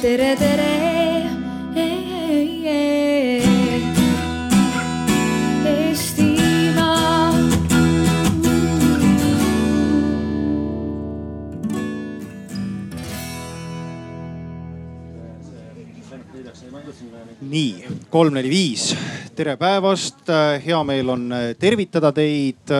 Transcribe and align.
tere, 0.00 0.34
tere. 0.36 0.68
Nii, 17.50 17.84
kolm, 18.12 18.36
neli, 18.36 18.50
viis, 18.52 18.92
tere 19.34 19.56
päevast, 19.58 20.28
hea 20.62 20.80
meel 20.86 21.08
on 21.10 21.24
tervitada 21.58 22.12
teid. 22.14 22.70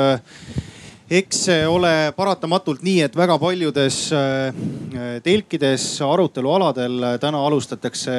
Eks 1.11 1.41
see 1.49 1.63
ole 1.67 1.91
paratamatult 2.15 2.85
nii, 2.87 3.01
et 3.03 3.17
väga 3.19 3.35
paljudes 3.43 3.97
äh, 4.15 4.61
telkides 5.25 5.87
arutelualadel 6.07 7.17
täna 7.23 7.41
alustatakse 7.49 8.15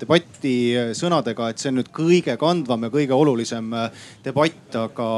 debatti 0.00 0.56
sõnadega, 0.96 1.48
et 1.48 1.62
see 1.62 1.72
on 1.72 1.80
nüüd 1.80 1.88
kõige 1.96 2.36
kandvam 2.40 2.84
ja 2.84 2.92
kõige 2.92 3.16
olulisem 3.16 3.72
debatt, 4.24 4.76
aga 4.76 5.08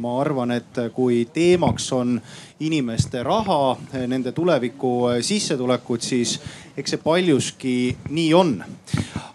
ma 0.00 0.14
arvan, 0.22 0.56
et 0.56 0.80
kui 0.96 1.26
teemaks 1.34 1.90
on 1.96 2.16
inimeste 2.62 3.22
raha, 3.26 3.76
nende 4.06 4.32
tuleviku 4.32 4.92
sissetulekud, 5.24 6.02
siis 6.02 6.38
eks 6.76 6.94
see 6.94 7.02
paljuski 7.02 7.76
nii 8.10 8.28
on 8.34 8.54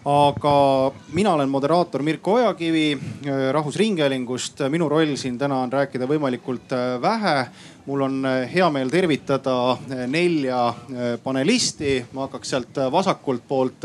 aga 0.08 0.92
mina 1.12 1.32
olen 1.34 1.48
moderaator 1.48 2.02
Mirko 2.02 2.32
Ojakivi 2.32 2.92
äh, 2.92 3.52
Rahvusringhäälingust. 3.52 4.60
minu 4.68 4.88
roll 4.88 5.16
siin 5.16 5.38
täna 5.38 5.58
on 5.60 5.72
rääkida 5.72 6.06
võimalikult 6.08 6.72
äh, 6.72 7.02
vähe. 7.02 7.46
mul 7.86 8.00
on 8.04 8.24
hea 8.52 8.66
meel 8.70 8.90
tervitada 8.92 9.78
nelja 10.06 10.74
panelisti. 11.22 12.04
ma 12.12 12.26
hakkaks 12.26 12.50
sealt 12.50 12.80
vasakult 12.92 13.42
poolt 13.48 13.84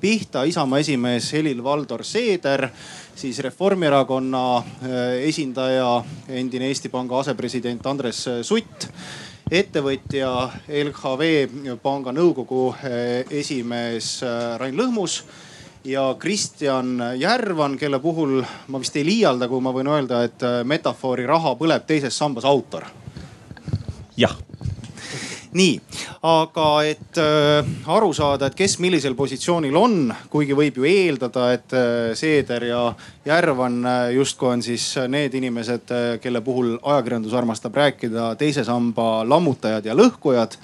pihta. 0.00 0.42
Isamaa 0.42 0.78
esimees 0.78 1.32
Helir-Valdor 1.32 2.04
Seeder, 2.04 2.68
siis 3.20 3.38
Reformierakonna 3.44 4.44
esindaja, 5.26 5.90
endine 6.28 6.70
Eesti 6.70 6.88
Panga 6.88 7.18
asepresident 7.20 7.84
Andres 7.86 8.22
Sutt 8.46 8.86
ettevõtja 9.50 10.30
LHV 10.68 11.28
Panga 11.82 12.14
nõukogu 12.16 12.70
esimees 13.42 14.20
Rain 14.62 14.78
Lõhmus 14.78 15.20
ja 15.84 16.14
Kristjan 16.18 17.02
Järvan, 17.16 17.76
kelle 17.78 17.98
puhul 18.00 18.40
ma 18.68 18.80
vist 18.80 18.96
ei 18.96 19.04
liialda, 19.04 19.48
kui 19.48 19.60
ma 19.64 19.72
võin 19.72 19.88
öelda, 19.88 20.24
et 20.28 20.44
äh, 20.44 20.60
metafoori 20.64 21.26
raha 21.28 21.54
põleb 21.56 21.86
teises 21.88 22.16
sambas 22.16 22.44
autor. 22.44 22.84
jah 24.16 24.36
nii, 25.56 25.80
aga 26.26 26.66
et 26.86 27.18
äh, 27.18 27.70
aru 27.90 28.12
saada, 28.14 28.50
et 28.50 28.58
kes 28.58 28.78
millisel 28.82 29.16
positsioonil 29.18 29.76
on, 29.76 29.96
kuigi 30.30 30.56
võib 30.56 30.80
ju 30.80 30.86
eeldada, 30.88 31.50
et 31.56 31.74
äh, 31.74 32.12
Seeder 32.18 32.68
ja 32.68 32.84
Järvan 33.26 33.80
äh, 33.84 34.04
justkui 34.18 34.52
on 34.52 34.62
siis 34.62 34.92
need 35.10 35.34
inimesed, 35.34 35.90
äh, 35.90 36.14
kelle 36.22 36.44
puhul 36.46 36.76
ajakirjandus 36.78 37.34
armastab 37.34 37.76
rääkida 37.82 38.34
teise 38.40 38.64
samba 38.64 39.20
lammutajad 39.26 39.90
ja 39.90 39.98
lõhkujad 39.98 40.58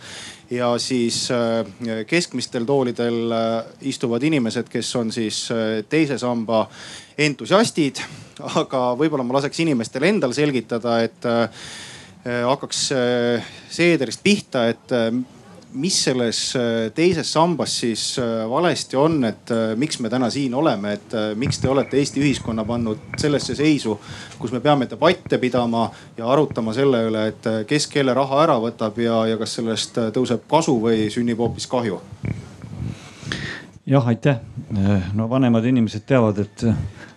ja 0.51 0.79
siis 0.79 1.29
äh, 1.31 1.67
keskmistel 2.07 2.65
toolidel 2.65 3.33
äh, 3.33 3.65
istuvad 3.81 4.23
inimesed, 4.23 4.69
kes 4.71 4.97
on 4.97 5.13
siis 5.13 5.49
äh, 5.51 5.85
teise 5.89 6.19
samba 6.19 6.67
entusiastid. 7.19 8.03
aga 8.61 8.81
võib-olla 9.01 9.25
ma 9.25 9.39
laseks 9.39 9.63
inimestel 9.65 10.05
endal 10.05 10.35
selgitada, 10.37 10.99
et 11.01 11.25
hakkaks 12.27 12.79
Seederist 13.71 14.23
pihta, 14.25 14.65
et 14.73 14.95
mis 15.77 15.97
selles 16.05 16.57
äh, 16.57 16.93
teises 16.95 17.33
sambas 17.33 17.81
siis 17.81 18.19
äh, 18.19 18.51
valesti 18.51 18.97
on, 18.97 19.25
et 19.25 19.51
äh, 19.51 19.75
miks 19.77 20.01
me 20.01 20.11
täna 20.11 20.31
siin 20.31 20.55
oleme, 20.55 20.93
et 20.97 21.17
miks 21.37 21.61
te 21.61 21.69
olete 21.69 21.99
Eesti 22.01 22.23
ühiskonna 22.23 22.65
pannud 22.65 23.17
sellesse 23.21 23.55
seisu, 23.59 23.99
kus 24.39 24.55
me 24.55 24.61
peame 24.65 24.89
debatte 24.91 25.39
pidama 25.43 25.89
ja 26.17 26.29
arutama 26.33 26.75
selle 26.77 27.03
üle, 27.11 27.27
et 27.33 27.49
kes 27.69 27.89
kelle 27.93 28.15
raha 28.17 28.43
ära 28.47 28.59
võtab 28.63 28.99
ja, 29.03 29.21
ja 29.33 29.39
kas 29.41 29.59
sellest 29.59 30.01
tõuseb 30.17 30.47
kasu 30.51 30.79
või 30.81 31.11
sünnib 31.13 31.41
hoopis 31.45 31.69
kahju? 31.71 32.01
jah, 33.87 34.07
aitäh. 34.09 34.41
no 35.15 35.29
vanemad 35.31 35.65
inimesed 35.65 36.07
teavad, 36.07 36.41
et 36.43 36.65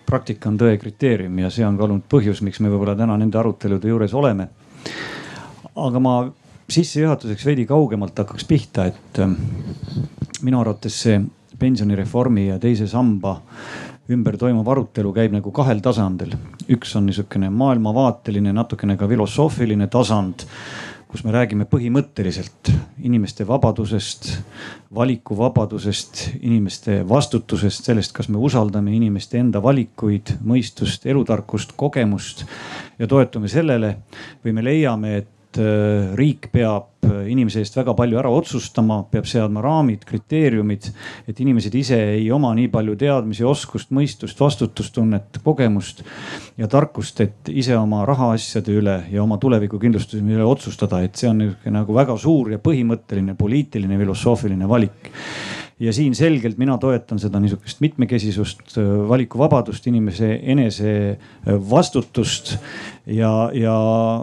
praktika 0.06 0.50
on 0.50 0.58
tõe 0.58 0.76
kriteerium 0.78 1.38
ja 1.38 1.50
see 1.50 1.64
on 1.66 1.78
ka 1.78 1.86
olnud 1.86 2.04
põhjus, 2.10 2.42
miks 2.44 2.60
me 2.60 2.70
võib-olla 2.70 2.96
täna 2.98 3.16
nende 3.18 3.38
arutelude 3.38 3.88
juures 3.88 4.14
oleme. 4.14 4.48
Aga 5.76 6.00
ma 6.02 6.14
sissejuhatuseks 6.70 7.46
veidi 7.46 7.66
kaugemalt 7.66 8.18
hakkaks 8.18 8.46
pihta, 8.48 8.86
et 8.90 9.22
ähm, 9.22 9.36
minu 10.42 10.60
arvates 10.60 11.02
see 11.04 11.20
pensionireformi 11.60 12.46
ja 12.48 12.58
teise 12.62 12.86
samba 12.88 13.36
ümber 14.10 14.36
toimuv 14.40 14.68
arutelu 14.72 15.12
käib 15.14 15.34
nagu 15.36 15.52
kahel 15.54 15.82
tasandil. 15.84 16.34
üks 16.70 16.94
on 16.98 17.06
niisugune 17.06 17.50
maailmavaateline, 17.50 18.52
natukene 18.54 18.96
ka 18.98 19.08
filosoofiline 19.10 19.86
tasand, 19.90 20.46
kus 21.10 21.24
me 21.26 21.32
räägime 21.34 21.66
põhimõtteliselt 21.66 22.70
inimeste 23.02 23.46
vabadusest, 23.46 24.28
valikuvabadusest, 24.94 26.22
inimeste 26.40 27.00
vastutusest, 27.08 27.86
sellest, 27.90 28.12
kas 28.14 28.28
me 28.30 28.38
usaldame 28.38 28.94
inimeste 28.94 29.38
enda 29.38 29.62
valikuid, 29.62 30.36
mõistust, 30.46 31.06
elutarkust, 31.10 31.74
kogemust 31.76 32.44
ja 33.00 33.08
toetume 33.08 33.48
sellele 33.50 33.96
või 34.44 34.54
me 34.56 34.64
leiame, 34.64 35.12
et 35.22 35.58
äh, 35.60 36.12
riik 36.18 36.50
peab 36.52 37.06
äh, 37.06 37.24
inimese 37.32 37.62
eest 37.62 37.78
väga 37.78 37.94
palju 37.96 38.18
ära 38.20 38.30
otsustama, 38.32 39.00
peab 39.10 39.28
seadma 39.28 39.62
raamid, 39.64 40.04
kriteeriumid, 40.08 40.90
et 41.30 41.40
inimesed 41.40 41.74
ise 41.80 41.98
ei 42.18 42.28
oma 42.34 42.52
nii 42.56 42.68
palju 42.72 42.96
teadmisi, 43.00 43.46
oskust, 43.48 43.90
mõistust, 43.96 44.40
vastutustunnet, 44.40 45.40
kogemust 45.44 46.04
ja 46.60 46.68
tarkust, 46.70 47.24
et 47.24 47.52
ise 47.52 47.78
oma 47.78 48.04
rahaasjade 48.08 48.76
üle 48.76 48.98
ja 49.12 49.24
oma 49.24 49.40
tulevikukindlustuse 49.42 50.20
üle 50.20 50.46
otsustada, 50.46 51.00
et 51.02 51.16
see 51.16 51.32
on 51.32 51.46
nagu 51.72 51.96
väga 51.96 52.18
suur 52.20 52.52
ja 52.52 52.60
põhimõtteline 52.62 53.38
poliitiline 53.38 53.98
filosoofiline 54.04 54.68
valik 54.68 55.10
ja 55.80 55.92
siin 55.96 56.14
selgelt 56.14 56.58
mina 56.60 56.76
toetan 56.78 57.18
seda 57.20 57.40
niisugust 57.40 57.80
mitmekesisust, 57.80 58.76
valikuvabadust, 59.08 59.86
inimese 59.88 60.34
enese 60.42 60.92
vastutust. 61.70 62.56
ja, 63.06 63.32
ja 63.56 63.74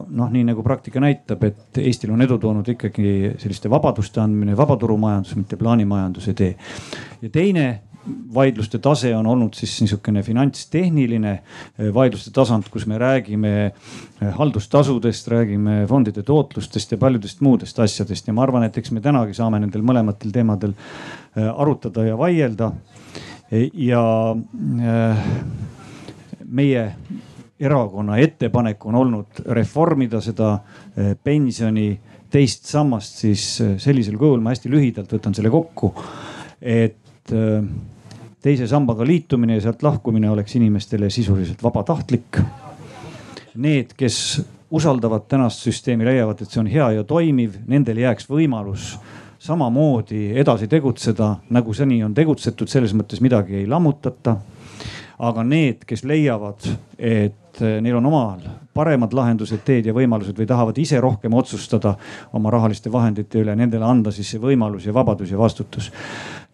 noh, 0.07 0.29
nii 0.31 0.46
nagu 0.51 0.63
praktika 0.63 1.01
näitab, 1.03 1.44
et 1.50 1.81
Eestil 1.81 2.13
on 2.13 2.22
edu 2.22 2.38
toonud 2.41 2.67
ikkagi 2.75 3.34
selliste 3.41 3.72
vabaduste 3.73 4.22
andmine, 4.22 4.57
vabaturumajandus, 4.57 5.35
mitte 5.35 5.57
plaanimajanduse 5.57 6.34
tee. 6.38 6.56
ja 7.22 7.29
teine 7.34 7.67
vaidluste 8.34 8.79
tase 8.84 9.12
on 9.16 9.28
olnud 9.28 9.56
siis 9.57 9.73
niisugune 9.81 10.22
finantstehniline 10.23 11.34
eh, 11.34 11.90
vaidluste 11.94 12.31
tasand, 12.35 12.69
kus 12.72 12.85
me 12.90 12.97
räägime 13.01 13.53
eh, 13.66 14.34
haldustasudest, 14.38 15.28
räägime 15.31 15.79
fondide 15.90 16.23
tootlustest 16.23 16.91
ja 16.91 16.97
paljudest 17.01 17.41
muudest 17.41 17.79
asjadest 17.79 18.28
ja 18.28 18.35
ma 18.35 18.46
arvan, 18.46 18.67
et 18.67 18.78
eks 18.78 18.91
me 18.96 19.03
tänagi 19.03 19.38
saame 19.38 19.62
nendel 19.63 19.85
mõlematel 19.88 20.34
teemadel 20.35 20.75
eh, 20.75 21.47
arutada 21.47 22.06
ja 22.07 22.17
vaielda. 22.19 22.72
ja 23.73 24.01
meie 26.44 26.81
erakonna 27.59 28.17
ettepanek 28.19 28.85
on 28.85 28.96
olnud 29.00 29.40
reformida 29.56 30.19
seda 30.22 30.50
pensioni 31.23 31.94
teist 32.29 32.67
sammast 32.67 33.22
siis 33.23 33.46
sellisel 33.79 34.17
kujul, 34.19 34.44
ma 34.44 34.51
hästi 34.51 34.72
lühidalt 34.73 35.16
võtan 35.16 35.38
selle 35.38 35.53
kokku, 35.53 35.94
et 36.59 37.31
teise 38.41 38.67
sambaga 38.67 39.05
liitumine 39.05 39.57
ja 39.57 39.67
sealt 39.67 39.83
lahkumine 39.83 40.29
oleks 40.29 40.55
inimestele 40.55 41.09
sisuliselt 41.09 41.63
vabatahtlik. 41.63 42.39
Need, 43.57 43.95
kes 43.97 44.41
usaldavad 44.71 45.25
tänast 45.27 45.63
süsteemi, 45.65 46.05
leiavad, 46.05 46.41
et 46.41 46.51
see 46.51 46.61
on 46.61 46.69
hea 46.69 46.91
ja 46.99 47.03
toimiv, 47.07 47.55
nendel 47.67 48.03
jääks 48.03 48.27
võimalus 48.29 48.91
samamoodi 49.39 50.31
edasi 50.39 50.67
tegutseda, 50.67 51.35
nagu 51.53 51.73
seni 51.73 52.01
on 52.03 52.13
tegutsetud, 52.13 52.69
selles 52.69 52.93
mõttes 52.97 53.22
midagi 53.22 53.61
ei 53.61 53.67
lammutata. 53.67 54.37
aga 55.17 55.41
need, 55.43 55.79
kes 55.90 56.03
leiavad, 56.05 56.61
et 56.99 57.61
neil 57.81 57.95
on 57.97 58.05
omal 58.05 58.41
paremad 58.78 59.13
lahendused, 59.17 59.63
teed 59.66 59.87
ja 59.90 59.93
võimalused 59.93 60.37
või 60.37 60.45
tahavad 60.45 60.78
ise 60.78 60.99
rohkem 61.01 61.33
otsustada 61.33 61.95
oma 62.37 62.51
rahaliste 62.53 62.91
vahendite 62.93 63.41
üle, 63.41 63.55
nendele 63.57 63.85
anda 63.85 64.13
siis 64.13 64.29
see 64.29 64.41
võimalus 64.41 64.85
ja 64.85 64.93
vabadus 64.93 65.31
ja 65.33 65.40
vastutus 65.40 65.90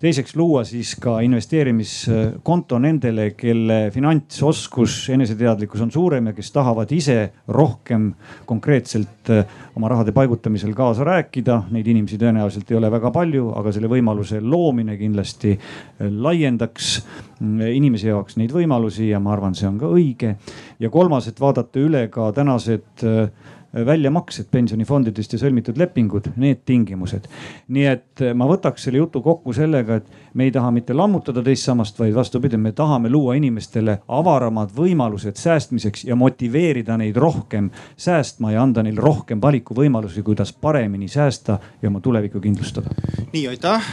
teiseks 0.03 0.35
luua 0.35 0.65
siis 0.67 0.95
ka 1.00 1.19
investeerimiskonto 1.23 2.79
nendele, 2.83 3.29
kelle 3.39 3.77
finantsoskus, 3.94 4.97
eneseteadlikkus 5.15 5.83
on 5.85 5.94
suurem 5.94 6.27
ja 6.27 6.33
kes 6.35 6.51
tahavad 6.51 6.91
ise 6.91 7.17
rohkem 7.47 8.09
konkreetselt 8.50 9.31
äh, 9.31 9.45
oma 9.77 9.94
rahade 9.94 10.11
paigutamisel 10.15 10.73
kaasa 10.75 11.07
rääkida. 11.07 11.61
Neid 11.71 11.88
inimesi 11.88 12.19
tõenäoliselt 12.19 12.73
ei 12.73 12.79
ole 12.81 12.91
väga 12.91 13.13
palju, 13.15 13.53
aga 13.55 13.71
selle 13.75 13.91
võimaluse 13.91 14.41
loomine 14.44 14.97
kindlasti 15.00 15.55
äh, 15.55 16.11
laiendaks 16.11 16.94
mm, 17.39 17.63
inimese 17.79 18.11
jaoks 18.11 18.35
neid 18.41 18.51
võimalusi 18.51 19.07
ja 19.13 19.23
ma 19.23 19.31
arvan, 19.38 19.55
see 19.55 19.69
on 19.71 19.79
ka 19.79 19.88
õige. 19.88 20.35
ja 20.83 20.91
kolmas, 20.91 21.31
et 21.31 21.39
vaadata 21.39 21.79
üle 21.79 22.09
ka 22.11 22.31
tänased 22.35 23.07
äh, 23.07 23.52
väljamaksed 23.74 24.52
pensionifondidest 24.54 25.34
ja 25.34 25.40
sõlmitud 25.42 25.80
lepingud, 25.81 26.30
need 26.38 26.62
tingimused. 26.66 27.25
nii 27.74 27.86
et 27.90 28.24
ma 28.38 28.48
võtaks 28.50 28.86
selle 28.86 29.02
jutu 29.02 29.22
kokku 29.25 29.54
sellega, 29.54 30.02
et 30.02 30.23
me 30.33 30.44
ei 30.44 30.51
taha 30.51 30.71
mitte 30.71 30.94
lammutada 30.94 31.44
teist 31.44 31.68
sammast, 31.68 32.00
vaid 32.00 32.15
vastupidi, 32.15 32.57
me 32.57 32.71
tahame 32.71 33.09
luua 33.09 33.35
inimestele 33.38 34.00
avaramad 34.07 34.74
võimalused 34.75 35.38
säästmiseks 35.39 36.06
ja 36.09 36.15
motiveerida 36.15 36.97
neid 36.97 37.18
rohkem 37.18 37.69
säästma 37.97 38.53
ja 38.53 38.63
anda 38.63 38.83
neile 38.83 39.01
rohkem 39.01 39.41
valikuvõimalusi, 39.41 40.24
kuidas 40.24 40.53
paremini 40.53 41.07
säästa 41.07 41.59
ja 41.81 41.89
oma 41.89 42.01
tulevikku 42.01 42.39
kindlustada. 42.39 42.89
nii, 43.33 43.47
aitäh. 43.47 43.89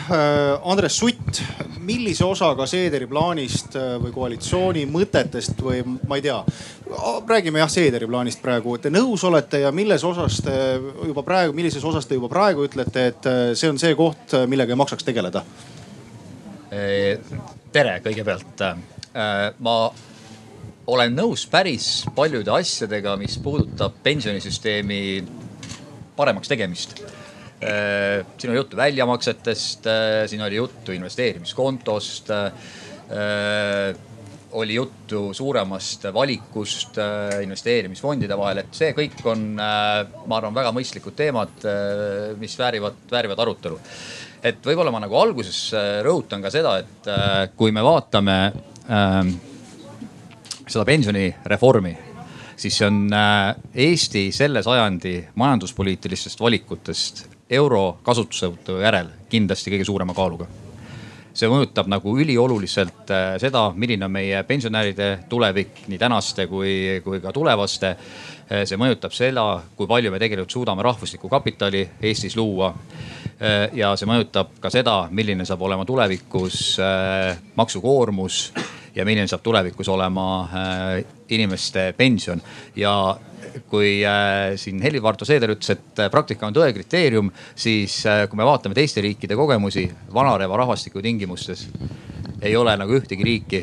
Andres 0.64 0.98
Sutt, 0.98 1.42
millise 1.78 2.24
osaga 2.24 2.66
Seederi 2.66 3.06
plaanist 3.06 3.76
või 4.02 4.12
koalitsiooni 4.12 4.86
mõtetest 4.86 5.62
või 5.64 5.82
ma 6.08 6.16
ei 6.16 6.22
tea, 6.22 6.42
räägime 7.28 7.58
jah 7.58 7.70
Seederi 7.70 8.06
plaanist 8.06 8.42
praegu, 8.42 8.78
te 8.78 8.90
nõus 8.90 9.24
olete 9.24 9.60
ja 9.64 9.72
milles 9.72 10.04
osas 10.04 10.40
te 10.44 10.54
juba 11.06 11.22
praegu, 11.22 11.54
millises 11.56 11.84
osas 11.84 12.06
te 12.06 12.18
juba 12.18 12.28
praegu 12.28 12.64
ütlete, 12.68 13.06
et 13.12 13.28
äh, 13.28 13.42
see 13.54 13.70
on 13.70 13.78
see 13.80 13.94
koht, 13.98 14.36
millega 14.48 14.74
ei 14.74 14.80
maksaks 14.80 15.06
tegeleda? 15.06 15.44
Tere 16.70 17.96
kõigepealt. 18.04 18.62
Äh, 18.62 19.40
ma 19.58 19.76
olen 20.90 21.16
nõus 21.16 21.46
päris 21.50 22.04
paljude 22.14 22.52
asjadega, 22.54 23.16
mis 23.18 23.38
puudutab 23.42 23.98
pensionisüsteemi 24.04 25.00
paremaks 26.16 26.50
tegemist. 26.50 27.00
Äh, 27.60 28.22
siin 28.38 28.52
oli 28.52 28.62
juttu 28.62 28.78
väljamaksetest, 28.78 29.90
siin 30.30 30.46
oli 30.46 30.62
juttu 30.62 30.94
investeerimiskontost 30.96 32.32
oli 34.52 34.74
juttu 34.74 35.34
suuremast 35.34 36.04
valikust 36.14 36.98
äh, 36.98 37.42
investeerimisfondide 37.42 38.36
vahel, 38.38 38.62
et 38.62 38.74
see 38.74 38.92
kõik 38.96 39.20
on, 39.30 39.44
äh, 39.62 40.00
ma 40.26 40.38
arvan, 40.40 40.56
väga 40.56 40.72
mõistlikud 40.74 41.14
teemad, 41.18 41.52
äh, 41.68 42.32
mis 42.40 42.56
väärivad, 42.58 42.98
väärivad 43.10 43.44
arutelu. 43.46 43.78
Et 44.42 44.60
võib-olla 44.64 44.92
ma 44.94 45.02
nagu 45.02 45.16
alguses 45.20 45.58
rõhutan 46.04 46.42
ka 46.42 46.52
seda, 46.52 46.78
et 46.80 47.10
kui 47.56 47.72
me 47.72 47.82
vaatame 47.84 48.38
ähm, 48.90 49.34
seda 50.66 50.86
pensionireformi, 50.88 51.92
siis 52.60 52.78
see 52.78 52.88
on 52.88 53.02
Eesti 53.10 54.28
selle 54.36 54.62
sajandi 54.62 55.14
majanduspoliitilistest 55.40 56.40
valikutest 56.40 57.26
euro 57.50 58.00
kasutusele 58.06 58.80
järel 58.84 59.14
kindlasti 59.30 59.72
kõige 59.74 59.88
suurema 59.88 60.14
kaaluga 60.16 60.48
see 61.36 61.50
mõjutab 61.50 61.88
nagu 61.90 62.14
ülioluliselt 62.20 63.10
äh, 63.14 63.34
seda, 63.42 63.68
milline 63.76 64.06
on 64.06 64.14
meie 64.14 64.42
pensionäride 64.46 65.10
tulevik, 65.30 65.84
nii 65.90 66.00
tänaste 66.00 66.46
kui, 66.50 67.00
kui 67.04 67.20
ka 67.22 67.32
tulevaste. 67.34 67.94
Äh, 68.50 68.64
see 68.66 68.78
mõjutab 68.80 69.14
seda, 69.14 69.44
kui 69.76 69.88
palju 69.90 70.12
me 70.12 70.18
tegelikult 70.22 70.50
suudame 70.50 70.84
rahvuslikku 70.86 71.30
kapitali 71.30 71.84
Eestis 72.02 72.36
luua. 72.36 72.72
Äh, 73.40 73.70
ja 73.78 73.94
see 73.96 74.10
mõjutab 74.10 74.58
ka 74.60 74.72
seda, 74.72 75.04
milline 75.10 75.46
saab 75.48 75.62
olema 75.62 75.86
tulevikus 75.88 76.76
maksukoormus 77.56 78.42
ja 78.94 79.06
milline 79.06 79.30
saab 79.30 79.42
tulevikus 79.46 79.88
olema 79.88 80.26
inimeste 81.30 81.92
pension 81.96 82.42
ja 82.76 82.94
kui 83.70 84.04
äh, 84.06 84.56
siin 84.56 84.82
Helir-Varto 84.82 85.24
Seeder 85.24 85.52
ütles, 85.54 85.72
et 85.74 86.02
äh, 86.02 86.10
praktika 86.12 86.48
on 86.48 86.56
tõe 86.56 86.70
kriteerium, 86.74 87.30
siis 87.58 88.00
äh, 88.06 88.24
kui 88.30 88.38
me 88.38 88.46
vaatame 88.46 88.76
teiste 88.76 89.02
riikide 89.04 89.36
kogemusi 89.38 89.86
vanareva 90.14 90.60
rahvastiku 90.62 91.02
tingimustes, 91.02 91.66
ei 92.42 92.56
ole 92.56 92.76
nagu 92.80 92.94
ühtegi 92.98 93.26
riiki, 93.26 93.62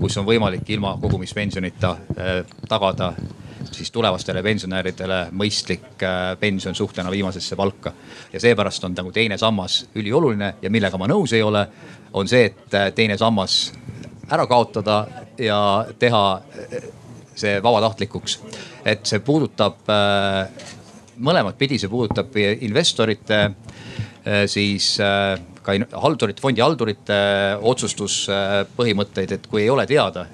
kus 0.00 0.18
on 0.20 0.26
võimalik 0.28 0.68
ilma 0.70 0.96
kogumispensionita 1.00 1.94
tagada 2.68 3.14
siis 3.72 3.90
tulevastele 3.90 4.42
pensionäridele 4.42 5.20
mõistlik 5.32 6.04
pension 6.40 6.74
suhtena 6.74 7.10
viimasesse 7.10 7.56
palka. 7.56 7.92
ja 8.32 8.40
seepärast 8.40 8.84
on 8.84 8.94
nagu 8.96 9.12
teine 9.12 9.38
sammas 9.38 9.86
ülioluline 9.94 10.54
ja 10.62 10.70
millega 10.70 10.98
ma 10.98 11.08
nõus 11.08 11.32
ei 11.32 11.42
ole, 11.42 11.66
on 12.12 12.28
see, 12.28 12.44
et 12.44 12.94
teine 12.94 13.18
sammas 13.18 13.72
ära 14.30 14.46
kaotada 14.46 15.06
ja 15.38 15.86
teha 15.98 16.40
see 17.40 17.60
vabatahtlikuks. 17.62 18.38
et 18.84 19.06
see 19.06 19.20
puudutab 19.24 19.88
äh, 19.92 20.48
mõlemat 21.20 21.58
pidi, 21.58 21.78
see 21.78 21.90
puudutab 21.92 22.36
investorite 22.36 23.40
äh, 23.44 24.44
siis 24.50 24.94
äh, 25.04 25.36
ka 25.62 25.76
haldurite, 26.02 26.42
fondihaldurite 26.42 27.20
otsustuspõhimõtteid, 27.72 29.36
et 29.36 29.48
kui 29.50 29.64
ei 29.64 29.70
ole 29.70 29.84
teada, 29.86 30.26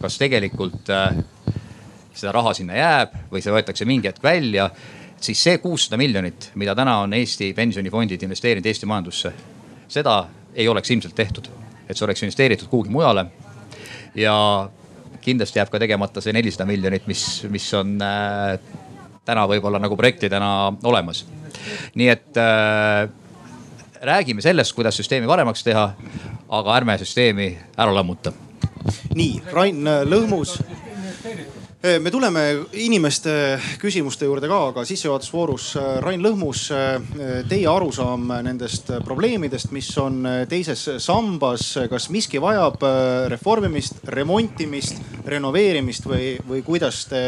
kas 0.00 0.18
tegelikult 0.20 0.90
seda 2.20 2.34
raha 2.36 2.54
sinna 2.56 2.76
jääb 2.76 3.14
või 3.32 3.42
see 3.44 3.54
võetakse 3.54 3.86
mingi 3.88 4.10
hetk 4.10 4.22
välja, 4.24 4.68
siis 5.20 5.40
see 5.42 5.58
kuussada 5.62 5.98
miljonit, 6.00 6.50
mida 6.60 6.74
täna 6.76 7.00
on 7.04 7.14
Eesti 7.16 7.52
pensionifondid 7.56 8.22
investeerinud 8.26 8.66
Eesti 8.66 8.88
majandusse, 8.88 9.32
seda 9.88 10.22
ei 10.54 10.68
oleks 10.68 10.90
ilmselt 10.90 11.16
tehtud, 11.16 11.48
et 11.86 11.96
see 11.96 12.06
oleks 12.06 12.24
investeeritud 12.26 12.68
kuhugi 12.70 12.92
mujale. 12.92 13.26
ja 14.14 14.34
kindlasti 15.20 15.58
jääb 15.60 15.70
ka 15.70 15.78
tegemata 15.78 16.20
see 16.20 16.32
nelisada 16.32 16.66
miljonit, 16.66 17.06
mis, 17.06 17.44
mis 17.48 17.66
on 17.78 17.98
äh, 18.02 18.58
täna 19.24 19.46
võib-olla 19.46 19.78
nagu 19.78 19.96
projektidena 19.96 20.72
olemas. 20.84 21.24
nii 21.94 22.08
et 22.08 22.36
äh, 22.36 23.08
räägime 24.02 24.42
sellest, 24.42 24.72
kuidas 24.74 24.96
süsteemi 24.96 25.26
paremaks 25.26 25.64
teha, 25.64 25.90
aga 26.48 26.76
ärme 26.76 26.98
süsteemi 26.98 27.52
ära 27.76 27.94
lammuta. 27.94 28.32
nii, 29.14 29.42
Rain 29.52 29.84
Lõhmus 30.08 30.58
Eh, 31.24 31.36
me 31.80 32.10
tuleme 32.10 32.40
inimeste 32.76 33.32
küsimuste 33.80 34.26
juurde 34.28 34.48
ka, 34.50 34.58
aga 34.70 34.82
sissejuhatusvoorus 34.84 35.68
eh, 35.80 35.86
Rain 36.04 36.20
Lõhmus, 36.20 36.66
eh, 36.76 37.40
teie 37.48 37.64
arusaam 37.70 38.26
nendest 38.44 38.92
probleemidest, 39.04 39.72
mis 39.72 39.88
on 40.00 40.20
teises 40.50 40.84
sambas, 41.00 41.72
kas 41.90 42.10
miski 42.12 42.40
vajab 42.42 42.84
reformimist, 43.32 44.04
remontimist, 44.12 45.00
renoveerimist 45.24 46.08
või, 46.10 46.34
või 46.46 46.62
kuidas 46.66 47.06
te 47.08 47.22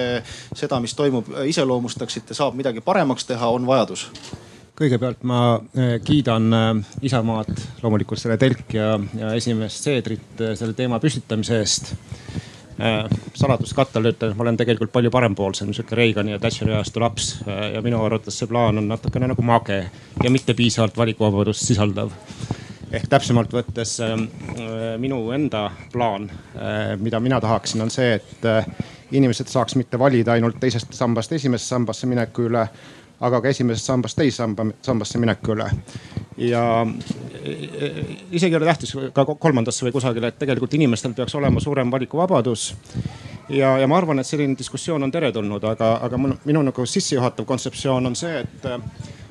seda, 0.53 0.81
mis 0.85 0.95
toimub, 0.99 1.33
iseloomustaksite, 1.49 2.37
saab 2.37 2.59
midagi 2.59 2.85
paremaks 2.85 3.29
teha, 3.29 3.53
on 3.53 3.69
vajadus? 3.69 4.09
kõigepealt 4.83 5.21
ma 5.29 5.61
kiidan 6.03 6.49
Isamaad 7.05 7.51
loomulikult 7.85 8.19
selle 8.19 8.39
telk 8.41 8.73
ja, 8.75 8.97
ja 9.15 9.35
esimest 9.37 9.85
Seedrit 9.85 10.41
selle 10.59 10.73
teema 10.75 10.99
püstitamise 10.99 11.61
eest 11.61 11.93
Äh, 12.33 12.52
saladust 13.35 13.77
katta 13.77 14.03
lööta, 14.03 14.33
ma 14.35 14.43
olen 14.47 14.57
tegelikult 14.57 14.93
palju 14.93 15.11
parempoolsem, 15.11 15.73
sihuke 15.75 15.97
Reagani 15.99 16.35
ja 16.35 16.39
Thatcheri 16.43 16.75
ajastu 16.75 17.03
laps 17.03 17.29
äh, 17.47 17.69
ja 17.77 17.83
minu 17.83 18.01
arvates 18.05 18.39
see 18.39 18.51
plaan 18.51 18.81
on 18.81 18.89
natukene 18.91 19.29
nagu 19.31 19.43
mage 19.47 19.79
ja 20.23 20.31
mitte 20.31 20.55
piisavalt 20.59 20.97
valikuvabadust 20.97 21.67
sisaldav. 21.67 22.11
ehk 22.93 23.07
täpsemalt 23.09 23.53
võttes 23.53 23.99
äh, 24.05 24.17
minu 24.99 25.31
enda 25.33 25.71
plaan, 25.93 26.31
mida 27.01 27.21
mina 27.21 27.41
tahaksin, 27.41 27.81
on 27.81 27.91
see, 27.91 28.15
et 28.15 29.13
inimesed 29.13 29.49
saaks 29.49 29.77
mitte 29.77 29.99
valida 29.99 30.33
ainult 30.33 30.59
teisest 30.61 30.93
sambast 30.93 31.33
esimesse 31.33 31.67
sambasse 31.67 32.07
mineku 32.07 32.49
üle 32.51 32.67
aga 33.23 33.41
ka 33.41 33.53
esimesest 33.55 33.87
sambast 33.87 34.19
teise 34.19 34.43
samba, 34.43 34.67
sambasse 34.83 35.21
mineku 35.23 35.55
üle. 35.55 35.69
Ja 36.37 36.87
isegi 38.31 38.55
ei 38.55 38.57
ole 38.57 38.67
tähtis 38.67 38.95
ka 39.13 39.25
kolmandasse 39.25 39.87
või 39.87 39.93
kusagile, 39.93 40.33
et 40.33 40.39
tegelikult 40.39 40.75
inimestel 40.75 41.15
peaks 41.17 41.35
olema 41.35 41.61
suurem 41.61 41.91
valikuvabadus. 41.91 42.75
ja, 43.49 43.79
ja 43.79 43.89
ma 43.89 43.97
arvan, 43.97 44.19
et 44.19 44.27
selline 44.27 44.59
diskussioon 44.59 45.03
on 45.03 45.11
teretulnud, 45.11 45.65
aga, 45.65 45.99
aga 46.03 46.19
minu, 46.19 46.39
minu 46.45 46.63
nagu 46.63 46.87
sissejuhatav 46.87 47.45
kontseptsioon 47.45 48.07
on 48.07 48.17
see, 48.17 48.41
et 48.41 48.71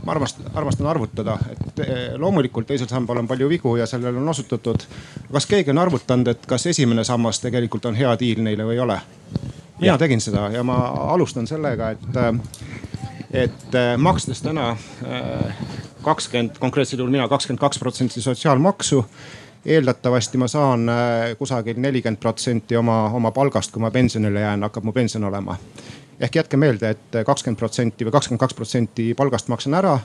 ma 0.05 0.12
armastan, 0.12 0.46
armastan 0.53 0.88
arvutada, 0.88 1.38
et 1.51 1.79
eh, 1.86 2.13
loomulikult 2.17 2.67
teisel 2.67 2.89
sambal 2.89 3.22
on 3.22 3.27
palju 3.27 3.50
vigu 3.50 3.75
ja 3.77 3.86
sellele 3.86 4.17
on 4.17 4.29
osutatud. 4.29 4.86
kas 5.31 5.46
keegi 5.46 5.72
on 5.72 5.77
arvutanud, 5.77 6.27
et 6.27 6.46
kas 6.46 6.65
esimene 6.65 7.03
sammas 7.03 7.39
tegelikult 7.39 7.86
on 7.86 7.96
hea 7.96 8.15
diil 8.20 8.43
neile 8.43 8.65
või 8.65 8.77
ei 8.79 8.86
ole? 8.86 9.01
mina 9.81 9.98
tegin 9.98 10.22
seda 10.22 10.50
ja 10.53 10.63
ma 10.63 10.77
alustan 11.13 11.48
sellega, 11.48 11.91
et 11.91 12.20
et 13.31 13.77
makstes 13.98 14.41
täna 14.41 14.75
kakskümmend, 16.01 16.58
konkreetsel 16.60 17.00
juhul 17.00 17.12
mina 17.12 17.27
kakskümmend 17.27 17.62
kaks 17.62 17.79
protsenti 17.79 18.22
sotsiaalmaksu 18.22 19.05
eeldatavasti 19.65 20.38
ma 20.38 20.48
saan 20.48 20.89
äh, 20.89 21.38
kusagil 21.38 21.77
nelikümmend 21.77 22.17
protsenti 22.20 22.75
oma, 22.75 23.05
oma 23.13 23.31
palgast, 23.31 23.72
kui 23.72 23.81
ma 23.81 23.91
pensionile 23.91 24.41
jään, 24.41 24.63
hakkab 24.63 24.84
mu 24.84 24.91
pension 24.91 25.24
olema. 25.24 25.58
ehk 26.20 26.36
jätke 26.36 26.58
meelde 26.58 26.89
et, 26.89 27.15
et 27.15 27.25
kakskümmend 27.25 27.58
protsenti 27.58 28.05
või 28.05 28.12
kakskümmend 28.12 28.39
kaks 28.39 28.53
protsenti 28.53 29.13
palgast 29.13 29.48
maksan 29.48 29.74
ära, 29.74 30.00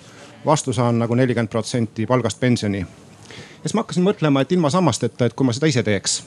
vastu 0.45 0.73
saan 0.73 0.99
nagu 0.99 1.15
nelikümmend 1.15 1.51
protsenti 1.51 2.07
palgast 2.07 2.41
pensioni. 2.41 2.81
ja 2.81 3.63
siis 3.63 3.75
ma 3.75 3.85
hakkasin 3.85 4.05
mõtlema, 4.05 4.41
et 4.41 4.53
ilma 4.53 4.71
sammasteta, 4.71 5.27
et 5.27 5.35
kui 5.35 5.47
ma 5.47 5.53
seda 5.53 5.67
ise 5.67 5.83
teeks. 5.83 6.23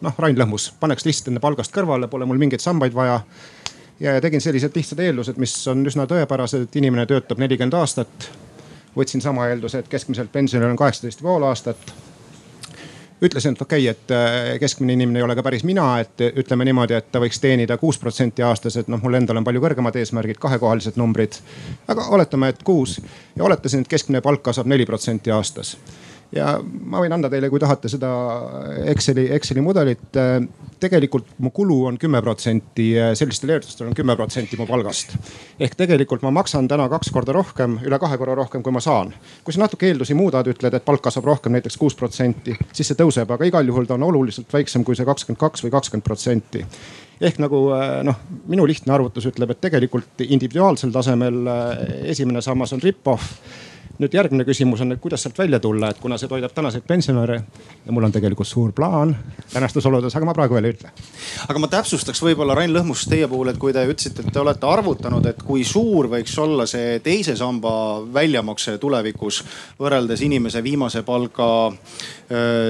noh, 0.00 0.14
Rain 0.18 0.36
Lõhmus, 0.36 0.72
paneks 0.80 1.04
lihtsalt 1.04 1.28
enne 1.28 1.40
palgast 1.40 1.72
kõrvale, 1.72 2.08
pole 2.08 2.24
mul 2.24 2.38
mingeid 2.38 2.60
sambaid 2.60 2.94
vaja 2.94 3.22
ja 4.00 4.20
tegin 4.20 4.40
sellised 4.40 4.76
lihtsad 4.76 4.98
eeldused, 4.98 5.36
mis 5.40 5.56
on 5.68 5.86
üsna 5.86 6.06
tõepärased, 6.10 6.66
et 6.66 6.76
inimene 6.76 7.06
töötab 7.06 7.38
nelikümmend 7.38 7.74
aastat. 7.80 8.30
Võtsin 8.96 9.22
sama 9.22 9.48
eelduse, 9.48 9.78
et 9.78 9.88
keskmiselt 9.88 10.32
pensionil 10.32 10.70
on 10.70 10.76
kaheksateist 10.76 11.22
pool 11.22 11.42
aastat. 11.42 11.94
ütlesin, 13.22 13.52
et 13.52 13.62
okei 13.62 13.88
okay,, 13.88 13.90
et 13.90 14.10
äh, 14.10 14.58
keskmine 14.60 14.92
inimene 14.92 15.18
ei 15.18 15.22
ole 15.22 15.36
ka 15.36 15.42
päris 15.42 15.64
mina, 15.64 15.98
et 16.00 16.20
ütleme 16.36 16.64
niimoodi, 16.64 16.94
et 16.94 17.12
ta 17.12 17.20
võiks 17.22 17.40
teenida 17.40 17.76
kuus 17.80 17.98
protsenti 17.98 18.42
aastas, 18.42 18.76
et 18.76 18.88
noh, 18.88 19.00
mul 19.02 19.14
endal 19.20 19.40
on 19.40 19.44
palju 19.44 19.62
kõrgemad 19.64 19.96
eesmärgid, 19.96 20.38
kahekohalised 20.38 20.98
numbrid. 21.00 21.38
aga 21.88 22.08
oletame, 22.10 22.48
et 22.48 22.62
kuus 22.62 23.00
ja 23.36 23.44
oletasin, 23.44 23.80
et 23.80 23.88
keskmine 23.88 24.20
palk 24.20 24.42
kasvab 24.42 24.66
neli 24.66 24.86
protsenti 24.86 25.30
aastas 25.30 25.76
ja 26.34 26.54
ma 26.62 27.00
võin 27.02 27.14
anda 27.14 27.30
teile, 27.30 27.48
kui 27.52 27.60
tahate 27.62 27.90
seda 27.90 28.10
Exceli, 28.90 29.26
Exceli 29.36 29.62
mudelit. 29.64 30.18
tegelikult 30.80 31.38
mu 31.38 31.50
kulu 31.54 31.76
on 31.88 31.98
kümme 31.98 32.20
protsenti, 32.22 32.90
sellistel 33.16 33.54
eeldustel 33.54 33.88
on 33.88 33.94
kümme 33.96 34.16
protsenti 34.16 34.58
mu 34.60 34.66
palgast. 34.66 35.14
ehk 35.60 35.76
tegelikult 35.78 36.22
ma 36.22 36.30
maksan 36.34 36.68
täna 36.68 36.88
kaks 36.88 37.10
korda 37.14 37.32
rohkem, 37.32 37.78
üle 37.86 37.98
kahe 37.98 38.18
korra 38.18 38.34
rohkem, 38.34 38.62
kui 38.62 38.72
ma 38.72 38.80
saan. 38.80 39.14
kui 39.44 39.54
sa 39.54 39.60
natuke 39.60 39.88
eeldusi 39.88 40.14
muudad, 40.14 40.46
ütled, 40.50 40.74
et 40.74 40.84
palk 40.84 41.02
kasvab 41.02 41.30
rohkem, 41.32 41.52
näiteks 41.52 41.76
kuus 41.76 41.94
protsenti, 41.94 42.56
siis 42.72 42.88
see 42.88 42.98
tõuseb, 42.98 43.30
aga 43.30 43.44
igal 43.44 43.66
juhul 43.66 43.86
ta 43.86 43.94
on 43.94 44.02
oluliselt 44.02 44.52
väiksem 44.52 44.84
kui 44.84 44.96
see 44.96 45.06
kakskümmend 45.06 45.40
kaks 45.40 45.64
või 45.64 45.74
kakskümmend 45.74 46.04
protsenti 46.04 46.64
ehk 47.24 47.38
nagu 47.38 47.60
noh, 48.04 48.16
minu 48.50 48.66
lihtne 48.66 48.92
arvutus 48.92 49.28
ütleb, 49.30 49.54
et 49.54 49.60
tegelikult 49.62 50.24
individuaalsel 50.26 50.90
tasemel 50.92 51.46
esimene 52.10 52.42
sammas 52.42 52.74
on 52.74 52.82
rip-off 52.82 53.38
nüüd 54.02 54.14
järgmine 54.14 54.44
küsimus 54.46 54.82
on, 54.82 54.94
et 54.94 55.00
kuidas 55.02 55.22
sealt 55.24 55.38
välja 55.38 55.60
tulla, 55.62 55.90
et 55.92 56.00
kuna 56.02 56.18
see 56.18 56.30
toidab 56.30 56.54
tänaseid 56.54 56.86
pensionäre 56.88 57.36
ja 57.84 57.94
mul 57.94 58.06
on 58.08 58.12
tegelikult 58.14 58.48
suur 58.48 58.72
plaan 58.74 59.14
tänastes 59.52 59.86
oludes, 59.86 60.16
aga 60.16 60.28
ma 60.28 60.34
praegu 60.36 60.56
veel 60.56 60.70
ei 60.70 60.74
ütle. 60.74 60.90
aga 61.48 61.62
ma 61.62 61.70
täpsustaks 61.70 62.22
võib-olla 62.24 62.56
Rain 62.58 62.74
Lõhmus 62.74 63.06
teie 63.10 63.28
puhul, 63.30 63.52
et 63.52 63.60
kui 63.60 63.74
te 63.76 63.84
ütlesite, 63.86 64.24
et 64.24 64.32
te 64.34 64.42
olete 64.42 64.66
arvutanud, 64.66 65.26
et 65.30 65.42
kui 65.46 65.64
suur 65.68 66.08
võiks 66.12 66.34
olla 66.42 66.66
see 66.70 66.98
teise 67.04 67.36
samba 67.38 67.74
väljamakse 68.14 68.78
tulevikus 68.82 69.42
võrreldes 69.80 70.24
inimese 70.26 70.62
viimase 70.64 71.04
palga 71.06 71.48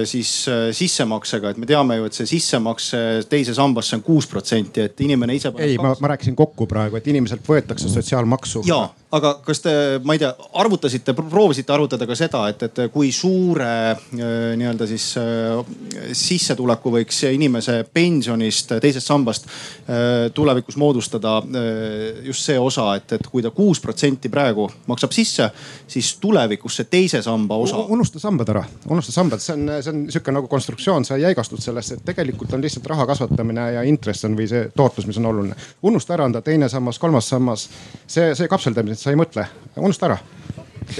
siis 0.05 0.31
sissemaksega, 0.75 1.53
et 1.53 1.57
me 1.61 1.67
teame 1.69 1.97
ju, 1.99 2.09
et 2.09 2.17
see 2.17 2.27
sissemakse 2.35 2.99
teise 3.29 3.55
sambasse 3.55 3.95
on 3.97 4.03
kuus 4.05 4.27
protsenti, 4.27 4.83
et 4.89 5.01
inimene 5.01 5.35
ise. 5.37 5.51
ei, 5.63 5.77
ma, 5.81 5.93
ma 6.01 6.11
rääkisin 6.13 6.35
kokku 6.35 6.67
praegu, 6.69 6.99
et 6.99 7.07
inimeselt 7.07 7.45
võetakse 7.47 7.89
sotsiaalmaksu. 7.91 8.65
ja, 8.67 8.83
aga 9.15 9.35
kas 9.45 9.61
te, 9.63 9.73
ma 10.03 10.15
ei 10.15 10.21
tea, 10.21 10.31
arvutasite, 10.61 11.15
proovisite 11.17 11.73
arvutada 11.75 12.07
ka 12.09 12.17
seda, 12.17 12.45
et, 12.51 12.65
et 12.67 12.81
kui 12.93 13.11
suure 13.15 13.69
nii-öelda 14.15 14.87
siis 14.89 15.07
sissetuleku 16.15 16.93
võiks 16.97 17.21
inimese 17.29 17.81
pensionist 17.93 18.75
teisest 18.83 19.07
sambast 19.07 19.49
tulevikus 20.35 20.77
moodustada 20.81 21.37
just 22.25 22.49
see 22.49 22.57
osa, 22.59 22.87
et, 22.99 23.17
et 23.17 23.27
kui 23.31 23.43
ta 23.45 23.51
kuus 23.55 23.81
protsenti 23.83 24.29
praegu 24.31 24.67
maksab 24.89 25.13
sisse, 25.15 25.49
siis 25.87 26.15
tulevikus 26.21 26.79
see 26.79 26.89
teise 26.91 27.21
samba 27.25 27.57
osa. 27.61 27.79
unusta 27.95 28.19
sambad 28.19 28.49
ära, 28.53 28.63
unusta 28.89 29.13
sambad, 29.15 29.43
see 29.43 29.55
on, 29.55 29.69
see 29.79 29.93
on 29.93 30.03
sihuke 30.11 30.33
nagu 30.35 30.49
konstruktsioon, 30.51 31.05
sa 31.07 31.19
jäigastud 31.21 31.61
sellest, 31.63 31.95
et 31.95 32.05
tegelikult 32.05 32.53
on 32.55 32.63
lihtsalt 32.63 32.87
raha 32.91 33.07
kasvatamine 33.09 33.69
ja 33.77 33.85
intress 33.87 34.25
on 34.27 34.37
või 34.37 34.49
see 34.51 34.67
tootlus, 34.75 35.07
mis 35.09 35.19
on 35.21 35.29
oluline. 35.31 35.57
unusta 35.83 36.15
ära 36.17 36.27
anda 36.29 36.41
teine 36.45 36.69
sammas, 36.71 36.99
kolmas 36.99 37.29
sammas, 37.29 37.67
see, 38.07 38.33
see 38.35 38.49
kapseldamine, 38.51 38.97
sa 39.05 39.13
ei 39.13 39.19
mõtle, 39.19 39.45
unusta 39.77 40.09
ära. 40.09 40.17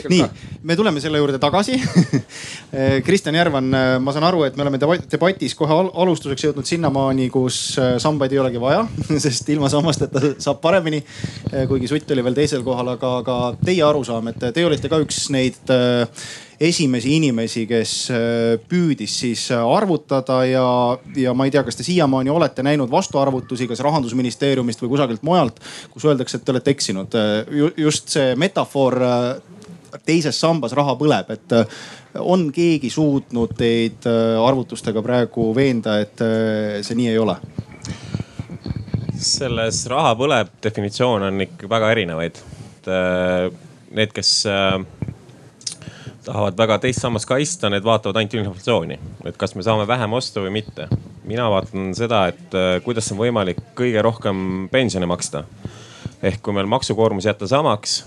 Nii, 0.09 0.25
me 0.65 0.75
tuleme 0.77 1.01
selle 1.01 1.19
juurde 1.21 1.37
tagasi. 1.41 1.75
Kristjan 3.05 3.37
Järvan, 3.37 3.69
ma 4.01 4.13
saan 4.13 4.25
aru, 4.27 4.43
et 4.45 4.57
me 4.57 4.65
oleme 4.65 4.79
debatis 4.81 5.53
kohe 5.57 5.77
alustuseks 5.93 6.47
jõudnud 6.47 6.69
sinnamaani, 6.69 7.27
kus 7.33 7.59
äh, 7.81 7.95
sambaid 8.01 8.33
ei 8.33 8.41
olegi 8.41 8.61
vaja, 8.61 8.83
sest 9.25 9.49
ilma 9.53 9.69
sammasteta 9.73 10.35
saab 10.41 10.61
paremini. 10.63 11.03
Äh, 11.51 11.67
kuigi 11.69 11.89
Sutt 11.89 12.13
oli 12.13 12.25
veel 12.25 12.37
teisel 12.37 12.65
kohal, 12.65 12.95
aga, 12.95 13.13
aga 13.21 13.37
teie 13.61 13.85
arusaam, 13.85 14.33
et 14.33 14.49
te 14.57 14.65
olite 14.65 14.91
ka 14.91 15.01
üks 15.05 15.27
neid 15.33 15.73
äh, 15.73 16.25
esimesi 16.59 17.15
inimesi, 17.17 17.65
kes 17.67 17.93
äh, 18.13 18.19
püüdis 18.69 19.17
siis 19.21 19.47
äh, 19.51 19.59
arvutada 19.59 20.41
ja, 20.47 20.67
ja 21.17 21.33
ma 21.35 21.47
ei 21.47 21.53
tea, 21.53 21.63
kas 21.67 21.79
te 21.79 21.85
siiamaani 21.87 22.31
olete 22.31 22.63
näinud 22.65 22.91
vastuarvutusi, 22.91 23.67
kas 23.67 23.83
rahandusministeeriumist 23.85 24.83
või 24.83 24.93
kusagilt 24.95 25.25
mujalt, 25.27 25.59
kus 25.91 26.07
öeldakse, 26.07 26.39
et 26.39 26.45
te 26.47 26.55
olete 26.55 26.75
eksinud. 26.75 27.17
Äh, 27.19 27.67
just 27.77 28.13
see 28.15 28.35
metafoor 28.39 28.99
teises 30.05 30.39
sambas 30.39 30.75
raha 30.75 30.95
põleb, 30.99 31.29
et 31.31 31.53
on 32.19 32.49
keegi 32.53 32.89
suutnud 32.91 33.53
teid 33.57 34.03
arvutustega 34.07 35.01
praegu 35.03 35.47
veenda, 35.55 35.95
et 36.03 36.19
see 36.83 36.97
nii 36.99 37.13
ei 37.13 37.21
ole? 37.21 37.37
selles 39.25 39.79
raha 39.89 40.11
põleb 40.19 40.51
definitsioon 40.61 41.23
on 41.29 41.41
ikka 41.45 41.69
väga 41.71 41.87
erinevaid. 41.95 42.41
Need, 43.95 44.11
kes 44.13 44.33
tahavad 46.25 46.57
väga 46.57 46.77
teist 46.83 47.03
sammast 47.03 47.27
kaitsta, 47.29 47.69
need 47.69 47.85
vaatavad 47.85 48.19
ainult 48.19 48.37
inflatsiooni, 48.39 48.97
et 49.29 49.37
kas 49.39 49.55
me 49.55 49.63
saame 49.65 49.85
vähem 49.87 50.13
osta 50.17 50.43
või 50.43 50.55
mitte. 50.59 50.87
mina 51.25 51.47
vaatan 51.49 51.93
seda, 51.97 52.27
et 52.29 52.53
äh, 52.57 52.81
kuidas 52.85 53.11
on 53.11 53.17
võimalik 53.21 53.61
kõige 53.77 54.01
rohkem 54.01 54.67
pensione 54.71 55.05
maksta. 55.05 55.43
ehk 56.21 56.41
kui 56.41 56.53
meil 56.53 56.65
maksukoormus 56.65 57.25
jätta 57.25 57.47
samaks 57.47 58.05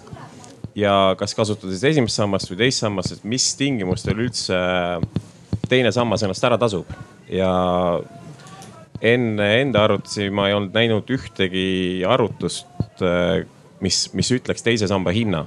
ja 0.74 1.14
kas 1.18 1.34
kasutades 1.34 1.84
esimest 1.84 2.16
sammast 2.16 2.50
või 2.50 2.58
teist 2.64 2.82
sammast, 2.82 3.12
et 3.12 3.24
mis 3.24 3.54
tingimustel 3.56 4.18
üldse 4.18 4.58
teine 5.68 5.92
sammas 5.92 6.22
ennast 6.22 6.44
ära 6.44 6.58
tasub 6.58 6.86
ja 7.28 7.52
enne 9.02 9.48
enda 9.60 9.84
arvutusi 9.84 10.30
ma 10.30 10.48
ei 10.48 10.56
olnud 10.56 10.74
näinud 10.74 11.10
ühtegi 11.14 12.04
arvutust, 12.08 12.66
äh, 13.02 13.44
mis, 13.80 14.08
mis 14.14 14.30
ütleks 14.34 14.64
teise 14.64 14.88
samba 14.90 15.14
hinna. 15.14 15.46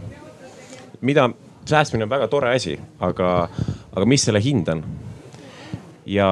mida 1.02 1.30
säästmine 1.66 2.06
on 2.06 2.12
väga 2.12 2.28
tore 2.32 2.56
asi, 2.56 2.78
aga, 3.00 3.50
aga 3.94 4.06
mis 4.10 4.26
selle 4.28 4.42
hind 4.44 4.70
on? 4.74 4.84
ja 6.06 6.28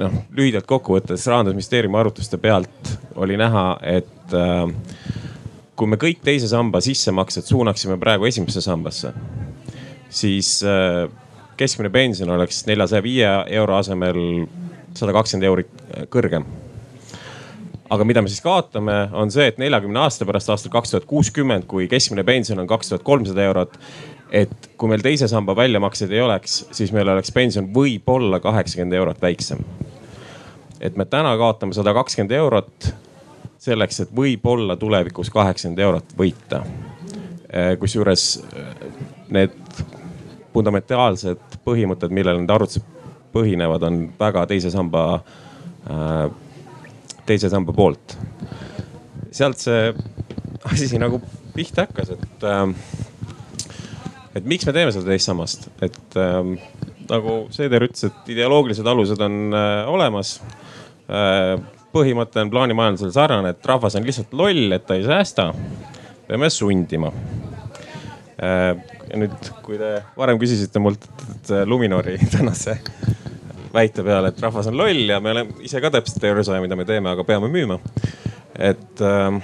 noh, 0.00 0.16
lühidalt 0.36 0.68
kokkuvõttes 0.68 1.26
rahandusministeeriumi 1.30 1.98
arvutuste 1.98 2.38
pealt 2.38 2.92
oli 3.20 3.38
näha, 3.40 3.64
et 3.82 4.36
äh, 4.36 4.68
kui 5.76 5.88
me 5.88 5.98
kõik 6.00 6.20
teise 6.24 6.48
samba 6.50 6.82
sissemaksed 6.84 7.48
suunaksime 7.48 7.98
praegu 8.00 8.28
esimesse 8.28 8.62
sambasse, 8.64 9.12
siis 10.12 10.58
äh, 10.66 11.06
keskmine 11.60 11.92
pension 11.92 12.30
oleks 12.36 12.64
neljasaja 12.68 13.04
viie 13.04 13.30
euro 13.60 13.76
asemel 13.80 14.20
sada 14.96 15.14
kakskümmend 15.16 15.48
eurit 15.48 15.86
kõrgem 16.12 16.46
aga 17.90 18.06
mida 18.06 18.22
me 18.22 18.30
siis 18.30 18.42
kaotame, 18.44 18.96
on 19.18 19.32
see, 19.34 19.48
et 19.50 19.58
neljakümne 19.58 20.04
aasta 20.04 20.26
pärast, 20.28 20.50
aastal 20.52 20.72
kaks 20.72 20.94
tuhat 20.94 21.06
kuuskümmend, 21.10 21.66
kui 21.70 21.88
keskmine 21.90 22.22
pension 22.26 22.62
on 22.62 22.68
kaks 22.70 22.92
tuhat 22.92 23.04
kolmsada 23.06 23.42
eurot. 23.48 23.74
Et 24.30 24.70
kui 24.78 24.88
meil 24.90 25.02
teise 25.02 25.28
samba 25.28 25.56
väljamakseid 25.56 26.12
ei 26.14 26.22
oleks, 26.22 26.64
siis 26.76 26.92
meil 26.94 27.08
oleks 27.08 27.32
pension 27.34 27.68
võib-olla 27.74 28.40
kaheksakümmend 28.40 28.96
eurot 28.98 29.22
väiksem. 29.22 29.64
et 30.80 30.96
me 30.96 31.04
täna 31.04 31.36
kaotame 31.36 31.74
sada 31.76 31.92
kakskümmend 31.94 32.32
eurot 32.32 32.92
selleks, 33.58 34.00
et 34.00 34.14
võib-olla 34.16 34.76
tulevikus 34.76 35.30
kaheksakümmend 35.30 35.78
eurot 35.78 36.14
võita. 36.18 36.62
Eh, 37.52 37.76
kusjuures 37.78 38.44
eh, 38.56 38.86
need 39.28 39.82
fundamentaalsed 40.54 41.58
põhimõtted, 41.64 42.10
millel 42.14 42.40
need 42.40 42.50
arvutused 42.50 42.86
põhinevad, 43.32 43.82
on 43.86 43.98
väga 44.18 44.46
teise 44.50 44.70
samba 44.74 45.02
äh, 45.86 46.30
teise 47.26 47.50
samba 47.50 47.72
poolt. 47.72 48.16
sealt 49.30 49.60
see 49.62 49.92
asi 50.66 50.98
nagu 50.98 51.20
pihta 51.54 51.86
hakkas, 51.86 52.10
et 52.16 52.46
et 54.34 54.46
miks 54.46 54.66
me 54.68 54.74
teeme 54.74 54.92
seda 54.94 55.10
teist 55.10 55.30
sammast, 55.30 55.68
et 55.82 56.18
ähm, 56.20 56.54
nagu 57.10 57.36
Seeder 57.54 57.86
ütles, 57.86 58.06
et 58.06 58.32
ideoloogilised 58.34 58.86
alused 58.86 59.22
on 59.26 59.56
äh, 59.56 59.90
olemas 59.90 60.38
äh,. 61.10 61.56
põhimõte 61.90 62.38
on 62.38 62.52
plaanimajandusel 62.52 63.10
sarnane, 63.10 63.50
et 63.50 63.66
rahvas 63.66 63.96
on 63.98 64.04
lihtsalt 64.06 64.34
loll, 64.38 64.70
et 64.76 64.84
ta 64.86 64.94
ei 64.94 65.02
säästa. 65.06 65.50
peame 66.28 66.50
sundima 66.54 67.10
äh,. 68.38 68.76
nüüd, 69.18 69.50
kui 69.66 69.80
te 69.80 69.96
varem 70.16 70.38
küsisite 70.38 70.82
mult 70.82 71.08
Luminori 71.66 72.18
tänase 72.36 72.78
väite 73.74 74.04
peale, 74.06 74.30
et 74.30 74.42
rahvas 74.42 74.70
on 74.70 74.78
loll 74.78 75.10
ja 75.10 75.20
me 75.20 75.34
oleme 75.34 75.64
ise 75.66 75.82
ka 75.82 75.90
täpselt 75.90 76.24
ei 76.24 76.44
saa, 76.46 76.60
mida 76.62 76.78
me 76.78 76.86
teeme, 76.86 77.10
aga 77.10 77.26
peame 77.26 77.50
müüma. 77.50 77.80
et 78.54 79.02
äh, 79.02 79.42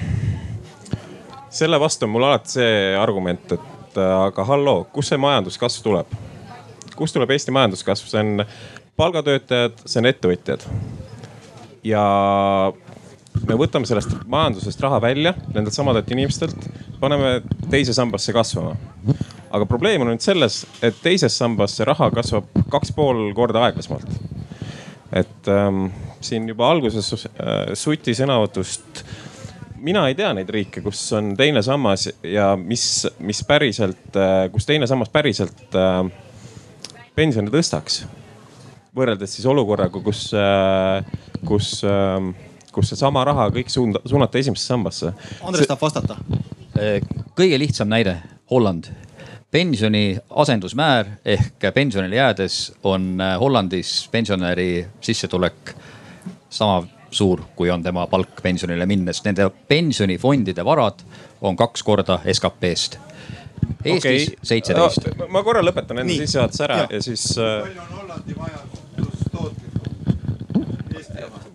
selle 1.50 1.80
vastu 1.80 2.06
on 2.06 2.14
mul 2.14 2.26
alati 2.28 2.58
see 2.58 2.94
argument, 3.00 3.52
et 3.52 3.75
äh, 4.00 4.14
aga 4.28 4.46
halloo, 4.48 4.86
kust 4.92 5.12
see 5.12 5.20
majanduskasv 5.20 5.84
tuleb? 5.86 6.16
kust 6.96 7.16
tuleb 7.16 7.30
Eesti 7.34 7.52
majanduskasv, 7.52 8.08
see 8.08 8.22
on 8.24 8.44
palgatöötajad, 8.96 9.82
see 9.84 10.00
on 10.00 10.10
ettevõtjad. 10.12 10.66
ja 11.84 12.04
me 13.46 13.58
võtame 13.60 13.88
sellest 13.88 14.16
majandusest 14.26 14.80
raha 14.80 15.00
välja 15.04 15.34
nendelt 15.52 15.76
samadelt 15.76 16.10
inimestelt, 16.10 16.70
paneme 17.00 17.40
teise 17.70 17.92
sambasse 17.96 18.32
kasvama 18.32 18.76
aga 19.56 19.66
probleem 19.68 20.02
on 20.02 20.10
nüüd 20.12 20.24
selles, 20.24 20.62
et 20.84 20.96
teises 21.02 21.36
sambas 21.38 21.76
see 21.76 21.86
raha 21.86 22.08
kasvab 22.14 22.48
kaks 22.72 22.92
pool 22.96 23.28
korda 23.36 23.66
aeglasemalt. 23.66 24.08
et 25.16 25.48
ähm, 25.48 25.86
siin 26.20 26.48
juba 26.48 26.68
alguses 26.70 27.12
äh, 27.14 27.72
Suti 27.78 28.14
sõnavõtust, 28.18 29.04
mina 29.78 30.06
ei 30.09 30.14
tea 30.18 30.33
neid 30.37 30.50
riike, 30.52 30.83
kus 30.85 31.00
on 31.16 31.35
teine 31.38 31.62
sammas 31.62 32.09
ja 32.23 32.52
mis, 32.61 33.06
mis 33.18 33.42
päriselt 33.49 34.16
äh,, 34.16 34.47
kus 34.52 34.68
teine 34.68 34.87
sammas 34.87 35.11
päriselt 35.12 35.76
äh, 35.76 36.04
pensione 37.16 37.52
tõstaks 37.52 38.04
võrreldes 38.97 39.37
siis 39.37 39.47
olukorraga, 39.49 40.00
kus, 40.00 40.30
kus, 41.45 41.73
kus 42.73 42.92
seesama 42.92 43.25
raha 43.28 43.50
kõik 43.52 43.68
suunda, 43.68 44.00
suunata 44.09 44.40
esimesse 44.40 44.71
sambasse. 44.71 45.11
Andres 45.45 45.68
tahab 45.68 45.83
vastata. 45.85 46.16
kõige 47.37 47.59
lihtsam 47.61 47.92
näide, 47.92 48.16
Holland 48.50 48.88
pensioni 49.50 50.18
asendusmäär 50.30 51.06
ehk 51.25 51.68
pensionile 51.75 52.16
jäädes 52.16 52.73
on 52.85 53.18
Hollandis 53.40 54.09
pensionäri 54.12 54.87
sissetulek 55.00 55.73
sama 56.50 56.83
suur, 57.16 57.42
kui 57.56 57.70
on 57.70 57.82
tema 57.82 58.06
palk 58.11 58.42
pensionile 58.42 58.87
minnes. 58.87 59.23
Nende 59.25 59.49
pensionifondide 59.68 60.64
varad 60.64 61.04
on 61.40 61.56
kaks 61.56 61.82
korda 61.82 62.18
SKP-st. 62.32 62.99
Eestis 63.85 64.32
seitseteist 64.42 64.99
okay. 64.99 65.18
no,. 65.18 65.28
ma 65.32 65.42
korra 65.46 65.62
lõpetan 65.64 66.02
enda 66.02 66.16
sissejuhatuse 66.20 66.64
ära 66.66 66.76
ja, 66.82 66.88
ja 66.90 67.02
siis. 67.02 67.25
Äh, 67.40 67.62
palju 67.64 67.80
on 67.82 67.88
Hollandi 68.00 68.37
majandus 68.37 69.23
tootlikum? 69.32 69.76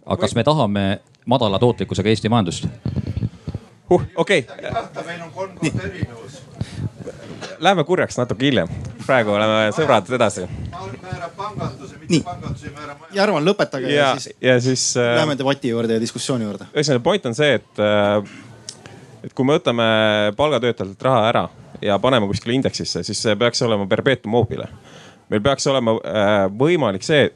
aga 0.06 0.20
kas 0.24 0.36
me 0.36 0.44
tahame 0.48 0.86
madala 1.30 1.60
tootlikkusega 1.62 2.10
Eesti 2.10 2.32
majandust? 2.34 2.68
huh, 3.90 4.08
okei 4.16 4.46
okay.. 4.48 5.06
meil 5.06 5.22
on 5.28 5.32
kolm 5.36 5.58
kohta 5.60 5.88
erinevus. 5.88 6.41
Läheme 7.62 7.84
kurjaks 7.84 8.18
natuke 8.18 8.48
hiljem, 8.48 8.70
praegu 9.06 9.36
oleme 9.36 9.68
sõbrad 9.76 10.08
edasi. 10.18 10.48
määrab 10.72 11.36
panganduse, 11.38 12.00
mitte 12.02 12.24
pangandus 12.26 12.64
ei 12.66 12.72
määra 12.74 12.96
majandust. 12.96 13.14
Järvan, 13.20 13.46
lõpetage 13.46 13.92
ja, 13.92 14.08
ja 14.08 14.08
siis, 14.18 14.38
ja 14.42 14.56
siis 14.66 14.86
äh, 14.98 15.12
läheme 15.20 15.36
debati 15.38 15.70
juurde 15.70 15.94
ja 15.94 16.02
diskussiooni 16.02 16.48
juurde. 16.48 16.66
ühesõnaga 16.74 17.04
point 17.06 17.30
on 17.30 17.38
see, 17.38 17.60
et, 17.60 17.84
äh, 17.86 18.90
et 19.28 19.38
kui 19.38 19.46
me 19.46 19.60
võtame 19.60 19.86
palgatöötajatelt 20.42 21.06
raha 21.06 21.22
ära 21.30 21.46
ja 21.86 22.00
paneme 22.02 22.32
kuskile 22.34 22.58
indeksisse, 22.58 23.06
siis 23.06 23.22
see 23.22 23.38
peaks 23.38 23.62
olema 23.62 23.86
perpetuum 23.86 24.34
mobile. 24.40 24.66
meil 25.30 25.46
peaks 25.46 25.70
olema 25.70 26.00
äh, 26.02 26.50
võimalik 26.66 27.06
see, 27.06 27.30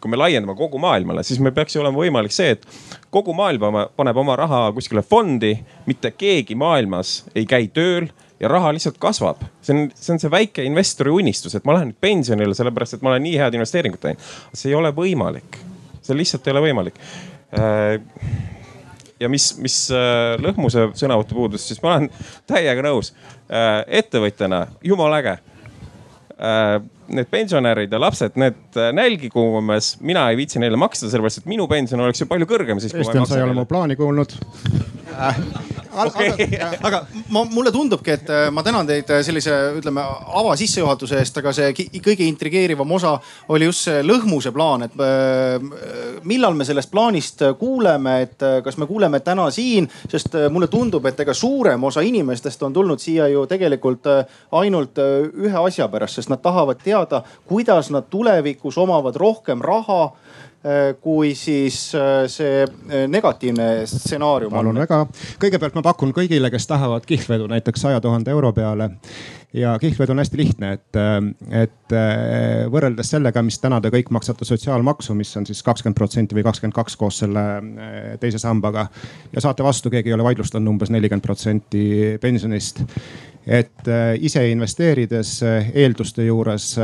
kui 0.00 0.08
me 0.08 0.16
laiendame 0.16 0.56
kogu 0.56 0.80
maailmale, 0.80 1.20
siis 1.22 1.36
meil 1.36 1.52
peaks 1.52 1.76
ju 1.76 1.84
olema 1.84 2.00
võimalik 2.00 2.32
see, 2.32 2.56
et 2.56 2.64
kogu 3.12 3.36
maailm 3.36 3.84
paneb 3.96 4.24
oma 4.24 4.40
raha 4.40 4.70
kuskile 4.72 5.04
fondi, 5.04 5.58
mitte 5.84 6.16
keegi 6.16 6.56
maailmas 6.56 7.26
ei 7.34 7.44
käi 7.44 7.68
tööl 7.68 8.08
ja 8.40 8.48
raha 8.48 8.72
lihtsalt 8.74 8.98
kasvab. 8.98 9.44
see 9.62 9.76
on, 9.76 9.86
see 9.94 10.12
on 10.14 10.20
see 10.20 10.32
väike 10.32 10.64
investori 10.66 11.12
unistus, 11.12 11.54
et 11.56 11.64
ma 11.64 11.76
lähen 11.76 11.92
nüüd 11.92 12.00
pensionile, 12.00 12.56
sellepärast 12.56 12.98
et 12.98 13.06
ma 13.06 13.14
olen 13.14 13.24
nii 13.26 13.38
head 13.40 13.56
investeeringut 13.56 14.02
teinud. 14.02 14.28
see 14.52 14.70
ei 14.72 14.76
ole 14.78 14.92
võimalik, 14.96 15.60
see 16.04 16.16
lihtsalt 16.16 16.46
ei 16.46 16.56
ole 16.56 16.66
võimalik. 16.68 17.00
Äh, 17.56 17.96
ja 19.20 19.30
mis, 19.32 19.54
mis 19.62 19.78
äh, 19.94 20.36
Lõhmuse 20.42 20.90
sõnavõttu 20.98 21.38
puudus, 21.38 21.64
siis 21.68 21.80
ma 21.84 21.94
olen 21.96 22.10
täiega 22.48 22.84
nõus. 22.84 23.14
Äh, 23.48 23.82
ettevõtjana 24.02 24.66
jumala 24.84 25.22
äge 25.22 25.38
need 26.36 27.30
pensionärid 27.32 27.94
ja 27.94 27.96
lapsed, 27.96 28.34
need 28.36 28.76
nälgigu 28.92 29.40
umbes, 29.56 29.94
mina 30.04 30.26
ei 30.28 30.36
viitsi 30.36 30.60
neile 30.60 30.76
maksta, 30.76 31.08
sellepärast 31.08 31.40
et 31.40 31.48
minu 31.48 31.64
pension 31.70 32.02
oleks 32.04 32.20
ju 32.20 32.28
palju 32.28 32.44
kõrgem 32.50 32.82
siis. 32.82 32.92
Kristjan, 32.92 33.24
sa 33.24 33.38
ei 33.38 33.46
ole 33.46 33.56
mu 33.56 33.64
plaani 33.64 33.96
kuulnud 33.96 34.36
okay. 36.04 36.30
aga, 36.60 36.70
aga 36.82 37.00
ma, 37.32 37.44
mulle 37.50 37.72
tundubki, 37.72 38.12
et 38.16 38.30
äh, 38.30 38.48
ma 38.54 38.62
tänan 38.66 38.88
teid 38.88 39.10
äh, 39.12 39.22
sellise, 39.26 39.54
ütleme 39.78 40.02
avasissejuhatuse 40.40 41.18
eest, 41.20 41.40
aga 41.40 41.52
see 41.56 41.72
kõige 42.04 42.26
intrigeerivam 42.26 42.92
osa 42.98 43.16
oli 43.52 43.68
just 43.68 43.86
see 43.86 44.02
lõhmuse 44.06 44.52
plaan, 44.54 44.86
et 44.86 44.96
äh, 45.02 46.20
millal 46.28 46.56
me 46.58 46.66
sellest 46.68 46.90
plaanist 46.92 47.44
kuuleme, 47.60 48.18
et 48.26 48.46
kas 48.64 48.78
me 48.80 48.88
kuuleme 48.88 49.20
täna 49.24 49.48
siin, 49.54 49.88
sest 50.10 50.36
mulle 50.52 50.68
tundub, 50.72 51.06
et 51.08 51.20
ega 51.24 51.34
suurem 51.34 51.84
osa 51.88 52.04
inimestest 52.06 52.62
on 52.66 52.76
tulnud 52.76 53.02
siia 53.02 53.28
ju 53.32 53.46
tegelikult 53.50 54.08
ainult 54.60 54.98
ühe 55.00 55.56
asja 55.66 55.88
pärast, 55.92 56.20
sest 56.20 56.32
nad 56.32 56.42
tahavad 56.44 56.80
teada, 56.82 57.22
kuidas 57.48 57.90
nad 57.94 58.08
tulevikus 58.10 58.78
omavad 58.78 59.16
rohkem 59.20 59.62
raha 59.64 60.10
kui 61.00 61.34
siis 61.38 61.94
äh, 61.94 62.24
see 62.30 62.62
äh, 62.64 63.04
negatiivne 63.08 63.86
stsenaarium 63.86 64.52
on. 64.52 64.58
palun 64.58 64.80
väga. 64.82 65.00
kõigepealt 65.42 65.76
ma 65.78 65.82
pakun 65.86 66.14
kõigile, 66.16 66.50
kes 66.50 66.66
tahavad 66.66 67.06
kihlvedu 67.06 67.46
näiteks 67.52 67.84
saja 67.86 68.00
tuhande 68.02 68.32
euro 68.34 68.50
peale 68.56 68.88
ja 69.54 69.76
kihlvedu 69.80 70.12
on 70.12 70.20
hästi 70.20 70.40
lihtne, 70.40 70.72
et, 70.76 70.98
et 71.54 71.94
võrreldes 72.72 73.08
sellega, 73.14 73.40
mis 73.46 73.56
täna 73.62 73.78
te 73.80 73.88
kõik 73.94 74.10
maksate 74.12 74.44
sotsiaalmaksu, 74.44 75.14
mis 75.16 75.30
on 75.38 75.46
siis 75.48 75.62
kakskümmend 75.64 75.96
protsenti 75.96 76.36
või 76.36 76.44
kakskümmend 76.44 76.76
kaks 76.76 76.96
koos 77.00 77.22
selle 77.22 77.44
teise 78.20 78.40
sambaga. 78.42 78.88
ja 79.32 79.40
saate 79.40 79.64
vastu, 79.64 79.90
keegi 79.90 80.12
ei 80.12 80.16
ole 80.18 80.26
vaidlustanud 80.26 80.74
umbes 80.74 80.92
nelikümmend 80.92 81.24
protsenti 81.24 82.18
pensionist. 82.20 82.82
et 83.46 83.88
ise 84.20 84.44
investeerides 84.50 85.38
eelduste 85.72 86.26
juures 86.26 86.74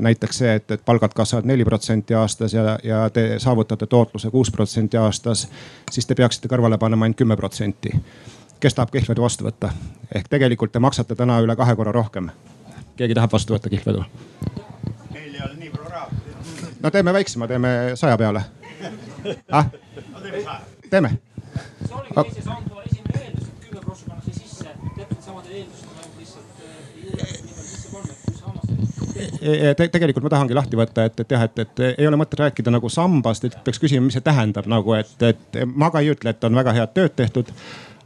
näiteks 0.00 0.38
see, 0.38 0.54
et, 0.54 0.70
et 0.70 0.84
palgad 0.84 1.12
kasvavad 1.14 1.46
neli 1.46 1.64
protsenti 1.64 2.14
aastas 2.14 2.52
ja, 2.54 2.78
ja 2.82 3.10
te 3.10 3.38
saavutate 3.38 3.86
tootluse 3.86 4.30
kuus 4.30 4.50
protsenti 4.50 4.96
aastas, 4.96 5.48
siis 5.90 6.06
te 6.06 6.14
peaksite 6.14 6.48
kõrvale 6.50 6.78
panema 6.78 7.06
ainult 7.06 7.16
kümme 7.16 7.36
protsenti. 7.36 7.94
kes 8.60 8.74
tahab 8.74 8.90
kihlvedu 8.90 9.22
vastu 9.22 9.44
võtta? 9.44 9.70
ehk 10.14 10.28
tegelikult 10.28 10.72
te 10.72 10.78
maksate 10.78 11.14
täna 11.14 11.38
üle 11.40 11.56
kahe 11.56 11.76
korra 11.76 11.92
rohkem. 11.92 12.30
keegi 12.96 13.14
tahab 13.14 13.32
vastu 13.32 13.54
võtta 13.54 13.70
kihlvedu? 13.70 14.04
meil 15.12 15.34
ei 15.34 15.40
ole 15.44 15.54
nii 15.54 15.70
palju 15.70 15.90
raha. 15.90 16.10
no 16.80 16.90
teeme 16.90 17.12
väiksema, 17.12 17.48
teeme 17.48 17.92
saja 17.94 18.18
peale 18.18 18.44
ah?. 19.58 19.70
teeme. 20.90 21.18
see 21.86 21.94
oligi 21.94 22.14
teise 22.14 22.42
samba 22.42 22.82
esimene 22.82 23.24
eeldus, 23.24 23.48
et 23.48 23.68
kümme 23.68 23.80
prossa 23.86 24.04
pannakse 24.08 24.32
sisse 24.40 24.64
täpselt 24.96 25.22
samadel 25.22 25.52
eeldustel 25.60 25.88
ainult 25.98 26.18
lihtsalt 26.18 26.54
te, 29.76 29.88
tegelikult 29.88 30.26
ma 30.26 30.34
tahangi 30.36 30.56
lahti 30.56 30.78
võtta, 30.78 31.08
et, 31.08 31.24
et 31.24 31.34
jah, 31.36 31.46
et, 31.48 31.64
et 31.64 31.82
ei 31.94 32.08
ole 32.08 32.18
mõtet 32.20 32.40
rääkida 32.40 32.72
nagu 32.74 32.90
sambast, 32.92 33.48
et 33.48 33.56
peaks 33.64 33.82
küsima, 33.82 34.06
mis 34.06 34.16
see 34.18 34.24
tähendab 34.24 34.68
nagu, 34.70 34.94
et, 34.98 35.16
et 35.22 35.64
ma 35.74 35.90
ka 35.94 36.04
ei 36.04 36.12
ütle, 36.14 36.34
et 36.34 36.46
on 36.48 36.62
väga 36.62 36.76
head 36.76 36.94
tööd 36.96 37.18
tehtud 37.18 37.52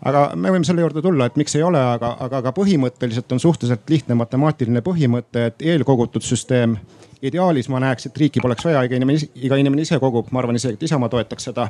aga 0.07 0.29
me 0.39 0.53
võime 0.55 0.67
selle 0.67 0.85
juurde 0.85 1.03
tulla, 1.03 1.27
et 1.29 1.39
miks 1.41 1.57
ei 1.59 1.65
ole, 1.67 1.81
aga, 1.95 2.13
aga 2.27 2.43
ka 2.47 2.53
põhimõtteliselt 2.57 3.33
on 3.35 3.43
suhteliselt 3.43 3.91
lihtne 3.91 4.17
matemaatiline 4.19 4.83
põhimõte, 4.87 5.49
et 5.51 5.67
eelkogutud 5.75 6.25
süsteem. 6.25 6.79
ideaalis 7.23 7.67
ma 7.69 7.81
näeks, 7.83 8.07
et 8.07 8.17
riiki 8.17 8.41
poleks 8.41 8.65
vaja, 8.65 8.85
iga 8.87 8.95
inimene, 8.95 9.19
iga 9.35 9.57
inimene 9.59 9.83
ise 9.83 9.99
kogub, 9.99 10.29
ma 10.31 10.39
arvan 10.39 10.55
isegi, 10.55 10.79
et 10.79 10.83
Isamaa 10.87 11.09
toetaks 11.09 11.49
seda. 11.51 11.69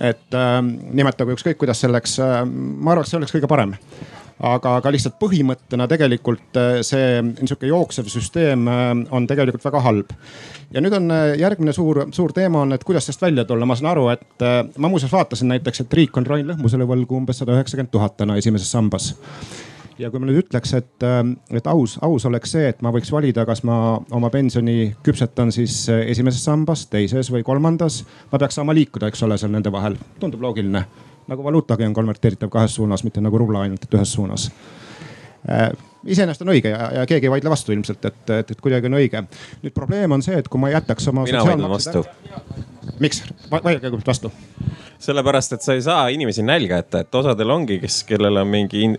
et 0.00 0.34
äh, 0.34 0.60
nimetagu 0.92 1.32
ükskõik 1.32 1.56
kuidas 1.56 1.80
selleks 1.80 2.18
äh,, 2.20 2.44
ma 2.44 2.92
arvaks, 2.92 3.10
see 3.10 3.16
oleks 3.16 3.32
kõige 3.32 3.48
parem 3.48 3.72
aga, 4.44 4.76
aga 4.80 4.92
lihtsalt 4.92 5.16
põhimõttena 5.20 5.86
tegelikult 5.90 6.58
äh, 6.60 6.80
see 6.86 7.20
niisugune 7.26 7.70
jooksev 7.70 8.10
süsteem 8.12 8.66
äh, 8.68 8.88
on 9.14 9.28
tegelikult 9.28 9.64
väga 9.64 9.82
halb. 9.86 10.12
ja 10.74 10.82
nüüd 10.84 10.96
on 10.98 11.10
äh, 11.14 11.36
järgmine 11.40 11.72
suur, 11.76 12.04
suur 12.12 12.34
teema 12.36 12.64
on, 12.66 12.74
et 12.76 12.84
kuidas 12.84 13.08
sellest 13.08 13.24
välja 13.24 13.46
tulla, 13.48 13.68
ma 13.68 13.76
saan 13.78 13.92
aru, 13.94 14.08
et 14.12 14.44
ma 14.76 14.90
muuseas 14.92 15.12
vaatasin 15.12 15.48
näiteks, 15.54 15.84
et 15.84 15.96
riik 16.00 16.16
on 16.16 16.26
Rain 16.26 16.46
Lõhmusele 16.48 16.88
võlgu 16.88 17.16
umbes 17.20 17.40
sada 17.40 17.56
üheksakümmend 17.56 17.94
tuhat 17.94 18.18
täna 18.20 18.36
esimeses 18.36 18.70
sambas 18.72 19.14
ja 19.96 20.10
kui 20.12 20.20
ma 20.20 20.28
nüüd 20.28 20.42
ütleks, 20.42 20.74
et, 20.76 21.06
et 21.56 21.68
aus, 21.72 21.96
aus 22.04 22.26
oleks 22.28 22.52
see, 22.52 22.66
et 22.68 22.82
ma 22.84 22.92
võiks 22.92 23.08
valida, 23.12 23.46
kas 23.48 23.62
ma 23.64 23.96
oma 24.12 24.28
pensioni 24.28 24.90
küpsetan 25.06 25.54
siis 25.54 25.86
esimeses 25.96 26.44
sambas, 26.44 26.84
teises 26.92 27.32
või 27.32 27.46
kolmandas. 27.46 28.02
ma 28.32 28.42
peaks 28.42 28.60
saama 28.60 28.76
liikuda, 28.76 29.08
eks 29.08 29.24
ole, 29.24 29.40
seal 29.40 29.54
nende 29.56 29.72
vahel, 29.72 29.96
tundub 30.20 30.44
loogiline 30.44 30.84
nagu 31.28 31.44
valuutagi 31.44 31.84
on 31.86 31.94
konverteeritav 31.94 32.50
kahes 32.52 32.74
suunas, 32.74 33.04
mitte 33.04 33.20
nagu 33.20 33.38
rubla 33.38 33.66
ainult, 33.66 33.84
et 33.84 33.98
ühes 33.98 34.12
suunas 34.12 34.50
äh, 35.50 35.70
iseenesest 36.06 36.44
on 36.44 36.52
õige 36.54 36.72
ja, 36.72 36.88
ja 37.00 37.04
keegi 37.08 37.28
ei 37.28 37.32
vaidle 37.32 37.50
vastu 37.52 37.74
ilmselt, 37.74 38.04
et, 38.08 38.22
et, 38.30 38.52
et 38.54 38.62
kuidagi 38.62 38.90
on 38.90 38.98
õige. 38.98 39.22
nüüd 39.64 39.74
probleem 39.74 40.14
on 40.16 40.24
see, 40.24 40.38
et 40.38 40.48
kui 40.50 40.60
ma 40.62 40.70
jätaks 40.72 41.08
oma. 41.12 41.26
mina 41.28 41.44
vaidlen 41.46 41.70
vastu. 41.70 42.04
miks, 43.02 43.22
vaidle 43.50 43.78
kõigepealt 43.80 44.10
vastu. 44.12 44.32
sellepärast, 45.02 45.56
et 45.56 45.66
sa 45.66 45.76
ei 45.76 45.84
saa 45.84 46.08
inimesi 46.14 46.44
nälga 46.46 46.80
jätta, 46.80 47.04
et 47.04 47.20
osadel 47.20 47.52
ongi, 47.52 47.80
kes, 47.82 48.02
kellel 48.08 48.42
on 48.42 48.50
mingi 48.52 48.86
in, 48.86 48.96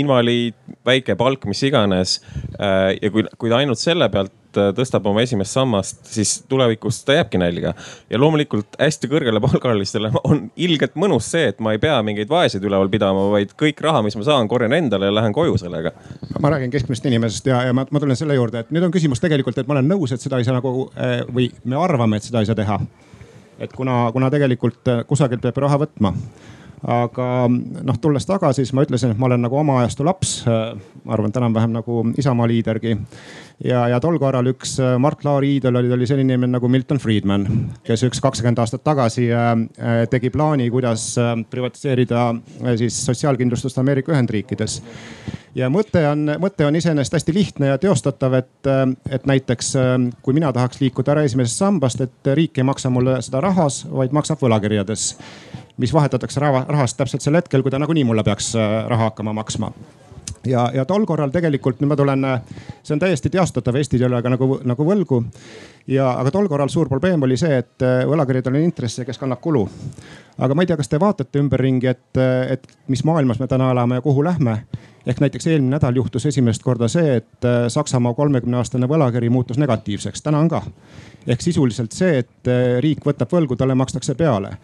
invaliid, 0.00 0.56
väike 0.86 1.16
palk, 1.20 1.46
mis 1.48 1.62
iganes. 1.68 2.18
Äh, 2.58 2.96
ja 3.02 3.12
kui, 3.14 3.26
kui 3.38 3.54
ainult 3.54 3.80
selle 3.80 4.08
pealt 4.12 4.34
tõstab 4.56 5.06
oma 5.10 5.22
esimest 5.24 5.54
sammast, 5.56 6.00
siis 6.08 6.38
tulevikus 6.48 7.02
ta 7.04 7.18
jääbki 7.18 7.40
nälga. 7.40 7.74
ja 8.10 8.20
loomulikult 8.20 8.78
hästi 8.80 9.10
kõrgele 9.10 9.40
palgalistele 9.46 10.10
on 10.24 10.50
ilgelt 10.56 10.96
mõnus 10.96 11.30
see, 11.32 11.48
et 11.52 11.60
ma 11.60 11.74
ei 11.74 11.82
pea 11.82 11.98
mingeid 12.02 12.28
vaeseid 12.28 12.64
üleval 12.64 12.90
pidama, 12.92 13.28
vaid 13.32 13.54
kõik 13.58 13.80
raha, 13.84 14.02
mis 14.06 14.16
ma 14.16 14.26
saan, 14.26 14.48
korjan 14.48 14.72
endale 14.72 15.10
ja 15.10 15.14
lähen 15.14 15.36
koju 15.36 15.58
sellega. 15.60 15.92
ma 16.40 16.52
räägin 16.54 16.70
keskmisest 16.70 17.06
inimesest 17.06 17.46
ja, 17.46 17.62
ja 17.68 17.76
ma, 17.76 17.86
ma 17.90 18.00
tulen 18.00 18.16
selle 18.16 18.38
juurde, 18.38 18.64
et 18.64 18.70
nüüd 18.74 18.88
on 18.88 18.94
küsimus 18.94 19.20
tegelikult, 19.20 19.58
et 19.58 19.68
ma 19.68 19.78
olen 19.78 19.88
nõus, 19.88 20.12
et 20.12 20.24
seda 20.24 20.38
ei 20.38 20.48
saa 20.48 20.58
nagu 20.58 20.90
äh, 20.96 21.20
või 21.34 21.50
me 21.64 21.80
arvame, 21.80 22.18
et 22.18 22.28
seda 22.28 22.42
ei 22.42 22.48
saa 22.48 22.58
teha. 22.58 22.80
et 23.58 23.72
kuna, 23.72 24.06
kuna 24.12 24.30
tegelikult 24.30 24.86
kusagilt 25.06 25.42
peab 25.42 25.56
raha 25.64 25.80
võtma 25.82 26.14
aga 26.86 27.26
noh, 27.48 27.98
tulles 28.00 28.26
tagasi, 28.26 28.62
siis 28.62 28.74
ma 28.76 28.84
ütlesin, 28.86 29.12
et 29.12 29.18
ma 29.18 29.26
olen 29.26 29.42
nagu 29.42 29.58
oma 29.58 29.80
ajastu 29.82 30.06
laps. 30.06 30.44
ma 30.46 31.14
arvan, 31.14 31.32
et 31.32 31.40
enam-vähem 31.40 31.74
nagu 31.74 32.02
Isamaa 32.18 32.48
liidergi. 32.48 32.96
ja, 33.64 33.88
ja 33.88 34.00
tol 34.00 34.18
korral 34.18 34.46
üks 34.52 34.76
äh, 34.82 34.94
Mart 34.98 35.24
Laari 35.24 35.56
iidol 35.56 35.80
oli, 35.80 35.92
oli 35.92 36.06
selline 36.06 36.34
inimene 36.34 36.58
nagu 36.58 36.68
Milton 36.68 36.98
Friedman, 37.02 37.46
kes 37.82 38.04
üks 38.06 38.20
kakskümmend 38.22 38.58
aastat 38.62 38.84
tagasi 38.84 39.26
äh, 39.32 39.50
äh, 39.78 40.04
tegi 40.10 40.30
plaani, 40.30 40.70
kuidas 40.70 41.16
privatiseerida 41.50 42.34
siis 42.76 43.00
sotsiaalkindlustust 43.06 43.78
Ameerika 43.78 44.12
Ühendriikides 44.12 44.78
ja 45.58 45.70
mõte 45.72 46.04
on, 46.06 46.36
mõte 46.38 46.66
on 46.66 46.76
iseenesest 46.78 47.18
hästi 47.18 47.34
lihtne 47.34 47.72
ja 47.72 47.78
teostatav, 47.82 48.36
et, 48.38 48.68
et 49.10 49.26
näiteks 49.26 49.72
kui 50.22 50.36
mina 50.36 50.52
tahaks 50.54 50.78
liikuda 50.80 51.16
ära 51.16 51.24
esimesest 51.26 51.64
sambast, 51.64 52.04
et 52.04 52.30
riik 52.38 52.60
ei 52.60 52.66
maksa 52.68 52.92
mulle 52.92 53.18
seda 53.26 53.42
rahas, 53.42 53.82
vaid 53.90 54.14
maksab 54.14 54.44
võlakirjades 54.44 55.16
mis 55.78 55.94
vahetatakse 55.94 56.40
raha, 56.40 56.64
rahast 56.68 56.98
täpselt 56.98 57.22
sel 57.22 57.38
hetkel, 57.38 57.62
kui 57.62 57.70
ta 57.70 57.78
nagunii 57.78 58.04
mulle 58.04 58.24
peaks 58.26 58.54
raha 58.88 59.10
hakkama 59.10 59.32
maksma 59.32 59.72
ja, 60.46 60.70
ja 60.74 60.84
tol 60.84 61.06
korral 61.06 61.32
tegelikult 61.34 61.80
nüüd 61.80 61.92
ma 61.92 61.96
tulen, 61.98 62.26
see 62.82 62.96
on 62.96 63.02
täiesti 63.02 63.30
teostatav, 63.32 63.76
Eesti 63.78 63.98
ei 63.98 64.06
ole 64.08 64.20
ka 64.22 64.32
nagu, 64.32 64.58
nagu 64.66 64.86
võlgu. 64.86 65.22
ja, 65.86 66.10
aga 66.20 66.32
tol 66.34 66.48
korral 66.48 66.70
suur 66.72 66.88
probleem 66.88 67.22
oli 67.22 67.36
see, 67.40 67.60
et 67.62 67.86
äh, 67.86 68.02
võlakirjadel 68.08 68.58
on 68.60 68.66
intresse, 68.68 69.04
kes 69.08 69.18
kannab 69.18 69.40
kulu. 69.44 69.66
aga 70.38 70.54
ma 70.54 70.62
ei 70.62 70.70
tea, 70.70 70.76
kas 70.76 70.88
te 70.88 71.00
vaatate 71.00 71.42
ümberringi, 71.42 71.86
et, 71.90 72.22
et 72.54 72.68
mis 72.88 73.04
maailmas 73.04 73.40
me 73.40 73.48
täna 73.50 73.70
elame 73.74 74.00
ja 74.00 74.04
kuhu 74.04 74.24
lähme 74.24 74.60
ehk 75.08 75.22
näiteks 75.24 75.46
eelmine 75.46 75.72
nädal 75.76 75.96
juhtus 75.96 76.26
esimest 76.28 76.62
korda 76.62 76.88
see, 76.88 77.16
et 77.22 77.48
äh, 77.48 77.66
Saksamaa 77.72 78.14
kolmekümne 78.14 78.60
aastane 78.60 78.88
võlakiri 78.88 79.30
muutus 79.32 79.58
negatiivseks, 79.58 80.22
täna 80.22 80.42
on 80.44 80.48
ka. 80.52 80.62
ehk 81.26 81.42
sisuliselt 81.42 81.96
see, 81.96 82.22
et 82.24 82.52
äh, 82.52 82.78
riik 82.84 83.06
võtab 83.06 83.32
võlgu, 83.32 83.56
talle 83.56 83.74
makstakse 83.78 84.14
peale 84.14 84.56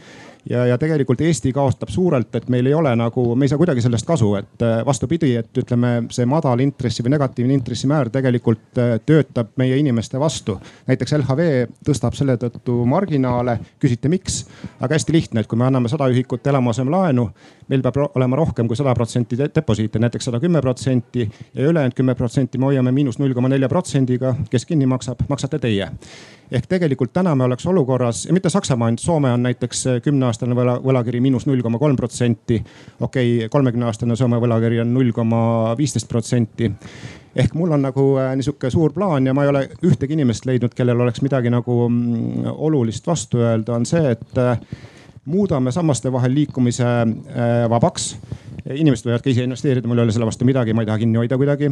ja, 0.50 0.66
ja 0.66 0.78
tegelikult 0.78 1.20
Eesti 1.20 1.52
kaotab 1.52 1.88
suurelt, 1.92 2.34
et 2.34 2.48
meil 2.52 2.66
ei 2.66 2.74
ole 2.74 2.92
nagu, 2.96 3.26
me 3.34 3.46
ei 3.46 3.52
saa 3.52 3.60
kuidagi 3.60 3.82
sellest 3.84 4.06
kasu, 4.06 4.34
et 4.38 4.64
äh, 4.64 4.80
vastupidi, 4.86 5.34
et 5.40 5.60
ütleme, 5.62 5.92
see 6.14 6.26
madal 6.28 6.60
intressi 6.64 7.04
või 7.04 7.14
negatiivne 7.16 7.56
intressimäär 7.58 8.10
tegelikult 8.14 8.80
äh, 8.80 8.96
töötab 9.06 9.54
meie 9.60 9.78
inimeste 9.80 10.20
vastu. 10.20 10.58
näiteks 10.86 11.16
LHV 11.18 11.48
tõstab 11.86 12.16
selle 12.18 12.36
tõttu 12.40 12.80
marginaale, 12.88 13.58
küsite 13.82 14.08
miks? 14.12 14.44
aga 14.80 14.94
hästi 14.94 15.12
lihtne, 15.12 15.40
et 15.40 15.50
kui 15.50 15.58
me 15.58 15.68
anname 15.68 15.88
sada 15.88 16.08
ühikut 16.12 16.46
eluasemelaenu, 16.46 17.28
meil 17.68 17.82
peab 17.82 17.98
olema 18.14 18.36
rohkem 18.36 18.68
kui 18.68 18.76
sada 18.76 18.94
protsenti 18.94 19.38
deposiite, 19.38 19.98
näiteks 19.98 20.30
sada 20.30 20.40
kümme 20.40 20.60
protsenti 20.60 21.28
ja 21.54 21.68
ülejäänud 21.68 21.94
kümme 21.96 22.14
protsenti 22.14 22.58
me 22.58 22.70
hoiame 22.70 22.92
miinus 22.92 23.18
null 23.18 23.34
koma 23.34 23.48
nelja 23.48 23.68
protsendiga. 23.68 24.34
kes 24.50 24.66
kinni 24.66 24.86
maksab, 24.86 25.24
maksate 25.28 25.58
teie 25.58 25.90
ehk 26.50 26.66
tegelikult 26.68 27.12
täna 27.12 27.34
me 27.34 27.44
oleks 27.44 27.66
olukorras 27.66 28.28
mitte 28.32 28.50
Saksamaa 28.50 28.86
ainult, 28.86 29.00
Soome 29.00 29.32
on 29.32 29.42
näiteks 29.42 29.86
äh, 29.86 30.00
kümneaastane 30.02 30.54
võla, 30.54 30.78
võlakiri 30.84 31.20
miinus 31.20 31.46
null 31.46 31.62
koma 31.62 31.78
kolm 31.78 31.96
protsenti. 31.96 32.62
okei 33.00 33.36
okay,, 33.36 33.48
kolmekümne 33.48 33.86
aastane 33.86 34.16
Soome 34.16 34.40
võlakiri 34.40 34.80
on 34.80 34.94
null 34.94 35.12
koma 35.12 35.74
viisteist 35.78 36.08
protsenti 36.08 36.70
ehk 37.36 37.54
mul 37.58 37.72
on 37.74 37.82
nagu 37.82 38.08
äh, 38.20 38.32
niisugune 38.36 38.70
suur 38.70 38.92
plaan 38.92 39.26
ja 39.26 39.34
ma 39.34 39.44
ei 39.44 39.52
ole 39.52 39.68
ühtegi 39.86 40.14
inimest 40.14 40.46
leidnud, 40.46 40.74
kellel 40.74 41.00
oleks 41.00 41.22
midagi 41.24 41.50
nagu 41.50 41.88
mm, 41.88 42.50
olulist 42.54 43.06
vastu 43.06 43.42
öelda, 43.42 43.74
on 43.74 43.86
see, 43.88 44.14
et 44.14 44.38
äh, 44.38 44.58
muudame 45.24 45.72
sammaste 45.72 46.12
vahel 46.12 46.34
liikumise 46.36 46.84
vabaks 47.70 48.14
inimesed 48.64 49.08
võivad 49.08 49.24
ka 49.24 49.28
ise 49.28 49.44
investeerida, 49.44 49.88
mul 49.88 50.00
ei 50.00 50.06
ole 50.06 50.14
selle 50.14 50.28
vastu 50.28 50.46
midagi, 50.48 50.72
ma 50.72 50.84
ei 50.84 50.88
taha 50.88 51.02
kinni 51.02 51.20
hoida 51.20 51.36
kuidagi. 51.40 51.68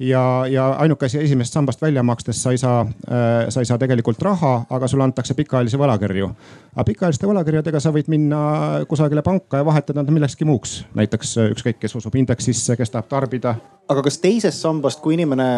Ja, 0.00 0.44
ja 0.48 0.68
ainuke 0.70 1.06
asi 1.06 1.18
esimesest 1.18 1.52
sambast 1.52 1.82
välja 1.82 2.02
makstes 2.02 2.42
sa 2.42 2.50
ei 2.50 2.58
saa 2.58 2.80
äh,, 2.80 3.48
sa 3.48 3.60
ei 3.60 3.68
saa 3.68 3.78
tegelikult 3.78 4.22
raha, 4.22 4.64
aga 4.70 4.88
sulle 4.88 5.04
antakse 5.04 5.34
pikaajalisi 5.34 5.78
võlakirju. 5.78 6.30
aga 6.74 6.84
pikaajaliste 6.84 7.28
võlakirjadega 7.28 7.80
sa 7.80 7.92
võid 7.92 8.08
minna 8.08 8.40
kusagile 8.88 9.22
panka 9.22 9.60
ja 9.60 9.66
vahetada 9.66 10.02
nad 10.02 10.12
millekski 10.12 10.48
muuks, 10.48 10.84
näiteks 10.96 11.36
äh, 11.38 11.50
ükskõik, 11.54 11.80
kes 11.82 11.94
usub 12.00 12.16
indeksisse, 12.16 12.76
kes 12.76 12.94
tahab 12.94 13.10
tarbida. 13.10 13.54
aga 13.88 14.04
kas 14.06 14.18
teisest 14.22 14.62
sambast, 14.62 15.02
kui 15.04 15.14
inimene 15.18 15.50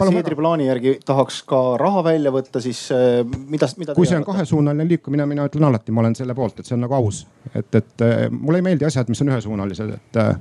Seedri 0.00 0.36
plaani 0.36 0.66
järgi 0.66 0.96
tahaks 1.06 1.42
ka 1.48 1.60
raha 1.80 2.04
välja 2.04 2.32
võtta, 2.32 2.62
siis 2.64 2.86
äh, 2.94 3.20
mida, 3.48 3.68
mida? 3.76 3.94
kui 3.94 4.08
see 4.08 4.18
on 4.18 4.24
kahesuunaline 4.24 4.88
liikumine, 4.88 5.26
mina 5.28 5.48
ütlen 5.50 5.68
alati, 5.68 5.92
ma 5.92 6.04
olen 6.04 6.16
selle 6.16 6.34
poolt, 6.34 6.60
et 6.60 6.68
see 6.68 6.78
on 6.78 6.86
nagu 6.86 6.96
aus, 6.96 7.26
et, 7.54 7.68
et 7.74 8.06
äh, 8.06 8.26
mulle 8.30 8.62
ei 8.62 8.68
meeldi 8.70 8.88
asjad, 8.88 9.12
mis 9.12 9.20
on 9.20 9.34
ühesuunalised, 9.34 9.94
et 10.00 10.20
Eh, 10.20 10.36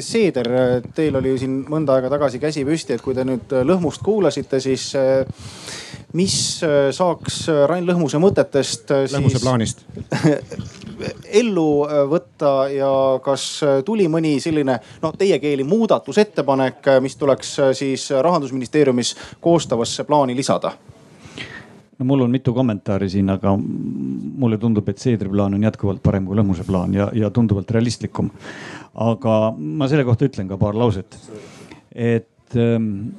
Seeder, 0.00 0.48
teil 0.94 1.16
oli 1.16 1.36
siin 1.38 1.60
mõnda 1.70 1.96
aega 1.96 2.10
tagasi 2.12 2.40
käsi 2.42 2.64
püsti, 2.66 2.96
et 2.96 3.04
kui 3.04 3.14
te 3.14 3.24
nüüd 3.26 3.52
Lõhmust 3.66 4.02
kuulasite, 4.04 4.60
siis 4.60 4.88
eh, 4.98 5.22
mis 6.18 6.36
eh, 6.66 6.90
saaks 6.94 7.44
Rain 7.70 7.86
Lõhmuse 7.88 8.20
mõtetest. 8.22 8.90
Lõhmuse 9.14 9.38
siis... 9.38 9.44
plaanist 9.44 9.84
ellu 11.42 11.66
võtta 12.10 12.52
ja 12.70 12.92
kas 13.24 13.44
tuli 13.86 14.06
mõni 14.12 14.36
selline 14.42 14.78
noh, 15.02 15.14
teie 15.18 15.38
keeli 15.42 15.64
muudatusettepanek, 15.66 16.94
mis 17.02 17.18
tuleks 17.18 17.56
siis 17.78 18.10
rahandusministeeriumis 18.22 19.16
koostavasse 19.42 20.06
plaani 20.06 20.36
lisada? 20.38 20.76
no 22.02 22.06
mul 22.06 22.20
on 22.20 22.30
mitu 22.30 22.52
kommentaari 22.54 23.08
siin, 23.10 23.30
aga 23.30 23.52
mulle 23.56 24.58
tundub, 24.58 24.88
et 24.88 24.98
Seedri 24.98 25.30
plaan 25.30 25.54
on 25.54 25.62
jätkuvalt 25.62 26.02
parem 26.02 26.26
kui 26.26 26.36
Lõhmuse 26.38 26.64
plaan 26.66 26.94
ja, 26.94 27.10
ja 27.14 27.30
tunduvalt 27.30 27.70
realistlikum. 27.70 28.30
Aga 28.94 29.36
ma 29.56 29.88
selle 29.88 30.04
kohta 30.08 30.28
ütlen 30.28 30.48
ka 30.50 30.58
paar 30.60 30.76
lauset. 30.76 31.16
et 31.92 32.56
ähm, 32.56 33.12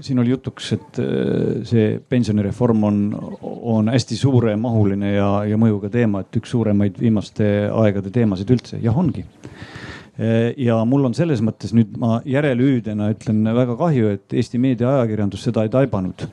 siin 0.00 0.18
oli 0.22 0.34
jutuks, 0.34 0.72
et 0.76 0.98
äh, 1.02 1.62
see 1.66 2.00
pensionireform 2.08 2.84
on, 2.84 2.98
on 3.42 3.88
hästi 3.92 4.18
suuremahuline 4.18 5.14
ja, 5.14 5.30
ja 5.48 5.58
mõjuga 5.60 5.90
teema, 5.92 6.22
et 6.22 6.40
üks 6.40 6.52
suuremaid 6.54 7.00
viimaste 7.00 7.48
aegade 7.70 8.12
teemasid 8.14 8.50
üldse. 8.54 8.78
jah, 8.82 8.98
ongi 8.98 9.24
äh, 9.24 10.52
ja 10.56 10.78
mul 10.88 11.08
on 11.10 11.16
selles 11.18 11.42
mõttes 11.44 11.74
nüüd 11.76 11.96
ma 11.98 12.20
järelhüüdena 12.28 13.10
ütlen 13.16 13.42
väga 13.62 13.78
kahju, 13.80 14.14
et 14.18 14.38
Eesti 14.38 14.60
meediaajakirjandus 14.62 15.48
seda 15.48 15.66
ei 15.66 15.72
taibanud 15.72 16.28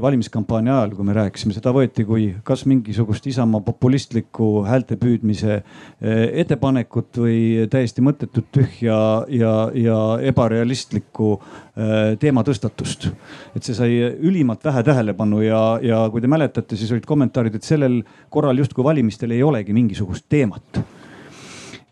valimiskampaania 0.00 0.78
ajal, 0.78 0.94
kui 0.96 1.04
me 1.04 1.12
rääkisime, 1.16 1.52
seda 1.52 1.72
võeti 1.76 2.06
kui 2.08 2.28
kas 2.46 2.64
mingisugust 2.68 3.26
Isamaa 3.28 3.60
populistlikku 3.64 4.62
häälte 4.64 4.96
püüdmise 5.00 5.58
eh, 5.58 6.22
ettepanekut 6.42 7.20
või 7.20 7.66
täiesti 7.70 8.04
mõttetut 8.04 8.48
tühja 8.54 8.96
ja, 9.28 9.52
ja 9.76 9.98
ebarealistlikku 10.32 11.34
eh, 11.36 12.16
teematõstatust. 12.22 13.10
et 13.56 13.62
see 13.62 13.76
sai 13.76 14.00
ülimalt 14.00 14.64
vähe 14.64 14.82
tähelepanu 14.88 15.42
ja, 15.44 15.62
ja 15.82 16.06
kui 16.10 16.24
te 16.24 16.32
mäletate, 16.32 16.76
siis 16.76 16.92
olid 16.92 17.06
kommentaarid, 17.06 17.60
et 17.60 17.68
sellel 17.68 18.00
korral 18.30 18.58
justkui 18.58 18.84
valimistel 18.84 19.36
ei 19.36 19.42
olegi 19.42 19.76
mingisugust 19.76 20.28
teemat 20.32 20.82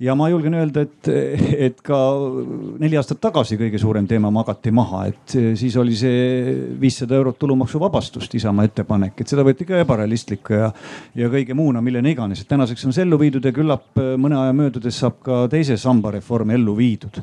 ja 0.00 0.14
ma 0.16 0.28
julgen 0.30 0.56
öelda, 0.56 0.84
et, 0.86 1.08
et 1.68 1.80
ka 1.84 1.98
neli 2.80 2.96
aastat 2.98 3.20
tagasi 3.22 3.58
kõige 3.60 3.80
suurem 3.80 4.06
teema 4.08 4.30
magati 4.32 4.72
maha, 4.74 5.04
et 5.10 5.36
siis 5.60 5.76
oli 5.80 5.96
see 5.98 6.54
viissada 6.80 7.18
eurot 7.18 7.38
tulumaksuvabastust 7.40 8.34
Isamaa 8.38 8.70
ettepanek, 8.70 9.20
et 9.20 9.32
seda 9.32 9.44
võeti 9.46 9.68
ka 9.68 9.80
ebarealistliku 9.84 10.56
ja, 10.56 10.70
ja 11.20 11.30
kõige 11.32 11.56
muuna, 11.58 11.84
millena 11.84 12.12
iganes, 12.12 12.40
et 12.42 12.50
tänaseks 12.50 12.88
on 12.88 12.96
see 12.96 13.04
ellu 13.04 13.20
viidud 13.20 13.44
ja 13.44 13.52
küllap 13.56 14.00
mõne 14.00 14.40
aja 14.40 14.56
möödudes 14.56 15.02
saab 15.02 15.20
ka 15.26 15.42
teise 15.52 15.76
samba 15.80 16.14
reform 16.16 16.54
ellu 16.56 16.76
viidud. 16.78 17.20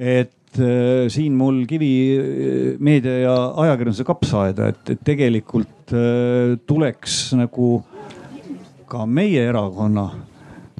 et 0.00 0.56
äh, 0.56 1.04
siin 1.12 1.36
mul 1.36 1.66
kivi 1.68 2.76
meedia 2.80 3.18
ja 3.26 3.36
ajakirjanduse 3.66 4.08
kapsaaeda, 4.08 4.72
et, 4.72 4.96
et 4.96 5.04
tegelikult 5.04 5.92
äh, 5.92 6.56
tuleks 6.64 7.20
nagu 7.36 7.76
ka 8.90 9.04
meie 9.06 9.44
erakonna 9.46 10.08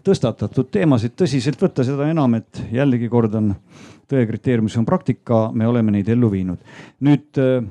tõstatatud 0.05 0.71
teemasid 0.73 1.15
tõsiselt 1.19 1.61
võtta, 1.61 1.85
seda 1.87 2.09
enam, 2.11 2.35
et 2.39 2.63
jällegi 2.73 3.09
kordan, 3.11 3.55
tõe 4.11 4.27
kriteeriumis 4.29 4.77
on 4.81 4.87
praktika, 4.89 5.49
me 5.55 5.69
oleme 5.69 5.95
neid 5.95 6.09
ellu 6.11 6.31
viinud. 6.33 6.59
nüüd 7.07 7.41
äh, 7.41 7.65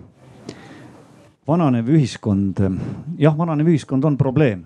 vananev 1.48 1.90
ühiskond, 1.90 2.62
jah, 3.18 3.38
vananev 3.38 3.72
ühiskond 3.72 4.06
on 4.06 4.18
probleem 4.18 4.66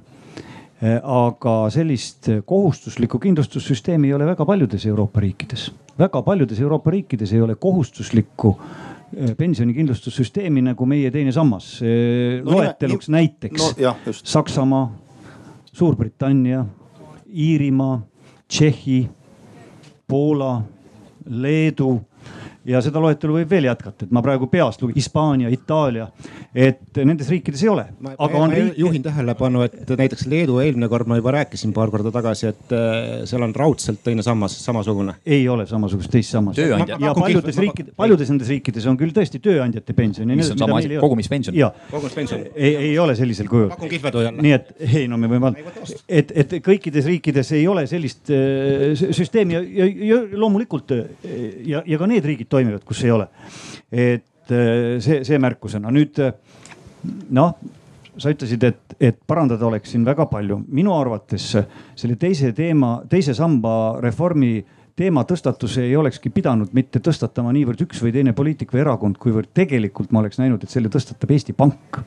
äh, 0.81 0.99
aga 0.99 1.69
sellist 1.73 2.29
kohustuslikku 2.45 3.19
kindlustussüsteemi 3.19 4.11
ei 4.11 4.17
ole 4.17 4.27
väga 4.29 4.45
paljudes 4.45 4.85
Euroopa 4.85 5.23
riikides. 5.23 5.71
väga 5.99 6.21
paljudes 6.21 6.59
Euroopa 6.59 6.91
riikides 6.91 7.33
ei 7.33 7.41
ole 7.41 7.55
kohustuslikku 7.55 8.57
äh, 8.59 9.35
pensionikindlustussüsteemi 9.37 10.61
nagu 10.61 10.85
meie 10.85 11.11
teine 11.11 11.31
sammas. 11.31 11.79
loeteluks 12.43 13.09
no, 13.09 13.17
näiteks 13.17 13.61
no, 13.61 13.73
jah, 13.77 13.97
Saksamaa, 14.11 14.91
Suurbritannia, 15.73 16.65
Iirimaa, 17.33 18.01
Tšehhi, 18.47 19.09
Poola, 20.07 20.63
Leedu 21.25 22.01
ja 22.65 22.79
seda 22.83 23.01
loetelu 23.03 23.35
võib 23.39 23.49
veel 23.51 23.67
jätkata, 23.67 24.05
et 24.05 24.13
ma 24.15 24.21
praegu 24.23 24.47
peast 24.51 24.81
lugen, 24.83 24.95
Hispaania, 24.95 25.49
Itaalia, 25.53 26.07
et 26.55 26.99
nendes 27.03 27.29
riikides 27.31 27.63
ei 27.65 27.69
ole. 27.71 27.85
aga 28.13 28.39
on 28.39 28.53
riik... 28.53 28.77
juhin 28.79 29.03
tähelepanu, 29.03 29.63
et 29.67 29.89
näiteks 29.99 30.27
Leedu 30.31 30.59
eelmine 30.63 30.87
kord 30.91 31.09
ma 31.11 31.17
juba 31.19 31.33
rääkisin 31.35 31.73
paar 31.75 31.91
korda 31.91 32.11
tagasi, 32.13 32.47
et 32.53 32.75
äh, 32.75 33.23
seal 33.29 33.43
on 33.43 33.55
raudselt 33.55 34.03
teine 34.05 34.23
sammas 34.23 34.55
samasugune. 34.63 35.17
ei 35.25 35.47
ole 35.49 35.65
samasugust 35.67 36.11
teist 36.13 36.31
sammast. 36.31 36.59
ja 36.59 37.13
paljudes 37.17 37.59
riikides, 37.59 37.95
paljudes 37.99 38.31
nendes 38.31 38.53
riikides 38.53 38.87
on 38.91 38.99
küll 38.99 39.15
tõesti 39.15 39.41
tööandjate 39.43 39.97
pension. 39.97 40.31
mis 40.31 40.53
on 40.55 40.63
sama 40.63 40.79
asi, 40.79 40.93
kogumispension. 41.03 41.59
kogumispension. 41.91 42.47
ei, 42.55 42.75
ei 42.89 42.95
ole 42.99 43.17
sellisel 43.19 43.51
kujul. 43.51 43.69
pakun 43.73 43.91
kihvedu 43.91 44.23
jälle. 44.23 44.47
nii 44.47 44.55
et 44.55 44.71
ei 45.01 45.07
no 45.11 45.19
me 45.19 45.31
võime, 45.31 45.53
et, 46.07 46.31
et 46.31 46.57
kõikides 46.63 47.11
riikides 47.11 47.51
ei 47.57 47.67
ole 47.67 47.85
sellist 47.91 48.31
äh, 48.31 48.93
süsteemi 49.03 49.59
ja, 49.59 49.63
ja, 49.67 49.91
ja 50.13 50.23
loomulikult 50.39 50.95
äh, 50.95 51.03
ja, 51.67 51.83
ja 51.85 51.99
ka 51.99 52.07
need 52.07 52.25
riigid 52.25 52.52
toimivad, 52.53 52.85
kus 52.87 53.03
ei 53.03 53.13
ole. 53.13 53.29
et 53.91 54.53
äh, 54.53 54.99
see, 55.03 55.23
see 55.25 55.41
märkusena 55.41 55.91
nüüd 55.93 56.21
äh, 56.23 56.35
noh 57.33 57.57
sa 58.17 58.29
ütlesid, 58.29 58.63
et, 58.67 58.95
et 59.01 59.17
parandada 59.27 59.65
oleks 59.65 59.93
siin 59.93 60.05
väga 60.05 60.27
palju. 60.29 60.59
minu 60.69 60.93
arvates 60.95 61.49
selle 61.97 62.15
teise 62.21 62.53
teema, 62.53 62.99
teise 63.09 63.33
samba 63.33 63.99
reformi 64.03 64.59
teema 64.95 65.23
tõstatus 65.25 65.79
ei 65.81 65.95
olekski 65.97 66.29
pidanud 66.29 66.73
mitte 66.77 67.01
tõstatama 67.01 67.53
niivõrd 67.55 67.81
üks 67.87 68.01
või 68.03 68.13
teine 68.13 68.33
poliitik 68.37 68.73
või 68.73 68.83
erakond, 68.83 69.17
kuivõrd 69.21 69.49
tegelikult 69.53 70.13
ma 70.13 70.21
oleks 70.21 70.37
näinud, 70.41 70.63
et 70.63 70.73
selle 70.73 70.91
tõstatab 70.93 71.33
Eesti 71.33 71.55
Pank. 71.57 72.03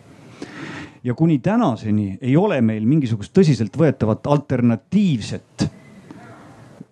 ja 1.03 1.15
kuni 1.15 1.39
tänaseni 1.39 2.19
ei 2.21 2.37
ole 2.37 2.61
meil 2.61 2.87
mingisugust 2.87 3.35
tõsiseltvõetavat 3.35 4.27
alternatiivset 4.27 5.67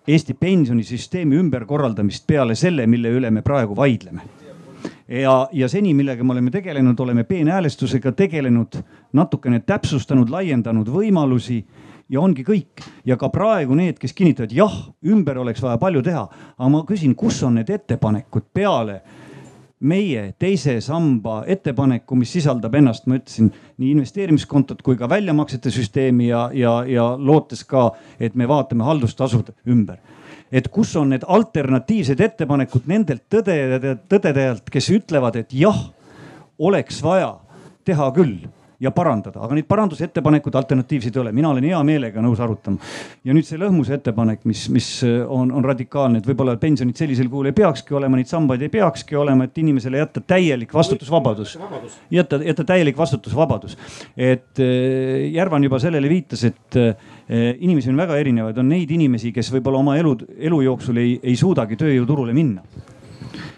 Eesti 0.07 0.33
pensionisüsteemi 0.37 1.35
ümberkorraldamist 1.41 2.27
peale 2.27 2.55
selle, 2.55 2.85
mille 2.85 3.09
üle 3.09 3.31
me 3.33 3.41
praegu 3.41 3.75
vaidleme 3.77 4.21
ja, 5.07 5.47
ja 5.51 5.69
seni, 5.69 5.93
millega 5.93 6.23
me 6.23 6.33
oleme 6.33 6.51
tegelenud, 6.51 6.99
oleme 6.99 7.23
peenhäälestusega 7.23 8.11
tegelenud, 8.11 8.77
natukene 9.13 9.59
täpsustanud, 9.59 10.29
laiendanud 10.29 10.89
võimalusi 10.89 11.63
ja 12.09 12.21
ongi 12.21 12.43
kõik. 12.45 12.85
ja 13.05 13.17
ka 13.17 13.29
praegu 13.29 13.75
need, 13.75 13.99
kes 13.99 14.13
kinnitavad, 14.13 14.51
jah, 14.53 14.73
ümber 15.05 15.37
oleks 15.37 15.61
vaja 15.61 15.77
palju 15.77 16.01
teha, 16.01 16.27
aga 16.57 16.69
ma 16.69 16.83
küsin, 16.87 17.15
kus 17.15 17.43
on 17.43 17.55
need 17.59 17.69
ettepanekud 17.69 18.49
peale 18.53 19.01
meie 19.85 20.25
teise 20.39 20.79
samba 20.83 21.43
ettepaneku, 21.47 22.17
mis 22.17 22.33
sisaldab 22.35 22.75
ennast, 22.79 23.05
ma 23.07 23.19
ütlesin, 23.19 23.51
nii 23.81 23.93
investeerimiskontot 23.95 24.81
kui 24.85 24.97
ka 24.99 25.09
väljamaksete 25.11 25.71
süsteemi 25.73 26.29
ja, 26.31 26.47
ja, 26.53 26.79
ja 26.89 27.07
lootes 27.17 27.63
ka, 27.69 27.91
et 28.19 28.35
me 28.35 28.47
vaatame 28.49 28.85
haldustasud 28.87 29.53
ümber. 29.69 30.01
Et 30.51 30.67
kus 30.71 30.93
on 30.99 31.09
need 31.11 31.25
alternatiivsed 31.27 32.21
ettepanekud 32.21 32.85
nendelt 32.89 33.25
tõdedajalt, 33.29 34.69
kes 34.71 34.91
ütlevad, 34.93 35.39
et 35.41 35.53
jah, 35.55 35.79
oleks 36.59 37.01
vaja 37.03 37.33
teha 37.85 38.11
küll 38.15 38.45
ja 38.79 38.91
parandada, 38.95 39.39
aga 39.45 39.55
neid 39.57 39.67
parandusettepanekuid 39.69 40.55
alternatiivseid 40.59 41.15
ei 41.15 41.21
ole, 41.21 41.33
mina 41.35 41.51
olen 41.53 41.67
hea 41.69 41.81
meelega 41.87 42.23
nõus 42.23 42.41
arutama. 42.43 42.79
ja 43.23 43.35
nüüd 43.35 43.47
see 43.47 43.59
lõhmuse 43.61 43.95
ettepanek, 43.97 44.43
mis, 44.49 44.65
mis 44.73 44.89
on, 45.05 45.51
on 45.55 45.65
radikaalne, 45.65 46.19
et 46.19 46.27
võib-olla 46.27 46.57
pensionid 46.61 46.97
sellisel 46.99 47.29
kujul 47.31 47.51
ei 47.51 47.57
peakski 47.57 47.95
olema, 47.95 48.19
neid 48.19 48.31
sambaid 48.31 48.65
ei 48.65 48.71
peakski 48.73 49.19
olema, 49.19 49.47
et 49.47 49.57
inimesele 49.61 50.01
jätta 50.01 50.23
täielik 50.35 50.73
vastutusvabadus. 50.73 51.57
jätta, 52.11 52.41
jätta 52.43 52.67
täielik 52.67 52.97
vastutusvabadus. 52.97 53.77
et 54.17 54.59
eh, 54.59 55.31
Järvan 55.35 55.63
juba 55.63 55.79
sellele 55.79 56.09
viitas, 56.09 56.43
et 56.43 56.79
eh, 56.79 57.55
inimesi 57.59 57.89
on 57.89 57.97
väga 57.97 58.17
erinevaid, 58.21 58.57
on 58.57 58.69
neid 58.69 58.91
inimesi, 58.91 59.31
kes 59.35 59.51
võib-olla 59.55 59.81
oma 59.81 59.97
elu, 59.99 60.17
elu 60.37 60.61
jooksul 60.69 60.99
ei, 61.01 61.15
ei 61.23 61.35
suudagi 61.39 61.79
tööjõuturule 61.79 62.35
minna 62.35 62.93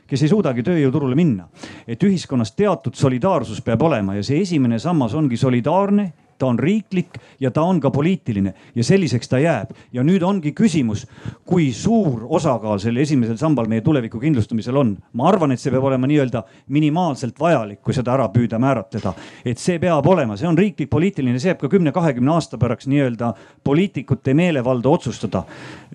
kes 0.07 0.23
ei 0.23 0.31
suudagi 0.31 0.63
tööjõuturule 0.63 1.15
minna. 1.15 1.47
et 1.87 2.03
ühiskonnas 2.03 2.55
teatud 2.55 2.95
solidaarsus 2.95 3.61
peab 3.61 3.81
olema 3.81 4.15
ja 4.15 4.23
see 4.23 4.41
esimene 4.41 4.79
sammas 4.79 5.13
ongi 5.13 5.37
solidaarne 5.37 6.11
ta 6.37 6.47
on 6.47 6.59
riiklik 6.59 7.17
ja 7.39 7.51
ta 7.51 7.61
on 7.61 7.79
ka 7.81 7.91
poliitiline 7.91 8.53
ja 8.75 8.83
selliseks 8.83 9.29
ta 9.29 9.39
jääb. 9.39 9.73
ja 9.93 10.03
nüüd 10.03 10.23
ongi 10.23 10.53
küsimus, 10.53 11.05
kui 11.45 11.71
suur 11.73 12.25
osakaal 12.29 12.79
sellel 12.79 13.01
esimesel 13.01 13.37
sambal 13.37 13.67
meie 13.67 13.81
tuleviku 13.81 14.19
kindlustamisel 14.19 14.77
on. 14.77 14.97
ma 15.13 15.27
arvan, 15.29 15.51
et 15.51 15.59
see 15.59 15.71
peab 15.71 15.83
olema 15.83 16.07
nii-öelda 16.07 16.43
minimaalselt 16.67 17.39
vajalik, 17.39 17.81
kui 17.81 17.93
seda 17.93 18.13
ära 18.13 18.27
püüda 18.33 18.59
määratleda. 18.59 19.13
et 19.45 19.57
see 19.57 19.79
peab 19.79 20.05
olema, 20.07 20.37
see 20.37 20.47
on 20.47 20.57
riiklik 20.57 20.89
poliitiline, 20.89 21.39
see 21.39 21.51
jääb 21.51 21.61
ka 21.61 21.71
kümne-kahekümne 21.71 22.33
aasta 22.33 22.57
pärast 22.57 22.87
nii-öelda 22.87 23.33
poliitikute 23.63 24.33
meelevalda 24.33 24.89
otsustada, 24.89 25.43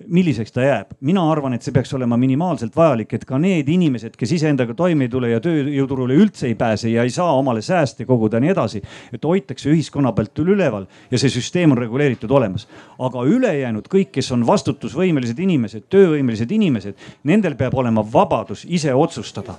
milliseks 0.07 0.51
ta 0.51 0.61
jääb. 0.61 0.93
mina 1.01 1.23
arvan, 1.31 1.53
et 1.53 1.63
see 1.63 1.73
peaks 1.73 1.93
olema 1.93 2.17
minimaalselt 2.17 2.75
vajalik, 2.75 3.13
et 3.13 3.25
ka 3.25 3.37
need 3.37 3.69
inimesed, 3.69 4.17
kes 4.17 4.31
iseendaga 4.39 4.73
toime 4.73 5.07
ei 5.07 5.09
tule 5.09 5.29
ja 5.29 5.39
tööjõuturule 5.43 6.17
üldse 6.17 6.47
ei 6.47 6.55
pääse 6.55 6.89
ja 6.89 7.03
ei 7.03 7.09
saa 7.13 7.33
omale 7.37 7.61
sääste 7.61 8.05
koguda 8.05 8.37
ja 8.37 8.43
nii 8.43 8.53
edasi, 8.53 8.81
et 9.13 9.23
hoitakse 9.23 9.69
ühiskonna 9.71 10.11
pealt 10.13 10.32
pealt 10.33 10.49
üleval 10.49 10.87
ja 11.11 11.19
see 11.19 11.29
süsteem 11.29 11.71
on 11.71 11.77
reguleeritud 11.77 12.31
olemas. 12.31 12.67
aga 12.99 13.23
ülejäänud 13.23 13.87
kõik, 13.87 14.11
kes 14.11 14.31
on 14.31 14.45
vastutusvõimelised 14.47 15.39
inimesed, 15.39 15.83
töövõimelised 15.89 16.51
inimesed, 16.51 16.95
nendel 17.23 17.55
peab 17.55 17.73
olema 17.73 18.03
vabadus 18.03 18.65
ise 18.65 18.93
otsustada 18.93 19.57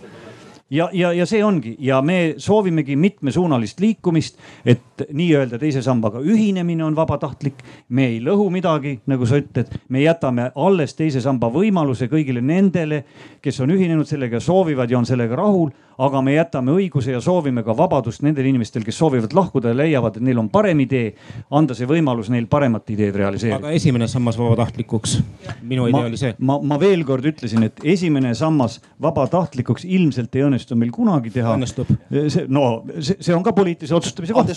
ja, 0.71 0.89
ja, 0.93 1.13
ja 1.13 1.27
see 1.27 1.45
ongi 1.45 1.77
ja 1.79 2.01
me 2.03 2.35
soovimegi 2.39 2.97
mitmesuunalist 2.97 3.81
liikumist, 3.81 4.39
et 4.65 5.05
nii-öelda 5.13 5.59
teise 5.59 5.83
sambaga 5.83 6.21
ühinemine 6.21 6.85
on 6.85 6.97
vabatahtlik. 6.97 7.63
me 7.89 8.07
ei 8.07 8.21
lõhu 8.21 8.51
midagi, 8.51 9.01
nagu 9.07 9.27
sa 9.27 9.39
ütled, 9.39 9.71
me 9.89 10.03
jätame 10.03 10.51
alles 10.55 10.95
teise 10.95 11.21
samba 11.21 11.51
võimaluse 11.53 12.09
kõigile 12.09 12.41
nendele, 12.41 13.05
kes 13.43 13.61
on 13.61 13.71
ühinenud 13.71 14.07
sellega, 14.09 14.41
soovivad 14.41 14.91
ja 14.91 14.99
on 14.99 15.07
sellega 15.07 15.37
rahul 15.37 15.71
aga 15.99 16.23
me 16.25 16.35
jätame 16.35 16.75
õiguse 16.75 17.15
ja 17.15 17.21
soovime 17.23 17.63
ka 17.67 17.75
vabadust 17.77 18.25
nendel 18.25 18.49
inimestel, 18.51 18.85
kes 18.87 18.99
soovivad 18.99 19.35
lahkuda 19.37 19.73
ja 19.73 19.79
leiavad, 19.79 20.19
et 20.19 20.27
neil 20.27 20.41
on 20.43 20.49
parem 20.53 20.81
idee, 20.85 21.13
anda 21.55 21.77
see 21.77 21.89
võimalus 21.89 22.31
neil 22.33 22.49
paremat 22.51 22.91
ideed 22.95 23.17
realiseerida. 23.19 23.61
aga 23.63 23.75
esimene 23.77 24.09
sammas 24.11 24.39
vabatahtlikuks, 24.41 25.17
minu 25.63 25.89
idee 25.91 26.11
oli 26.11 26.21
see. 26.21 26.35
ma, 26.39 26.59
ma 26.63 26.79
veel 26.81 27.05
kord 27.07 27.27
ütlesin, 27.31 27.67
et 27.69 27.85
esimene 27.95 28.35
sammas 28.39 28.81
vabatahtlikuks 29.03 29.87
ilmselt 29.87 30.35
ei 30.35 30.47
õnnestu 30.49 30.79
meil 30.79 30.93
kunagi 30.95 31.33
teha. 31.35 31.55
õnnestub. 31.59 31.91
see, 32.11 32.47
no 32.49 32.83
see, 32.99 33.19
see 33.21 33.37
on 33.37 33.45
ka 33.47 33.55
poliitilise 33.57 33.95
otsustamise 33.97 34.35
koht. 34.35 34.53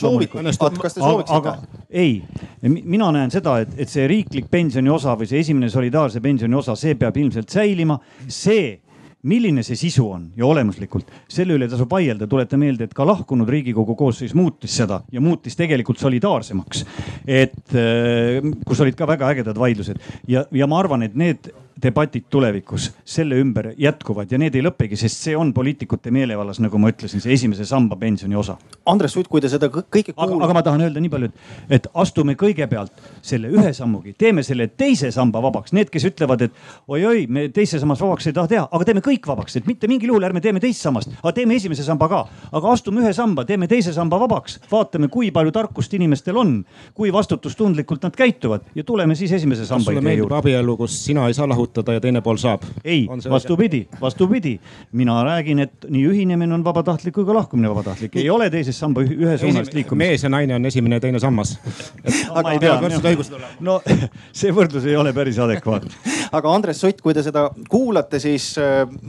kas 0.82 0.98
te 0.98 1.04
sooviksite? 1.04 1.56
ei, 1.90 2.22
mina 2.64 3.12
näen 3.16 3.32
seda, 3.34 3.60
et, 3.64 3.78
et 3.78 3.92
see 3.92 4.08
riiklik 4.10 4.50
pensioni 4.52 4.92
osa 4.92 5.16
või 5.18 5.30
see 5.30 5.44
esimene 5.46 5.70
solidaarse 5.72 6.22
pensioni 6.24 6.58
osa, 6.58 6.76
see 6.80 6.98
peab 7.00 7.18
ilmselt 7.18 7.54
säilima. 7.54 8.00
see 8.28 8.80
milline 9.24 9.64
see 9.66 9.78
sisu 9.80 10.06
on 10.12 10.28
ja 10.38 10.46
olemuslikult, 10.46 11.10
selle 11.32 11.56
üle 11.58 11.68
tasub 11.70 11.90
vaielda. 11.92 12.28
tuletan 12.28 12.60
meelde, 12.62 12.88
et 12.88 12.94
ka 12.94 13.06
lahkunud 13.08 13.50
Riigikogu 13.50 13.96
koosseis 13.98 14.36
muutis 14.38 14.76
seda 14.78 15.02
ja 15.12 15.22
muutis 15.22 15.56
tegelikult 15.58 16.00
solidaarsemaks. 16.00 16.86
et 17.26 17.76
äh, 17.76 18.52
kus 18.66 18.82
olid 18.82 18.96
ka 18.96 19.08
väga 19.08 19.32
ägedad 19.34 19.58
vaidlused 19.58 19.98
ja, 20.28 20.46
ja 20.52 20.68
ma 20.68 20.80
arvan, 20.80 21.04
et 21.04 21.16
need 21.16 21.50
debatid 21.82 22.26
tulevikus 22.30 22.92
selle 23.06 23.38
ümber 23.40 23.72
jätkuvad 23.78 24.32
ja 24.32 24.40
need 24.42 24.56
ei 24.58 24.64
lõpegi, 24.66 24.98
sest 24.98 25.28
see 25.28 25.36
on 25.38 25.54
poliitikute 25.54 26.12
meelevallas, 26.14 26.60
nagu 26.64 26.80
ma 26.82 26.90
ütlesin, 26.92 27.22
see 27.22 27.36
esimese 27.36 27.66
samba 27.70 27.96
pensioni 28.00 28.36
osa. 28.38 28.58
Andres 28.90 29.14
Sutt, 29.14 29.30
kui 29.30 29.42
te 29.44 29.50
seda 29.52 29.70
kõike 29.70 30.14
kuulate. 30.14 30.44
aga 30.46 30.56
ma 30.58 30.64
tahan 30.66 30.86
öelda 30.88 31.02
nii 31.04 31.12
palju, 31.14 31.30
et, 31.30 31.44
et 31.78 31.90
astume 31.94 32.34
kõigepealt 32.40 33.04
selle 33.22 33.52
ühe 33.54 33.74
sammugi, 33.78 34.16
teeme 34.18 34.44
selle 34.44 34.70
teise 34.74 35.12
samba 35.14 35.42
vabaks. 35.44 35.74
Need, 35.78 35.92
kes 35.94 36.08
ütlevad, 36.10 36.48
et 36.48 36.58
oi-oi, 36.88 37.28
me 37.30 37.48
teise 37.54 37.80
sammast 37.82 38.02
vabaks 38.02 38.30
ei 38.30 38.38
taha 38.38 38.52
teha, 38.54 38.66
aga 38.72 38.90
teeme 38.90 39.06
kõik 39.06 39.30
vabaks, 39.30 39.60
et 39.60 39.70
mitte 39.70 39.90
mingil 39.92 40.14
juhul 40.14 40.26
ärme 40.26 40.42
teeme 40.42 40.62
teist 40.64 40.82
sammast, 40.82 41.14
aga 41.22 41.36
teeme 41.38 41.58
esimese 41.60 41.86
samba 41.86 42.10
ka. 42.10 42.24
aga 42.52 42.74
astume 42.74 43.04
ühe 43.06 43.14
samba, 43.14 43.46
teeme 43.46 43.70
teise 43.70 43.94
samba 43.94 44.20
vabaks, 44.20 44.60
vaatame, 44.72 45.12
kui 45.14 45.30
palju 45.32 45.54
tarkust 45.54 45.94
inimestel 45.94 46.38
on, 46.42 46.58
kui 46.98 47.14
vastutustundlikult 47.14 48.04
nad 48.08 48.18
käituvad 48.18 48.74
ja 48.76 48.84
tuleme 48.84 49.16
siis 49.16 49.32
esimese 49.38 49.66
samba 49.66 49.92
idee 49.92 50.00
juurde. 50.00 50.02
sulle 50.02 50.10
meeldib 50.10 50.38
abielu, 50.40 50.78
kus 50.78 50.98
sina 51.06 51.28
ei 51.28 51.38
saa 51.38 51.48
lahutada 51.50 51.67
lahutada 51.68 51.94
ja 51.98 52.02
teine 52.02 52.22
pool 52.22 52.38
saab. 52.38 52.64
ei, 52.84 53.08
vastupidi, 53.30 53.88
vastupidi. 54.02 54.60
mina 54.92 55.24
räägin, 55.24 55.60
et 55.60 55.86
nii 55.90 56.06
ühinemine 56.08 56.54
on 56.54 56.64
vabatahtlik 56.64 57.14
kui 57.14 57.26
ka 57.26 57.34
lahkumine 57.34 57.70
vabatahtlik. 57.70 58.16
ei 58.16 58.30
ole 58.30 58.50
teises 58.50 58.80
samba 58.80 59.02
ühesuunalist 59.02 59.74
liikumist. 59.74 59.98
mees 59.98 60.24
ja 60.24 60.30
naine 60.30 60.56
on 60.56 60.66
esimene 60.66 60.96
ja 60.96 61.00
teine 61.00 61.20
sammas. 61.20 61.60
aga 62.38 62.52
ei 62.52 62.60
tea, 62.60 62.80
no 63.60 63.82
see 64.40 64.52
võrdlus 64.52 64.86
ei 64.88 64.96
ole 64.96 65.14
päris 65.14 65.40
adekvaatne. 65.40 65.92
aga 66.32 66.54
Andres 66.54 66.82
Sutt, 66.82 67.02
kui 67.02 67.14
te 67.14 67.24
seda 67.24 67.50
kuulate, 67.70 68.20
siis 68.20 68.56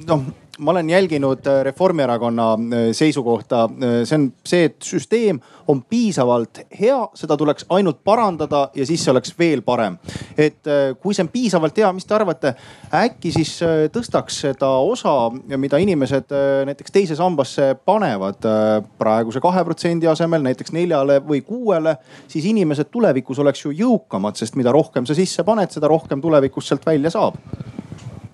noh 0.07 0.27
ma 0.59 0.71
olen 0.71 0.91
jälginud 0.91 1.47
äh, 1.47 1.65
Reformierakonna 1.65 2.53
äh, 2.53 2.59
seisukohta. 2.93 3.65
Äh, 3.65 4.05
see 4.05 4.19
on 4.19 4.33
see, 4.47 4.65
et 4.65 4.83
süsteem 4.83 5.41
on 5.69 5.83
piisavalt 5.85 6.61
hea, 6.81 6.99
seda 7.15 7.37
tuleks 7.37 7.67
ainult 7.75 8.01
parandada 8.05 8.69
ja 8.75 8.87
siis 8.87 9.05
see 9.05 9.13
oleks 9.13 9.35
veel 9.39 9.63
parem. 9.63 9.99
et 10.39 10.65
kui 11.03 11.15
see 11.15 11.23
on 11.23 11.29
piisavalt 11.29 11.77
hea, 11.77 11.91
mis 11.93 12.07
te 12.07 12.15
arvate, 12.15 12.55
äkki 12.95 13.33
siis 13.35 13.51
tõstaks 13.93 14.41
seda 14.47 14.71
osa, 14.81 15.13
mida 15.57 15.81
inimesed 15.83 16.33
näiteks 16.67 16.95
teise 16.95 17.17
sambasse 17.19 17.75
panevad 17.85 18.47
praeguse 18.99 19.43
kahe 19.45 19.65
protsendi 19.67 20.09
asemel 20.09 20.47
näiteks 20.47 20.73
neljale 20.73 21.19
või 21.27 21.43
kuuele, 21.45 21.99
siis 22.29 22.49
inimesed 22.49 22.89
tulevikus 22.95 23.43
oleks 23.45 23.67
ju 23.67 23.75
jõukamad, 23.75 24.39
sest 24.41 24.57
mida 24.57 24.73
rohkem 24.73 25.07
sa 25.07 25.17
sisse 25.19 25.45
paned, 25.45 25.75
seda 25.75 25.91
rohkem 25.91 26.23
tulevikus 26.25 26.71
sealt 26.71 26.87
välja 26.87 27.13
saab 27.13 27.37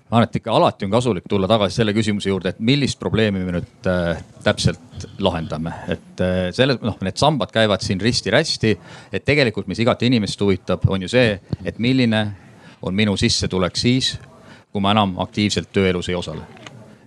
ma 0.09 0.19
arvan, 0.19 0.29
et 0.29 0.37
ikka 0.37 0.53
alati 0.53 0.85
on 0.85 0.93
kasulik 0.93 1.25
tulla 1.29 1.47
tagasi 1.49 1.79
selle 1.79 1.93
küsimuse 1.97 2.29
juurde, 2.29 2.53
et 2.53 2.59
millist 2.61 2.99
probleemi 3.01 3.41
me 3.41 3.55
nüüd 3.57 3.89
äh, 3.89 4.19
täpselt 4.45 5.07
lahendame. 5.19 5.73
et 5.89 6.21
äh, 6.21 6.49
selles, 6.53 6.77
noh, 6.85 6.99
need 7.01 7.17
sambad 7.17 7.53
käivad 7.53 7.81
siin 7.81 8.01
risti-rästi. 8.01 8.75
et 9.11 9.25
tegelikult, 9.25 9.67
mis 9.67 9.81
igat 9.81 10.03
inimest 10.05 10.41
huvitab, 10.41 10.85
on 10.87 11.01
ju 11.01 11.09
see, 11.09 11.39
et 11.65 11.79
milline 11.79 12.21
on 12.85 12.93
minu 12.93 13.17
sissetulek 13.17 13.77
siis, 13.77 14.15
kui 14.71 14.83
ma 14.83 14.93
enam 14.93 15.17
aktiivselt 15.23 15.73
tööelus 15.73 16.11
ei 16.11 16.19
osale 16.19 16.45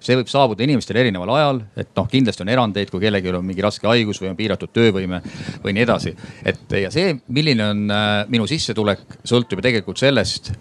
see 0.03 0.15
võib 0.15 0.29
saabuda 0.31 0.63
inimestel 0.63 1.01
erineval 1.01 1.31
ajal, 1.35 1.61
et 1.77 1.89
noh, 1.99 2.07
kindlasti 2.11 2.45
on 2.45 2.51
erandeid, 2.53 2.91
kui 2.91 3.03
kellelgi 3.03 3.33
on 3.35 3.45
mingi 3.45 3.65
raske 3.65 3.87
haigus 3.91 4.21
või 4.23 4.31
on 4.31 4.37
piiratud 4.39 4.71
töövõime 4.71 5.19
või 5.65 5.75
nii 5.75 5.85
edasi. 5.85 6.15
et 6.47 6.75
ja 6.83 6.91
see, 6.95 7.17
milline 7.35 7.67
on 7.67 7.85
äh, 7.95 8.11
minu 8.31 8.47
sissetulek, 8.47 9.03
sõltub 9.27 9.59
ju 9.59 9.67
tegelikult 9.69 9.99
sellest 9.99 10.53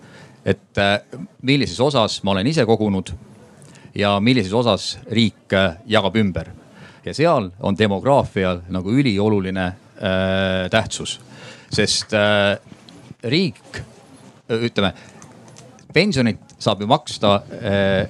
et 0.48 0.80
äh, 0.80 1.02
millises 1.42 1.80
osas 1.84 2.22
ma 2.24 2.32
olen 2.32 2.48
ise 2.48 2.66
kogunud 2.66 3.12
ja 3.96 4.18
millises 4.24 4.54
osas 4.56 4.96
riik 5.12 5.54
äh, 5.54 5.76
jagab 5.86 6.16
ümber. 6.16 6.54
ja 7.06 7.14
seal 7.14 7.52
on 7.60 7.78
demograafial 7.78 8.62
nagu 8.70 8.92
ülioluline 8.92 9.66
äh, 9.68 10.70
tähtsus, 10.72 11.20
sest 11.72 12.14
äh, 12.14 12.58
riik, 13.24 13.84
ütleme 14.50 14.94
pensionit 15.94 16.56
saab 16.60 16.82
ju 16.82 16.88
maksta 16.88 17.36
äh, 17.36 18.10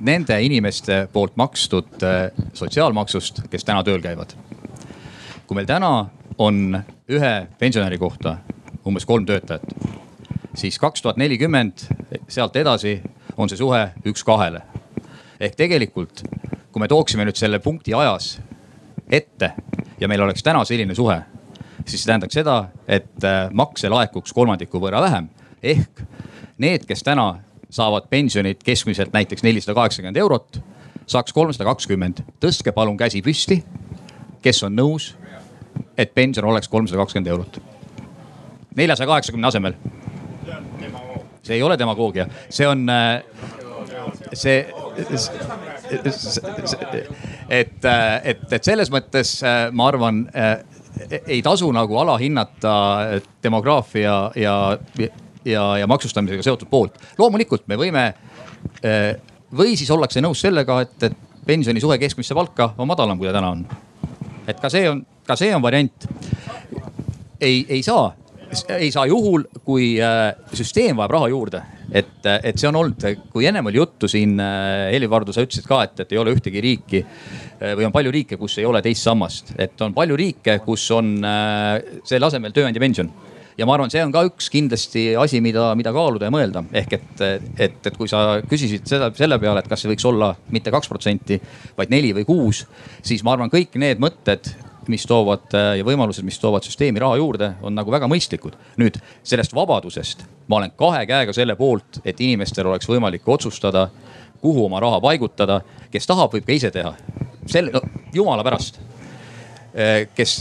nende 0.00 0.36
inimeste 0.42 1.06
poolt 1.12 1.36
makstud 1.36 2.02
äh, 2.02 2.30
sotsiaalmaksust, 2.52 3.44
kes 3.50 3.64
täna 3.64 3.84
tööl 3.84 4.02
käivad. 4.04 4.34
kui 5.46 5.56
meil 5.56 5.66
täna 5.68 6.06
on 6.38 6.78
ühe 7.08 7.32
pensionäri 7.58 7.98
kohta 7.98 8.38
umbes 8.86 9.04
kolm 9.04 9.26
töötajat, 9.26 9.64
siis 10.54 10.78
kaks 10.78 11.02
tuhat 11.02 11.16
nelikümmend 11.16 11.86
sealt 12.28 12.56
edasi 12.56 13.00
on 13.36 13.48
see 13.48 13.58
suhe 13.58 13.88
üks 14.06 14.24
kahele. 14.24 14.62
ehk 15.40 15.56
tegelikult, 15.56 16.22
kui 16.72 16.80
me 16.80 16.88
tooksime 16.88 17.24
nüüd 17.24 17.36
selle 17.36 17.58
punkti 17.58 17.94
ajas 17.94 18.38
ette 19.10 19.52
ja 20.00 20.08
meil 20.08 20.22
oleks 20.22 20.42
täna 20.42 20.64
selline 20.64 20.94
suhe, 20.94 21.16
siis 21.86 22.02
see 22.02 22.10
tähendaks 22.10 22.34
seda, 22.34 22.68
et 22.88 23.24
äh, 23.24 23.48
makse 23.52 23.88
laekuks 23.88 24.32
kolmandiku 24.32 24.80
võrra 24.80 25.02
vähem. 25.02 25.28
ehk 25.62 26.02
need, 26.58 26.86
kes 26.86 27.02
täna 27.02 27.40
saavad 27.70 28.06
pensionit 28.10 28.62
keskmiselt 28.64 29.12
näiteks 29.12 29.42
nelisada 29.42 29.74
kaheksakümmend 29.74 30.16
eurot, 30.16 30.60
saaks 31.06 31.32
kolmsada 31.32 31.64
kakskümmend. 31.64 32.22
tõstke 32.40 32.72
palun 32.72 32.96
käsi 32.96 33.22
püsti, 33.22 33.62
kes 34.42 34.62
on 34.62 34.76
nõus, 34.76 35.14
et 35.98 36.14
pension 36.14 36.46
oleks 36.46 36.68
kolmsada 36.68 37.00
kakskümmend 37.02 37.30
eurot. 37.30 37.60
neljasaja 38.76 39.06
kaheksakümne 39.06 39.46
asemel. 39.46 39.74
See 41.44 41.58
ei 41.58 41.62
ole 41.62 41.78
demagoogia, 41.78 42.26
see 42.48 42.68
on 42.68 42.86
äh, 42.90 43.22
see, 44.32 44.60
et, 47.48 47.84
et, 48.24 48.46
et 48.52 48.64
selles 48.64 48.90
mõttes 48.92 49.36
äh, 49.44 49.66
ma 49.72 49.90
arvan, 49.92 50.24
ei 51.26 51.40
tasu 51.42 51.68
nagu 51.74 51.98
alahinnata 51.98 52.74
demograafia 53.42 54.18
ja, 54.38 54.56
ja, 55.44 55.64
ja 55.80 55.88
maksustamisega 55.90 56.44
seotud 56.46 56.70
poolt. 56.70 57.00
loomulikult 57.18 57.66
me 57.66 57.78
võime 57.80 58.04
või 59.58 59.74
siis 59.76 59.90
ollakse 59.90 60.22
nõus 60.22 60.40
sellega, 60.44 60.80
et, 60.86 61.08
et 61.10 61.16
pensioni 61.46 61.82
suhe 61.82 61.98
keskmisse 61.98 62.34
palka 62.34 62.72
on 62.78 62.88
madalam, 62.88 63.18
kui 63.18 63.28
ta 63.28 63.36
täna 63.36 63.50
on. 63.54 63.64
et 64.46 64.60
ka 64.60 64.70
see 64.72 64.88
on, 64.90 65.04
ka 65.26 65.36
see 65.36 65.54
on 65.54 65.62
variant. 65.62 66.08
ei, 67.40 67.66
ei 67.68 67.82
saa 67.82 68.12
ei 68.76 68.90
saa 68.94 69.06
juhul, 69.10 69.46
kui 69.64 69.94
süsteem 70.54 70.96
vajab 71.00 71.16
raha 71.16 71.28
juurde. 71.32 71.62
Et, 71.94 72.26
et 72.32 72.58
see 72.58 72.68
on 72.70 72.78
olnud, 72.80 73.04
kui 73.32 73.46
ennem 73.48 73.68
oli 73.70 73.78
juttu 73.80 74.08
siin, 74.10 74.38
Helir-Valdor, 74.38 75.34
sa 75.36 75.44
ütlesid 75.44 75.66
ka, 75.68 75.82
et, 75.86 76.00
et 76.04 76.14
ei 76.14 76.20
ole 76.20 76.34
ühtegi 76.34 76.62
riiki 76.64 77.04
või 77.64 77.86
on 77.86 77.94
palju 77.94 78.12
riike, 78.14 78.38
kus 78.40 78.58
ei 78.60 78.66
ole 78.68 78.80
teist 78.84 79.04
sammast, 79.04 79.54
et 79.60 79.80
on 79.84 79.94
palju 79.96 80.16
riike, 80.18 80.58
kus 80.64 80.88
on 80.96 81.14
selle 81.22 82.28
asemel 82.30 82.56
tööandja 82.56 82.82
pension. 82.82 83.12
Ja 83.54 83.68
ma 83.68 83.76
arvan, 83.76 83.90
see 83.92 84.02
on 84.02 84.10
ka 84.10 84.24
üks 84.26 84.48
kindlasti 84.50 85.12
asi, 85.18 85.38
mida, 85.44 85.68
mida 85.78 85.92
kaaluda 85.94 86.26
ja 86.26 86.34
mõelda. 86.34 86.64
ehk 86.74 86.96
et, 86.96 87.20
et, 87.22 87.76
et 87.86 87.96
kui 87.96 88.10
sa 88.10 88.40
küsisid 88.50 88.88
seda 88.90 89.12
selle 89.14 89.38
peale, 89.38 89.62
et 89.62 89.70
kas 89.70 89.84
see 89.84 89.92
võiks 89.92 90.06
olla 90.10 90.32
mitte 90.50 90.72
kaks 90.74 90.90
protsenti, 90.90 91.38
vaid 91.78 91.92
neli 91.94 92.10
või 92.16 92.26
kuus, 92.26 92.64
siis 93.02 93.22
ma 93.22 93.36
arvan, 93.36 93.52
kõik 93.52 93.78
need 93.78 94.02
mõtted 94.02 94.50
mis 94.92 95.06
toovad 95.08 95.54
ja 95.78 95.84
võimalused, 95.86 96.24
mis 96.26 96.38
toovad 96.40 96.66
süsteemi 96.66 97.02
raha 97.02 97.16
juurde, 97.20 97.52
on 97.62 97.74
nagu 97.74 97.90
väga 97.90 98.08
mõistlikud. 98.10 98.56
nüüd 98.80 98.98
sellest 99.22 99.54
vabadusest 99.54 100.24
ma 100.48 100.56
olen 100.56 100.72
kahe 100.76 101.04
käega 101.06 101.32
selle 101.32 101.56
poolt, 101.56 102.00
et 102.04 102.20
inimestel 102.20 102.68
oleks 102.68 102.88
võimalik 102.88 103.28
otsustada, 103.28 103.88
kuhu 104.40 104.66
oma 104.66 104.80
raha 104.80 105.00
paigutada. 105.00 105.60
kes 105.90 106.06
tahab, 106.06 106.32
võib 106.34 106.46
ka 106.46 106.52
ise 106.52 106.70
teha. 106.70 106.94
selle 107.46 107.72
no,, 107.72 107.80
jumala 108.12 108.44
pärast 108.44 108.80
kes, 110.14 110.32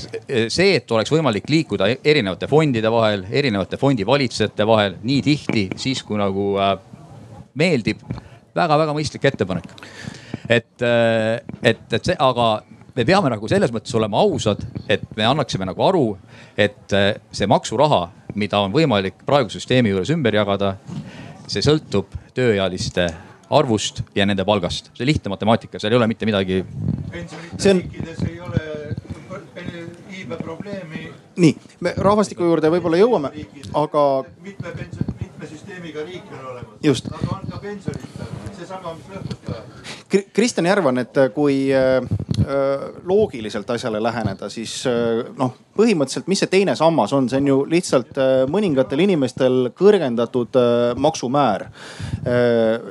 see, 0.53 0.75
et 0.75 0.91
oleks 0.91 1.09
võimalik 1.09 1.47
liikuda 1.49 1.87
erinevate 2.05 2.47
fondide 2.47 2.91
vahel, 2.91 3.23
erinevate 3.31 3.79
fondivalitsejate 3.81 4.67
vahel 4.67 4.99
nii 5.01 5.21
tihti, 5.25 5.63
siis 5.75 6.03
kui 6.03 6.19
nagu 6.21 6.51
äh, 6.61 6.75
meeldib 7.57 8.03
väga,. 8.03 8.21
väga-väga 8.53 8.93
mõistlik 8.93 9.25
ettepanek. 9.25 9.71
et, 10.49 10.83
et, 11.63 11.81
et 11.93 12.03
see, 12.03 12.15
aga 12.19 12.61
me 12.95 13.05
peame 13.05 13.31
nagu 13.33 13.49
selles 13.49 13.73
mõttes 13.73 13.93
olema 13.97 14.21
ausad, 14.21 14.63
et 14.91 15.03
me 15.17 15.25
annaksime 15.25 15.67
nagu 15.69 15.85
aru, 15.85 16.05
et 16.57 16.93
see 17.33 17.49
maksuraha, 17.49 18.05
mida 18.39 18.61
on 18.63 18.73
võimalik 18.73 19.23
praeguse 19.25 19.59
süsteemi 19.59 19.93
juures 19.93 20.11
ümber 20.13 20.37
jagada, 20.37 20.75
see 21.47 21.63
sõltub 21.65 22.13
tööealiste 22.37 23.07
arvust 23.53 24.01
ja 24.15 24.25
nende 24.25 24.45
palgast. 24.45 24.91
see 24.97 25.05
lihtne 25.05 25.33
matemaatika, 25.33 25.79
seal 25.79 25.93
ei 25.93 25.97
ole 25.97 26.07
mitte 26.07 26.25
midagi. 26.29 26.63
pensionite 27.11 27.71
on... 27.71 27.81
riikides 27.81 28.23
ei 28.29 28.39
ole 28.39 28.61
iibeprobleemi. 30.17 31.11
nii, 31.37 31.57
me 31.79 31.93
rahvastiku 31.97 32.47
juurde 32.47 32.71
võib-olla 32.73 33.01
jõuame, 33.01 33.33
aga. 33.73 34.05
mitme 34.41 34.71
pension, 34.77 35.05
mitme 35.09 35.22
süsteemiga 35.63 36.03
riik 36.03 36.23
on 36.31 36.45
olemas. 36.51 37.03
aga 37.11 37.35
on 37.35 37.51
ka 37.51 37.57
pensionita, 37.61 38.25
seesama, 38.57 38.93
mis 38.97 39.15
lõhkutab 39.15 39.53
Kristjan 40.33 40.67
Järvan, 40.69 40.99
et 41.01 41.17
kui 41.33 41.71
äh, 41.73 42.03
loogiliselt 43.03 43.69
asjale 43.73 43.97
läheneda, 44.03 44.49
siis 44.49 44.83
äh, 44.85 45.23
noh, 45.39 45.55
põhimõtteliselt, 45.73 46.27
mis 46.29 46.43
see 46.43 46.51
teine 46.51 46.75
sammas 46.77 47.15
on, 47.17 47.29
see 47.31 47.39
on 47.41 47.47
ju 47.49 47.55
lihtsalt 47.71 48.19
äh, 48.21 48.33
mõningatel 48.51 49.01
inimestel 49.07 49.71
kõrgendatud 49.77 50.59
maksumäär. 51.01 51.65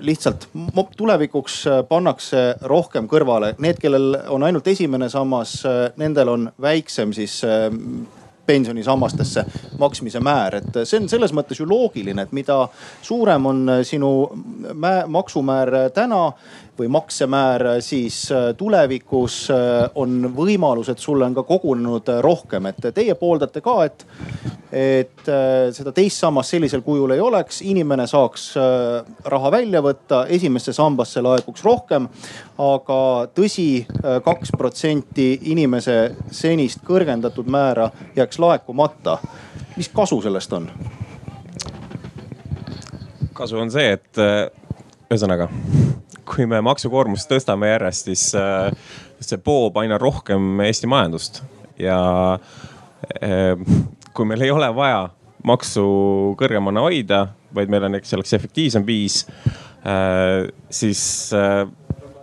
lihtsalt 0.00 0.48
tulevikuks 0.96 1.54
pannakse 1.88 2.42
rohkem 2.68 3.06
kõrvale, 3.08 3.54
need, 3.62 3.78
kellel 3.80 4.16
on 4.28 4.42
ainult 4.42 4.66
esimene 4.68 5.08
sammas, 5.08 5.60
nendel 5.96 6.28
on 6.28 6.50
väiksem 6.60 7.14
siis 7.16 7.38
pensionisammastesse 8.52 9.44
maksmise 9.80 10.20
määr, 10.20 10.60
et 10.60 10.82
see 10.84 11.00
on 11.00 11.08
selles 11.10 11.32
mõttes 11.36 11.60
ju 11.60 11.66
loogiline, 11.68 12.26
et 12.26 12.34
mida 12.36 12.58
suurem 13.02 13.48
on 13.48 13.76
sinu 13.86 14.12
maksumäär 15.08 15.90
täna 15.94 16.24
või 16.78 16.88
maksemäär, 16.88 17.64
siis 17.80 18.32
äh, 18.32 18.54
tulevikus 18.56 19.50
äh, 19.50 19.90
on 19.94 20.32
võimalus, 20.36 20.88
et 20.88 20.98
sulle 20.98 21.26
on 21.28 21.34
ka 21.36 21.42
kogunenud 21.42 22.08
äh, 22.08 22.20
rohkem, 22.24 22.66
et 22.70 22.80
teie 22.94 23.14
pooldate 23.14 23.60
ka, 23.60 23.74
et, 23.84 24.06
et 24.72 25.28
seda 25.76 25.92
teist 25.92 26.22
sammast 26.22 26.54
sellisel 26.54 26.80
kujul 26.82 27.12
ei 27.12 27.20
oleks, 27.20 27.60
inimene 27.68 28.06
saaks 28.08 28.46
raha 29.28 29.50
välja 29.52 29.82
võtta, 29.84 30.22
esimesse 30.32 30.72
sambasse 30.72 31.20
laekuks 31.20 31.64
rohkem. 31.64 32.08
aga 32.58 32.98
tõsi, 33.36 33.84
kaks 34.24 34.54
protsenti 34.56 35.28
inimese 35.52 36.14
senist 36.30 36.80
kõrgendatud 36.88 37.46
määra 37.52 37.90
jääks 38.16 38.38
laekumata. 38.38 39.18
mis 39.76 39.88
kasu 39.88 40.22
sellest 40.22 40.52
on? 40.52 40.70
kasu 43.32 43.58
on 43.58 43.70
see, 43.70 43.92
et 43.92 44.24
ühesõnaga 45.12 45.50
kui 46.28 46.46
me 46.48 46.60
maksukoormust 46.64 47.30
tõstame 47.30 47.72
järjest, 47.72 48.10
siis 48.10 48.28
äh, 48.38 48.70
see 49.22 49.40
poob 49.42 49.78
aina 49.82 49.98
rohkem 50.00 50.60
Eesti 50.64 50.90
majandust 50.90 51.42
ja 51.80 51.98
äh, 53.22 53.58
kui 54.14 54.28
meil 54.28 54.44
ei 54.46 54.52
ole 54.54 54.68
vaja 54.76 55.08
maksu 55.46 55.84
kõrgemana 56.38 56.84
hoida, 56.84 57.24
vaid 57.54 57.72
meil 57.72 57.88
on, 57.88 57.98
eks 57.98 58.14
oleks 58.14 58.34
efektiivsem 58.38 58.86
viis, 58.86 59.24
äh, 59.82 60.48
siis 60.70 61.02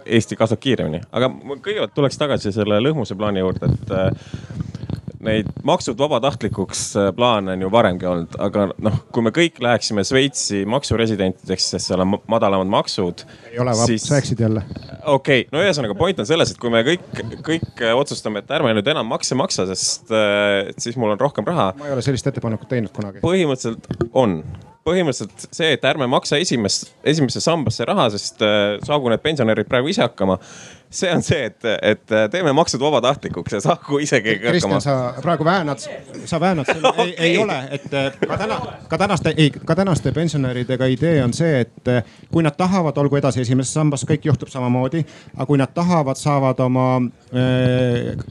Eesti 0.10 0.38
kasvab 0.40 0.62
kiiremini. 0.64 1.04
aga 1.12 1.30
ma 1.30 1.60
kõigepealt 1.60 1.94
tuleks 1.94 2.18
tagasi 2.18 2.54
selle 2.56 2.80
lõhmuse 2.82 3.18
plaani 3.20 3.44
juurde, 3.44 3.70
et 3.70 4.79
neid 5.24 5.50
maksud 5.68 5.98
vabatahtlikuks 6.00 6.84
äh, 6.96 7.10
plaane 7.16 7.52
on 7.52 7.64
ju 7.66 7.72
varemgi 7.72 8.08
olnud, 8.08 8.36
aga 8.40 8.68
noh, 8.80 9.00
kui 9.14 9.26
me 9.26 9.34
kõik 9.36 9.60
läheksime 9.64 10.06
Šveitsi 10.08 10.62
maksuresidentideks, 10.70 11.68
sest 11.74 11.92
seal 11.92 12.04
on 12.06 12.16
madalamad 12.32 12.72
maksud. 12.72 13.26
ei 13.52 13.60
ole 13.60 13.76
siis..., 13.82 14.08
sa 14.08 14.20
eksid 14.22 14.40
jälle. 14.46 14.64
okei 15.04 15.44
okay., 15.44 15.50
no 15.52 15.64
ühesõnaga 15.66 15.98
point 16.00 16.24
on 16.24 16.30
selles, 16.30 16.54
et 16.54 16.62
kui 16.62 16.72
me 16.74 16.86
kõik, 16.88 17.06
kõik 17.46 17.84
äh, 17.84 17.94
otsustame, 17.98 18.44
et 18.44 18.56
ärme 18.56 18.74
nüüd 18.78 18.88
enam 18.96 19.12
makse 19.12 19.36
maksa, 19.40 19.68
sest 19.74 20.14
äh, 20.16 20.72
siis 20.80 20.98
mul 21.00 21.16
on 21.16 21.22
rohkem 21.22 21.48
raha. 21.48 21.74
ma 21.80 21.92
ei 21.92 21.98
ole 21.98 22.06
sellist 22.06 22.32
ettepanekut 22.32 22.72
teinud 22.72 22.96
kunagi. 22.96 23.24
põhimõtteliselt 23.26 24.10
on 24.14 24.40
põhimõtteliselt 24.88 25.50
see, 25.52 25.74
et 25.76 25.84
ärme 25.86 26.08
maksa 26.10 26.40
esimest, 26.42 26.94
esimesse 27.06 27.44
sambasse 27.44 27.86
raha, 27.86 28.08
sest 28.16 28.40
saagu 28.88 29.12
need 29.12 29.22
pensionärid 29.22 29.68
praegu 29.70 29.92
ise 29.92 30.02
hakkama 30.08 30.40
see 30.90 31.12
on 31.14 31.22
see, 31.24 31.46
et, 31.46 31.66
et 31.82 32.14
teeme 32.32 32.54
maksud 32.54 32.82
vabatahtlikuks 32.82 33.54
ja 33.54 33.62
saagu 33.62 34.00
ise 34.02 34.22
keegi 34.26 34.48
hakkama. 34.48 34.80
Kristjan, 34.80 34.82
sa 34.82 35.22
praegu 35.22 35.46
väänad, 35.46 35.84
sa 36.26 36.40
väänad 36.40 36.70
okay., 36.70 37.08
ei, 37.08 37.16
ei 37.18 37.38
ole, 37.38 37.58
et 37.72 37.94
äh, 37.94 38.10
ka 38.28 38.38
täna, 38.38 38.58
ka 38.88 38.98
tänaste, 38.98 39.34
ei 39.38 39.52
ka 39.52 39.76
tänaste 39.76 40.12
pensionäridega 40.12 40.86
idee 40.90 41.24
on 41.24 41.34
see, 41.34 41.60
et 41.62 41.88
äh, 41.88 42.04
kui 42.32 42.44
nad 42.44 42.58
tahavad, 42.58 42.98
olgu 42.98 43.20
edasi 43.22 43.42
esimeses 43.42 43.74
sambas, 43.74 44.06
kõik 44.10 44.26
juhtub 44.26 44.50
samamoodi. 44.50 45.06
aga 45.36 45.46
kui 45.46 45.62
nad 45.62 45.74
tahavad, 45.74 46.18
saavad 46.18 46.60
oma 46.60 46.88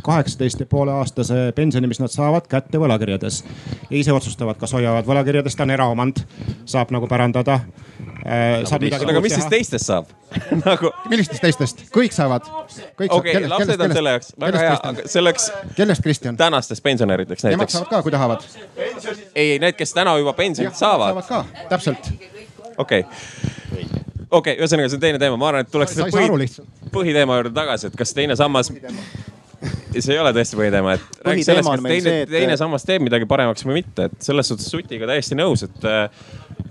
kaheksateist 0.03 0.61
ja 0.61 0.66
poole 0.66 0.93
aastase 0.93 1.53
pensioni, 1.55 1.87
mis 1.87 2.01
nad 2.01 2.11
saavad 2.11 2.49
kätte 2.51 2.78
võlakirjades. 2.78 3.45
ja 3.91 3.97
ise 3.97 4.12
otsustavad, 4.12 4.59
kas 4.59 4.72
hoiavad 4.72 5.07
võlakirjades, 5.07 5.57
ta 5.57 5.62
on 5.62 5.70
eraomand, 5.70 6.24
saab 6.66 6.91
nagu 6.91 7.07
pärandada 7.07 7.61
äh,. 8.29 9.01
aga 9.01 9.20
mis 9.24 9.35
siis 9.35 9.49
teistest 9.51 9.89
saab 9.89 10.12
nagu. 10.66 10.93
millistest 11.09 11.43
teistest, 11.43 11.85
kõik 11.95 12.12
saavad. 12.12 12.49
okei 13.09 13.47
lapsed 13.49 13.81
on 13.81 13.95
selle 13.97 14.16
jaoks, 14.16 14.33
väga 14.41 14.64
hea, 14.64 14.79
aga 14.93 15.07
selleks. 15.09 15.51
kellest 15.76 16.05
Kristjan? 16.05 16.37
tänastest 16.37 16.85
pensionärideks 16.85 17.47
näiteks. 17.47 17.59
Nemad 17.59 17.74
saavad 17.74 17.93
ka, 17.95 18.03
kui 18.03 18.12
tahavad. 18.14 18.45
ei, 18.76 19.53
ei 19.53 19.59
need, 19.62 19.79
kes 19.79 19.97
täna 19.97 20.18
juba 20.20 20.37
pensionit 20.39 20.76
saavad. 20.76 21.22
saavad 21.22 21.49
ka, 21.57 21.64
täpselt 21.72 22.12
okei 22.79 23.01
okay., 23.01 23.03
okei 24.31 24.53
okay,, 24.53 24.57
ühesõnaga 24.61 24.91
see 24.91 24.99
on 24.99 25.03
teine 25.03 25.20
teema, 25.22 25.41
ma 25.41 25.51
arvan, 25.51 25.66
et 25.66 25.72
tuleks 25.72 25.97
põhi, 26.12 26.49
põhiteema 26.95 27.41
juurde 27.41 27.55
tagasi, 27.57 27.91
et 27.91 27.99
kas 27.99 28.14
teine 28.16 28.37
sammas. 28.39 28.72
see 29.98 30.14
ei 30.14 30.20
ole 30.22 30.30
tõesti 30.36 30.59
põhiteema, 30.59 30.94
et 30.98 31.22
räägi 31.26 31.42
Põhiteema 31.42 31.62
sellest, 31.62 31.70
kas 31.70 31.88
teine 31.88 32.04
see, 32.04 32.22
et- 32.22 32.30
teine 32.34 32.59
sammas 32.61 32.84
teeb 32.86 33.02
midagi 33.06 33.26
paremaks 33.30 33.66
või 33.66 33.80
mitte, 33.80 34.09
et 34.11 34.28
selles 34.28 34.50
suhtes 34.50 34.68
Sutiga 34.70 35.09
täiesti 35.11 35.38
nõus, 35.38 35.64
et, 35.66 35.88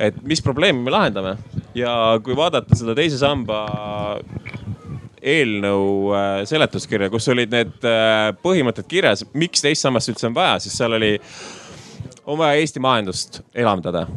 et 0.09 0.21
mis 0.23 0.41
probleemi 0.45 0.85
me 0.85 0.93
lahendame. 0.93 1.35
Ja 1.75 1.91
kui 2.23 2.37
vaadata 2.37 2.77
seda 2.79 2.95
teise 2.97 3.19
samba 3.19 3.65
eelnõu 5.27 6.13
äh, 6.15 6.31
seletuskirja, 6.47 7.09
kus 7.11 7.27
olid 7.33 7.51
need 7.53 7.85
äh, 7.87 8.31
põhimõtted 8.43 8.87
kirjas, 8.89 9.25
miks 9.37 9.63
teist 9.65 9.83
sammast 9.83 10.11
üldse 10.13 10.29
on 10.29 10.35
vaja, 10.37 10.59
siis 10.63 10.77
seal 10.77 10.95
oli, 10.97 11.15
on 12.29 12.39
vaja 12.39 12.61
Eesti 12.61 12.83
majandust 12.83 13.41
elavdada. 13.57 14.07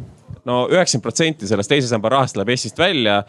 no 0.45 0.63
üheksakümmend 0.71 1.05
protsenti 1.05 1.49
sellest 1.49 1.69
teise 1.69 1.89
samba 1.89 2.09
rahast 2.15 2.37
läheb 2.37 2.49
Eestist 2.53 2.79
välja, 2.79 3.19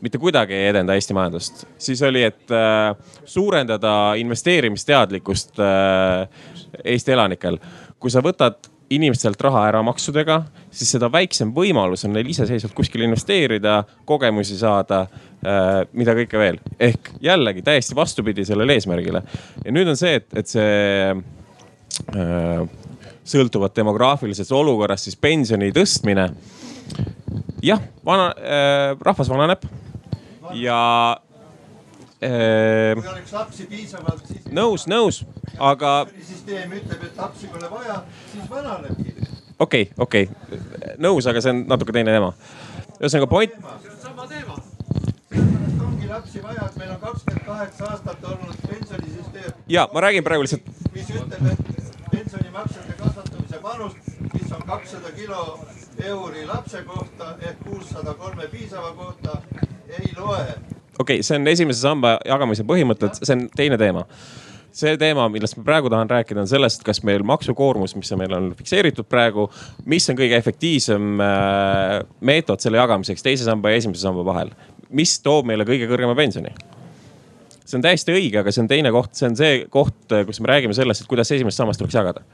mitte 0.00 0.18
kuidagi 0.18 0.54
ei 0.56 0.68
edenda 0.70 0.94
Eesti 0.96 1.14
majandust. 1.14 1.64
siis 1.78 2.02
oli, 2.02 2.22
et 2.22 2.50
äh, 2.54 2.96
suurendada 3.24 4.14
investeerimisteadlikkust 4.16 5.60
äh, 5.60 6.28
Eesti 6.84 7.12
elanikel. 7.12 7.58
kui 8.00 8.10
sa 8.10 8.22
võtad 8.24 8.70
inimestelt 8.90 9.40
raha 9.40 9.66
ära 9.68 9.82
maksudega, 9.86 10.40
siis 10.74 10.90
seda 10.96 11.10
väiksem 11.12 11.52
võimalus 11.54 12.02
on 12.06 12.14
neil 12.16 12.30
iseseisvalt 12.32 12.74
kuskil 12.74 13.04
investeerida, 13.06 13.84
kogemusi 14.08 14.58
saada 14.58 15.04
äh,, 15.04 15.84
mida 15.92 16.14
kõike 16.18 16.40
veel. 16.40 16.58
ehk 16.80 17.12
jällegi 17.22 17.62
täiesti 17.66 17.94
vastupidi 17.96 18.44
sellele 18.44 18.74
eesmärgile. 18.78 19.22
ja 19.64 19.74
nüüd 19.74 19.92
on 19.92 20.00
see, 20.00 20.16
et, 20.18 20.26
et 20.34 20.50
see 20.50 21.12
äh, 22.16 22.64
sõltuvalt 23.30 23.76
demograafilisest 23.76 24.52
olukorrast 24.58 25.06
siis 25.06 25.16
pensioni 25.16 25.70
tõstmine. 25.76 26.26
jah, 27.62 27.86
vana 28.04 28.32
äh,, 28.34 28.98
rahvas 29.06 29.30
vananeb 29.30 29.68
ja 30.54 31.16
äh, 32.22 32.94
kui 32.94 33.08
oleks 33.08 33.32
lapsi 33.32 33.66
piisavalt, 33.70 34.24
siis. 34.28 34.46
nõus, 34.54 34.86
nõus, 34.90 35.22
aga 35.58 35.92
süsteem 36.26 36.72
ütleb, 36.78 37.04
et 37.06 37.20
lapsi 37.20 37.50
pole 37.52 37.70
vaja, 37.70 38.00
siis 38.32 38.50
vananebki. 38.50 39.14
okei 39.58 39.88
okay,, 39.88 39.94
okei 39.98 40.28
okay., 40.28 40.96
nõus, 40.98 41.28
aga 41.30 41.42
see 41.44 41.54
on 41.54 41.64
natuke 41.70 41.94
teine 41.96 42.14
teema. 42.16 42.32
ühesõnaga 42.98 43.30
point, 43.30 43.56
sama 44.02 44.28
teema. 44.30 44.58
sellepärast 45.30 45.84
ongi 45.88 46.12
lapsi 46.12 46.44
vaja, 46.44 46.68
et 46.68 46.78
meil 46.82 46.94
on 46.96 47.02
kakskümmend 47.06 47.46
kaheksa 47.46 47.90
aastat 47.94 48.30
olnud 48.34 48.64
pensionisüsteem. 48.68 49.52
ja 49.68 49.88
ma 49.94 50.06
räägin 50.06 50.26
praegu 50.26 50.46
lihtsalt, 50.46 50.72
mis 50.94 51.10
ütleb, 51.14 51.52
et 51.52 52.10
pensionimaksete 52.10 52.98
kasvatamise 53.02 53.62
panus, 53.62 54.09
mis 54.20 54.52
on 54.52 54.62
kakssada 54.66 55.12
kilo 55.16 55.60
euri 56.04 56.46
lapse 56.46 56.82
kohta 56.82 57.34
ehk 57.40 57.64
kuussada 57.64 58.14
kolme 58.14 58.46
piisava 58.52 58.92
kohta, 58.92 59.40
ei 59.88 60.12
loe. 60.16 60.44
okei 60.44 60.60
okay,, 60.98 61.22
see 61.22 61.40
on 61.40 61.48
esimese 61.48 61.80
samba 61.80 62.18
jagamise 62.24 62.64
põhimõtted, 62.68 63.20
see 63.22 63.36
on 63.36 63.48
teine 63.56 63.78
teema 63.80 64.06
see 64.74 64.96
teema, 65.00 65.26
millest 65.32 65.56
ma 65.58 65.64
praegu 65.66 65.90
tahan 65.90 66.10
rääkida, 66.10 66.44
on 66.44 66.50
sellest, 66.50 66.84
kas 66.86 67.02
meil 67.06 67.24
maksukoormus, 67.26 67.96
mis 67.98 68.12
meil 68.18 68.34
on 68.36 68.50
fikseeritud 68.58 69.08
praegu, 69.10 69.48
mis 69.90 70.06
on 70.10 70.18
kõige 70.18 70.38
efektiivsem 70.38 71.22
äh, 71.24 71.96
meetod 72.26 72.62
selle 72.62 72.78
jagamiseks 72.78 73.26
teise 73.26 73.46
samba 73.46 73.72
ja 73.72 73.80
esimese 73.80 74.06
samba 74.06 74.24
vahel. 74.26 74.54
mis 74.90 75.18
toob 75.22 75.46
meile 75.46 75.66
kõige 75.66 75.86
kõrgema 75.90 76.16
pensioni? 76.18 76.54
see 77.70 77.78
on 77.78 77.84
täiesti 77.84 78.14
õige, 78.14 78.40
aga 78.40 78.50
see 78.50 78.64
on 78.64 78.70
teine 78.70 78.90
koht, 78.94 79.12
see 79.14 79.28
on 79.28 79.36
see 79.38 79.58
koht, 79.70 80.14
kus 80.26 80.40
me 80.42 80.50
räägime 80.50 80.74
sellest, 80.74 81.04
et 81.04 81.10
kuidas 81.10 81.30
esimest 81.30 81.60
sammast 81.60 81.78
tuleks 81.78 81.94
jagada. 81.94 82.24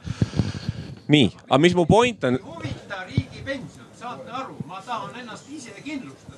Nii, 1.07 1.31
aga 1.49 1.59
mis 1.61 1.75
mu 1.75 1.85
point 1.85 2.23
on? 2.27 2.39
huvita 2.43 3.03
riigi 3.07 3.43
pension, 3.45 3.87
saate 3.95 4.31
aru, 4.31 4.57
ma 4.67 4.81
tahan 4.85 5.19
ennast 5.21 5.49
ise 5.51 5.73
kindlustada. 5.83 6.37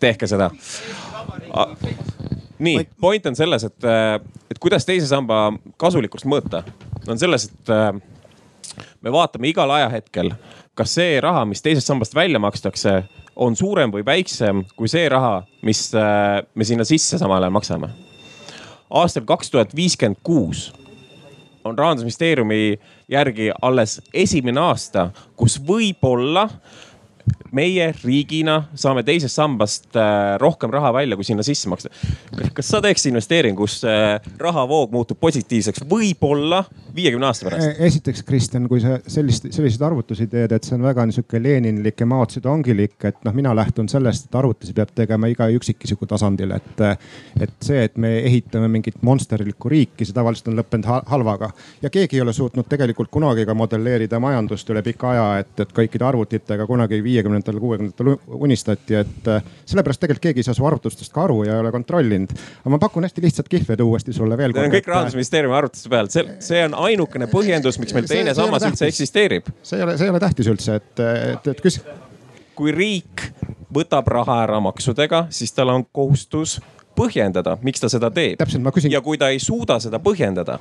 tehke 0.00 0.26
seda. 0.26 0.50
nii, 2.58 2.86
point 3.00 3.26
on 3.26 3.36
selles, 3.36 3.64
et, 3.68 3.90
et 4.50 4.58
kuidas 4.60 4.88
teise 4.88 5.08
samba 5.10 5.50
kasulikkust 5.80 6.28
mõõta, 6.28 6.64
on 7.08 7.20
selles, 7.20 7.50
et 7.50 7.74
me 9.00 9.12
vaatame 9.12 9.50
igal 9.52 9.70
ajahetkel, 9.76 10.32
kas 10.74 10.96
see 10.96 11.20
raha, 11.20 11.44
mis 11.48 11.62
teisest 11.62 11.90
sambast 11.90 12.14
välja 12.16 12.40
makstakse, 12.40 13.02
on 13.36 13.56
suurem 13.56 13.92
või 13.92 14.04
väiksem 14.06 14.64
kui 14.76 14.88
see 14.88 15.08
raha, 15.08 15.42
mis 15.64 15.90
me 15.92 16.66
sinna 16.66 16.84
sisse 16.88 17.18
samal 17.20 17.42
ajal 17.42 17.56
maksame. 17.56 17.88
aastal 18.90 19.22
kaks 19.24 19.50
tuhat 19.50 19.76
viiskümmend 19.76 20.18
kuus 20.22 20.70
on 21.70 21.78
rahandusministeeriumi 21.78 22.78
järgi 23.10 23.50
alles 23.62 24.00
esimene 24.14 24.60
aasta, 24.60 25.08
kus 25.36 25.58
võib-olla 25.66 26.48
meie 27.56 27.90
riigina 28.04 28.56
saame 28.78 29.02
teisest 29.06 29.34
sambast 29.38 29.96
äh, 29.98 30.36
rohkem 30.40 30.70
raha 30.72 30.92
välja, 30.94 31.18
kui 31.18 31.26
sinna 31.26 31.44
sisse 31.46 31.70
maksta. 31.70 31.90
kas 32.54 32.70
sa 32.70 32.80
teeks 32.84 33.06
investeeringu, 33.10 33.64
kus 33.64 33.80
äh, 33.88 34.18
rahavoog 34.38 34.92
muutub 34.94 35.18
positiivseks, 35.20 35.84
võib-olla 35.90 36.62
viiekümne 36.94 37.26
aasta 37.26 37.48
pärast? 37.48 37.82
esiteks, 37.90 38.22
Kristjan, 38.26 38.68
kui 38.70 38.82
sa 38.82 38.98
sellist, 39.06 39.50
selliseid 39.50 39.86
arvutusi 39.86 40.28
teed, 40.30 40.54
et 40.54 40.66
see 40.66 40.76
on 40.78 40.86
väga 40.86 41.06
niisugune 41.08 41.42
Leninlik 41.46 42.04
ja 42.04 42.08
Mao 42.10 42.28
Zedongilik, 42.30 42.96
et 43.10 43.20
noh, 43.26 43.34
mina 43.36 43.54
lähtun 43.56 43.90
sellest, 43.90 44.28
et 44.28 44.40
arvutusi 44.40 44.76
peab 44.76 44.94
tegema 44.94 45.30
iga 45.30 45.50
üksikisiku 45.50 46.08
tasandil, 46.10 46.54
et. 46.56 46.84
et 47.40 47.56
see, 47.64 47.82
et 47.84 47.96
me 48.00 48.08
ehitame 48.24 48.68
mingit 48.72 49.02
monsterlikku 49.04 49.68
riiki, 49.68 50.06
see 50.06 50.14
tavaliselt 50.16 50.48
on 50.50 50.58
lõppenud 50.58 50.86
halvaga 51.10 51.50
ja 51.82 51.90
keegi 51.92 52.18
ei 52.18 52.22
ole 52.24 52.32
suutnud 52.32 52.68
tegelikult 52.68 53.10
kunagi 53.12 53.44
ka 53.46 53.54
modelleerida 53.56 54.20
majandust 54.22 54.70
üle 54.72 54.82
pika 54.86 55.10
aja, 55.12 55.26
et, 55.42 55.52
et 55.64 55.72
kõikide 55.76 56.06
arvutitega 56.08 56.66
kunagi 56.68 57.00
viiekümnendatel, 57.20 57.60
kuuekümnendatel 57.60 58.40
unistati, 58.40 58.96
et 59.00 59.30
sellepärast 59.68 60.02
tegelikult 60.02 60.26
keegi 60.28 60.42
ei 60.42 60.48
saa 60.48 60.56
su 60.56 60.66
arvutustest 60.66 61.12
ka 61.14 61.24
aru 61.26 61.44
ja 61.46 61.58
ei 61.58 61.64
ole 61.64 61.72
kontrollinud. 61.74 62.34
aga 62.62 62.72
ma 62.74 62.80
pakun 62.82 63.06
hästi 63.06 63.24
lihtsat 63.24 63.48
kihvedu 63.52 63.86
uuesti 63.90 64.12
sulle 64.16 64.38
veel 64.40 64.54
kord. 64.54 64.64
Need 64.64 64.72
on 64.72 64.76
kõik 64.78 64.90
rahandusministeeriumi 64.94 65.56
arvutuste 65.56 65.92
peal, 65.92 66.10
see, 66.12 66.26
see 66.44 66.64
on 66.66 66.76
ainukene 66.88 67.28
põhjendus, 67.32 67.80
miks 67.82 67.96
meil 67.96 68.08
teine 68.10 68.34
sammas 68.34 68.66
üldse 68.68 68.88
eksisteerib. 68.88 69.52
see 69.62 69.78
ei 69.78 69.86
ole, 69.86 69.96
see 70.00 70.08
ei 70.08 70.14
ole 70.14 70.22
tähtis 70.22 70.50
üldse, 70.50 70.80
et, 70.80 71.04
et, 71.06 71.50
et 71.54 71.64
küs-. 71.64 71.80
kui 72.58 72.74
riik 72.74 73.30
võtab 73.72 74.08
raha 74.10 74.42
ära 74.44 74.60
maksudega, 74.64 75.26
siis 75.34 75.52
tal 75.56 75.72
on 75.72 75.86
kohustus 75.92 76.58
põhjendada, 76.98 77.56
miks 77.62 77.80
ta 77.80 77.88
seda 77.88 78.10
teeb. 78.12 78.40
Ja 78.90 79.00
kui 79.04 79.18
ta 79.18 79.30
ei 79.30 79.38
suuda 79.40 79.78
seda 79.80 80.00
põhjendada 80.02 80.58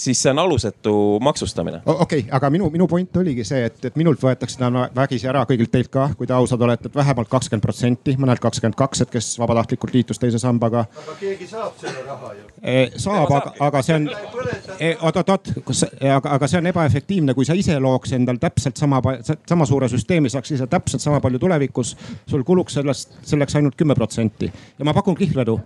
siis 0.00 0.22
see 0.22 0.30
on 0.30 0.38
alusetu 0.38 1.18
maksustamine. 1.20 1.82
okei 1.86 2.18
okay,, 2.18 2.30
aga 2.36 2.50
minu, 2.50 2.70
minu 2.70 2.86
point 2.88 3.16
oligi 3.16 3.44
see, 3.44 3.64
et, 3.66 3.84
et 3.84 3.96
minult 4.00 4.22
võetakse 4.22 4.58
täna 4.58 4.86
vägisi 4.96 5.28
ära, 5.28 5.42
kõigilt 5.48 5.72
teilt 5.72 5.90
ka, 5.92 6.08
kui 6.16 6.28
te 6.28 6.34
ausad 6.36 6.62
olete, 6.64 6.88
et 6.88 6.96
vähemalt 6.96 7.28
kakskümmend 7.32 7.64
protsenti, 7.64 8.16
mõnelt 8.20 8.42
kakskümmend 8.42 8.78
kaks, 8.78 9.04
et 9.04 9.12
kes 9.12 9.30
vabatahtlikult 9.42 9.94
liitus 9.94 10.20
teise 10.22 10.40
sambaga. 10.42 10.86
aga 11.04 11.16
keegi 11.20 11.48
saab 11.50 11.76
selle 11.80 12.04
raha 12.06 12.32
ju 12.38 12.48
e,. 12.62 12.76
saab, 12.96 13.28
aga, 13.28 13.54
aga 13.68 13.84
see 13.86 13.98
on 13.98 14.08
e,, 14.78 14.90
oot-oot-oot, 14.96 15.52
aga, 16.16 16.34
aga 16.36 16.50
see 16.50 16.62
on 16.62 16.72
ebaefektiivne, 16.72 17.36
kui 17.36 17.48
sa 17.48 17.58
ise 17.58 17.78
looks 17.80 18.16
endal 18.16 18.40
täpselt 18.40 18.80
sama, 18.80 19.02
sama 19.48 19.68
suure 19.68 19.90
süsteemi, 19.92 20.32
saaks 20.32 20.56
ise 20.56 20.70
täpselt 20.70 21.04
sama 21.04 21.20
palju 21.20 21.38
tulevikus. 21.38 21.96
sul 22.30 22.44
kuluks 22.44 22.80
sellest, 22.80 23.18
selleks 23.26 23.56
ainult 23.56 23.76
kümme 23.76 23.94
protsenti 23.94 24.52
ja 24.78 24.84
ma 24.84 24.94
pakun 24.96 25.16
kihlvedu 25.18 25.60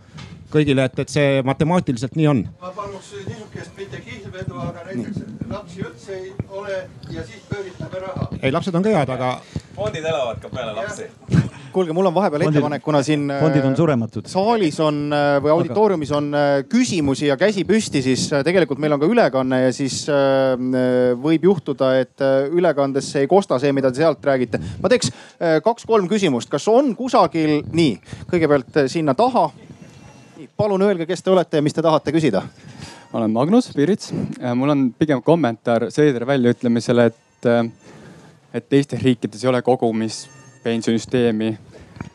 kõigile, 0.54 0.86
et, 0.88 0.98
et 1.04 1.14
see 1.16 1.42
matemaatiliselt 1.46 2.18
nii 2.18 2.30
on. 2.30 2.44
ma 2.62 2.72
paluks 2.76 3.12
niisugust 3.24 3.78
mitte 3.78 4.02
kihlvedu, 4.04 4.60
aga 4.68 4.86
näiteks 4.90 5.50
lapsi 5.50 5.84
üldse 5.84 6.20
ei 6.20 6.30
ole 6.50 6.78
ja 7.14 7.26
siis 7.26 7.42
pööritame 7.50 8.06
raha. 8.06 8.30
ei, 8.40 8.52
lapsed 8.54 8.74
on 8.74 8.86
ka 8.86 8.94
head, 8.94 9.14
aga. 9.18 9.34
fondid 9.74 10.06
elavad 10.12 10.42
ka 10.42 10.52
peale 10.54 10.76
lapsi 10.78 11.10
kuulge, 11.74 11.94
mul 11.96 12.06
on 12.06 12.14
vahepeal 12.14 12.44
fondid, 12.44 12.60
ettepanek, 12.60 12.82
kuna 12.84 13.00
siin 13.02 13.26
fondid 13.40 13.64
on 13.66 13.76
surematud. 13.76 14.28
saalis 14.30 14.78
on 14.84 15.00
või 15.42 15.52
auditooriumis 15.56 16.12
on 16.14 16.30
küsimusi 16.70 17.26
ja 17.26 17.38
käsi 17.40 17.64
püsti, 17.66 18.02
siis 18.04 18.28
tegelikult 18.46 18.82
meil 18.82 18.94
on 18.94 19.02
ka 19.02 19.10
ülekanne 19.10 19.60
ja 19.64 19.74
siis 19.74 20.04
võib 21.24 21.48
juhtuda, 21.50 21.90
et 22.04 22.24
ülekandesse 22.54 23.24
ei 23.24 23.30
kosta 23.30 23.58
see, 23.62 23.74
mida 23.74 23.90
te 23.90 24.04
sealt 24.04 24.22
räägite. 24.24 24.62
ma 24.82 24.92
teeks 24.92 25.10
kaks-kolm 25.66 26.06
küsimust, 26.10 26.52
kas 26.52 26.68
on 26.70 26.94
kusagil 26.98 27.62
nii, 27.74 27.98
kõigepealt 28.30 28.84
sinna 28.92 29.16
taha 29.18 29.48
palun 30.56 30.82
öelge, 30.82 31.06
kes 31.06 31.22
te 31.22 31.30
olete 31.30 31.56
ja 31.56 31.62
mis 31.62 31.74
te 31.74 31.82
tahate 31.82 32.12
küsida? 32.12 32.42
olen 33.14 33.30
Magnus 33.30 33.70
Pirits. 33.76 34.12
mul 34.54 34.68
on 34.68 34.94
pigem 34.98 35.22
kommentaar 35.22 35.86
Seedri 35.90 36.26
väljaütlemisele, 36.26 37.06
et, 37.06 37.46
et 38.54 38.68
teistes 38.68 39.02
riikides 39.02 39.44
ei 39.44 39.48
ole 39.48 39.62
kogumispensionisüsteemi. 39.62 41.58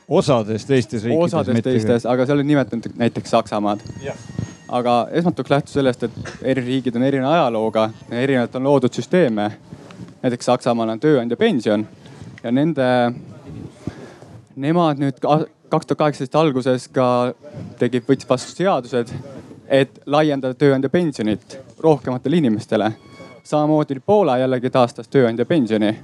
osades 0.08 0.66
teistes 0.66 1.04
riikides. 1.04 1.34
osades 1.34 1.64
teistes, 1.64 2.06
aga 2.06 2.26
seal 2.26 2.44
on 2.44 2.48
nimetatud 2.48 2.98
näiteks 3.00 3.30
Saksamaad. 3.30 3.80
aga 4.68 5.08
esmalt 5.12 5.36
tuleks 5.36 5.52
lähtuda 5.52 5.74
sellest, 5.74 6.04
et 6.04 6.12
eri 6.42 6.66
riigid 6.66 6.96
on 6.96 7.04
erineva 7.04 7.34
ajalooga, 7.34 7.90
erinevalt 8.12 8.56
on 8.56 8.64
loodud 8.64 8.94
süsteeme. 8.94 9.52
näiteks 10.22 10.46
Saksamaal 10.46 10.90
on 10.90 11.00
tööandja 11.00 11.38
pension 11.38 11.88
ja 12.44 12.52
nende, 12.52 13.14
nemad 14.56 15.00
nüüd 15.00 15.24
kaks 15.70 15.86
tuhat 15.86 15.98
kaheksateist 15.98 16.36
alguses 16.36 16.88
ka 16.94 17.34
tegi, 17.80 18.02
võttis 18.06 18.30
vastu 18.30 18.56
seadused, 18.58 19.12
et 19.68 20.00
laiendada 20.06 20.58
tööandja 20.58 20.90
pensionit 20.90 21.60
rohkematele 21.80 22.38
inimestele. 22.38 22.92
samamoodi 23.44 24.00
Poola 24.06 24.38
jällegi 24.38 24.70
taastas 24.70 25.08
tööandja 25.08 25.46
pensioni. 25.46 25.96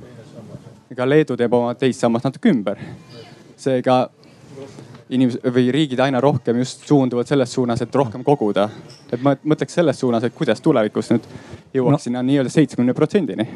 ega 0.91 1.09
Leedu 1.09 1.37
teeb 1.37 1.53
oma 1.53 1.73
teist 1.75 1.99
sammast 1.99 2.25
natuke 2.25 2.49
ümber. 2.49 2.77
seega 3.57 4.09
inimesed 5.09 5.41
või 5.53 5.71
riigid 5.71 5.99
aina 5.99 6.21
rohkem 6.21 6.57
just 6.57 6.87
suunduvad 6.87 7.27
selles 7.27 7.53
suunas, 7.53 7.81
et 7.81 7.95
rohkem 7.95 8.23
koguda. 8.23 8.69
Et 9.13 9.21
ma 9.25 9.35
mõtleks 9.43 9.77
selles 9.79 9.99
suunas, 9.99 10.23
et 10.23 10.33
kuidas 10.35 10.61
tulevikus 10.61 11.11
nüüd 11.13 11.27
jõuaks 11.75 11.99
no. 11.99 12.05
sinna 12.07 12.23
nii-öelda 12.25 12.53
seitsmekümne 12.53 12.95
protsendini 12.97 13.49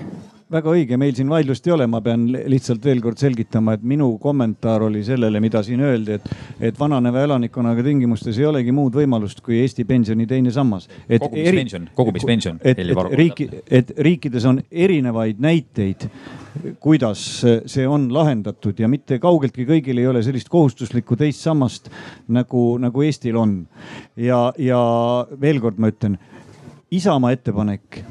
väga 0.50 0.72
õige, 0.74 0.98
meil 0.98 1.14
siin 1.18 1.30
vaidlust 1.30 1.68
ei 1.68 1.74
ole, 1.76 1.86
ma 1.90 2.02
pean 2.02 2.26
lihtsalt 2.30 2.84
veel 2.86 3.02
kord 3.04 3.22
selgitama, 3.22 3.76
et 3.78 3.84
minu 3.86 4.10
kommentaar 4.22 4.88
oli 4.88 5.04
sellele, 5.06 5.42
mida 5.44 5.62
siin 5.66 5.84
öeldi, 5.86 6.18
et, 6.18 6.30
et 6.72 6.80
vananeva 6.80 7.22
elanikkonnaga 7.28 7.86
tingimustes 7.86 8.40
ei 8.42 8.48
olegi 8.50 8.74
muud 8.76 8.98
võimalust 8.98 9.44
kui 9.46 9.60
Eesti 9.62 9.86
pensioni 9.90 10.26
teine 10.30 10.54
sammas. 10.54 10.90
kogumispension, 11.12 11.90
kogumispension. 11.96 12.62
et, 12.64 12.82
et 12.82 13.14
riiki, 13.22 13.50
et 13.70 13.94
riikides 13.98 14.50
on 14.50 14.62
erinevaid 14.72 15.42
näiteid, 15.44 16.10
kuidas 16.80 17.22
see 17.44 17.88
on 17.88 18.08
lahendatud 18.14 18.80
ja 18.80 18.90
mitte 18.92 19.20
kaugeltki 19.22 19.66
kõigil 19.68 20.02
ei 20.02 20.08
ole 20.10 20.24
sellist 20.26 20.50
kohustuslikku 20.52 21.18
teist 21.20 21.44
sammast 21.46 21.90
nagu, 22.28 22.78
nagu 22.82 23.06
Eestil 23.06 23.38
on. 23.40 23.62
ja, 24.16 24.50
ja 24.58 24.82
veel 25.42 25.62
kord 25.64 25.80
ma 25.80 25.92
ütlen, 25.92 26.20
Isamaa 26.90 27.36
ettepanek 27.36 28.02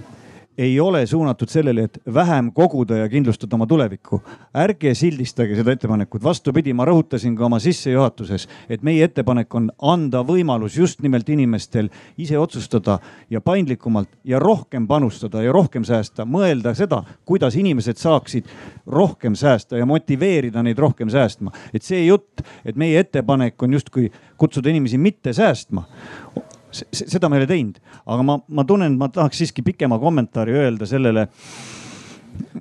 ei 0.59 0.81
ole 0.81 1.07
suunatud 1.07 1.49
sellele, 1.49 1.83
et 1.83 1.99
vähem 2.15 2.53
koguda 2.53 2.97
ja 2.97 3.09
kindlustada 3.09 3.55
oma 3.57 3.67
tulevikku. 3.67 4.23
ärge 4.55 4.95
sildistage 4.95 5.55
seda 5.57 5.73
ettepanekut, 5.73 6.25
vastupidi, 6.25 6.73
ma 6.75 6.85
rõhutasin 6.85 7.37
ka 7.39 7.47
oma 7.47 7.61
sissejuhatuses, 7.63 8.49
et 8.69 8.83
meie 8.83 9.05
ettepanek 9.05 9.55
on 9.55 9.71
anda 9.79 10.25
võimalus 10.27 10.77
just 10.79 11.03
nimelt 11.03 11.29
inimestel 11.29 11.89
ise 12.19 12.39
otsustada 12.39 12.99
ja 13.31 13.41
paindlikumalt 13.41 14.09
ja 14.25 14.39
rohkem 14.39 14.89
panustada 14.89 15.43
ja 15.43 15.53
rohkem 15.53 15.85
säästa, 15.85 16.27
mõelda 16.27 16.75
seda, 16.75 17.03
kuidas 17.25 17.57
inimesed 17.57 17.97
saaksid 17.97 18.51
rohkem 18.87 19.35
säästa 19.39 19.79
ja 19.79 19.87
motiveerida 19.87 20.63
neid 20.63 20.79
rohkem 20.79 21.09
säästma. 21.09 21.53
et 21.75 21.83
see 21.83 22.07
jutt, 22.07 22.43
et 22.65 22.77
meie 22.77 22.99
ettepanek 22.99 23.63
on 23.63 23.73
justkui 23.73 24.11
kutsuda 24.37 24.71
inimesi 24.71 24.99
mitte 24.99 25.33
säästma 25.33 25.87
seda 26.73 27.29
me 27.29 27.39
ei 27.39 27.45
ole 27.45 27.51
teinud, 27.51 27.83
aga 28.07 28.25
ma, 28.27 28.39
ma 28.49 28.65
tunnen, 28.69 28.99
ma 29.01 29.09
tahaks 29.13 29.43
siiski 29.43 29.65
pikema 29.67 29.99
kommentaari 30.03 30.57
öelda 30.59 30.89
sellele 30.89 31.29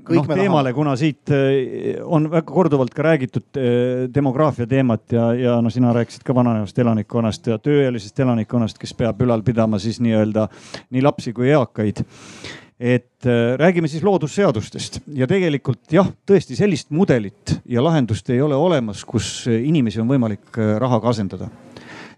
noh 0.10 0.28
teemale, 0.30 0.72
kuna 0.74 0.96
siit 1.00 1.32
eh, 1.34 1.98
on 2.04 2.30
väga 2.32 2.46
korduvalt 2.50 2.94
ka 2.96 3.06
räägitud 3.08 3.60
eh, 3.60 4.06
demograafia 4.14 4.68
teemat 4.70 5.16
ja, 5.16 5.32
ja 5.38 5.58
no 5.62 5.72
sina 5.74 5.94
rääkisid 5.96 6.26
ka 6.28 6.36
vananevast 6.36 6.80
elanikkonnast 6.80 7.52
ja 7.52 7.60
tööealisest 7.62 8.20
elanikkonnast, 8.24 8.80
kes 8.82 8.96
peab 8.98 9.22
ülal 9.26 9.44
pidama 9.46 9.80
siis 9.82 10.00
nii-öelda 10.04 10.48
nii 10.96 11.04
lapsi 11.06 11.34
kui 11.36 11.52
eakaid. 11.52 12.04
Et 12.78 13.26
äh, 13.26 13.56
räägime 13.58 13.90
siis 13.90 14.04
loodusseadustest. 14.06 15.02
Ja 15.18 15.28
tegelikult 15.30 15.94
jah, 15.94 16.10
tõesti 16.30 16.58
sellist 16.58 16.92
mudelit 16.94 17.58
ja 17.66 17.84
lahendust 17.84 18.30
ei 18.30 18.42
ole 18.42 18.56
olemas, 18.56 19.06
kus 19.06 19.48
inimesi 19.50 20.02
on 20.04 20.12
võimalik 20.12 20.62
rahaga 20.80 21.16
asendada 21.16 21.50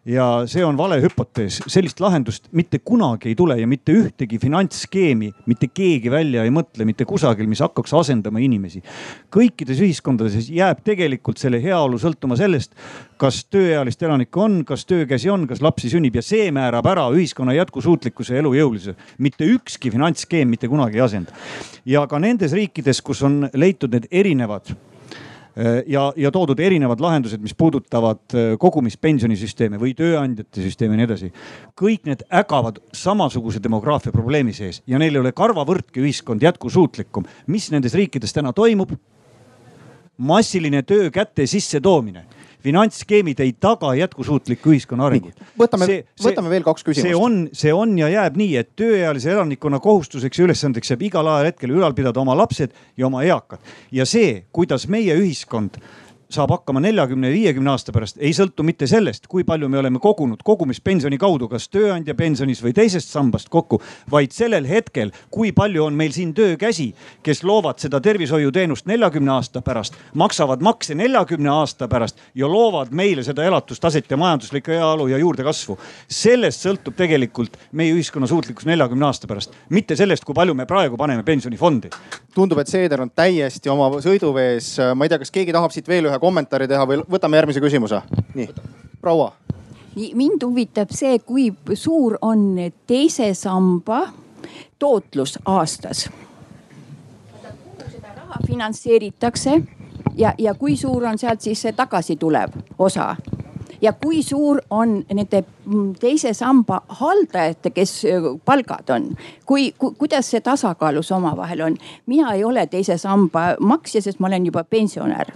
ja 0.09 0.25
see 0.49 0.63
on 0.65 0.77
vale 0.77 0.97
hüpotees, 1.03 1.59
sellist 1.69 1.99
lahendust 2.01 2.47
mitte 2.57 2.79
kunagi 2.85 3.29
ei 3.29 3.35
tule 3.37 3.59
ja 3.59 3.67
mitte 3.69 3.93
ühtegi 3.93 4.39
finantsskeemi 4.41 5.29
mitte 5.49 5.69
keegi 5.73 6.11
välja 6.11 6.45
ei 6.45 6.53
mõtle 6.53 6.87
mitte 6.87 7.05
kusagil, 7.09 7.47
mis 7.49 7.61
hakkaks 7.63 7.93
asendama 7.99 8.41
inimesi. 8.41 8.81
kõikides 9.33 9.81
ühiskondades 9.85 10.49
jääb 10.49 10.81
tegelikult 10.85 11.37
selle 11.41 11.61
heaolu 11.61 11.99
sõltuma 12.01 12.37
sellest, 12.39 12.73
kas 13.21 13.43
tööealist 13.51 14.01
elanikku 14.03 14.41
on, 14.41 14.59
kas 14.65 14.85
töökäsi 14.89 15.29
on, 15.29 15.45
kas 15.47 15.61
lapsi 15.61 15.91
sünnib 15.93 16.17
ja 16.17 16.25
see 16.25 16.49
määrab 16.55 16.89
ära 16.89 17.07
ühiskonna 17.13 17.53
jätkusuutlikkuse 17.59 18.33
ja 18.33 18.43
elujõulisuse. 18.43 18.95
mitte 19.17 19.45
ükski 19.45 19.91
finantsskeem 19.91 20.49
mitte 20.49 20.67
kunagi 20.67 20.97
ei 20.97 21.05
asenda. 21.05 21.31
ja 21.85 22.07
ka 22.07 22.19
nendes 22.19 22.53
riikides, 22.53 23.01
kus 23.01 23.21
on 23.23 23.49
leitud 23.53 23.93
need 23.93 24.07
erinevad 24.11 24.73
ja, 25.87 26.05
ja 26.15 26.31
toodud 26.31 26.59
erinevad 26.59 27.01
lahendused, 27.03 27.41
mis 27.43 27.55
puudutavad 27.57 28.35
äh, 28.35 28.53
kogumispensionisüsteeme 28.61 29.79
või 29.81 29.93
tööandjate 29.97 30.63
süsteemi 30.63 30.95
ja 30.95 31.01
nii 31.01 31.07
edasi. 31.09 31.31
kõik 31.79 32.05
need 32.07 32.23
ägavad 32.31 32.79
samasuguse 32.95 33.61
demograafia 33.63 34.13
probleemi 34.15 34.53
sees 34.53 34.81
ja 34.87 34.99
neil 35.01 35.15
ei 35.15 35.23
ole 35.23 35.31
karvavõrdki 35.35 36.03
ühiskond 36.03 36.43
jätkusuutlikum. 36.43 37.25
mis 37.47 37.71
nendes 37.71 37.93
riikides 37.93 38.33
täna 38.33 38.53
toimub? 38.53 38.95
massiline 40.17 40.83
töö 40.83 41.09
käte 41.11 41.47
sissetoomine 41.47 42.25
finantsskeemid 42.63 43.39
ei 43.39 43.53
taga 43.59 43.93
jätkusuutlikku 43.95 44.73
ühiskonna 44.73 45.07
arengut. 45.07 45.39
võtame, 45.59 45.87
võtame 46.23 46.51
veel 46.51 46.65
kaks 46.67 46.83
küsimust. 46.83 47.07
see 47.07 47.15
on, 47.15 47.39
see 47.53 47.73
on 47.73 47.95
ja 47.99 48.09
jääb 48.11 48.39
nii, 48.39 48.57
et 48.59 48.73
tööealise 48.79 49.31
elanikkonna 49.31 49.79
kohustuseks 49.83 50.39
ja 50.39 50.47
ülesandeks 50.49 50.93
jääb 50.93 51.07
igal 51.09 51.27
ajahetkel 51.35 51.73
ülal 51.75 51.95
pidada 51.97 52.21
oma 52.21 52.35
lapsed 52.37 52.75
ja 52.97 53.07
oma 53.07 53.23
eakad. 53.27 53.63
ja 53.91 54.05
see, 54.05 54.45
kuidas 54.51 54.87
meie 54.91 55.15
ühiskond 55.15 55.79
saab 56.29 56.51
hakkama 56.53 56.77
neljakümne, 56.83 57.31
viiekümne 57.33 57.71
aasta 57.71 57.89
pärast, 57.89 58.19
ei 58.21 58.29
sõltu 58.37 58.61
mitte 58.61 58.85
sellest, 58.85 59.23
kui 59.25 59.41
palju 59.41 59.65
me 59.65 59.79
oleme 59.79 59.97
kogunud 59.97 60.43
kogumispensioni 60.45 61.17
kaudu, 61.17 61.47
kas 61.49 61.63
tööandja 61.73 62.13
pensionis 62.13 62.59
või 62.61 62.69
teisest 62.77 63.09
sambast 63.09 63.49
kokku, 63.49 63.79
vaid 64.13 64.35
sellel 64.35 64.67
hetkel, 64.69 65.09
kui 65.33 65.49
palju 65.57 65.87
on 65.87 65.97
meil 65.97 66.13
siin 66.13 66.35
töökäsi, 66.37 66.91
kes 67.25 67.41
loovad 67.41 67.81
seda 67.81 67.97
tervishoiuteenust 68.05 68.85
neljakümne 68.85 69.33
aasta 69.39 69.63
pärast, 69.65 69.97
maksavad 70.13 70.61
makse 70.61 70.93
neljakümne 70.99 71.49
aasta 71.49 71.87
pärast 71.89 72.21
ja 72.37 72.45
loovad 72.45 72.93
meile 72.93 73.25
seda 73.25 73.47
elatustaset 73.49 74.13
ja 74.13 74.21
majanduslikku 74.21 74.77
heaolu 74.77 75.09
ja 75.09 75.17
juurdekasvu. 75.17 75.79
sellest 76.07 76.61
sõltub 76.67 76.93
tegelikult 76.93 77.57
meie 77.71 77.95
ühiskonna 77.97 78.29
suutlikkus 78.29 78.69
neljakümne 78.69 79.09
aasta 79.09 79.25
pärast, 79.25 79.57
mitte 79.69 79.97
sellest, 79.97 80.29
kui 80.29 80.37
palju 80.37 80.53
me 80.53 80.69
praegu 80.69 80.97
paneme 80.97 81.23
pensionifondi. 81.23 81.89
tundub, 82.35 82.59
et 82.59 82.67
Seeder 82.67 83.01
on 83.01 83.09
täiesti 83.09 83.69
oma 83.69 83.89
sõiduvees. 83.97 84.77
ma 84.93 85.05
ei 85.05 85.09
tea, 85.09 85.17
kas 85.17 85.31
keegi 85.31 85.51
tahab 85.57 85.73
siit 85.73 85.87
veel 85.87 86.05
ühe 86.05 86.18
kommentaari 86.19 86.67
teha 86.67 86.85
või 86.87 87.01
võtame 87.11 87.39
järgmise 87.39 87.61
küsimuse. 87.63 88.01
nii, 88.35 88.49
proua. 89.01 89.33
mind 89.95 90.43
huvitab 90.43 90.91
see, 90.91 91.19
kui 91.19 91.53
suur 91.73 92.17
on 92.21 92.55
teise 92.87 93.33
samba 93.33 94.07
tootlus 94.79 95.39
aastas. 95.45 96.09
seda 97.91 98.13
raha 98.15 98.39
finantseeritakse 98.47 99.61
ja, 100.15 100.33
ja 100.37 100.53
kui 100.53 100.77
suur 100.77 101.05
on 101.05 101.17
sealt 101.17 101.41
siis 101.41 101.61
see 101.61 101.73
tagasi 101.73 102.15
tulev 102.15 102.49
osa 102.79 103.15
ja 103.81 103.93
kui 103.93 104.23
suur 104.23 104.61
on 104.69 105.03
nende 105.13 105.43
teise 105.99 106.33
samba 106.33 106.81
haldajate, 106.87 107.69
kes 107.69 107.93
palgad 108.45 108.89
on, 108.89 109.11
kui 109.45 109.71
ku,, 109.77 109.91
kuidas 109.97 110.31
see 110.31 110.41
tasakaalus 110.41 111.11
omavahel 111.11 111.61
on? 111.61 111.77
mina 112.05 112.33
ei 112.33 112.43
ole 112.43 112.67
teise 112.67 112.97
samba 112.97 113.53
maksja, 113.59 114.01
sest 114.01 114.19
ma 114.19 114.27
olen 114.27 114.45
juba 114.45 114.63
pensionär 114.63 115.31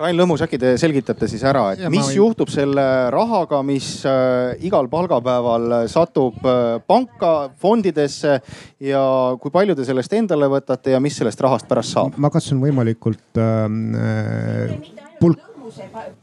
Rain 0.00 0.16
Lõmus, 0.16 0.40
äkki 0.44 0.56
te 0.60 0.72
selgitate 0.80 1.28
siis 1.28 1.42
ära, 1.44 1.66
et 1.74 1.82
ja 1.84 1.90
mis 1.92 2.06
ma... 2.06 2.14
juhtub 2.16 2.48
selle 2.52 2.84
rahaga, 3.12 3.60
mis 3.66 3.88
äh, 4.08 4.54
igal 4.64 4.88
palgapäeval 4.92 5.74
satub 5.92 6.40
äh, 6.48 6.78
panka, 6.88 7.50
fondidesse 7.60 8.38
ja 8.80 9.04
kui 9.42 9.52
palju 9.52 9.76
te 9.76 9.84
sellest 9.88 10.16
endale 10.16 10.48
võtate 10.52 10.94
ja 10.94 11.02
mis 11.04 11.20
sellest 11.20 11.44
rahast 11.44 11.68
pärast 11.68 11.96
saab? 11.98 12.16
ma 12.16 12.32
katsun 12.32 12.62
võimalikult 12.64 13.40
äh, 13.44 14.74
pulk 15.20 15.46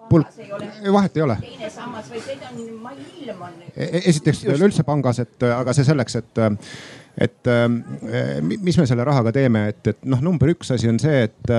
pulk, 0.09 0.28
vahet 0.91 1.17
ei 1.17 1.23
ole. 1.23 1.38
teine 1.41 1.69
sammas 1.71 2.09
või 2.11 2.21
see 2.23 2.38
on, 2.49 2.63
ma 2.84 2.91
ilm 2.97 3.43
on. 3.47 3.53
Esiteks 3.78 4.43
üleüldse 4.47 4.84
pangas, 4.88 5.21
et 5.23 5.45
aga 5.47 5.75
see 5.75 5.88
selleks, 5.88 6.17
et, 6.19 6.41
et 7.18 7.49
mis 8.45 8.78
me 8.78 8.86
selle 8.86 9.05
rahaga 9.07 9.32
teeme, 9.34 9.68
et, 9.72 9.82
et 9.89 10.03
noh, 10.05 10.22
number 10.22 10.51
üks 10.53 10.72
asi 10.76 10.89
on 10.89 10.99
see, 11.01 11.24
et 11.26 11.53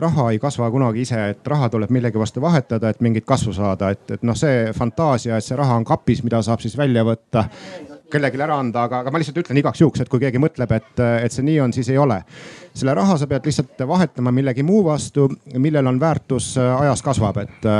raha 0.00 0.30
ei 0.32 0.40
kasva 0.42 0.70
kunagi 0.72 1.04
ise, 1.04 1.20
et 1.34 1.50
raha 1.50 1.68
tuleb 1.72 1.92
millegi 1.94 2.20
vastu 2.20 2.42
vahetada, 2.44 2.90
et 2.90 3.02
mingit 3.04 3.26
kasvu 3.28 3.52
saada, 3.56 3.92
et, 3.94 4.16
et 4.16 4.24
noh, 4.24 4.36
see 4.38 4.70
fantaasia, 4.76 5.38
et 5.38 5.44
see 5.44 5.58
raha 5.58 5.76
on 5.80 5.84
kapis, 5.88 6.24
mida 6.24 6.40
saab 6.42 6.64
siis 6.64 6.78
välja 6.80 7.04
võtta 7.06 7.46
kellelegi 8.14 8.40
ära 8.46 8.58
anda, 8.62 8.86
aga, 8.88 9.02
aga 9.02 9.12
ma 9.12 9.20
lihtsalt 9.20 9.42
ütlen 9.42 9.60
igaks 9.60 9.82
juhuks, 9.82 10.04
et 10.04 10.12
kui 10.12 10.22
keegi 10.22 10.40
mõtleb, 10.42 10.72
et, 10.78 11.04
et 11.26 11.34
see 11.34 11.46
nii 11.46 11.60
on, 11.66 11.76
siis 11.76 11.90
ei 11.92 12.00
ole. 12.00 12.20
selle 12.74 12.94
raha 12.96 13.18
sa 13.20 13.28
pead 13.30 13.46
lihtsalt 13.46 13.84
vahetama 13.88 14.32
millegi 14.34 14.64
muu 14.66 14.82
vastu, 14.86 15.28
millel 15.58 15.86
on 15.92 16.00
väärtus 16.00 16.54
ajas 16.58 17.02
kasvab, 17.02 17.42
et 17.44 17.70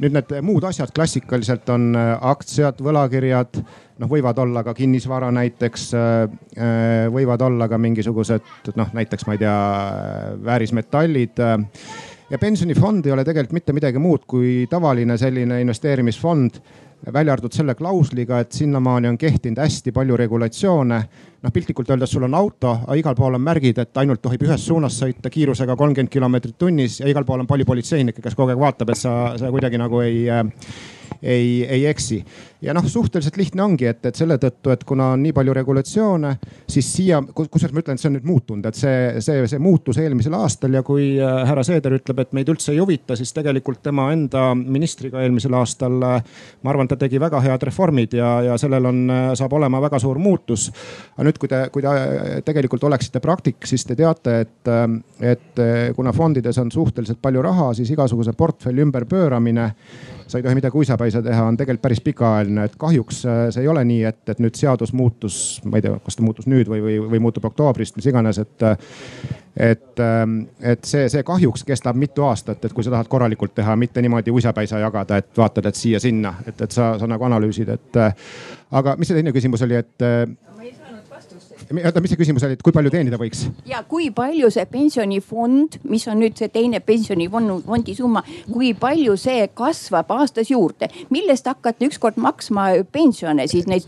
nüüd 0.00 0.16
need 0.16 0.34
muud 0.46 0.64
asjad 0.64 0.92
klassikaliselt 0.96 1.68
on 1.72 1.92
aktsiad, 1.96 2.80
võlakirjad 2.84 3.60
noh, 4.00 4.10
võivad 4.10 4.38
olla 4.40 4.62
ka 4.64 4.74
kinnisvara 4.76 5.30
näiteks, 5.34 5.88
äh, 5.94 6.22
äh, 6.56 7.08
võivad 7.12 7.42
olla 7.44 7.68
ka 7.68 7.78
mingisugused 7.80 8.72
noh, 8.76 8.94
näiteks 8.96 9.26
ma 9.28 9.36
ei 9.36 9.42
tea, 9.44 9.56
väärismetallid 10.44 11.44
ja 12.30 12.38
pensionifond 12.38 13.06
ei 13.06 13.14
ole 13.14 13.24
tegelikult 13.26 13.58
mitte 13.58 13.74
midagi 13.76 14.02
muud 14.02 14.24
kui 14.30 14.66
tavaline 14.70 15.18
selline 15.20 15.60
investeerimisfond 15.64 16.60
välja 17.12 17.32
arvatud 17.32 17.52
selle 17.52 17.74
klausliga, 17.74 18.40
et 18.40 18.52
sinnamaani 18.52 19.08
on 19.08 19.18
kehtinud 19.18 19.58
hästi 19.58 19.92
palju 19.92 20.16
regulatsioone. 20.16 21.02
noh 21.40 21.52
piltlikult 21.52 21.88
öeldes, 21.90 22.10
sul 22.12 22.26
on 22.26 22.34
auto, 22.36 22.70
aga 22.84 22.94
igal 23.00 23.14
pool 23.16 23.34
on 23.34 23.40
märgid, 23.40 23.78
et 23.80 23.96
ainult 23.96 24.20
tohib 24.20 24.42
ühes 24.44 24.60
suunas 24.66 24.98
sõita 25.00 25.30
kiirusega 25.32 25.76
kolmkümmend 25.76 26.12
kilomeetrit 26.12 26.58
tunnis 26.58 26.98
ja 27.00 27.08
igal 27.08 27.24
pool 27.24 27.40
on 27.40 27.48
palju 27.48 27.64
politseinikke, 27.64 28.20
kes 28.20 28.36
kogu 28.36 28.52
aeg 28.52 28.60
vaatab, 28.60 28.92
et 28.92 29.00
sa, 29.00 29.14
sa 29.40 29.48
kuidagi 29.48 29.80
nagu 29.80 30.02
ei, 30.04 30.26
ei, 31.22 31.64
ei 31.68 31.86
eksi 31.86 32.24
ja 32.62 32.74
noh, 32.76 32.84
suhteliselt 32.88 33.36
lihtne 33.36 33.62
ongi, 33.62 33.86
et, 33.88 34.02
et 34.06 34.16
selle 34.16 34.36
tõttu, 34.40 34.70
et 34.72 34.82
kuna 34.88 35.10
on 35.14 35.22
nii 35.24 35.32
palju 35.36 35.54
regulatsioone, 35.56 36.32
siis 36.70 36.88
siia, 36.92 37.20
kusjuures 37.24 37.72
ma 37.74 37.82
ütlen, 37.82 37.96
et 37.96 38.02
see 38.02 38.10
on 38.10 38.16
nüüd 38.18 38.28
muutunud, 38.28 38.66
et 38.68 38.76
see, 38.76 39.22
see, 39.24 39.44
see 39.48 39.62
muutus 39.62 40.00
eelmisel 40.00 40.36
aastal 40.36 40.76
ja 40.76 40.82
kui 40.86 41.14
äh, 41.16 41.40
härra 41.48 41.64
Seeder 41.66 41.96
ütleb, 41.96 42.20
et 42.20 42.36
meid 42.36 42.52
üldse 42.52 42.74
ei 42.74 42.82
huvita, 42.82 43.16
siis 43.18 43.32
tegelikult 43.36 43.80
tema 43.84 44.10
enda 44.12 44.50
ministriga 44.58 45.24
eelmisel 45.24 45.56
aastal, 45.56 45.96
äh, 46.04 46.44
ma 46.62 46.74
arvan, 46.74 46.90
ta 46.90 47.00
tegi 47.00 47.20
väga 47.22 47.40
head 47.44 47.66
reformid 47.70 48.18
ja, 48.20 48.34
ja 48.50 48.60
sellel 48.60 48.90
on, 48.92 49.02
äh, 49.08 49.24
saab 49.40 49.56
olema 49.56 49.80
väga 49.82 50.02
suur 50.02 50.20
muutus. 50.20 50.68
aga 51.16 51.28
nüüd, 51.28 51.40
kui 51.40 51.48
te, 51.48 51.64
kui 51.72 51.84
te 51.84 52.44
tegelikult 52.44 52.84
oleksite 52.84 53.24
praktik, 53.24 53.64
siis 53.68 53.86
te 53.88 53.96
teate, 53.96 54.40
et, 54.44 54.70
et 55.24 55.60
kuna 55.96 56.12
fondides 56.12 56.58
on 56.60 56.70
suhteliselt 56.72 57.20
palju 57.22 57.42
raha, 57.44 57.72
siis 57.76 57.90
igasuguse 57.94 58.32
portfelli 58.36 58.84
ümberpööramine 58.84 59.70
sa 60.30 60.38
ei 60.38 60.44
tohi 60.46 60.54
midagi 60.54 60.78
uisapäisa 60.78 61.22
teha, 61.22 61.44
on 61.44 61.56
tegelikult 61.56 61.82
päris 61.82 62.00
pikaajaline, 62.04 62.64
et 62.64 62.76
kahjuks 62.78 63.24
äh, 63.26 63.42
see 63.54 63.64
ei 63.64 63.68
ole 63.68 63.84
nii, 63.84 64.04
et, 64.08 64.22
et 64.32 64.40
nüüd 64.42 64.56
seadus 64.58 64.92
muutus, 64.96 65.36
ma 65.64 65.80
ei 65.80 65.84
tea, 65.84 65.98
kas 66.04 66.18
ta 66.18 66.24
muutus 66.26 66.48
nüüd 66.50 66.70
või, 66.70 66.82
või, 66.84 66.96
või 67.14 67.22
muutub 67.26 67.48
oktoobrist, 67.50 67.98
mis 67.98 68.08
iganes, 68.10 68.40
et. 68.42 68.66
et, 69.60 70.00
ähm, 70.00 70.36
et 70.62 70.84
see, 70.86 71.08
see 71.12 71.24
kahjuks 71.26 71.64
kestab 71.66 71.98
mitu 71.98 72.24
aastat, 72.24 72.64
et 72.64 72.72
kui 72.72 72.86
sa 72.86 72.92
tahad 72.94 73.10
korralikult 73.10 73.54
teha, 73.54 73.74
mitte 73.76 74.02
niimoodi 74.02 74.30
uisapäisa 74.30 74.78
jagada, 74.78 75.18
et 75.20 75.30
vaatad, 75.36 75.66
et 75.66 75.74
siia-sinna, 75.74 76.34
et, 76.46 76.60
et 76.60 76.70
sa, 76.70 76.94
sa 76.98 77.10
nagu 77.10 77.26
analüüsid, 77.26 77.74
et. 77.74 78.00
Äh, 78.00 78.30
aga 78.70 78.94
mis 78.96 79.10
see 79.10 79.18
teine 79.18 79.34
küsimus 79.34 79.66
oli, 79.66 79.76
et 79.82 80.06
äh, 80.06 80.24
oota, 81.84 82.02
mis 82.02 82.12
see 82.12 82.20
küsimus 82.20 82.44
oli, 82.46 82.56
et 82.58 82.62
kui 82.64 82.74
palju 82.74 82.92
teenida 82.92 83.18
võiks? 83.20 83.44
ja 83.68 83.82
kui 83.88 84.10
palju 84.14 84.50
see 84.52 84.64
pensionifond, 84.70 85.80
mis 85.90 86.06
on 86.10 86.20
nüüd 86.22 86.38
see 86.38 86.50
teine 86.52 86.80
pensionifondi 86.84 87.94
summa, 87.98 88.22
kui 88.50 88.72
palju 88.78 89.16
see 89.20 89.48
kasvab 89.56 90.10
aastas 90.16 90.50
juurde, 90.52 90.90
millest 91.14 91.48
hakata 91.50 91.86
ükskord 91.88 92.20
maksma 92.20 92.70
pensione, 92.92 93.46
siis 93.50 93.68
neid 93.70 93.86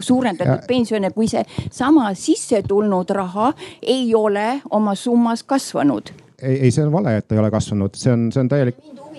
suurendatud 0.00 0.54
ja. 0.54 0.68
pensione, 0.68 1.12
kui 1.16 1.30
see 1.30 1.44
sama 1.70 2.10
sisse 2.18 2.62
tulnud 2.68 3.10
raha 3.14 3.52
ei 3.82 4.14
ole 4.14 4.48
oma 4.70 4.96
summas 4.98 5.44
kasvanud? 5.44 6.14
ei, 6.42 6.60
ei, 6.60 6.70
see 6.70 6.86
on 6.86 6.92
vale, 6.94 7.18
et 7.18 7.32
ei 7.32 7.40
ole 7.40 7.50
kasvanud, 7.50 7.98
see 7.98 8.14
on, 8.14 8.28
see 8.34 8.44
on 8.44 8.50
täielik 8.50 8.78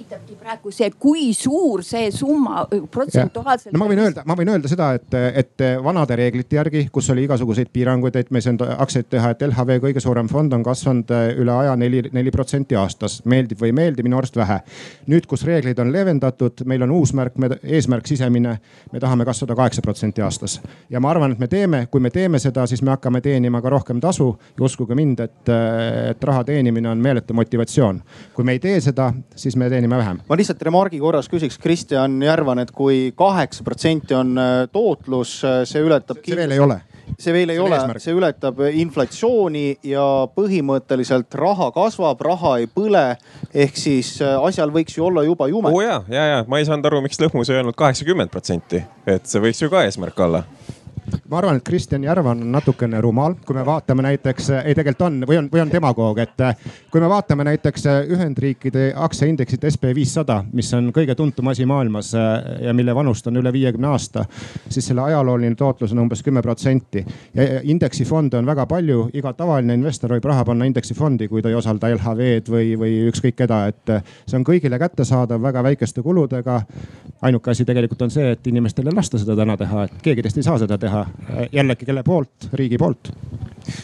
huvitabki 0.10 0.36
praegu 0.40 0.72
see, 0.74 0.90
kui 0.98 1.34
suur 1.38 1.84
see 1.86 2.10
summa 2.12 2.66
protsentuaalselt. 2.92 3.74
no 3.74 3.82
ma 3.82 3.88
võin 3.90 4.02
öelda, 4.02 4.24
ma 4.26 4.36
võin 4.38 4.50
öelda 4.56 4.70
seda, 4.72 4.92
et, 4.98 5.14
et 5.38 5.64
vanade 5.84 6.16
reeglite 6.18 6.58
järgi, 6.58 6.86
kus 6.92 7.10
oli 7.14 7.26
igasuguseid 7.28 7.70
piiranguid, 7.74 8.16
et 8.18 8.32
me 8.32 8.42
ei 8.42 8.48
saanud 8.48 8.64
aktsiaid 8.78 9.10
teha, 9.10 9.34
et 9.36 9.44
LHV 9.46 9.78
kõige 9.84 10.04
suurem 10.04 10.30
fond 10.32 10.54
on 10.56 10.64
kasvanud 10.66 11.14
üle 11.40 11.54
aja 11.54 11.76
neli, 11.78 12.02
neli 12.16 12.34
protsenti 12.34 12.78
aastas. 12.80 13.20
meeldib 13.26 13.62
või 13.62 13.70
ei 13.70 13.78
meeldi, 13.82 14.06
minu 14.06 14.18
arust 14.18 14.38
vähe. 14.40 14.60
nüüd, 15.08 15.28
kus 15.30 15.46
reegleid 15.46 15.80
on 15.80 15.94
leevendatud, 15.94 16.66
meil 16.66 16.84
on 16.88 16.96
uus 16.98 17.14
märk, 17.14 17.38
eesmärk 17.64 18.08
sisemine, 18.08 18.58
me 18.92 19.00
tahame 19.00 19.26
kasvada 19.26 19.56
kaheksa 19.56 19.86
protsenti 19.86 20.26
aastas. 20.26 20.60
ja 20.90 21.00
ma 21.00 21.12
arvan, 21.14 21.38
et 21.38 21.40
me 21.40 21.48
teeme, 21.48 21.86
kui 21.92 22.02
me 22.02 22.10
teeme 22.10 22.40
seda, 22.40 22.66
siis 22.68 22.82
me 22.82 22.96
hakkame 22.96 23.22
teenima 23.22 23.62
ka 23.62 23.70
rohkem 23.70 24.00
tasu 24.00 24.32
ja 24.58 24.66
uskuge 24.66 24.96
mind, 24.96 25.20
et, 25.20 25.54
et 26.10 26.24
raha 26.24 26.44
teenimine 26.44 26.90
on 26.90 26.98
meeletu 26.98 27.34
motivatsioon. 27.34 28.02
kui 28.34 28.46
me 28.46 28.58
ei 28.58 28.60
tee 28.60 28.82
seda, 28.82 29.14
siis 29.36 29.56
me 29.56 29.70
teenime 29.70 29.99
vähem. 30.00 30.22
ma 30.30 30.40
lihtsalt 30.40 30.62
remargi 30.70 31.02
korras 31.02 31.30
küsiks 31.32 31.60
Kristjan 31.62 32.20
Järvan, 32.24 32.64
et 32.64 32.72
kui 32.76 33.10
kaheksa 33.18 33.66
protsenti 33.68 34.18
on 34.18 34.38
äh, 34.38 34.62
tootlus, 34.72 35.40
äh, 35.44 35.62
see 35.70 35.84
ületab. 35.86 36.24
see 36.26 36.40
veel 36.40 36.58
ei 36.58 36.64
ole 36.64 36.82
see 37.18 37.34
veel 37.34 37.50
ei 37.50 37.58
see 37.58 37.66
ole, 37.66 38.00
see 38.00 38.16
ületab 38.16 38.62
inflatsiooni 38.70 39.66
ja 39.90 40.06
põhimõtteliselt 40.36 41.36
raha 41.40 41.70
kasvab, 41.76 42.22
raha 42.22 42.58
ei 42.62 42.68
põle. 42.72 43.06
ehk 43.54 43.78
siis 43.80 44.16
äh, 44.22 44.36
asjal 44.46 44.74
võiks 44.74 44.98
ju 44.98 45.06
olla 45.10 45.24
juba 45.28 45.50
jumet. 45.50 45.74
oo 45.74 45.82
oh 45.82 45.86
ja, 45.86 46.02
ja, 46.08 46.26
ja 46.34 46.44
ma 46.48 46.60
ei 46.60 46.68
saanud 46.70 46.86
aru, 46.86 47.02
miks 47.06 47.20
Lõhmus 47.22 47.50
ei 47.52 47.60
öelnud 47.60 47.78
kaheksakümmend 47.80 48.32
protsenti, 48.32 48.84
et 49.08 49.26
see 49.28 49.42
võiks 49.44 49.62
ju 49.64 49.72
ka 49.72 49.84
eesmärk 49.88 50.20
olla 50.28 50.44
ma 51.30 51.38
arvan, 51.38 51.58
et 51.60 51.64
Kristjan 51.64 52.04
Järvan 52.04 52.42
on 52.42 52.52
natukene 52.52 53.02
rumal, 53.02 53.36
kui 53.46 53.56
me 53.56 53.66
vaatame 53.66 54.04
näiteks, 54.06 54.50
ei 54.64 54.76
tegelikult 54.76 55.06
on 55.08 55.20
või 55.30 55.38
on, 55.40 55.50
või 55.52 55.62
on 55.64 55.72
demagoog, 55.72 56.18
et 56.24 56.44
eh, 56.46 56.72
kui 56.92 57.02
me 57.02 57.10
vaatame 57.10 57.46
näiteks 57.48 57.86
eh, 57.86 58.12
Ühendriikide 58.16 58.90
aktsiaindeksit 58.96 59.66
SB 59.70 59.94
viissada, 59.96 60.40
mis 60.54 60.72
on 60.78 60.92
kõige 60.96 61.16
tuntum 61.18 61.52
asi 61.52 61.66
maailmas 61.70 62.12
eh, 62.18 62.66
ja 62.68 62.74
mille 62.74 62.96
vanust 62.96 63.28
on 63.30 63.40
üle 63.42 63.54
viiekümne 63.54 63.92
aasta, 63.92 64.26
siis 64.70 64.90
selle 64.90 65.06
ajalooline 65.06 65.56
tootlus 65.60 65.94
on 65.96 66.04
umbes 66.06 66.24
kümme 66.26 66.42
protsenti. 66.42 67.06
ja 67.34 67.62
indeksifonde 67.64 68.38
on 68.38 68.46
väga 68.46 68.66
palju, 68.66 69.10
iga 69.14 69.34
tavaline 69.34 69.74
investor 69.78 70.14
võib 70.16 70.26
raha 70.26 70.46
panna 70.46 70.66
indeksifondi, 70.66 71.28
kui 71.28 71.42
ta 71.42 71.50
ei 71.50 71.56
osalda 71.60 71.94
LHV-d 71.96 72.52
või, 72.52 72.74
või 72.80 72.96
ükskõik 73.12 73.38
keda, 73.44 73.66
et 73.70 73.94
see 74.26 74.38
on 74.40 74.46
kõigile 74.48 74.80
kättesaadav 74.80 75.42
väga 75.42 75.64
väikeste 75.64 76.02
kuludega. 76.02 76.62
ainuke 77.22 77.52
asi 77.52 77.66
tegelikult 77.66 78.02
on 78.02 78.12
see, 78.12 78.32
et 78.32 78.48
inimestel 78.48 78.88
ei 78.88 78.96
lasta 78.96 79.20
seda 79.20 79.36
täna 79.36 79.58
teha, 79.58 79.84
et 79.84 80.02
keegi 80.04 80.24
teist 80.24 80.38
ei 80.38 80.44
saa 80.44 80.58
seda 80.58 80.78
teha 80.78 80.99
teha. 81.00 81.48
jällegi, 81.52 81.86
kelle 81.90 82.04
poolt? 82.04 82.50
riigi 82.54 82.78
poolt. 82.78 83.12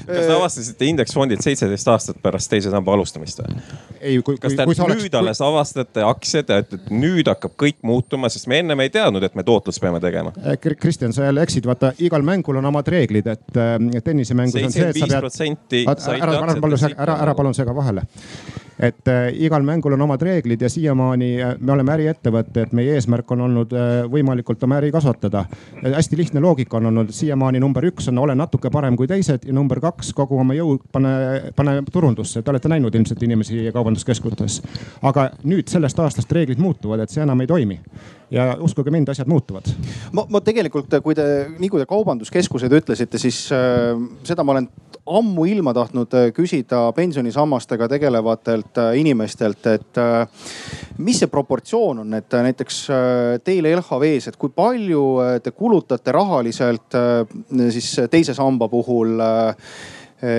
kas 0.06 0.26
te 0.26 0.34
avastasite 0.34 0.88
indeksfondid 0.90 1.44
seitseteist 1.46 1.88
aastat 1.94 2.22
pärast 2.24 2.50
teise 2.52 2.74
samba 2.74 2.96
alustamist 2.96 3.42
või? 3.44 3.60
ei, 4.02 4.20
kui, 4.22 4.38
kas 4.42 4.56
te 4.56 4.66
kui, 4.68 4.76
kui 4.78 4.92
nüüd 4.92 5.06
oleks... 5.06 5.20
alles 5.22 5.44
avastate 5.46 6.06
aktsiad 6.06 6.52
ja 6.52 6.60
ütlete, 6.64 6.82
et 6.86 6.92
nüüd 6.94 7.30
hakkab 7.30 7.56
kõik 7.62 7.80
muutuma, 7.86 8.30
sest 8.34 8.50
me 8.52 8.60
ennem 8.64 8.84
ei 8.86 8.92
teadnud, 8.94 9.24
et 9.26 9.38
me 9.38 9.46
tootlust 9.48 9.82
peame 9.84 10.02
tegema? 10.04 10.34
Äh, 10.46 10.60
Kristjan, 10.80 11.14
sa 11.16 11.28
jälle 11.28 11.46
eksid, 11.46 11.68
vaata 11.70 11.94
igal 12.06 12.26
mängul 12.26 12.60
on 12.62 12.70
omad 12.72 12.88
reeglid, 12.92 13.28
et 13.32 13.62
äh, 13.62 13.78
tennisemängus 14.04 14.62
on 14.62 14.76
see, 14.76 14.90
et 14.90 15.00
sa 15.00 15.24
pead. 15.70 16.06
ära, 16.20 16.38
ära 16.44 16.60
palun, 16.62 16.86
ära, 16.96 17.18
ära 17.26 17.36
palun 17.38 17.58
sega 17.58 17.76
vahele 17.76 18.06
et 18.80 19.08
äh, 19.08 19.30
igal 19.40 19.64
mängul 19.64 19.94
on 19.96 20.02
omad 20.02 20.22
reeglid 20.22 20.62
ja 20.62 20.70
siiamaani 20.70 21.30
äh, 21.42 21.54
me 21.60 21.72
oleme 21.72 21.94
äriettevõte, 21.96 22.66
et 22.66 22.74
meie 22.76 22.98
eesmärk 22.98 23.32
on 23.32 23.46
olnud 23.48 23.74
äh, 23.74 24.04
võimalikult 24.12 24.64
oma 24.68 24.80
äri 24.82 24.92
kasvatada. 24.92 25.46
hästi 25.84 26.18
lihtne 26.18 26.44
loogika 26.44 26.78
on 26.78 26.92
olnud, 26.92 27.05
siiamaani 27.14 27.60
number 27.60 27.86
üks 27.90 28.10
on 28.12 28.18
ole 28.24 28.36
natuke 28.36 28.70
parem 28.74 28.98
kui 28.98 29.08
teised 29.08 29.46
ja 29.48 29.54
number 29.54 29.80
kaks 29.84 30.14
kogu 30.18 30.40
oma 30.42 30.56
jõu 30.58 30.78
pane, 30.92 31.14
pane 31.56 31.78
turundusse. 31.92 32.42
Te 32.42 32.54
olete 32.54 32.72
näinud 32.72 32.96
ilmselt 32.96 33.24
inimesi 33.24 33.70
kaubanduskeskustes. 33.74 34.62
aga 35.02 35.30
nüüd 35.44 35.68
sellest 35.72 36.00
aastast 36.00 36.32
reeglid 36.32 36.62
muutuvad, 36.62 37.04
et 37.04 37.10
see 37.10 37.24
enam 37.24 37.42
ei 37.42 37.48
toimi 37.48 37.80
ja 38.32 38.56
uskuge 38.64 38.92
mind, 38.92 39.10
asjad 39.10 39.30
muutuvad. 39.30 39.70
ma, 40.14 40.26
ma 40.30 40.42
tegelikult, 40.42 40.94
kui 41.04 41.16
te, 41.18 41.28
nii 41.60 41.70
kui 41.70 41.82
te 41.82 41.90
kaubanduskeskused 41.90 42.74
ütlesite, 42.80 43.22
siis 43.22 43.46
äh, 43.54 43.94
seda 44.26 44.44
ma 44.44 44.56
olen 44.56 44.70
ammuilma 45.06 45.74
tahtnud 45.74 46.14
äh, 46.14 46.32
küsida 46.34 46.92
pensionisammastega 46.98 47.88
tegelevatelt 47.88 48.78
äh, 48.78 48.98
inimestelt, 48.98 49.66
et 49.68 49.98
äh, 49.98 50.28
mis 50.98 51.20
see 51.22 51.30
proportsioon 51.30 52.02
on, 52.02 52.14
et 52.18 52.38
näiteks 52.48 52.80
teil 53.46 53.68
LHV-s, 53.70 54.32
et 54.32 54.40
kui 54.40 54.50
palju 54.56 55.04
te 55.44 55.52
kulutate 55.52 56.14
rahaliselt 56.16 56.96
siis 57.76 57.90
teise 58.12 58.34
samba 58.34 58.70
puhul 58.72 59.20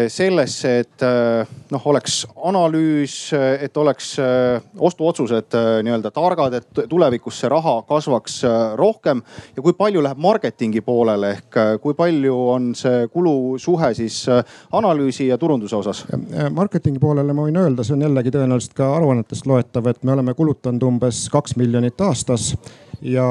sellesse, 0.09 0.71
et 0.81 1.05
eh, 1.05 1.57
noh, 1.71 1.83
oleks 1.91 2.23
analüüs, 2.49 3.17
et 3.61 3.77
oleks 3.77 4.15
eh, 4.23 4.65
ostuotsused 4.79 5.57
nii-öelda 5.85 6.11
targad, 6.15 6.57
et 6.57 6.81
tulevikus 6.89 7.43
see 7.43 7.51
raha 7.53 7.75
kasvaks 7.89 8.39
rohkem. 8.81 9.21
ja 9.57 9.63
kui 9.63 9.77
palju 9.77 10.03
läheb 10.03 10.19
marketingi 10.19 10.81
poolele 10.81 11.31
ehk 11.37 11.61
kui 11.83 11.95
palju 11.95 12.39
on 12.55 12.73
see 12.75 13.07
kulusuhe 13.13 13.93
siis 13.95 14.25
analüüsi 14.73 15.29
ja 15.29 15.39
turunduse 15.39 15.77
osas? 15.77 16.05
marketingi 16.51 16.99
poolele 17.03 17.37
ma 17.37 17.47
võin 17.47 17.61
öelda, 17.61 17.85
see 17.85 17.99
on 17.99 18.07
jällegi 18.09 18.33
tõenäoliselt 18.35 18.75
ka 18.77 18.91
aruannetest 18.97 19.47
loetav, 19.47 19.93
et 19.93 20.03
me 20.05 20.17
oleme 20.17 20.35
kulutanud 20.35 20.89
umbes 20.89 21.27
kaks 21.33 21.57
miljonit 21.61 22.01
aastas 22.01 22.55
ja 23.03 23.27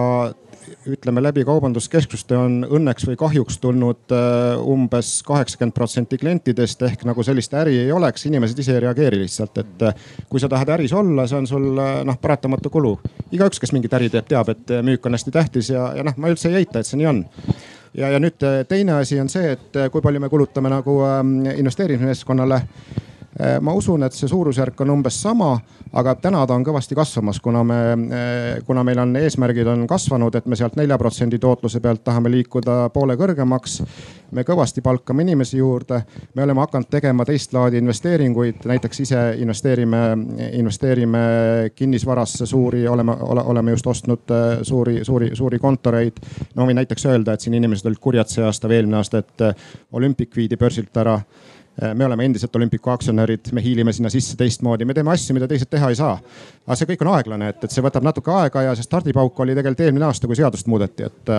ütleme 0.89 1.24
läbi 1.24 1.43
kaubanduskeskuste 1.45 2.38
on 2.38 2.57
õnneks 2.66 3.05
või 3.09 3.18
kahjuks 3.20 3.57
tulnud 3.63 4.13
äh, 4.16 4.55
umbes 4.61 5.20
kaheksakümmend 5.28 5.76
protsenti 5.76 6.20
klientidest 6.22 6.82
ehk 6.88 7.05
nagu 7.07 7.24
sellist 7.26 7.53
äri 7.57 7.78
ei 7.84 7.91
oleks, 7.91 8.26
inimesed 8.30 8.59
ise 8.61 8.76
ei 8.76 8.84
reageeri 8.86 9.22
lihtsalt, 9.24 9.57
et 9.61 9.86
äh, 9.89 10.09
kui 10.30 10.41
sa 10.41 10.49
tahad 10.51 10.74
äris 10.78 10.93
olla, 10.93 11.28
see 11.30 11.39
on 11.39 11.49
sul 11.49 11.70
äh, 11.82 12.01
noh, 12.07 12.20
paratamatu 12.22 12.72
kulu. 12.74 12.95
igaüks, 13.32 13.61
kes 13.61 13.74
mingit 13.76 13.93
äri 13.97 14.09
teeb, 14.13 14.28
teab, 14.30 14.51
et 14.53 14.76
müük 14.86 15.05
on 15.05 15.18
hästi 15.18 15.34
tähtis 15.34 15.72
ja, 15.74 15.89
ja 15.97 16.05
noh, 16.05 16.18
ma 16.18 16.34
üldse 16.34 16.51
ei 16.51 16.63
eita, 16.63 16.82
et 16.82 16.89
see 16.89 17.01
nii 17.01 17.09
on 17.11 17.24
ja, 17.93 18.11
ja 18.11 18.22
nüüd 18.22 18.45
teine 18.70 18.99
asi 18.99 19.20
on 19.22 19.32
see, 19.32 19.55
et 19.57 19.82
kui 19.91 20.03
palju 20.05 20.22
me 20.24 20.30
kulutame 20.32 20.72
nagu 20.74 20.99
ähm, 21.07 21.38
investeerimismeeskonnale 21.55 22.61
ma 23.61 23.73
usun, 23.75 24.03
et 24.03 24.15
see 24.15 24.29
suurusjärk 24.31 24.79
on 24.86 24.93
umbes 24.93 25.17
sama, 25.21 25.57
aga 25.95 26.13
täna 26.23 26.45
ta 26.47 26.55
on 26.55 26.63
kõvasti 26.63 26.95
kasvamas, 26.95 27.41
kuna 27.43 27.63
me, 27.67 27.79
äh, 28.15 28.61
kuna 28.67 28.83
meil 28.88 28.99
on 29.03 29.15
eesmärgid 29.19 29.67
on 29.67 29.83
kasvanud, 29.88 30.36
et 30.36 30.45
me 30.47 30.55
sealt 30.55 30.77
nelja 30.79 30.97
protsendi 30.97 31.39
tootluse 31.39 31.81
pealt 31.83 32.03
tahame 32.03 32.31
liikuda 32.31 32.89
poole 32.93 33.17
kõrgemaks. 33.19 33.81
me 34.36 34.43
kõvasti 34.43 34.81
palkame 34.81 35.21
inimesi 35.23 35.57
juurde, 35.57 36.01
me 36.36 36.43
oleme 36.43 36.59
hakanud 36.59 36.89
tegema 36.91 37.25
teist 37.25 37.53
laadi 37.53 37.77
investeeringuid, 37.77 38.65
näiteks 38.65 38.99
ise 38.99 39.19
investeerime, 39.38 39.97
investeerime 40.51 41.19
kinnisvarasse 41.75 42.45
suuri, 42.45 42.88
oleme 42.88 43.11
ole,, 43.11 43.41
oleme 43.41 43.71
just 43.71 43.88
ostnud 43.88 44.31
äh, 44.31 44.59
suuri, 44.61 44.99
suuri, 45.05 45.29
suuri 45.33 45.59
kontoreid. 45.59 46.19
no 46.55 46.65
võin 46.65 46.75
näiteks 46.75 47.05
öelda, 47.05 47.33
et 47.33 47.41
siin 47.41 47.53
inimesed 47.53 47.86
olid 47.86 47.99
kurjad 47.99 48.31
see 48.31 48.43
aasta 48.43 48.67
või 48.67 48.79
eelmine 48.79 48.97
aasta, 48.97 49.17
et 49.17 49.45
Olympic 49.91 50.36
viidi 50.36 50.57
börsilt 50.57 50.97
ära 50.97 51.19
me 51.93 52.05
oleme 52.05 52.26
endiselt 52.26 52.55
olümpiku 52.55 52.89
aktsionärid, 52.89 53.51
me 53.51 53.63
hiilime 53.63 53.93
sinna 53.93 54.09
sisse 54.09 54.38
teistmoodi, 54.39 54.86
me 54.86 54.93
teeme 54.95 55.11
asju, 55.11 55.34
mida 55.36 55.47
teised 55.47 55.67
teha 55.69 55.89
ei 55.91 55.97
saa. 55.99 56.13
aga 56.65 56.78
see 56.80 56.89
kõik 56.91 57.03
on 57.03 57.11
aeglane, 57.13 57.49
et, 57.51 57.63
et 57.67 57.73
see 57.73 57.84
võtab 57.84 58.05
natuke 58.07 58.32
aega 58.32 58.63
ja 58.69 58.76
see 58.78 58.88
stardipauk 58.88 59.39
oli 59.43 59.55
tegelikult 59.57 59.84
eelmine 59.86 60.07
aasta, 60.07 60.28
kui 60.28 60.39
seadust 60.39 60.69
muudeti, 60.71 61.09
et. 61.09 61.34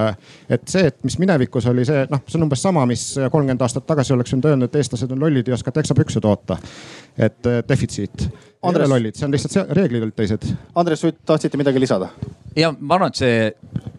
et 0.58 0.68
see, 0.68 0.86
et 0.90 0.98
mis 1.04 1.18
minevikus 1.22 1.66
oli 1.72 1.86
see, 1.88 2.04
noh, 2.10 2.22
see 2.28 2.38
on 2.38 2.46
umbes 2.48 2.62
sama, 2.62 2.84
mis 2.86 3.06
kolmkümmend 3.16 3.64
aastat 3.64 3.86
tagasi 3.88 4.12
oleks 4.16 4.34
võinud 4.34 4.50
öelda, 4.52 4.68
et 4.68 4.78
eestlased 4.82 5.16
on 5.16 5.24
lollid, 5.24 5.48
ei 5.48 5.56
oska 5.56 5.72
teksapükse 5.72 6.20
toota. 6.20 6.58
et 7.16 7.48
defitsiit. 7.68 8.28
Ei 8.62 8.78
ole 8.80 8.88
lollid, 8.90 9.18
see 9.18 9.26
on 9.28 9.34
lihtsalt, 9.34 9.74
reeglid 9.76 10.06
olid 10.06 10.16
teised. 10.16 10.48
Andres 10.74 11.04
Sutt, 11.04 11.22
tahtsite 11.26 11.60
midagi 11.60 11.82
lisada? 11.82 12.10
ja 12.56 12.72
ma 12.72 12.96
arvan, 12.96 13.12
et 13.12 13.20
see 13.20 13.36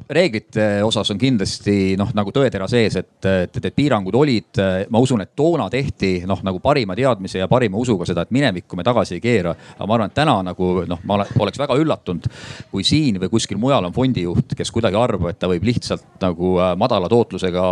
reeglite 0.10 0.84
osas 0.84 1.12
on 1.12 1.20
kindlasti 1.20 1.96
noh, 2.00 2.12
nagu 2.16 2.32
tõetera 2.32 2.68
sees, 2.72 2.96
et, 3.00 3.26
et, 3.28 3.58
et 3.60 3.76
piirangud 3.76 4.16
olid. 4.16 4.62
ma 4.90 5.02
usun, 5.04 5.22
et 5.24 5.34
toona 5.36 5.68
tehti 5.70 6.22
noh, 6.28 6.40
nagu 6.48 6.62
parima 6.64 6.96
teadmise 6.96 7.42
ja 7.42 7.48
parima 7.52 7.78
usuga 7.80 8.08
seda, 8.08 8.24
et 8.24 8.32
minevikku 8.32 8.80
me 8.80 8.86
tagasi 8.88 9.18
ei 9.18 9.24
keera. 9.24 9.54
aga 9.76 9.88
ma 9.88 9.98
arvan, 9.98 10.12
et 10.12 10.18
täna 10.18 10.38
nagu 10.48 10.70
noh, 10.88 11.04
ma 11.04 11.20
oleks 11.20 11.60
väga 11.60 11.76
üllatunud, 11.80 12.30
kui 12.72 12.88
siin 12.88 13.20
või 13.20 13.32
kuskil 13.34 13.60
mujal 13.60 13.90
on 13.90 13.96
fondijuht, 13.96 14.56
kes 14.58 14.72
kuidagi 14.72 15.00
arvab, 15.00 15.30
et 15.32 15.40
ta 15.40 15.52
võib 15.52 15.68
lihtsalt 15.68 16.22
nagu 16.24 16.56
äh, 16.62 16.74
madala 16.80 17.12
tootlusega 17.12 17.68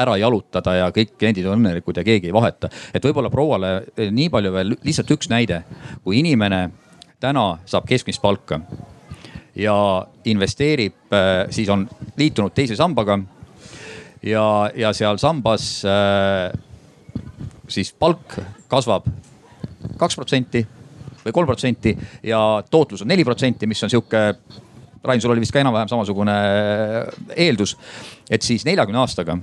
ära 0.00 0.16
jalutada 0.18 0.78
ja 0.78 0.88
kõik 0.94 1.14
kliendid 1.18 1.46
on 1.46 1.60
õnnelikud 1.60 2.00
ja 2.00 2.06
keegi 2.06 2.30
ei 2.30 2.34
vaheta. 2.34 2.70
et 2.94 3.04
võib-olla 3.04 3.30
prouale 3.30 3.74
nii 3.96 4.30
palju 4.32 4.52
veel 4.56 4.74
lihtsalt 4.82 5.12
üks 5.14 5.28
näide, 5.30 5.62
kui 6.02 6.23
inimene 6.24 6.70
täna 7.20 7.58
saab 7.68 7.86
keskmist 7.88 8.22
palka 8.22 8.60
ja 9.56 9.76
investeerib, 10.24 10.96
äh, 11.12 11.46
siis 11.50 11.68
on 11.68 11.86
liitunud 12.16 12.54
teise 12.54 12.76
sambaga. 12.76 13.18
ja, 14.22 14.70
ja 14.74 14.92
seal 14.92 15.18
sambas 15.20 15.84
äh, 15.84 16.52
siis 17.68 17.92
palk 17.92 18.38
kasvab 18.68 19.06
kaks 19.98 20.16
protsenti 20.16 20.64
või 21.24 21.32
kolm 21.32 21.46
protsenti 21.48 21.94
ja 22.22 22.62
tootlus 22.70 23.02
on 23.02 23.08
neli 23.08 23.24
protsenti, 23.24 23.66
mis 23.66 23.82
on 23.84 23.90
sihuke, 23.90 24.34
Rain, 25.04 25.20
sul 25.20 25.32
oli 25.34 25.42
vist 25.44 25.52
ka 25.52 25.60
enam-vähem 25.60 25.88
samasugune 25.88 26.34
äh, 26.34 27.26
eeldus. 27.36 27.76
et 28.30 28.42
siis 28.42 28.64
neljakümne 28.64 28.98
aastaga 28.98 29.38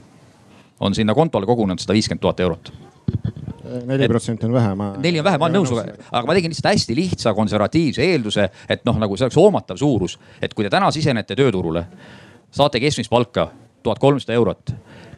on 0.80 0.96
sinna 0.96 1.14
kontole 1.14 1.46
kogunenud 1.46 1.80
sada 1.80 1.94
viiskümmend 1.94 2.22
tuhat 2.22 2.40
eurot 2.40 2.74
neli 3.86 4.08
protsenti 4.08 4.46
on 4.46 4.54
vähe, 4.54 4.76
ma. 4.76 4.92
neli 5.02 5.20
on 5.20 5.26
vähe, 5.26 5.38
ma 5.38 5.48
olen 5.48 5.60
nõus, 5.60 5.74
aga 6.12 6.24
ma 6.28 6.36
tegin 6.38 6.54
lihtsalt 6.54 6.72
hästi 6.72 6.96
lihtsa 6.98 7.34
konservatiivse 7.38 8.06
eelduse, 8.06 8.48
et 8.70 8.86
noh, 8.88 9.00
nagu 9.02 9.18
see 9.18 9.28
oleks 9.28 9.40
hoomatav 9.40 9.80
suurus. 9.82 10.18
et 10.42 10.54
kui 10.54 10.66
te 10.66 10.74
täna 10.74 10.92
sisenete 10.92 11.36
tööturule, 11.38 11.86
saate 12.52 12.82
keskmist 12.84 13.12
palka 13.12 13.50
tuhat 13.84 14.00
kolmsada 14.00 14.34
eurot. 14.34 14.74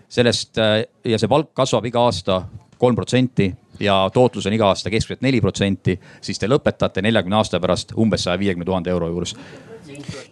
sellest 0.10 0.58
äh, 0.58 0.84
ja 1.06 1.20
see 1.20 1.28
palk 1.28 1.54
kasvab 1.54 1.86
iga 1.86 2.06
aasta 2.06 2.44
kolm 2.78 2.96
protsenti 2.96 3.54
ja 3.80 4.10
tootlus 4.14 4.46
on 4.46 4.54
iga 4.54 4.68
aasta 4.68 4.90
keskmiselt 4.90 5.22
neli 5.22 5.42
protsenti, 5.42 6.00
siis 6.22 6.40
te 6.40 6.48
lõpetate 6.48 7.02
neljakümne 7.02 7.40
aasta 7.40 7.60
pärast 7.60 7.96
umbes 7.98 8.24
saja 8.24 8.40
viiekümne 8.40 8.66
tuhande 8.66 8.92
euro 8.92 9.08
juures 9.08 9.36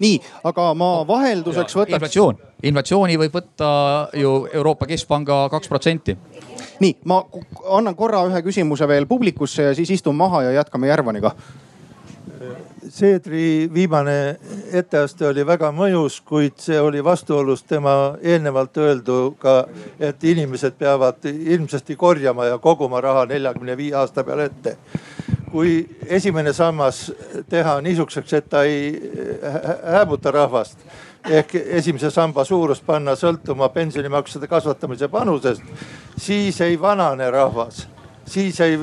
nii, 0.01 0.18
aga 0.47 0.72
ma 0.78 0.91
vahelduseks 1.07 1.76
võtaks. 1.76 1.95
inflatsioon, 1.95 2.38
inflatsiooni 2.64 3.18
võib 3.22 3.36
võtta 3.36 3.72
ju 4.18 4.34
Euroopa 4.53 4.88
Keskpanga 4.89 5.47
kaks 5.51 5.70
protsenti 5.72 6.18
nii, 6.82 6.97
ma 7.05 7.21
annan 7.77 7.95
korra 7.97 8.23
ühe 8.29 8.41
küsimuse 8.45 8.88
veel 8.89 9.05
publikusse 9.09 9.69
ja 9.69 9.75
siis 9.77 9.91
istun 9.97 10.17
maha 10.17 10.43
ja 10.47 10.55
jätkame 10.59 10.89
Järvaniga. 10.89 11.36
Seedri 12.91 13.69
viimane 13.73 14.38
etteaste 14.73 15.27
oli 15.29 15.45
väga 15.47 15.69
mõjus, 15.75 16.17
kuid 16.25 16.57
see 16.59 16.79
oli 16.82 17.03
vastuolus 17.05 17.61
tema 17.63 18.15
eelnevalt 18.21 18.77
öelduga, 18.82 19.55
et 19.99 20.23
inimesed 20.23 20.75
peavad 20.79 21.29
ilmsesti 21.32 21.95
korjama 21.95 22.49
ja 22.49 22.57
koguma 22.57 23.01
raha 23.01 23.27
neljakümne 23.29 23.77
viie 23.77 23.95
aasta 23.95 24.23
peale 24.23 24.49
ette. 24.51 24.77
kui 25.51 25.86
esimene 26.07 26.53
sammas 26.53 27.11
teha 27.49 27.82
niisuguseks, 27.82 28.34
et 28.34 28.45
ta 28.49 28.63
ei 28.63 28.93
hääbuta 29.84 30.32
rahvast 30.32 30.77
ehk 31.30 31.55
esimese 31.55 32.09
samba 32.11 32.45
suurus 32.45 32.82
panna 32.82 33.15
sõltuma 33.15 33.69
pensionimaksude 33.69 34.47
kasvatamise 34.47 35.07
panusest, 35.07 35.61
siis 36.17 36.61
ei 36.61 36.80
vanane 36.82 37.32
rahvas 37.32 37.88
siis 38.32 38.59
ei 38.61 38.80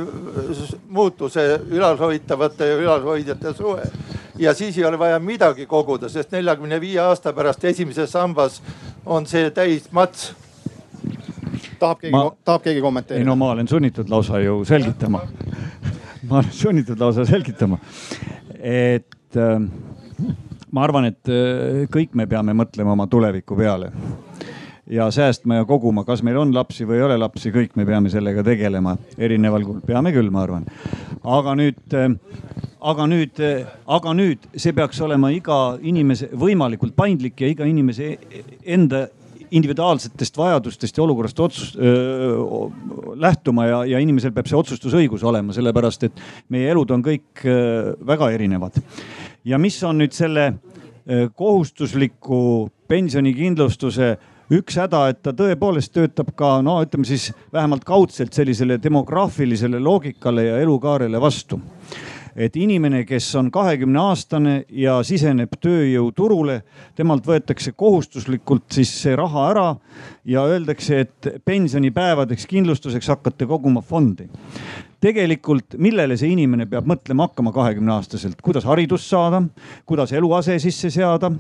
muutu 0.89 1.29
see 1.29 1.61
ülalhoitavate 1.71 2.67
ja 2.67 2.77
ülalhoidjate 2.77 3.53
suhe. 3.55 3.83
ja 4.39 4.55
siis 4.55 4.79
ei 4.79 4.85
ole 4.85 4.99
vaja 4.99 5.19
midagi 5.19 5.67
koguda, 5.67 6.09
sest 6.09 6.33
neljakümne 6.33 6.81
viie 6.81 7.01
aasta 7.01 7.33
pärast 7.33 7.65
esimeses 7.65 8.13
sambas 8.13 8.63
on 9.07 9.27
see 9.27 9.51
täis 9.51 9.89
mats. 9.93 10.33
tahab 11.79 12.01
keegi 12.01 12.13
ma..., 12.13 12.31
tahab 12.45 12.63
keegi 12.63 12.81
kommenteerida? 12.81 13.23
ei 13.23 13.27
no 13.27 13.37
ma 13.37 13.51
olen 13.51 13.69
sunnitud 13.69 14.09
lausa 14.09 14.41
ju 14.41 14.65
selgitama. 14.65 15.23
ma 16.29 16.39
olen 16.39 16.53
sunnitud 16.53 17.01
lausa 17.01 17.25
selgitama, 17.25 17.79
et 18.61 19.37
äh, 19.37 19.63
ma 20.73 20.85
arvan, 20.85 21.09
et 21.11 21.31
äh, 21.33 21.85
kõik 21.93 22.17
me 22.19 22.29
peame 22.31 22.55
mõtlema 22.57 22.95
oma 22.95 23.09
tuleviku 23.11 23.57
peale. 23.59 23.93
Ja 24.89 25.11
säästma 25.13 25.59
ja 25.59 25.67
koguma, 25.69 26.01
kas 26.09 26.23
meil 26.25 26.39
on 26.41 26.55
lapsi 26.57 26.87
või 26.89 26.97
ei 26.97 27.05
ole 27.05 27.19
lapsi, 27.21 27.53
kõik 27.53 27.75
me 27.77 27.85
peame 27.85 28.09
sellega 28.09 28.41
tegelema. 28.45 28.95
Erineval 29.21 29.67
kujul, 29.67 29.83
peame 29.85 30.15
küll, 30.15 30.31
ma 30.33 30.47
arvan. 30.47 30.65
aga 31.25 31.55
nüüd, 31.59 31.83
äh, 31.93 32.17
aga 32.81 33.07
nüüd, 33.11 33.41
äh, 33.45 33.69
aga 33.87 34.17
nüüd 34.17 34.49
see 34.57 34.73
peaks 34.73 35.01
olema 35.05 35.31
iga 35.35 35.79
inimese 35.83 36.31
võimalikult 36.33 36.97
paindlik 36.97 37.41
ja 37.41 37.53
iga 37.53 37.69
inimese 37.69 38.17
enda 38.65 39.09
individuaalsetest 39.51 40.37
vajadustest 40.37 40.99
ja 40.99 41.03
olukorrast 41.03 41.39
otsus, 41.41 41.71
öö, 41.81 42.37
lähtuma 43.17 43.65
ja, 43.65 43.79
ja 43.85 44.01
inimesel 44.03 44.35
peab 44.37 44.45
see 44.51 44.59
otsustusõigus 44.59 45.25
olema, 45.25 45.55
sellepärast 45.57 46.05
et 46.05 46.21
meie 46.53 46.69
elud 46.69 46.91
on 46.93 47.05
kõik 47.05 47.47
öö, 47.49 47.95
väga 48.13 48.29
erinevad 48.35 48.77
ja 49.49 49.59
mis 49.59 49.79
on 49.87 50.03
nüüd 50.03 50.15
selle 50.17 50.47
äh, 50.49 51.29
kohustusliku 51.35 52.69
pensionikindlustuse 52.89 54.17
üks 54.53 54.79
häda, 54.81 55.09
et 55.13 55.23
ta 55.25 55.35
tõepoolest 55.37 55.93
töötab 55.93 56.33
ka 56.37 56.59
no 56.65 56.79
ütleme 56.85 57.09
siis 57.09 57.31
vähemalt 57.53 57.85
kaudselt 57.89 58.37
sellisele 58.37 58.79
demograafilisele 58.83 59.81
loogikale 59.81 60.49
ja 60.49 60.61
elukaarele 60.65 61.21
vastu. 61.21 61.61
Et 62.39 62.55
inimene, 62.57 63.03
kes 63.03 63.27
on 63.41 63.49
kahekümne 63.51 63.99
aastane 63.99 64.53
ja 64.71 65.01
siseneb 65.03 65.57
tööjõuturule, 65.59 66.61
temalt 66.95 67.27
võetakse 67.27 67.73
kohustuslikult 67.75 68.69
siis 68.77 68.93
see 69.03 69.17
raha 69.19 69.49
ära 69.51 69.67
ja 70.29 70.45
öeldakse, 70.47 71.01
et 71.03 71.31
pensionipäevadeks 71.45 72.47
kindlustuseks 72.47 73.11
hakkate 73.11 73.49
koguma 73.51 73.83
fondi 73.83 74.29
tegelikult, 75.01 75.77
millele 75.79 76.17
see 76.19 76.33
inimene 76.35 76.67
peab 76.71 76.89
mõtlema 76.91 77.29
hakkama 77.29 77.53
kahekümne 77.55 77.93
aastaselt, 77.95 78.41
kuidas 78.43 78.67
haridust 78.69 79.07
saada, 79.11 79.43
kuidas 79.89 80.13
eluase 80.17 80.59
sisse 80.63 80.91
seada, 80.95 81.31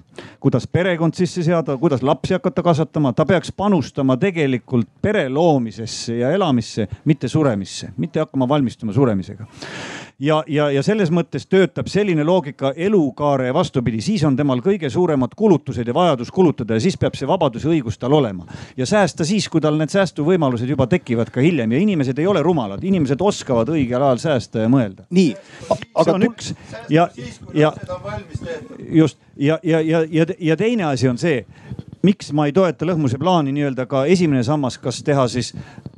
kuidas 0.42 0.68
perekond 0.70 1.18
sisse 1.18 1.42
seada, 1.46 1.76
kuidas 1.80 2.04
lapsi 2.06 2.36
hakata 2.36 2.62
kasvatama, 2.66 3.12
ta 3.12 3.26
peaks 3.28 3.52
panustama 3.52 4.16
tegelikult 4.20 4.88
pere 5.02 5.26
loomisesse 5.32 6.20
ja 6.20 6.32
elamisse, 6.36 6.88
mitte 7.08 7.28
suremisse, 7.28 7.92
mitte 7.98 8.22
hakkama 8.22 8.48
valmistuma 8.48 8.94
suremisega 8.94 9.48
ja, 10.18 10.42
ja, 10.46 10.70
ja 10.70 10.82
selles 10.82 11.10
mõttes 11.14 11.46
töötab 11.46 11.88
selline 11.90 12.24
loogika 12.26 12.72
elukaare 12.76 13.52
vastupidi, 13.54 14.00
siis 14.02 14.24
on 14.26 14.36
temal 14.36 14.62
kõige 14.64 14.90
suuremad 14.90 15.34
kulutused 15.38 15.86
ja 15.86 15.94
vajadus 15.94 16.32
kulutada 16.34 16.78
ja 16.78 16.82
siis 16.82 16.98
peab 16.98 17.16
see 17.18 17.28
vabadus 17.28 17.64
ja 17.64 17.72
õigus 17.72 17.98
tal 17.98 18.16
olema. 18.18 18.46
ja 18.76 18.86
säästa 18.86 19.24
siis, 19.24 19.48
kui 19.48 19.60
tal 19.60 19.78
need 19.78 19.92
säästuvõimalused 19.94 20.68
juba 20.68 20.86
tekivad 20.86 21.30
ka 21.30 21.40
hiljem. 21.40 21.72
Ja 21.72 21.78
inimesed 21.78 22.18
ei 22.18 22.26
ole 22.26 22.42
rumalad, 22.42 22.84
inimesed 22.84 23.20
oskavad 23.20 23.70
õigel 23.72 24.02
ajal 24.02 24.22
säästa 24.22 24.66
ja 24.66 24.72
mõelda. 24.72 25.06
nii, 25.10 25.34
see 26.04 26.14
on 26.14 26.28
üks. 26.30 26.54
Ja, 26.88 27.08
ja 27.54 27.72
just. 28.88 29.18
Ja, 29.38 29.58
ja, 29.62 29.80
ja, 29.80 30.02
ja, 30.10 30.24
ja 30.38 30.56
teine 30.56 30.84
asi 30.84 31.08
on 31.08 31.18
see 31.18 31.44
miks 32.06 32.30
ma 32.36 32.46
ei 32.48 32.54
toeta 32.54 32.86
lõhmuse 32.86 33.18
plaani 33.20 33.52
nii-öelda 33.56 33.86
ka 33.90 34.04
esimene 34.10 34.44
sammas, 34.46 34.78
kas 34.82 35.00
teha 35.06 35.26
siis 35.30 35.52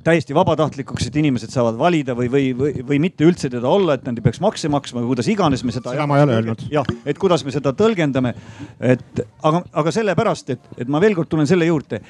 täiesti 0.05 0.37
vabatahtlikuks, 0.37 1.09
et 1.11 1.19
inimesed 1.21 1.53
saavad 1.53 1.79
valida 1.81 2.17
või, 2.17 2.31
või, 2.33 2.45
või, 2.57 2.85
või 2.89 3.01
mitte 3.05 3.27
üldse 3.29 3.51
teda 3.53 3.69
olla, 3.69 3.99
et 3.99 4.07
nad 4.09 4.17
ei 4.17 4.25
peaks 4.25 4.41
makse 4.41 4.71
maksma 4.73 5.03
või 5.03 5.13
kuidas 5.13 5.29
iganes 5.33 5.65
me 5.67 5.75
seda. 5.77 5.93
seda 5.93 6.09
ma 6.09 6.21
ei 6.21 6.27
ole 6.27 6.39
öelnud. 6.39 6.67
jah, 6.73 6.89
et 7.05 7.21
kuidas 7.21 7.45
me 7.45 7.55
seda 7.55 7.75
tõlgendame. 7.77 8.35
et 8.81 9.25
aga, 9.43 9.65
aga 9.83 9.95
sellepärast, 9.95 10.55
et, 10.57 10.71
et 10.79 10.89
ma 10.89 11.03
veel 11.03 11.19
kord 11.19 11.29
tulen 11.33 11.49
selle 11.51 11.69
juurde 11.69 12.01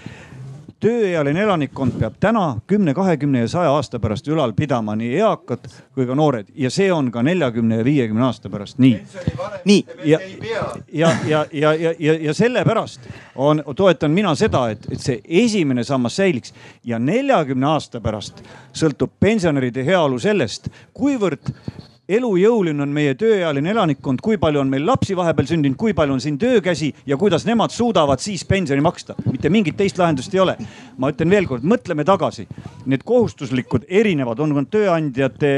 tööealine 0.81 1.43
elanikkond 1.45 1.97
peab 2.01 2.17
täna 2.21 2.45
kümne, 2.67 2.95
kahekümne 2.95 3.45
ja 3.45 3.49
saja 3.49 3.73
aasta 3.75 4.01
pärast 4.01 4.29
ülal 4.29 4.53
pidama 4.57 4.97
nii 4.97 5.13
eakad 5.21 5.67
kui 5.95 6.07
ka 6.09 6.17
noored. 6.17 6.49
Ja 6.55 6.71
see 6.73 6.89
on 6.93 7.11
ka 7.13 7.23
neljakümne 7.23 7.81
ja 7.81 7.85
viiekümne 7.85 8.25
aasta 8.25 8.51
pärast. 8.51 8.79
Nii. 8.79 9.03
nii. 9.65 9.85
ja, 10.05 10.21
ja, 10.41 10.65
ja, 10.93 11.13
ja, 11.29 11.45
ja, 11.53 11.95
ja, 11.99 12.15
ja 12.21 12.35
sellepärast 12.35 13.09
on, 13.35 13.63
toetan 13.77 14.11
mina 14.11 14.35
seda, 14.35 14.69
et, 14.71 14.89
et 14.93 15.01
see 15.01 15.21
esimene 15.45 15.85
sammas 15.85 16.17
säiliks. 16.17 16.55
Ja 16.85 16.99
neljakümne 16.99 17.67
aasta 17.75 18.01
pärast 18.01 18.43
sõltub 18.73 19.13
pensionäride 19.21 19.85
heaolu 19.85 20.19
sellest, 20.19 20.71
kuivõrd 20.97 21.53
elujõuline 22.17 22.83
on 22.83 22.93
meie 22.95 23.15
tööealine 23.19 23.71
elanikkond, 23.73 24.21
kui 24.25 24.39
palju 24.41 24.63
on 24.63 24.71
meil 24.71 24.87
lapsi 24.87 25.15
vahepeal 25.19 25.49
sündinud, 25.51 25.79
kui 25.79 25.95
palju 25.97 26.17
on 26.17 26.23
siin 26.23 26.39
töökäsi 26.41 26.91
ja 27.07 27.19
kuidas 27.21 27.47
nemad 27.47 27.73
suudavad 27.75 28.21
siis 28.23 28.45
pensioni 28.45 28.83
maksta. 28.83 29.15
mitte 29.31 29.49
mingit 29.49 29.77
teist 29.77 29.99
lahendust 29.99 30.35
ei 30.35 30.41
ole. 30.41 30.57
ma 30.99 31.11
ütlen 31.13 31.31
veel 31.31 31.47
kord, 31.47 31.65
mõtleme 31.65 32.05
tagasi. 32.05 32.47
Need 32.87 33.05
kohustuslikud 33.05 33.87
erinevad, 33.89 34.39
on 34.41 34.55
nad 34.55 34.69
tööandjate 34.71 35.51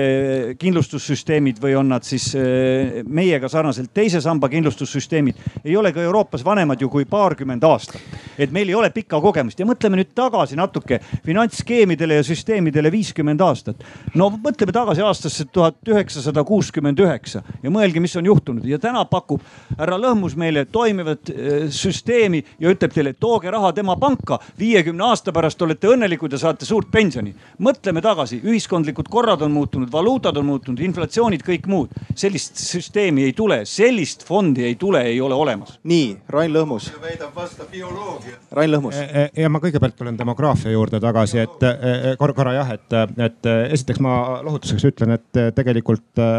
kindlustussüsteemid 0.58 1.58
või 1.62 1.74
on 1.78 1.88
nad 1.88 2.06
siis 2.06 2.28
eh, 2.34 3.02
meiega 3.06 3.48
sarnaselt 3.48 3.92
teise 3.94 4.20
samba 4.20 4.48
kindlustussüsteemid, 4.52 5.40
ei 5.64 5.76
ole 5.76 5.92
ka 5.92 6.02
Euroopas 6.02 6.44
vanemad 6.44 6.80
ju 6.80 6.88
kui 6.92 7.04
paarkümmend 7.04 7.64
aastat. 7.64 8.00
et 8.38 8.50
meil 8.50 8.68
ei 8.68 8.74
ole 8.74 8.90
pikka 8.90 9.20
kogemust 9.20 9.58
ja 9.60 9.66
mõtleme 9.66 9.98
nüüd 9.98 10.14
tagasi 10.14 10.56
natuke 10.56 11.00
finantsskeemidele 11.24 12.14
ja 12.14 12.22
süsteemidele 12.22 12.92
viiskümmend 12.92 13.40
aastat. 13.40 13.84
no 14.14 14.30
mõtleme 14.30 14.72
tagasi 14.72 15.02
aastasse 15.02 15.44
tuhat 15.52 15.76
üheksasada 15.88 16.41
kuuskümmend 16.44 17.00
üheksa 17.00 17.42
ja 17.62 17.70
mõelge, 17.70 18.00
mis 18.02 18.14
on 18.16 18.26
juhtunud 18.26 18.66
ja 18.68 18.78
täna 18.82 19.04
pakub 19.08 19.42
härra 19.78 19.98
Lõhmus 20.00 20.36
meile 20.38 20.64
toimivat 20.72 21.30
eh, 21.32 21.66
süsteemi 21.72 22.42
ja 22.60 22.72
ütleb 22.72 22.94
teile, 22.94 23.12
et 23.14 23.20
tooge 23.20 23.50
raha 23.50 23.72
tema 23.76 23.96
panka. 24.00 24.38
viiekümne 24.58 25.04
aasta 25.04 25.32
pärast 25.32 25.62
olete 25.62 25.90
õnnelikud 25.92 26.32
ja 26.32 26.38
saate 26.38 26.66
suurt 26.68 26.90
pensioni. 26.90 27.34
mõtleme 27.58 28.02
tagasi, 28.02 28.40
ühiskondlikud 28.44 29.08
korrad 29.10 29.42
on 29.42 29.52
muutunud, 29.52 29.92
valuutad 29.92 30.36
on 30.36 30.46
muutunud, 30.46 30.80
inflatsioonid, 30.80 31.42
kõik 31.46 31.66
muud. 31.66 31.90
sellist 32.14 32.56
süsteemi 32.56 33.24
ei 33.24 33.32
tule, 33.32 33.62
sellist 33.64 34.24
fondi 34.26 34.64
ei 34.64 34.74
tule, 34.74 35.02
ei 35.02 35.20
ole 35.20 35.34
olemas. 35.34 35.78
nii, 35.84 36.16
Rain 36.28 36.52
Lõhmus. 36.52 36.90
väidab 37.02 37.34
vastu 37.34 37.68
bioloogia. 37.70 38.36
Rain 38.50 38.70
Lõhmus. 38.70 38.96
ja 39.36 39.48
ma 39.48 39.58
kõigepealt 39.58 39.96
tulen 39.96 40.18
demograafia 40.18 40.70
juurde 40.72 41.00
tagasi, 41.00 41.38
et 41.38 42.18
korra, 42.18 42.32
korra 42.32 42.52
jah, 42.52 42.72
et, 42.72 42.98
et 43.18 43.50
esiteks 43.72 44.00
ma 44.00 44.42
lohutuseks 44.42 44.84
ütlen, 44.92 45.16
et 45.16 45.40
tegelikult 45.56 46.20
äh, 46.20 46.31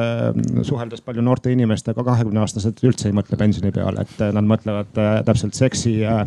suheldes 0.68 1.02
palju 1.06 1.24
noorte 1.26 1.52
inimestega, 1.54 2.04
kahekümne 2.06 2.44
aastased 2.44 2.84
üldse 2.88 3.10
ei 3.10 3.16
mõtle 3.16 3.39
pensioni 3.39 3.74
peale, 3.76 4.06
et 4.06 4.24
nad 4.36 4.48
mõtlevad 4.48 5.02
äh, 5.02 5.16
täpselt 5.28 5.58
seksi 5.58 5.98
ja 6.02 6.22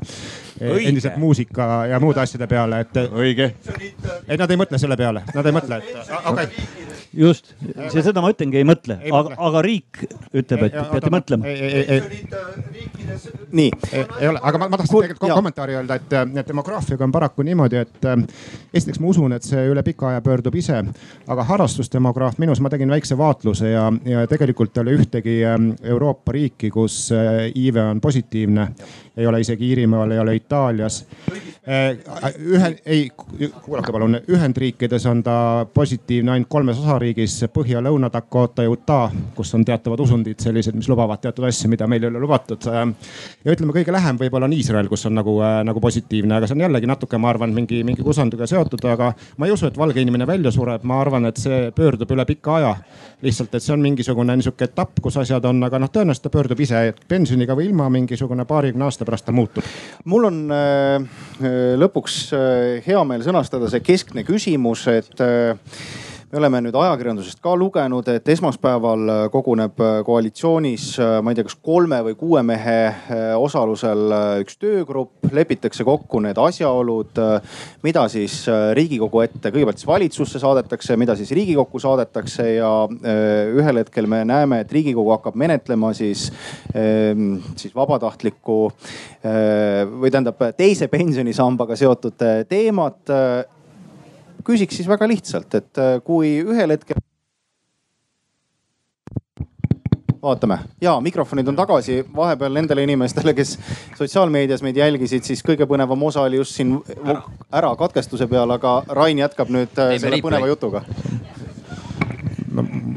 endiselt 0.60 1.18
muusika 1.20 1.86
ja 1.90 2.00
muude 2.02 2.22
asjade 2.22 2.48
peale, 2.50 2.84
et. 2.86 3.00
õige. 3.12 3.52
ei, 4.26 4.36
nad 4.36 4.50
ei 4.50 4.60
mõtle 4.60 4.80
selle 4.82 4.98
peale, 4.98 5.26
nad 5.34 5.46
ei 5.46 5.56
mõtle, 5.60 5.80
et 5.82 6.14
okei 6.24 6.50
okay 6.50 6.95
just, 7.14 7.52
see, 7.92 8.02
seda 8.02 8.22
ma 8.24 8.30
ütlengi, 8.32 8.60
ei 8.60 8.66
mõtle, 8.66 8.98
aga, 9.04 9.36
aga 9.48 9.62
riik 9.64 10.02
ütleb, 10.36 10.66
et 10.68 10.76
peate 10.92 11.12
mõtlema. 11.12 11.52
nii. 13.56 13.70
ei 13.92 14.28
ole, 14.30 14.40
aga 14.40 14.60
ma, 14.60 14.68
ma 14.72 14.80
tahtsin 14.80 14.98
tegelikult 15.06 15.34
kommentaari 15.34 15.78
öelda, 15.78 15.98
et, 16.00 16.16
et 16.40 16.50
demograafiaga 16.50 17.06
on 17.06 17.14
paraku 17.14 17.46
niimoodi, 17.46 17.80
et 17.86 18.08
äh, 18.10 18.18
esiteks 18.74 19.00
ma 19.02 19.10
usun, 19.12 19.36
et 19.36 19.46
see 19.46 19.64
üle 19.70 19.84
pika 19.86 20.10
aja 20.12 20.24
pöördub 20.24 20.56
ise, 20.58 20.82
aga 21.28 21.48
harrastusdemograaf 21.50 22.40
minus, 22.42 22.62
ma 22.64 22.72
tegin 22.72 22.92
väikse 22.92 23.18
vaatluse 23.18 23.72
ja, 23.72 23.88
ja 24.08 24.26
tegelikult 24.30 24.76
ei 24.76 24.84
ole 24.84 24.96
ühtegi 25.00 25.38
ähm, 25.46 25.72
Euroopa 25.82 26.34
riiki, 26.36 26.70
kus 26.74 27.06
äh, 27.14 27.46
iive 27.54 27.84
on 27.94 28.00
positiivne 28.04 28.70
ei 29.16 29.26
ole 29.26 29.40
isegi 29.40 29.68
Iirimaal, 29.68 30.10
ei 30.10 30.18
ole 30.18 30.36
Itaalias. 30.36 31.06
Äh, 31.68 32.34
ühe, 32.38 32.76
ei, 32.86 33.10
kuulake 33.62 33.92
palun, 33.92 34.20
Ühendriikides 34.30 35.06
on 35.10 35.22
ta 35.26 35.66
positiivne 35.74 36.30
ainult 36.30 36.48
kolmes 36.48 36.78
osariigis, 36.78 37.40
Põhja, 37.54 37.80
Lõuna-Dakota 37.82 38.62
ja 38.62 38.70
Utah, 38.70 39.14
kus 39.34 39.50
on 39.56 39.64
teatavad 39.66 40.00
usundid 40.04 40.38
sellised, 40.42 40.76
mis 40.78 40.88
lubavad 40.88 41.18
teatud 41.24 41.48
asju, 41.48 41.70
mida 41.72 41.88
meil 41.90 42.04
ei 42.04 42.10
ole 42.12 42.20
lubatud. 42.22 42.68
ja 42.68 43.52
ütleme, 43.52 43.72
kõige 43.72 43.92
lähem 43.92 44.20
võib-olla 44.20 44.46
on 44.46 44.54
Iisrael, 44.54 44.88
kus 44.88 45.06
on 45.06 45.16
nagu, 45.18 45.38
nagu 45.64 45.80
positiivne, 45.80 46.36
aga 46.36 46.46
see 46.46 46.54
on 46.58 46.66
jällegi 46.66 46.86
natuke, 46.86 47.18
ma 47.18 47.32
arvan, 47.32 47.54
mingi, 47.54 47.82
mingi 47.84 48.04
usandiga 48.04 48.46
seotud, 48.46 48.84
aga 48.92 49.12
ma 49.36 49.48
ei 49.48 49.56
usu, 49.56 49.66
et 49.66 49.78
valge 49.78 50.00
inimene 50.00 50.26
välja 50.26 50.52
sureb, 50.54 50.84
ma 50.84 51.00
arvan, 51.00 51.26
et 51.26 51.40
see 51.40 51.72
pöördub 51.74 52.12
üle 52.12 52.28
pika 52.28 52.60
aja. 52.60 52.76
lihtsalt, 53.22 53.54
et 53.54 53.62
see 53.64 53.72
on 53.72 53.80
mingisugune 53.80 54.34
niisugune 54.36 54.68
etapp, 54.68 55.00
kus 55.02 55.16
asjad 55.16 55.44
on, 55.48 55.62
aga 55.64 55.78
noh, 55.80 55.90
tõenäoliselt 55.90 56.28
ta 56.28 56.30
pöördub 56.30 56.60
ise 56.60 56.92
pensioniga 57.08 57.56
või 57.56 57.70
ilma 57.70 57.88
mingisugune 57.90 58.44
paarikümne 58.44 58.84
aasta 58.84 59.05
pärast 59.06 59.26
ta 59.26 59.34
muutub. 59.36 59.64
mul 60.04 60.28
on 60.30 60.42
äh, 60.54 61.06
lõpuks 61.80 62.18
äh, 62.36 62.82
hea 62.86 63.04
meel 63.08 63.24
sõnastada 63.26 63.70
see 63.72 63.84
keskne 63.84 64.26
küsimus, 64.26 64.86
et 64.92 65.24
äh, 65.24 65.56
me 66.36 66.40
oleme 66.42 66.58
nüüd 66.66 66.76
ajakirjandusest 66.76 67.38
ka 67.40 67.54
lugenud, 67.56 68.04
et 68.12 68.26
esmaspäeval 68.28 69.08
äh, 69.08 69.20
koguneb 69.32 69.80
äh, 69.80 69.94
koalitsioonis, 70.04 70.90
äh, 71.00 71.14
ma 71.24 71.32
ei 71.32 71.38
tea, 71.38 71.46
kas 71.48 71.56
kolme 71.64 72.02
või 72.04 72.16
kuue 72.20 72.42
mehe 72.44 72.74
osalusel 73.40 74.12
üks 74.42 74.58
töögrupp, 74.60 75.30
lepitakse 75.32 75.86
kokku 75.86 76.20
need 76.20 76.36
asjaolud, 76.36 77.16
mida 77.86 78.04
siis 78.12 78.42
Riigikogu 78.76 79.22
ette, 79.24 79.48
kõigepealt 79.54 79.80
siis 79.80 79.88
valitsusse 79.88 80.42
saadetakse, 80.42 80.98
mida 81.00 81.16
siis 81.16 81.32
Riigikokku 81.36 81.80
saadetakse 81.80 82.50
ja 82.58 82.70
ühel 83.56 83.80
hetkel 83.80 84.08
me 84.10 84.20
näeme, 84.28 84.60
et 84.64 84.72
Riigikogu 84.76 85.14
hakkab 85.16 85.38
menetlema 85.40 85.94
siis, 85.96 86.28
ähm, 86.76 87.38
siis 87.56 87.74
vabatahtlikku 87.76 88.60
või 89.24 90.10
tähendab 90.12 90.42
teise 90.58 90.88
pensionisambaga 90.92 91.76
seotud 91.78 92.20
teemat 92.48 93.16
küsiks 94.46 94.78
siis 94.80 94.88
väga 94.88 95.08
lihtsalt, 95.10 95.54
et 95.58 95.82
äh, 95.82 95.98
kui 96.04 96.38
ühel 96.44 96.74
hetkel 96.74 97.02
vaatame 100.26 100.58
ja 100.82 100.96
mikrofonid 101.00 101.48
on 101.48 101.56
tagasi, 101.56 102.00
vahepeal 102.16 102.54
nendele 102.56 102.82
inimestele, 102.86 103.34
kes 103.34 103.56
sotsiaalmeedias 103.98 104.62
meid 104.66 104.78
jälgisid, 104.80 105.26
siis 105.26 105.44
kõige 105.46 105.68
põnevam 105.70 106.02
osa 106.08 106.24
oli 106.26 106.40
just 106.40 106.56
siin 106.58 106.76
ära. 107.52 107.74
katkestuse 107.76 108.26
peal, 108.26 108.50
aga 108.50 108.82
Rain 108.88 109.18
jätkab 109.22 109.52
nüüd 109.54 109.70
äh, 109.70 109.94
Teeme 109.94 110.02
selle 110.06 110.22
põneva 110.24 110.50
jutuga 110.50 110.82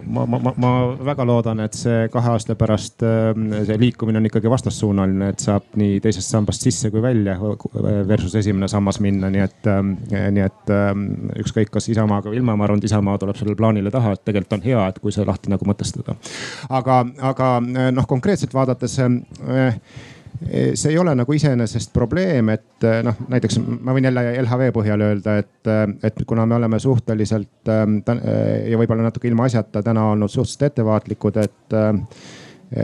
ma, 0.10 0.26
ma, 0.26 0.40
ma, 0.44 0.54
ma 0.58 0.72
väga 1.06 1.26
loodan, 1.28 1.62
et 1.64 1.78
see 1.78 2.08
kahe 2.14 2.34
aasta 2.34 2.56
pärast 2.60 3.04
ähm, 3.06 3.50
see 3.68 3.78
liikumine 3.80 4.20
on 4.22 4.28
ikkagi 4.30 4.52
vastassuunaline, 4.52 5.32
et 5.34 5.44
saab 5.44 5.78
nii 5.80 6.00
teisest 6.04 6.34
sambast 6.34 6.66
sisse 6.66 6.92
kui 6.94 7.04
välja 7.04 7.38
versus 8.10 8.36
esimene 8.40 8.70
sammas 8.72 9.00
minna, 9.04 9.32
nii 9.34 9.46
et, 9.46 9.72
ähm, 9.72 9.96
nii 10.10 10.46
et 10.46 10.74
ähm, 10.76 11.08
ükskõik, 11.44 11.72
kas 11.74 11.90
Isamaaga 11.94 12.32
või 12.32 12.42
ilma, 12.42 12.58
ma 12.60 12.68
arvan, 12.68 12.82
et 12.82 12.90
Isamaa 12.90 13.18
tuleb 13.22 13.40
sellele 13.40 13.60
plaanile 13.60 13.94
taha, 13.94 14.16
et 14.16 14.26
tegelikult 14.28 14.60
on 14.60 14.66
hea, 14.66 14.86
et 14.90 15.02
kui 15.04 15.16
see 15.16 15.28
lahti 15.28 15.54
nagu 15.54 15.68
mõtestada. 15.70 16.18
aga, 16.70 17.02
aga 17.32 17.52
noh, 17.66 18.08
konkreetselt 18.10 18.54
vaadates 18.56 19.00
äh, 19.06 19.78
see 20.48 20.92
ei 20.94 20.98
ole 20.98 21.14
nagu 21.20 21.34
iseenesest 21.36 21.92
probleem, 21.94 22.50
et 22.54 22.86
eh, 22.88 23.02
noh, 23.04 23.18
näiteks 23.32 23.60
ma 23.60 23.96
võin 23.96 24.08
jälle 24.08 24.24
LHV 24.44 24.70
põhjal 24.76 25.04
öelda, 25.10 25.38
et, 25.44 25.68
eh, 25.68 25.86
et 26.10 26.22
kuna 26.28 26.46
me 26.48 26.56
oleme 26.60 26.80
suhteliselt 26.80 27.70
ja 27.70 28.80
võib-olla 28.80 29.10
natuke 29.10 29.28
ilmaasjata 29.28 29.84
täna 29.86 30.10
olnud 30.14 30.32
suhteliselt 30.32 30.70
ettevaatlikud, 30.72 31.42
et, 31.44 31.78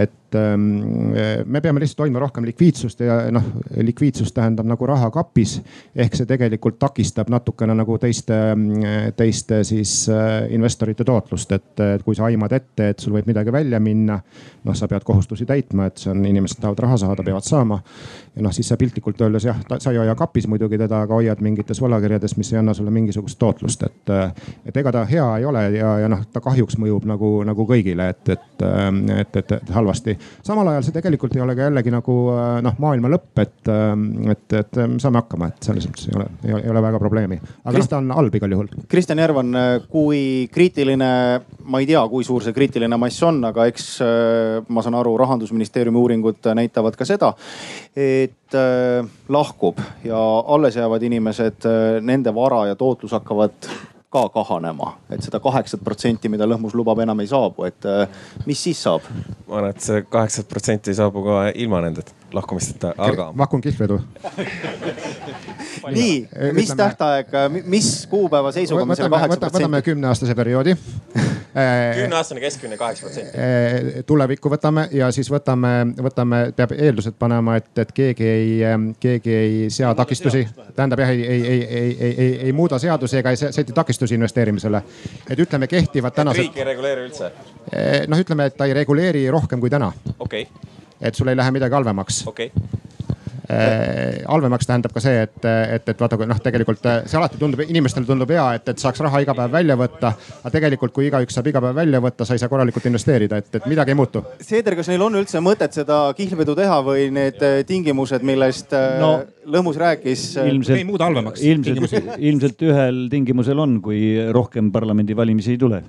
et 0.03 0.19
Ähm, 0.35 0.65
me 1.45 1.61
peame 1.61 1.79
lihtsalt 1.79 2.05
hoidma 2.05 2.19
rohkem 2.19 2.45
likviidsust 2.45 2.99
ja 3.05 3.17
noh, 3.33 3.45
likviidsus 3.81 4.33
tähendab 4.35 4.67
nagu 4.67 4.87
raha 4.87 5.09
kapis. 5.11 5.61
ehk 5.95 6.15
see 6.15 6.27
tegelikult 6.29 6.79
takistab 6.79 7.29
natukene 7.31 7.75
nagu 7.75 7.97
teiste, 8.01 8.37
teiste 9.17 9.63
siis 9.63 9.93
äh, 10.09 10.45
investorite 10.55 11.05
tootlust, 11.07 11.51
et 11.51 11.83
kui 12.05 12.15
sa 12.15 12.27
aimad 12.29 12.53
ette, 12.55 12.89
et 12.89 12.99
sul 12.99 13.15
võib 13.15 13.29
midagi 13.29 13.51
välja 13.51 13.79
minna. 13.79 14.19
noh, 14.65 14.75
sa 14.75 14.87
pead 14.89 15.03
kohustusi 15.05 15.45
täitma, 15.45 15.85
et 15.89 16.01
see 16.01 16.09
on, 16.11 16.23
inimesed 16.25 16.59
tahavad 16.61 16.79
raha 16.87 16.97
saada, 16.97 17.23
peavad 17.23 17.45
saama. 17.45 17.79
ja 18.35 18.41
noh, 18.41 18.53
siis 18.53 18.67
sa 18.67 18.77
piltlikult 18.77 19.21
öeldes 19.21 19.45
jah, 19.45 19.59
sa 19.79 19.91
ei 19.91 20.01
hoia 20.01 20.15
kapis 20.15 20.47
muidugi 20.47 20.77
teda, 20.77 21.01
aga 21.05 21.13
hoiad 21.13 21.41
mingites 21.45 21.81
võlakirjades, 21.81 22.37
mis 22.37 22.53
ei 22.53 22.59
anna 22.59 22.73
sulle 22.73 22.91
mingisugust 22.91 23.39
tootlust, 23.39 23.83
et. 23.83 24.15
et 24.65 24.77
ega 24.77 24.91
ta 24.91 25.05
hea 25.05 25.25
ei 25.39 25.45
ole 25.45 25.63
ja, 25.77 25.97
ja 26.03 26.09
noh, 26.11 26.25
ta 26.33 26.41
kahjuks 26.43 26.77
mõjub 26.81 27.05
nagu, 27.09 27.31
nagu 27.47 27.67
kõigile, 27.69 28.09
et, 28.09 28.29
et, 28.29 28.65
et, 29.19 29.37
et, 29.41 29.51
et 29.59 29.73
halvasti 29.75 30.17
samal 30.45 30.67
ajal 30.71 30.85
see 30.85 30.95
tegelikult 30.95 31.35
ei 31.35 31.43
ole 31.43 31.55
ka 31.57 31.67
jällegi 31.67 31.93
nagu 31.93 32.15
äh, 32.33 32.57
noh, 32.65 32.75
maailma 32.81 33.11
lõpp, 33.11 33.31
et, 33.41 33.71
äh, 33.71 33.93
et, 34.33 34.57
et 34.59 34.81
me 34.81 34.99
saame 35.01 35.21
hakkama, 35.21 35.49
et 35.51 35.69
selles 35.69 35.87
mõttes 35.89 36.09
ei 36.09 36.17
ole, 36.19 36.27
ei 36.49 36.71
ole 36.73 36.83
väga 36.85 37.01
probleemi. 37.01 37.39
aga 37.63 37.77
noh, 37.77 37.89
ta 37.91 38.01
on 38.01 38.11
halb 38.17 38.37
igal 38.39 38.55
juhul. 38.55 38.69
Kristjan 38.91 39.21
Järvan, 39.23 39.55
kui 39.91 40.21
kriitiline, 40.53 41.09
ma 41.71 41.81
ei 41.81 41.89
tea, 41.89 42.03
kui 42.11 42.27
suur 42.27 42.45
see 42.45 42.55
kriitiline 42.55 42.99
mass 43.01 43.23
on, 43.25 43.41
aga 43.51 43.67
eks 43.71 43.89
äh, 44.05 44.59
ma 44.67 44.85
saan 44.85 44.99
aru, 44.99 45.15
rahandusministeeriumi 45.23 46.01
uuringud 46.01 46.53
näitavad 46.55 46.95
ka 46.99 47.07
seda, 47.07 47.33
et 47.95 48.55
lahkub 49.31 49.79
ja 50.05 50.19
alles 50.53 50.77
jäävad 50.77 51.03
inimesed, 51.03 51.65
nende 52.05 52.31
vara 52.35 52.61
ja 52.69 52.77
tootlus 52.79 53.15
hakkavad 53.17 53.67
ka 54.13 54.25
kahanema, 54.33 54.93
et 55.11 55.23
seda 55.25 55.39
kaheksat 55.43 55.83
protsenti, 55.83 56.29
mida 56.31 56.47
lõhmus 56.47 56.75
lubab, 56.77 57.01
enam 57.03 57.19
ei 57.23 57.29
saabu, 57.31 57.65
et 57.67 57.87
äh, 57.89 58.05
mis 58.45 58.61
siis 58.67 58.81
saab? 58.85 59.07
ma 59.47 59.59
arvan, 59.59 59.73
et 59.75 59.85
see 59.85 60.03
kaheksat 60.09 60.49
protsenti 60.51 60.93
ei 60.93 60.99
saabu 60.99 61.23
ka 61.25 61.45
ilma 61.53 61.81
nende 61.85 62.05
lahkumisteta, 62.35 62.93
aga. 62.97 63.31
Vakun 63.37 63.63
kihlvedu 63.65 63.99
nii, 65.97 66.27
mis 66.53 66.71
Ütleme... 66.71 66.77
tähtaeg, 66.83 67.33
mis 67.65 67.89
kuupäeva 68.11 68.51
seisuga 68.55 68.85
me 68.85 68.97
selle 68.97 69.11
kaheksa 69.13 69.39
protsenti? 69.39 69.63
võtame 69.63 69.81
kümneaastase 69.85 70.35
perioodi 70.37 70.77
kümneaastane 71.95 72.41
keskmine 72.43 72.77
kaheksa 72.77 73.05
protsenti. 73.05 73.37
Eh, 73.37 74.03
tulevikku 74.05 74.49
võtame 74.51 74.87
ja 74.91 75.07
siis 75.15 75.29
võtame, 75.31 75.71
võtame, 76.03 76.41
peab 76.55 76.73
eeldused 76.75 77.15
panema, 77.19 77.55
et, 77.61 77.69
et 77.79 77.91
keegi 77.95 78.27
ei, 78.27 78.49
keegi 78.99 79.35
ei 79.35 79.69
sea 79.73 79.93
takistusi. 79.95 80.45
tähendab 80.75 80.99
jah, 80.99 81.13
ei, 81.15 81.27
ei, 81.27 81.41
ei, 81.47 81.61
ei, 81.63 81.97
ei, 81.99 82.15
ei, 82.17 82.31
ei 82.49 82.53
muuda 82.53 82.79
seadusi 82.79 83.21
ega 83.21 83.31
ei 83.31 83.39
seti 83.39 83.73
takistusi 83.73 84.19
investeerimisele. 84.19 84.83
et 85.29 85.39
ütleme, 85.39 85.67
kehtivad 85.67 86.15
tänased. 86.15 86.43
riik 86.43 86.57
ei 86.57 86.67
reguleeri 86.71 87.07
üldse? 87.07 87.31
noh, 88.07 88.19
ütleme, 88.19 88.51
et 88.51 88.57
ta 88.57 88.67
ei 88.67 88.73
reguleeri 88.73 89.29
rohkem 89.31 89.63
kui 89.63 89.69
täna. 89.69 89.93
okei 90.19 90.47
okay. 90.49 90.75
et 91.01 91.15
sul 91.15 91.31
ei 91.31 91.37
lähe 91.37 91.55
midagi 91.55 91.79
halvemaks. 91.79 92.25
okei 92.27 92.51
okay 92.51 92.85
Äh, 92.85 92.94
halvemaks 93.47 94.67
tähendab 94.67 94.93
ka 94.95 95.03
see, 95.03 95.21
et, 95.25 95.37
et, 95.45 95.89
et 95.89 96.01
vaata, 96.01 96.17
noh, 96.27 96.39
tegelikult 96.43 96.85
äh, 96.89 97.01
see 97.09 97.19
alati 97.19 97.39
tundub, 97.41 97.61
inimestele 97.65 98.07
tundub 98.07 98.31
hea, 98.33 98.45
et, 98.57 98.71
et 98.73 98.81
saaks 98.81 99.03
raha 99.05 99.21
iga 99.23 99.35
päev 99.37 99.53
välja 99.53 99.77
võtta. 99.79 100.13
aga 100.41 100.53
tegelikult, 100.53 100.93
kui 100.95 101.09
igaüks 101.09 101.37
saab 101.37 101.49
iga 101.51 101.61
päev 101.63 101.77
välja 101.77 102.01
võtta, 102.03 102.25
sa 102.25 102.37
ei 102.37 102.41
saa 102.41 102.51
korralikult 102.51 102.87
investeerida, 102.89 103.41
et, 103.41 103.51
et 103.59 103.69
midagi 103.69 103.93
ei 103.93 103.99
muutu. 103.99 104.23
Seeder, 104.41 104.77
kas 104.79 104.89
neil 104.91 105.05
on 105.05 105.19
üldse 105.21 105.41
mõtet 105.43 105.77
seda 105.77 105.99
kihlvedu 106.17 106.55
teha 106.57 106.79
või 106.85 107.09
need 107.13 107.41
äh, 107.45 107.61
tingimused, 107.67 108.25
millest 108.25 108.73
no, 109.01 109.11
Lõhmus 109.45 109.77
rääkis? 109.77 110.23
ilmselt, 110.41 110.77
ei 110.79 110.85
muuda 110.87 111.05
halvemaks. 111.05 111.43
ilmselt, 111.45 111.95
ilmselt 112.29 112.65
ühel 112.65 113.01
tingimusel 113.11 113.61
on, 113.61 113.77
kui 113.85 113.99
rohkem 114.33 114.71
parlamendivalimisi 114.73 115.55
ei 115.55 115.61
tule 115.61 115.83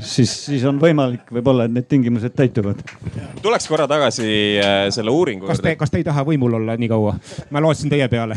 siis, 0.00 0.32
siis 0.46 0.64
on 0.68 0.78
võimalik 0.80 1.30
võib-olla, 1.32 1.66
et 1.66 1.74
need 1.74 1.88
tingimused 1.90 2.34
täituvad. 2.36 2.82
tuleks 3.42 3.68
korra 3.70 3.88
tagasi 3.90 4.28
selle 4.94 5.14
uuringu 5.14 5.48
kas 5.50 5.62
te, 5.64 5.74
kas 5.80 5.92
te 5.92 6.02
ei 6.02 6.06
taha 6.06 6.26
võimul 6.28 6.60
olla? 6.60 6.76
nii 6.76 6.90
kaua. 6.92 7.16
ma 7.50 7.64
lootsin 7.64 7.92
teie 7.92 8.08
peale 8.12 8.36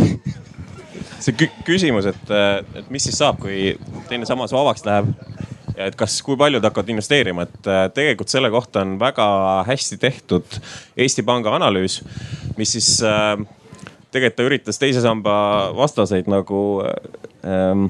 see 1.24 1.36
kü 1.36 1.50
küsimus, 1.68 2.08
et, 2.10 2.34
et 2.80 2.89
mis 2.93 3.04
siis 3.04 3.18
saab, 3.20 3.39
kui 3.43 3.76
teine 4.10 4.28
sammas 4.30 4.54
vabaks 4.56 4.86
läheb 4.88 5.12
ja 5.80 5.88
et 5.88 5.95
kas, 6.00 6.18
kui 6.26 6.38
paljud 6.39 6.64
hakkavad 6.64 6.91
investeerima, 6.91 7.45
et 7.47 7.70
äh, 7.72 7.86
tegelikult 7.95 8.32
selle 8.32 8.52
kohta 8.52 8.84
on 8.84 8.97
väga 9.00 9.28
hästi 9.68 10.00
tehtud 10.02 10.60
Eesti 11.00 11.24
Panga 11.28 11.54
analüüs, 11.56 12.02
mis 12.58 12.76
siis 12.76 12.97
äh, 13.06 13.38
tegelikult 14.12 14.38
ta 14.38 14.45
üritas 14.47 14.82
teise 14.82 15.01
samba 15.03 15.34
vastaseid 15.78 16.30
nagu 16.32 16.62
ähm, 17.45 17.89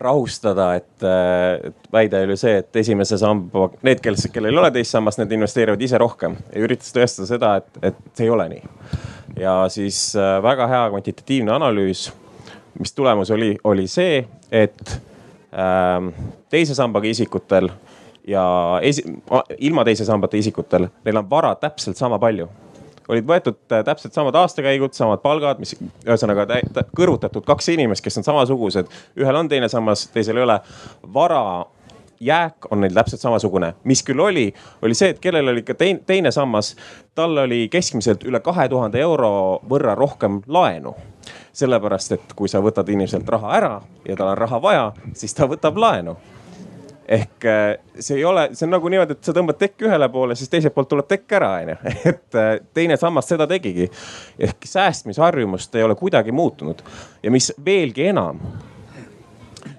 rahustada, 0.00 0.74
et, 0.80 1.02
äh, 1.04 1.70
et 1.70 1.92
väide 1.92 2.22
oli 2.24 2.36
see, 2.40 2.58
et 2.60 2.80
esimese 2.82 3.18
samba, 3.20 3.68
need, 3.86 4.00
kes, 4.04 4.28
kellel 4.32 4.54
ei 4.54 4.62
ole 4.62 4.70
teist 4.74 4.96
sammast, 4.96 5.20
need 5.20 5.32
investeerivad 5.36 5.84
ise 5.84 6.00
rohkem 6.00 6.36
ja 6.54 6.64
üritas 6.64 6.92
tõestada 6.96 7.28
seda, 7.28 7.52
et, 7.60 7.82
et 7.90 8.00
see 8.16 8.28
ei 8.28 8.32
ole 8.34 8.48
nii. 8.54 8.64
ja 9.40 9.54
siis 9.72 10.02
äh, 10.18 10.38
väga 10.44 10.68
hea 10.70 10.86
kvantitatiivne 10.92 11.54
analüüs, 11.56 12.08
mis 12.80 12.96
tulemus 12.96 13.30
oli, 13.34 13.54
oli 13.64 13.86
see, 13.90 14.24
et 14.52 14.96
ähm, 15.52 16.12
teise 16.52 16.76
sambaga 16.76 17.08
isikutel 17.08 17.70
ja 18.28 18.44
esi, 18.84 19.04
ilma 19.58 19.84
teise 19.84 20.04
sambata 20.08 20.36
isikutel, 20.36 20.88
neil 21.04 21.22
on 21.22 21.30
vara 21.30 21.54
täpselt 21.60 22.00
sama 22.00 22.18
palju 22.20 22.48
olid 23.10 23.26
võetud 23.26 23.58
äh, 23.72 23.82
täpselt 23.86 24.16
samad 24.16 24.38
aastakäigud, 24.40 24.94
samad 24.96 25.22
palgad, 25.24 25.60
mis 25.62 25.74
ühesõnaga 26.06 26.46
kõrvutatud 26.96 27.46
kaks 27.46 27.72
inimest, 27.74 28.04
kes 28.04 28.20
on 28.20 28.26
samasugused. 28.26 28.88
ühel 29.18 29.42
on 29.42 29.50
teine 29.50 29.68
sammas, 29.68 30.08
teisel 30.14 30.40
ei 30.40 30.46
ole. 30.46 30.60
vara 31.14 31.42
jääk 32.20 32.66
on 32.70 32.80
neil 32.80 32.94
täpselt 32.94 33.20
samasugune, 33.20 33.74
mis 33.84 34.02
küll 34.04 34.20
oli, 34.20 34.50
oli 34.82 34.94
see, 34.94 35.14
et 35.14 35.20
kellel 35.20 35.48
oli 35.48 35.62
ka 35.64 35.74
teine, 35.74 36.02
teine 36.06 36.32
sammas, 36.32 36.74
tal 37.14 37.38
oli 37.46 37.68
keskmiselt 37.72 38.24
üle 38.28 38.42
kahe 38.44 38.68
tuhande 38.68 39.00
euro 39.00 39.60
võrra 39.68 39.94
rohkem 39.96 40.42
laenu 40.46 40.94
sellepärast, 41.52 42.12
et 42.12 42.34
kui 42.36 42.48
sa 42.48 42.60
võtad 42.62 42.88
inimeselt 42.92 43.28
raha 43.28 43.54
ära 43.56 43.72
ja 44.08 44.16
tal 44.16 44.34
on 44.34 44.38
raha 44.38 44.60
vaja, 44.62 44.84
siis 45.14 45.34
ta 45.34 45.48
võtab 45.50 45.80
laenu 45.80 46.16
ehk 47.10 47.44
äh, 47.44 47.76
see 47.98 48.20
ei 48.20 48.24
ole, 48.24 48.48
see 48.54 48.66
on 48.68 48.74
nagu 48.76 48.90
niimoodi, 48.92 49.16
et 49.16 49.26
sa 49.26 49.34
tõmbad 49.34 49.58
tekki 49.58 49.88
ühele 49.88 50.06
poole, 50.12 50.36
siis 50.38 50.50
teiselt 50.52 50.74
poolt 50.76 50.92
tuleb 50.92 51.08
tekk 51.10 51.34
ära, 51.40 51.50
onju. 51.58 51.76
et 52.12 52.38
äh, 52.38 52.50
teine 52.76 52.98
sammas 53.00 53.28
seda 53.30 53.48
tegigi. 53.50 53.88
ehk 54.38 54.66
säästmisharjumust 54.70 55.74
ei 55.74 55.86
ole 55.86 55.98
kuidagi 55.98 56.32
muutunud 56.32 56.82
ja 57.22 57.34
mis 57.34 57.50
veelgi 57.66 58.10
enam. 58.12 58.38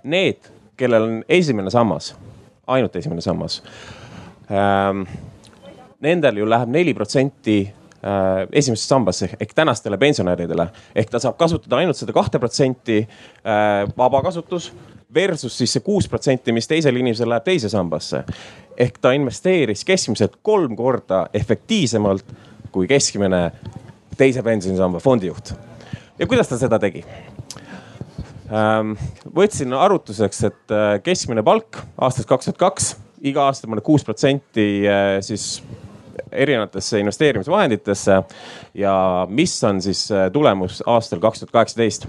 Need, 0.04 0.50
kellel 0.78 1.08
on 1.08 1.20
esimene 1.30 1.72
sammas, 1.72 2.16
ainult 2.68 2.96
esimene 2.96 3.24
sammas 3.24 3.62
ähm,. 4.52 5.06
Nendel 6.02 6.40
ju 6.40 6.48
läheb 6.50 6.70
neli 6.74 6.96
protsenti 6.98 7.60
äh, 7.62 8.48
esimesesse 8.58 8.90
sambasse 8.90 9.28
ehk 9.40 9.52
tänastele 9.54 10.00
pensionäridele. 10.02 10.66
ehk 10.96 11.10
ta 11.14 11.20
saab 11.22 11.38
kasutada 11.38 11.78
ainult 11.78 12.00
seda 12.00 12.14
kahte 12.14 12.40
protsenti 12.42 13.04
vabakasutus 13.98 14.72
versus 15.14 15.58
siis 15.58 15.74
see 15.74 15.84
kuus 15.86 16.08
protsenti, 16.10 16.54
mis 16.56 16.68
teisel 16.68 16.96
inimesel 16.96 17.30
läheb 17.30 17.44
teise 17.44 17.70
sambasse. 17.70 18.24
ehk 18.78 18.98
ta 19.02 19.12
investeeris 19.12 19.84
keskmiselt 19.86 20.40
kolm 20.42 20.76
korda 20.76 21.28
efektiivsemalt 21.34 22.26
kui 22.72 22.88
keskmine 22.88 23.52
teise 24.18 24.44
pensionisamba 24.44 25.00
fondijuht. 25.00 25.54
ja 26.20 26.28
kuidas 26.28 26.48
ta 26.48 26.58
seda 26.58 26.80
tegi? 26.80 27.06
Ähm, 28.52 28.98
võtsin 29.36 29.74
arvutuseks, 29.74 30.44
et 30.44 30.74
äh, 30.76 30.98
keskmine 31.04 31.44
palk 31.44 31.78
aastast 31.98 32.28
kaks 32.28 32.50
tuhat 32.50 32.58
kaks, 32.60 32.96
iga 33.22 33.46
aasta 33.48 33.68
paneb 33.68 33.84
kuus 33.84 34.04
protsenti 34.04 34.84
äh, 34.88 35.20
siis 35.24 35.62
erinevatesse 36.32 37.00
investeerimisvahenditesse. 37.00 38.22
ja 38.74 39.28
mis 39.30 39.64
on 39.64 39.82
siis 39.82 40.12
äh, 40.12 40.32
tulemus 40.32 40.84
aastal 40.86 41.20
kaks 41.20 41.40
tuhat 41.40 41.52
kaheksateist? 41.52 42.08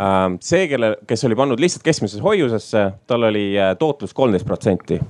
Ähm, 0.00 0.38
see, 0.40 0.68
kelle, 0.68 0.96
kes 1.06 1.24
oli 1.24 1.36
pannud 1.36 1.60
lihtsalt 1.60 1.82
keskmisesse 1.84 2.22
hoiusesse, 2.22 2.90
tal 3.06 3.22
oli 3.28 3.52
äh, 3.58 3.76
tootlus 3.78 4.14
kolmteist 4.14 4.46
protsenti 4.46 5.00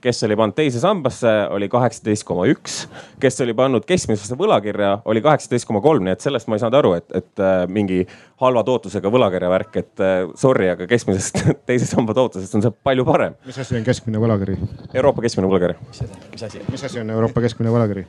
kes 0.00 0.22
oli 0.26 0.36
pannud 0.38 0.56
teise 0.56 0.80
sambasse, 0.82 1.30
oli 1.54 1.68
kaheksateist 1.70 2.24
koma 2.28 2.46
üks. 2.50 2.80
kes 3.20 3.40
oli 3.44 3.54
pannud 3.56 3.86
keskmisesse 3.88 4.36
võlakirja, 4.38 4.98
oli 5.08 5.22
kaheksateist 5.24 5.68
koma 5.68 5.82
kolm, 5.84 6.06
nii 6.06 6.14
et 6.16 6.24
sellest 6.24 6.48
ma 6.48 6.58
ei 6.58 6.62
saanud 6.62 6.78
aru, 6.78 6.92
et, 6.98 7.08
et 7.18 7.42
äh, 7.42 7.64
mingi 7.70 8.00
halva 8.42 8.62
tootlusega 8.66 9.12
võlakirja 9.12 9.50
värk, 9.52 9.78
et 9.82 10.04
äh, 10.04 10.16
sorry, 10.38 10.70
aga 10.72 10.88
keskmisest 10.90 11.42
teise 11.68 11.88
samba 11.90 12.16
tootlusest 12.18 12.58
on 12.58 12.66
see 12.66 12.74
palju 12.86 13.06
parem. 13.08 13.36
mis 13.48 13.58
asi 13.58 13.78
on 13.78 13.86
keskmine 13.86 14.22
võlakiri? 14.22 14.56
Euroopa 14.94 15.24
keskmine 15.26 15.50
võlakiri. 15.50 15.78
mis 15.90 16.48
asi? 16.48 16.64
mis 16.70 16.88
asi 16.90 17.02
on 17.02 17.12
Euroopa 17.16 17.44
keskmine 17.44 17.74
võlakiri? 17.74 18.06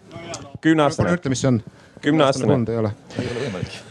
kümneaastane. 0.62 1.18
ütle, 1.20 1.34
mis 1.34 1.44
see 1.44 1.54
on. 1.54 1.62
kümneaastane. 2.06 2.54
fond 2.54 2.74
ei 2.74 2.82
ole. 2.84 2.96
ei 3.18 3.28
ole 3.28 3.46
võimalik 3.48 3.84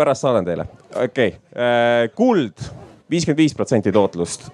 pärast 0.00 0.24
saadan 0.24 0.46
teile, 0.46 0.64
okei 0.96 1.34
okay., 1.34 1.34
äh, 1.52 2.06
kuld 2.16 2.62
viiskümmend 3.10 3.42
viis 3.42 3.56
protsenti 3.58 3.92
tootlust 3.92 4.48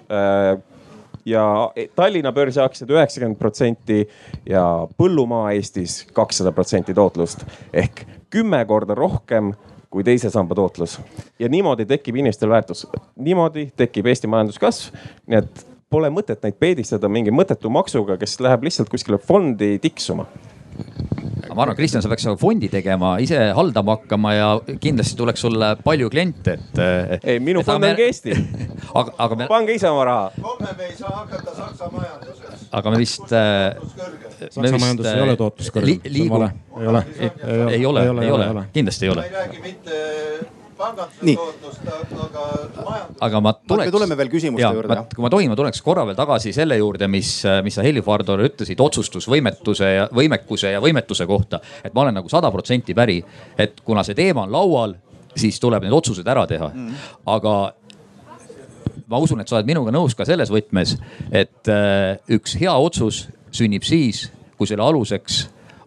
ja 1.27 1.71
Tallinna 1.95 2.31
börsi 2.31 2.61
aktsiad 2.63 2.91
üheksakümmend 2.95 3.39
protsenti 3.39 4.03
ja 4.47 4.63
põllumaa 4.97 5.51
Eestis 5.55 6.05
kakssada 6.15 6.53
protsenti 6.55 6.95
tootlust. 6.95 7.43
Ehk 7.73 8.05
kümme 8.31 8.63
korda 8.65 8.95
rohkem 8.95 9.51
kui 9.91 10.03
teise 10.03 10.29
samba 10.31 10.55
tootlus. 10.55 10.99
ja 11.39 11.49
niimoodi 11.49 11.85
tekib 11.85 12.15
inimestel 12.15 12.49
väärtus, 12.49 12.87
niimoodi 13.15 13.69
tekib 13.75 14.07
Eesti 14.07 14.27
majanduskasv, 14.27 14.95
nii 15.27 15.39
et 15.39 15.65
pole 15.89 16.09
mõtet 16.11 16.43
neid 16.43 16.59
peedistada 16.59 17.09
mingi 17.09 17.31
mõttetu 17.31 17.71
maksuga, 17.71 18.17
kes 18.17 18.39
läheb 18.43 18.63
lihtsalt 18.67 18.89
kuskile 18.91 19.17
fondi 19.17 19.77
tiksuma 19.79 20.27
ma 21.57 21.65
arvan, 21.65 21.77
Kristjan, 21.77 22.03
sa 22.05 22.09
peaks 22.11 22.27
fondi 22.39 22.69
tegema, 22.69 23.15
ise 23.23 23.39
haldama 23.57 23.97
hakkama 23.97 24.33
ja 24.35 24.49
kindlasti 24.81 25.17
tuleks 25.17 25.41
sulle 25.41 25.71
palju 25.83 26.09
kliente, 26.13 26.57
et. 26.57 27.23
ei, 27.23 27.39
minu 27.43 27.63
fond 27.65 27.81
me... 27.81 27.93
ongi 27.95 28.05
Eesti 28.05 28.35
aga, 28.99 29.15
aga 29.25 29.39
me. 29.39 29.47
pange 29.49 29.77
ise 29.77 29.89
oma 29.89 30.05
raha. 30.07 30.27
homme 30.43 30.75
me 30.77 30.89
ei 30.91 30.97
saa 30.99 31.15
hakata 31.15 31.55
Saksa 31.57 31.89
majanduses. 31.93 32.67
aga 32.79 32.93
me 32.93 33.01
vist 33.01 33.33
äh,. 33.33 33.73
Saksa 34.37 34.77
majanduses 34.77 35.13
ei 35.15 35.25
ole 35.25 35.37
tootlus 35.39 35.73
kõrge. 35.73 35.97
liigume. 36.05 36.51
ei 36.77 36.91
ole. 36.93 37.03
ei 37.73 37.89
ole, 37.89 38.05
ei 38.27 38.31
ole, 38.37 38.67
kindlasti 38.77 39.09
ei 39.09 39.15
ole. 39.15 39.25
ma 39.25 39.31
ei 39.31 39.35
räägi 39.41 39.65
mitte 39.65 40.55
aga 40.77 41.07
majandust. 41.21 41.81
aga 43.19 43.41
ma 43.41 43.53
tuleks. 43.53 43.85
me 43.85 43.95
tuleme 43.95 44.17
veel 44.19 44.31
küsimuste 44.31 44.65
ja, 44.65 44.71
juurde. 44.75 44.99
kui 45.15 45.25
ma 45.25 45.31
tohin, 45.33 45.51
ma 45.51 45.57
tuleks 45.59 45.81
korra 45.85 46.05
veel 46.07 46.17
tagasi 46.19 46.53
selle 46.55 46.77
juurde, 46.77 47.09
mis, 47.11 47.31
mis 47.65 47.77
sa 47.77 47.85
Helir-Valdor 47.85 48.45
ütlesid 48.49 48.81
otsustusvõimetuse 48.83 49.91
ja 49.93 50.05
võimekuse 50.13 50.75
ja 50.75 50.83
võimetuse 50.83 51.27
kohta. 51.29 51.61
et 51.83 51.93
ma 51.93 52.05
olen 52.05 52.19
nagu 52.21 52.29
sada 52.29 52.51
protsenti 52.53 52.95
päri, 52.97 53.19
et 53.57 53.81
kuna 53.85 54.05
see 54.07 54.17
teema 54.17 54.45
on 54.47 54.53
laual, 54.53 54.95
siis 55.37 55.59
tuleb 55.59 55.85
need 55.85 55.93
otsused 55.93 56.27
ära 56.27 56.47
teha 56.49 56.71
mm.. 56.73 57.03
aga 57.33 57.57
ma 59.07 59.19
usun, 59.23 59.41
et 59.41 59.49
sa 59.49 59.57
oled 59.57 59.69
minuga 59.69 59.93
nõus 59.95 60.15
ka 60.17 60.27
selles 60.27 60.51
võtmes, 60.53 60.95
et 61.31 61.71
äh, 61.71 62.17
üks 62.35 62.57
hea 62.59 62.73
otsus 62.73 63.25
sünnib 63.55 63.85
siis, 63.87 64.27
kui 64.59 64.67
selle 64.69 64.83
aluseks 64.85 65.45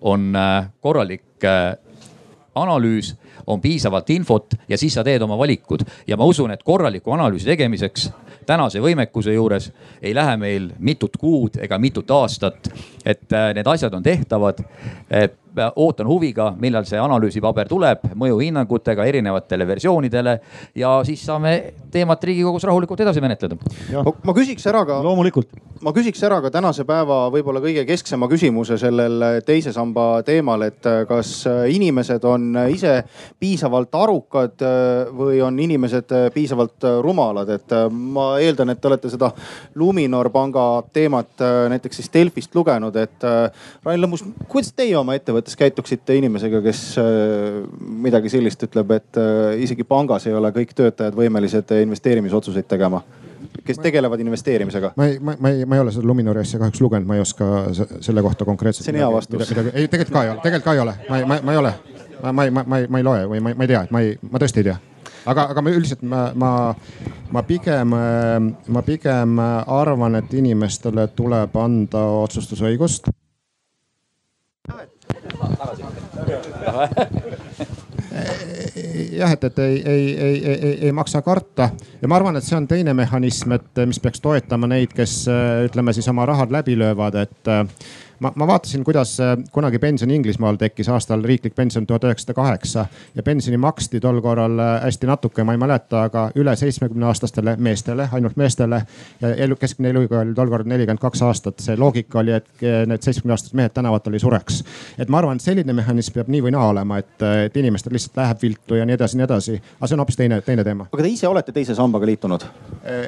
on 0.08 0.30
äh, 0.36 0.70
korralik 0.82 1.44
äh, 1.44 1.74
analüüs 2.56 3.14
on 3.46 3.60
piisavalt 3.60 4.10
infot 4.10 4.54
ja 4.68 4.78
siis 4.78 4.94
sa 4.94 5.04
teed 5.04 5.22
oma 5.22 5.38
valikud. 5.38 5.84
ja 6.06 6.16
ma 6.16 6.24
usun, 6.24 6.50
et 6.50 6.62
korraliku 6.62 7.12
analüüsi 7.12 7.46
tegemiseks 7.46 8.10
tänase 8.46 8.80
võimekuse 8.80 9.34
juures 9.34 9.70
ei 10.02 10.14
lähe 10.14 10.36
meil 10.36 10.70
mitut 10.78 11.16
kuud 11.16 11.60
ega 11.60 11.78
mitut 11.78 12.10
aastat. 12.10 12.72
et 13.04 13.32
äh, 13.32 13.52
need 13.54 13.66
asjad 13.66 13.94
on 13.94 14.02
tehtavad. 14.02 14.64
Ootan 15.76 16.08
huviga, 16.08 16.50
millal 16.60 16.86
see 16.88 17.00
analüüsipaber 17.00 17.68
tuleb 17.68 18.04
mõjuhinnangutega 18.18 19.04
erinevatele 19.08 19.66
versioonidele 19.68 20.36
ja 20.78 21.00
siis 21.06 21.22
saame 21.26 21.54
teemat 21.90 22.24
Riigikogus 22.24 22.64
rahulikult 22.68 23.00
edasi 23.00 23.20
menetleda. 23.20 23.56
ma 24.24 24.34
küsiks 24.36 24.66
ära 24.70 24.84
ka. 24.86 25.00
loomulikult. 25.02 25.48
ma 25.80 25.92
küsiks 25.96 26.22
ära 26.26 26.40
ka 26.40 26.50
tänase 26.50 26.84
päeva 26.84 27.22
võib-olla 27.32 27.60
kõige 27.62 27.84
kesksema 27.88 28.28
küsimuse 28.28 28.78
sellel 28.78 29.42
teise 29.46 29.72
samba 29.72 30.22
teemal, 30.26 30.62
et 30.62 30.86
kas 31.08 31.44
inimesed 31.68 32.24
on 32.24 32.56
ise 32.68 33.02
piisavalt 33.40 33.94
arukad 33.94 34.64
või 35.16 35.40
on 35.42 35.58
inimesed 35.58 36.12
piisavalt 36.34 36.88
rumalad, 37.02 37.48
et 37.48 37.76
ma 37.90 38.38
eeldan, 38.38 38.70
et 38.70 38.80
te 38.80 38.88
olete 38.88 39.10
seda 39.10 39.32
Luminor 39.74 40.30
panga 40.30 40.82
teemat 40.92 41.42
näiteks 41.68 42.02
siis 42.02 42.12
Delfist 42.12 42.54
lugenud, 42.54 42.96
et 42.96 43.28
Rain 43.84 44.00
Lõmmus, 44.00 44.24
kuidas 44.48 44.72
teie 44.76 44.96
oma 44.98 45.16
ettevõttes 45.40 45.56
käituksite 45.56 46.16
inimesega, 46.18 46.60
kes 46.62 46.82
midagi 47.80 48.30
sellist 48.32 48.62
ütleb, 48.68 48.92
et 48.96 49.20
isegi 49.64 49.84
pangas 49.88 50.26
ei 50.28 50.36
ole 50.36 50.52
kõik 50.54 50.74
töötajad 50.76 51.16
võimelised 51.16 51.72
investeerimisotsuseid 51.80 52.68
tegema? 52.68 53.02
kes 53.64 53.80
tegelevad 53.82 54.20
investeerimisega? 54.20 54.92
ma 54.96 55.06
ei, 55.08 55.18
ma, 55.18 55.34
ma 55.40 55.50
ei, 55.50 55.64
ma 55.64 55.76
ei 55.76 55.80
ole 55.82 55.92
seda 55.94 56.06
Luminori 56.06 56.42
asja 56.44 56.60
kahjuks 56.60 56.80
lugenud, 56.80 57.08
ma 57.08 57.16
ei 57.16 57.24
oska 57.24 57.46
selle 58.00 58.22
kohta 58.22 58.44
konkreetselt. 58.44 58.84
see 58.84 58.94
on 58.94 59.00
hea 59.00 59.08
vastus. 59.12 59.52
ei, 59.72 59.88
tegelikult 59.88 60.12
ka 60.14 60.22
ei 60.24 60.30
ole, 60.30 60.42
tegelikult 60.44 60.68
ka 60.68 60.76
ei 60.76 60.82
ole, 60.84 60.94
ma, 61.08 61.20
ma, 61.26 61.40
ma 61.42 61.56
ei 61.56 61.60
ole, 61.62 61.72
ma, 62.22 62.32
ma, 62.32 62.46
ma, 62.50 62.64
ma 62.66 62.78
ei, 62.78 62.86
ma 62.86 63.00
ei 63.00 63.06
loe 63.08 63.26
või 63.32 63.42
ma, 63.42 63.54
ma 63.56 63.66
ei 63.66 63.72
tea, 63.72 63.82
et 63.88 63.94
ma 63.96 64.04
ei, 64.04 64.14
ma 64.30 64.42
tõesti 64.42 64.62
ei 64.62 64.68
tea 64.68 64.76
aga, 65.30 65.46
aga 65.54 65.64
ma 65.64 65.72
üldiselt 65.72 66.04
ma, 66.06 66.26
ma, 66.36 66.52
ma 67.32 67.44
pigem, 67.48 67.96
ma 68.76 68.84
pigem 68.86 69.40
arvan, 69.40 70.20
et 70.20 70.36
inimestele 70.36 71.08
tuleb 71.16 71.56
anda 71.60 72.04
otsustusõigust 72.20 73.10
jah, 79.12 79.32
et, 79.32 79.44
et 79.44 79.58
ei, 79.58 79.82
ei, 79.86 80.18
ei, 80.18 80.44
ei, 80.52 80.78
ei 80.86 80.92
maksa 80.92 81.22
karta. 81.22 81.70
Ja 82.02 82.08
ma 82.08 82.16
arvan, 82.18 82.36
et 82.38 82.46
see 82.46 82.58
on 82.58 82.68
teine 82.70 82.94
mehhanism, 82.96 83.54
et 83.56 83.82
mis 83.86 84.00
peaks 84.02 84.22
toetama 84.24 84.70
neid, 84.70 84.94
kes 84.96 85.22
ütleme 85.66 85.94
siis 85.96 86.08
oma 86.10 86.26
rahad 86.28 86.52
läbi 86.54 86.78
löövad, 86.78 87.18
et 87.22 87.52
ma, 88.20 88.32
ma 88.36 88.46
vaatasin, 88.46 88.84
kuidas 88.84 89.20
äh, 89.20 89.36
kunagi 89.52 89.78
pension 89.78 90.10
Inglismaal 90.10 90.56
tekkis 90.60 90.88
aastal 90.88 91.22
riiklik 91.24 91.54
pension 91.54 91.86
tuhat 91.86 92.04
üheksasada 92.04 92.34
kaheksa 92.34 92.86
ja 93.14 93.22
pensioni 93.22 93.56
maksti 93.60 94.00
tol 94.00 94.20
korral 94.20 94.58
äh, 94.58 94.72
hästi 94.84 95.08
natuke, 95.08 95.44
ma 95.44 95.56
ei 95.56 95.60
mäleta, 95.60 96.04
aga 96.08 96.26
üle 96.38 96.54
seitsmekümne 96.56 97.06
aastastele 97.08 97.56
meestele, 97.56 98.08
ainult 98.12 98.36
meestele. 98.36 98.82
ja 99.20 99.34
elu, 99.34 99.56
keskmine 99.56 99.90
eluiga 99.90 100.20
oli 100.20 100.34
tol 100.34 100.52
korral 100.52 100.68
nelikümmend 100.68 101.00
kaks 101.00 101.22
aastat, 101.22 101.60
see 101.64 101.76
loogika 101.80 102.20
oli, 102.20 102.36
et 102.36 102.64
äh, 102.64 102.84
need 102.88 103.02
seitsmekümne 103.04 103.36
aastased 103.36 103.56
mehed 103.56 103.74
tänavatel 103.74 104.16
ei 104.16 104.22
sureks. 104.22 104.62
et 104.98 105.08
ma 105.08 105.22
arvan, 105.22 105.40
et 105.40 105.46
selline 105.46 105.72
mehhanism 105.76 106.18
peab 106.18 106.28
nii 106.32 106.44
või 106.48 106.54
naa 106.56 106.68
olema, 106.74 107.00
et, 107.00 107.16
et 107.46 107.56
inimestel 107.56 107.96
lihtsalt 107.96 108.20
läheb 108.20 108.42
viltu 108.42 108.80
ja 108.80 108.86
nii 108.86 108.98
edasi, 108.98 109.20
nii 109.20 109.28
edasi. 109.28 109.56
aga 109.78 109.88
see 109.88 109.96
on 109.98 110.04
hoopis 110.04 110.20
teine, 110.20 110.40
teine 110.44 110.64
teema. 110.64 110.88
aga 110.92 111.02
te 111.02 111.14
ise 111.14 111.28
olete 111.28 111.56
teise 111.56 111.74
sambaga 111.78 112.06
liitunud? 112.06 112.46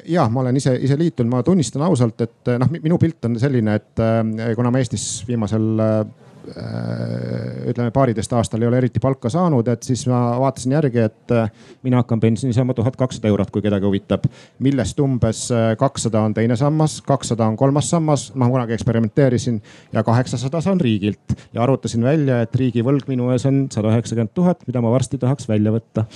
ja 0.08 0.28
ma 0.28 0.40
olen 0.40 0.56
ise, 0.56 0.74
ise 0.80 0.96
liitunud, 0.98 1.30
ma 1.30 1.42
tunnistan 1.42 1.84
ausalt, 1.84 2.20
et 2.20 2.52
noh, 2.58 2.72
minu 2.80 2.98
pilt 3.00 3.24
on 3.28 3.38
selline, 3.40 3.76
et 3.76 4.04
kuna 4.56 4.70
ma 4.72 4.80
Eestis 4.82 5.01
Eestis 5.02 5.26
viimasel 5.26 5.80
äh, 5.82 6.04
ütleme 7.70 7.90
paariteist 7.94 8.32
aastal 8.34 8.62
ei 8.62 8.68
ole 8.68 8.78
eriti 8.82 9.00
palka 9.02 9.30
saanud, 9.30 9.66
et 9.70 9.82
siis 9.86 10.04
ma 10.10 10.20
vaatasin 10.42 10.74
järgi, 10.76 11.06
et 11.08 11.34
äh, 11.34 11.50
mina 11.82 12.02
hakkan 12.02 12.22
pensioni 12.22 12.54
saama 12.54 12.74
tuhat 12.78 12.96
kakssada 12.98 13.30
eurot, 13.30 13.50
kui 13.50 13.64
kedagi 13.64 13.88
huvitab. 13.88 14.28
millest 14.62 15.00
umbes 15.02 15.44
äh, 15.54 15.72
kakssada 15.78 16.22
on 16.22 16.34
teine 16.34 16.56
sammas, 16.58 17.00
kakssada 17.06 17.46
on 17.50 17.58
kolmas 17.58 17.90
sammas, 17.90 18.28
ma 18.34 18.50
kunagi 18.50 18.76
eksperimenteerisin 18.78 19.58
ja 19.92 20.04
kaheksasada 20.06 20.62
saan 20.62 20.80
riigilt 20.80 21.36
ja 21.52 21.62
arvutasin 21.66 22.06
välja, 22.06 22.42
et 22.42 22.54
riigi 22.54 22.86
võlg 22.86 23.10
minu 23.10 23.32
ees 23.34 23.46
on 23.50 23.66
sada 23.74 23.90
üheksakümmend 23.94 24.34
tuhat, 24.34 24.66
mida 24.70 24.82
ma 24.82 24.94
varsti 24.94 25.18
tahaks 25.22 25.50
välja 25.50 25.74
võtta 25.74 26.06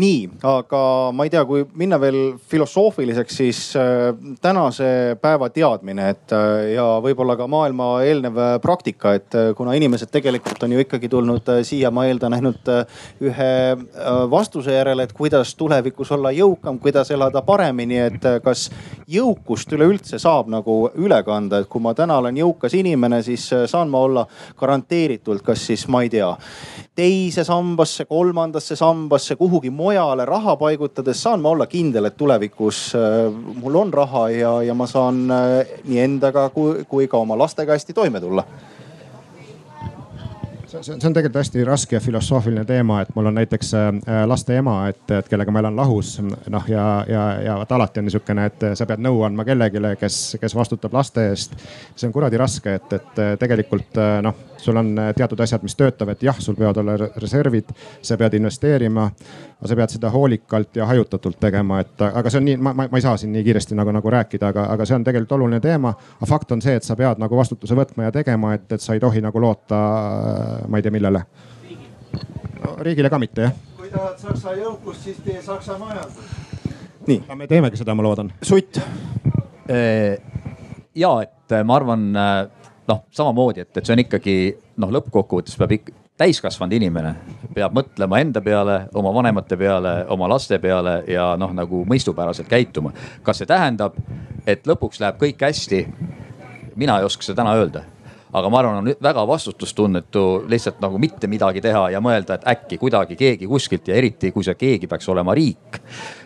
nii, 0.00 0.28
aga 0.46 0.80
ma 1.14 1.26
ei 1.26 1.32
tea, 1.32 1.42
kui 1.48 1.64
minna 1.78 1.98
veel 2.00 2.18
filosoofiliseks, 2.50 3.36
siis 3.36 3.60
äh, 3.78 4.10
tänase 4.42 5.16
päeva 5.20 5.50
teadmine, 5.52 6.08
et 6.14 6.34
äh, 6.36 6.72
ja 6.74 6.86
võib-olla 7.04 7.36
ka 7.38 7.46
maailma 7.50 7.90
eelnev 8.06 8.38
praktika, 8.62 9.14
et 9.18 9.36
äh, 9.38 9.50
kuna 9.58 9.74
inimesed 9.78 10.12
tegelikult 10.12 10.62
on 10.66 10.74
ju 10.74 10.84
ikkagi 10.84 11.10
tulnud 11.12 11.52
siia, 11.66 11.92
ma 11.94 12.06
eeldan, 12.08 12.36
ainult 12.36 12.70
ühe 13.20 13.50
vastuse 14.30 14.74
järele, 14.74 15.04
et 15.06 15.14
kuidas 15.16 15.54
tulevikus 15.58 16.12
olla 16.16 16.32
jõukam, 16.34 16.78
kuidas 16.82 17.10
elada 17.14 17.42
paremini, 17.46 17.98
et 18.06 18.28
kas 18.44 18.68
jõukust 19.10 19.72
üleüldse 19.76 20.20
saab 20.22 20.50
nagu 20.52 20.78
üle 21.00 21.20
kanda, 21.26 21.60
et 21.60 21.70
kui 21.70 21.82
ma 21.82 21.94
täna 21.98 22.20
olen 22.22 22.38
jõukas 22.40 22.76
inimene, 22.78 23.22
siis 23.26 23.48
saan 23.70 23.90
ma 23.92 24.04
olla 24.06 24.26
garanteeritult, 24.60 25.44
kas 25.46 25.66
siis 25.70 25.86
ma 25.90 26.04
ei 26.06 26.12
tea, 26.12 26.30
teise 27.00 27.44
sambasse, 27.44 28.04
kolmandasse 28.04 28.76
sambasse, 28.76 29.36
kuhugi 29.36 29.70
mujale 29.70 30.24
raha 30.28 30.56
paigutades 30.60 31.22
saan 31.22 31.40
ma 31.40 31.54
olla 31.54 31.66
kindel, 31.66 32.10
et 32.10 32.16
tulevikus 32.16 32.90
äh, 32.98 33.30
mul 33.62 33.78
on 33.80 33.92
raha 33.94 34.28
ja, 34.34 34.52
ja 34.68 34.76
ma 34.76 34.88
saan 34.90 35.24
äh, 35.32 35.78
nii 35.88 36.02
endaga 36.04 36.48
kui, 36.52 36.84
kui 36.88 37.08
ka 37.08 37.22
oma 37.24 37.38
lastega 37.40 37.72
hästi 37.72 37.96
toime 37.96 38.20
tulla 38.20 38.44
see, 40.66 40.82
see 40.82 40.98
on 40.98 41.16
tegelikult 41.16 41.40
hästi 41.40 41.64
raske 41.64 41.96
ja 41.96 42.02
filosoofiline 42.04 42.66
teema, 42.68 43.00
et 43.00 43.14
mul 43.16 43.32
on 43.32 43.38
näiteks 43.40 43.72
äh, 43.80 44.20
laste 44.28 44.60
ema, 44.60 44.76
et, 44.92 45.02
et 45.16 45.32
kellega 45.32 45.56
ma 45.56 45.64
elan 45.64 45.80
lahus. 45.80 46.18
noh, 46.20 46.68
ja, 46.68 46.84
ja, 47.08 47.24
ja 47.46 47.56
vot 47.62 47.74
alati 47.78 48.04
on 48.04 48.10
niisugune, 48.10 48.46
et 48.52 48.68
sa 48.76 48.86
pead 48.86 49.00
nõu 49.00 49.24
andma 49.24 49.48
kellelegi, 49.48 49.82
kes, 50.04 50.20
kes 50.42 50.58
vastutab 50.58 51.00
laste 51.00 51.30
eest. 51.32 51.56
see 51.96 52.10
on 52.10 52.14
kuradi 52.14 52.44
raske, 52.44 52.76
et, 52.76 52.96
et 53.00 53.26
tegelikult 53.40 54.04
noh 54.28 54.49
sul 54.62 54.76
on 54.76 54.98
äh, 54.98 55.14
teatud 55.16 55.40
asjad, 55.40 55.62
mis 55.62 55.76
töötavad, 55.76 56.20
jah, 56.22 56.38
sul 56.38 56.54
peavad 56.54 56.76
olla 56.76 56.96
reservid, 57.16 57.72
sa 58.02 58.16
pead 58.16 58.34
investeerima. 58.34 59.10
aga 59.60 59.68
sa 59.68 59.76
pead 59.76 59.92
seda 59.92 60.10
hoolikalt 60.10 60.76
ja 60.76 60.86
hajutatult 60.86 61.36
tegema, 61.40 61.80
et 61.80 62.00
aga 62.00 62.30
see 62.30 62.40
on 62.40 62.46
nii, 62.48 62.56
ma, 62.56 62.72
ma, 62.74 62.86
ma 62.90 62.98
ei 62.98 63.04
saa 63.04 63.16
siin 63.20 63.32
nii 63.32 63.44
kiiresti 63.44 63.76
nagu, 63.76 63.92
nagu 63.92 64.10
rääkida, 64.10 64.52
aga, 64.54 64.64
aga 64.72 64.86
see 64.88 64.96
on 64.96 65.04
tegelikult 65.04 65.32
oluline 65.36 65.60
teema. 65.60 65.92
aga 66.16 66.28
fakt 66.28 66.52
on 66.52 66.62
see, 66.64 66.76
et 66.80 66.86
sa 66.86 66.96
pead 66.96 67.20
nagu 67.20 67.36
vastutuse 67.36 67.76
võtma 67.76 68.08
ja 68.08 68.12
tegema, 68.14 68.54
et, 68.56 68.66
et 68.72 68.80
sa 68.80 68.96
ei 68.96 69.00
tohi 69.00 69.20
nagu 69.20 69.40
loota, 69.40 69.80
ma 70.68 70.80
ei 70.80 70.86
tea, 70.86 70.94
millele 70.94 71.24
no,. 72.64 72.76
riigile 72.80 73.10
ka 73.10 73.18
mitte 73.18 73.48
jah. 73.48 73.58
kui 73.76 73.90
tahad 73.90 74.18
Saksa 74.18 74.54
jõukust, 74.56 75.04
siis 75.04 75.20
tee 75.24 75.42
Saksa 75.42 75.78
majandus. 75.78 76.32
nii. 77.08 77.22
me 77.36 77.50
teemegi 77.50 77.80
seda, 77.80 77.94
ma 77.94 78.06
loodan. 78.06 78.32
Sutt. 78.42 78.80
ja 80.94 81.12
et 81.22 81.60
ma 81.64 81.76
arvan 81.76 82.08
noh, 82.90 83.04
samamoodi, 83.14 83.64
et, 83.64 83.72
et 83.76 83.86
see 83.86 83.96
on 83.96 84.04
ikkagi 84.04 84.36
noh, 84.82 84.92
lõppkokkuvõttes 84.98 85.58
peab 85.60 85.78
ikka 85.78 85.96
täiskasvanud 86.20 86.76
inimene 86.76 87.14
peab 87.54 87.72
mõtlema 87.74 88.20
enda 88.20 88.42
peale, 88.44 88.76
oma 88.94 89.12
vanemate 89.14 89.56
peale, 89.56 89.94
oma 90.12 90.28
laste 90.28 90.58
peale 90.60 91.00
ja 91.08 91.30
noh, 91.40 91.54
nagu 91.56 91.84
mõistupäraselt 91.88 92.50
käituma. 92.50 92.92
kas 93.22 93.40
see 93.40 93.48
tähendab, 93.48 93.96
et 94.46 94.66
lõpuks 94.68 95.00
läheb 95.00 95.20
kõik 95.22 95.46
hästi? 95.46 95.86
mina 96.76 96.98
ei 96.98 97.04
oska 97.04 97.24
seda 97.24 97.42
täna 97.42 97.56
öelda 97.58 97.82
aga 98.32 98.50
ma 98.50 98.58
arvan, 98.60 98.78
on 98.78 98.94
väga 99.02 99.24
vastutustunnetu 99.26 100.24
lihtsalt 100.48 100.80
nagu 100.82 100.98
mitte 101.02 101.26
midagi 101.30 101.62
teha 101.64 101.88
ja 101.94 102.00
mõelda, 102.02 102.36
et 102.38 102.46
äkki 102.52 102.78
kuidagi 102.78 103.16
keegi 103.18 103.48
kuskilt 103.50 103.90
ja 103.90 103.96
eriti 103.98 104.30
kui 104.34 104.46
see 104.46 104.54
keegi 104.58 104.86
peaks 104.90 105.08
olema 105.10 105.34
riik. 105.34 105.80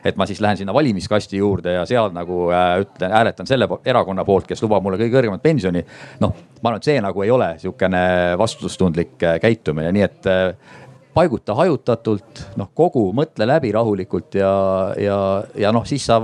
et 0.05 0.17
ma 0.17 0.27
siis 0.27 0.41
lähen 0.41 0.57
sinna 0.61 0.75
valimiskasti 0.75 1.41
juurde 1.41 1.73
ja 1.79 1.87
seal 1.89 2.13
nagu 2.13 2.51
äh, 2.53 2.77
ütlen, 2.85 3.13
hääletan 3.13 3.47
selle 3.47 3.69
erakonna 3.85 4.25
poolt, 4.25 4.47
kes 4.47 4.63
lubab 4.63 4.85
mulle 4.85 5.01
kõige 5.01 5.17
kõrgemat 5.17 5.43
pensioni. 5.43 5.85
noh, 6.21 6.35
ma 6.61 6.71
arvan, 6.71 6.83
et 6.83 6.91
see 6.91 7.01
nagu 7.01 7.23
ei 7.23 7.31
ole 7.31 7.55
sihukene 7.59 8.05
vastutustundlik 8.39 9.23
äh, 9.23 9.41
käitumine, 9.41 9.93
nii 9.93 10.05
et 10.05 10.29
äh, 10.29 10.81
paiguta 11.15 11.55
hajutatult, 11.55 12.45
noh 12.61 12.73
kogu, 12.75 13.13
mõtle 13.17 13.47
läbi 13.49 13.73
rahulikult 13.73 14.35
ja, 14.35 14.55
ja, 14.99 15.19
ja 15.57 15.73
noh, 15.73 15.87
siis 15.89 16.05
sa 16.05 16.21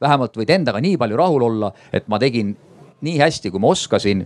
vähemalt 0.00 0.36
võid 0.36 0.50
endaga 0.54 0.80
nii 0.82 0.96
palju 0.98 1.18
rahul 1.18 1.50
olla, 1.50 1.70
et 1.92 2.08
ma 2.08 2.18
tegin 2.18 2.54
nii 3.04 3.18
hästi, 3.20 3.52
kui 3.52 3.60
ma 3.60 3.70
oskasin 3.74 4.24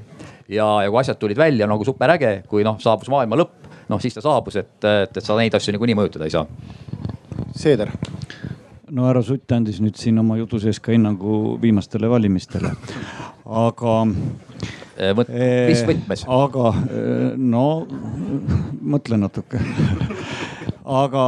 ja, 0.48 0.68
ja 0.84 0.90
kui 0.90 1.00
asjad 1.00 1.20
tulid 1.20 1.38
välja 1.38 1.68
nagu 1.70 1.84
super 1.86 2.16
äge, 2.16 2.42
kui 2.48 2.66
noh, 2.66 2.78
saabus 2.82 3.10
maailma 3.12 3.38
lõpp, 3.40 3.68
noh 3.88 4.02
siis 4.02 4.16
ta 4.16 4.24
saabus, 4.24 4.58
et, 4.60 4.76
et, 4.84 5.16
et 5.16 5.24
sa 5.24 5.36
neid 5.38 5.54
asju 5.54 5.74
niikuinii 5.74 5.98
mõjutada 5.98 6.28
ei 6.28 6.34
saa. 6.34 6.46
Seeder 7.58 7.92
no 8.94 9.06
härra 9.08 9.22
Sutt 9.24 9.52
andis 9.52 9.80
nüüd 9.84 9.98
siin 10.00 10.18
oma 10.20 10.38
jutu 10.38 10.60
sees 10.62 10.80
ka 10.80 10.94
hinnangu 10.94 11.58
viimastele 11.62 12.10
valimistele, 12.10 12.72
aga. 13.64 13.96
mis 15.68 15.84
võtmes? 15.88 16.24
aga 16.38 16.72
no 17.36 17.66
mõtle 18.94 19.20
natuke 19.20 19.60
aga 20.88 21.22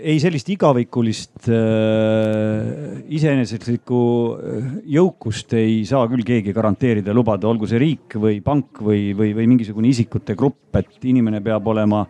ei 0.00 0.16
sellist 0.22 0.48
igavikulist 0.54 1.48
äh, 1.52 3.02
iseeneslikku 3.12 4.00
äh, 4.32 4.68
jõukust 4.96 5.52
ei 5.58 5.82
saa 5.88 6.06
küll 6.08 6.24
keegi 6.24 6.54
garanteerida, 6.56 7.12
lubada, 7.16 7.48
olgu 7.50 7.68
see 7.68 7.80
riik 7.82 8.16
või 8.20 8.40
pank 8.44 8.80
või, 8.80 9.10
või, 9.16 9.34
või 9.36 9.48
mingisugune 9.52 9.90
isikute 9.90 10.36
grupp, 10.38 10.72
et 10.80 11.04
inimene 11.04 11.42
peab 11.44 11.68
olema 11.68 12.00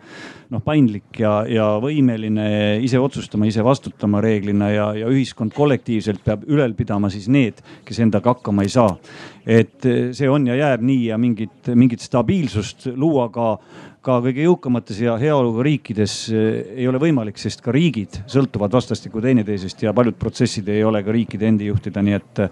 noh, 0.53 0.63
paindlik 0.63 1.19
ja, 1.19 1.41
ja 1.51 1.67
võimeline 1.83 2.47
ise 2.85 3.01
otsustama, 3.01 3.49
ise 3.49 3.65
vastutama 3.65 4.21
reeglina 4.23 4.71
ja, 4.71 4.87
ja 4.95 5.11
ühiskond 5.11 5.53
kollektiivselt 5.55 6.23
peab 6.23 6.45
ülal 6.47 6.77
pidama 6.79 7.11
siis 7.11 7.27
need, 7.27 7.59
kes 7.85 7.99
endaga 8.05 8.37
hakkama 8.37 8.63
ei 8.63 8.71
saa. 8.71 8.95
et 9.45 9.83
see 10.15 10.29
on 10.31 10.47
ja 10.47 10.55
jääb 10.57 10.81
nii 10.81 11.03
ja 11.11 11.19
mingit, 11.21 11.67
mingit 11.75 12.01
stabiilsust 12.01 12.87
luua 12.95 13.27
ka 13.29 13.51
ka 14.05 14.19
kõige 14.23 14.45
jõukamates 14.45 14.99
ja 15.01 15.15
heaoluga 15.19 15.65
riikides 15.65 16.17
eh, 16.33 16.59
ei 16.81 16.87
ole 16.89 17.01
võimalik, 17.01 17.39
sest 17.41 17.63
ka 17.65 17.73
riigid 17.75 18.21
sõltuvad 18.31 18.73
vastastikku 18.75 19.23
teineteisest 19.23 19.85
ja 19.85 19.93
paljud 19.95 20.17
protsessid 20.19 20.69
ei 20.71 20.83
ole 20.85 21.01
ka 21.05 21.15
riikide 21.15 21.49
endi 21.49 21.69
juhtida, 21.71 22.03
nii 22.05 22.17
et, 22.19 22.43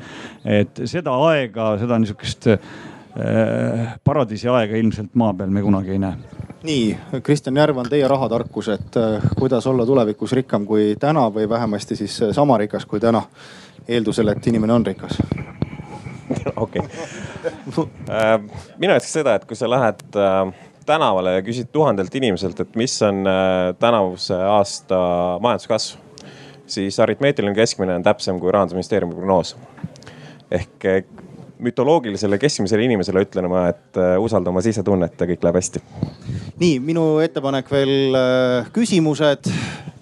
et 0.61 0.83
seda 0.89 1.15
aega, 1.29 1.73
seda 1.81 1.99
niisugust 2.01 2.49
äh, 2.53 3.93
paradiisi 4.03 4.49
aega 4.51 4.79
ilmselt 4.79 5.13
maa 5.19 5.35
peal 5.37 5.53
me 5.53 5.65
kunagi 5.65 5.93
ei 5.95 6.01
näe. 6.01 6.41
nii, 6.63 6.87
Kristjan 7.23 7.59
Järvan, 7.59 7.89
teie 7.91 8.07
rahatarkus, 8.07 8.71
et 8.73 8.97
äh, 8.99 9.29
kuidas 9.37 9.67
olla 9.69 9.85
tulevikus 9.85 10.33
rikkam 10.39 10.65
kui 10.65 10.95
täna 10.99 11.27
või 11.33 11.49
vähemasti 11.49 11.99
siis 11.99 12.19
sama 12.31 12.57
rikas 12.57 12.85
kui 12.89 13.03
täna, 13.03 13.23
eeldusel, 13.87 14.33
et 14.33 14.47
inimene 14.47 14.73
on 14.73 14.85
rikas 14.85 15.21
okei. 16.55 16.81
Äh, 18.13 18.37
mina 18.79 18.95
ütleks 18.95 19.11
seda, 19.11 19.33
et 19.35 19.45
kui 19.47 19.57
sa 19.59 19.67
lähed 19.67 20.03
äh, 20.15 20.53
tänavale 20.85 21.37
ja 21.37 21.41
küsid 21.45 21.71
tuhandelt 21.71 22.15
inimeselt, 22.15 22.59
et 22.59 22.75
mis 22.79 22.95
on 23.05 23.27
äh, 23.27 23.73
tänavuse 23.79 24.35
aasta 24.35 24.99
majanduskasv, 25.41 25.99
siis 26.67 26.99
aritmeetiline 26.99 27.55
keskmine 27.55 27.95
on 27.95 28.03
täpsem 28.03 28.39
kui 28.39 28.51
rahandusministeeriumi 28.51 29.15
prognoos. 29.15 29.55
ehk 30.51 30.85
äh, 30.85 31.03
mütoloogilisele 31.63 32.37
keskmisele 32.37 32.83
inimesele 32.83 33.23
ütlen 33.23 33.47
ma, 33.49 33.67
et 33.71 33.97
äh, 33.97 34.17
usalda 34.19 34.51
oma 34.51 34.61
sisetunnet 34.61 35.19
ja 35.19 35.27
kõik 35.27 35.43
läheb 35.43 35.59
hästi. 35.61 35.83
nii, 36.59 36.79
minu 36.79 37.07
ettepanek 37.23 37.71
veel 37.71 38.17
küsimused. 38.73 39.51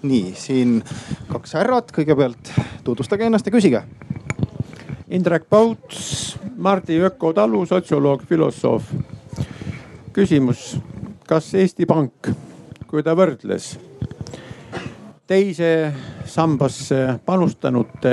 nii, 0.02 0.34
siin 0.34 0.80
kaks 1.30 1.54
härrat, 1.54 1.92
kõigepealt 1.94 2.54
tutvustage 2.84 3.26
ennast 3.26 3.46
ja 3.46 3.54
küsige. 3.54 3.84
Indrek 5.12 5.44
Pauts, 5.50 6.38
Mardi 6.56 6.96
Öko 7.04 7.34
talu, 7.36 7.66
sotsioloog, 7.68 8.22
filosoof 8.28 8.88
küsimus, 10.12 10.76
kas 11.28 11.54
Eesti 11.54 11.86
Pank, 11.86 12.28
kui 12.86 13.02
ta 13.02 13.14
võrdles 13.16 13.72
teise 15.26 15.92
sambasse 16.28 16.98
panustanute 17.24 18.12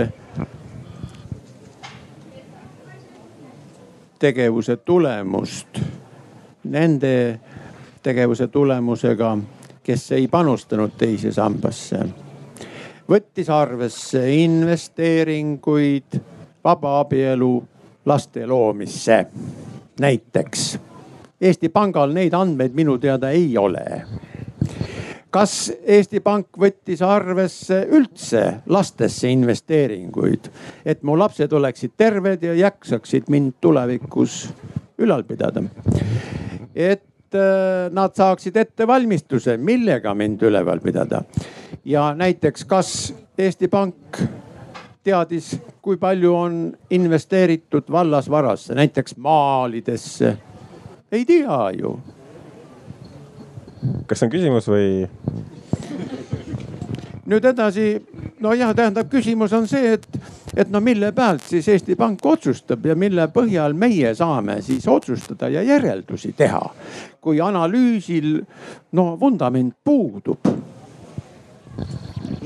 tegevuse 4.19 4.77
tulemust 4.77 5.81
nende 6.63 7.39
tegevuse 8.03 8.47
tulemusega, 8.47 9.37
kes 9.83 10.11
ei 10.15 10.27
panustanud 10.27 10.95
teise 10.97 11.31
sambasse. 11.35 11.99
võttis 13.09 13.49
arvesse 13.49 14.21
investeeringuid, 14.35 16.19
vaba 16.63 16.99
abielu, 16.99 17.63
laste 18.05 18.47
loomisse 18.47 19.25
näiteks 19.99 20.88
Eesti 21.39 21.69
Pangal 21.71 22.11
neid 22.11 22.33
andmeid 22.35 22.73
minu 22.75 22.97
teada 22.99 23.29
ei 23.31 23.53
ole. 23.57 23.85
kas 25.31 25.71
Eesti 25.85 26.19
Pank 26.25 26.57
võttis 26.57 27.03
arvesse 27.05 27.83
üldse 27.95 28.41
lastesse 28.67 29.29
investeeringuid, 29.29 30.49
et 30.85 31.03
mu 31.03 31.15
lapsed 31.19 31.53
oleksid 31.53 31.93
terved 31.97 32.43
ja 32.43 32.55
jaksaksid 32.57 33.29
mind 33.29 33.53
tulevikus 33.61 34.49
ülal 34.99 35.23
pidada? 35.23 35.63
et 36.75 37.35
äh, 37.35 37.87
nad 37.91 38.15
saaksid 38.15 38.57
ettevalmistuse, 38.57 39.57
millega 39.57 40.13
mind 40.13 40.43
üleval 40.43 40.83
pidada. 40.83 41.23
ja 41.85 42.13
näiteks, 42.15 42.65
kas 42.65 43.13
Eesti 43.37 43.67
Pank 43.67 44.19
teadis, 45.03 45.55
kui 45.81 45.97
palju 45.97 46.35
on 46.35 46.61
investeeritud 46.89 47.87
vallasvarasse, 47.91 48.75
näiteks 48.75 49.15
maalidesse 49.17 50.35
ei 51.11 51.25
tea 51.25 51.71
ju. 51.77 51.99
kas 54.07 54.19
see 54.19 54.27
on 54.27 54.33
küsimus 54.33 54.67
või? 54.69 55.07
nüüd 57.29 57.45
edasi, 57.45 57.91
nojah, 58.41 58.73
tähendab, 58.75 59.09
küsimus 59.11 59.53
on 59.53 59.67
see, 59.69 59.93
et, 59.97 60.05
et 60.57 60.71
no 60.73 60.81
mille 60.81 61.11
pealt 61.13 61.45
siis 61.45 61.67
Eesti 61.69 61.95
Pank 61.97 62.25
otsustab 62.25 62.85
ja 62.89 62.95
mille 62.97 63.27
põhjal 63.33 63.75
meie 63.77 64.15
saame 64.17 64.59
siis 64.65 64.87
otsustada 64.89 65.49
ja 65.53 65.63
järeldusi 65.65 66.33
teha. 66.37 66.63
kui 67.21 67.41
analüüsil 67.43 68.39
no 68.95 69.17
vundament 69.19 69.75
puudub 69.83 70.47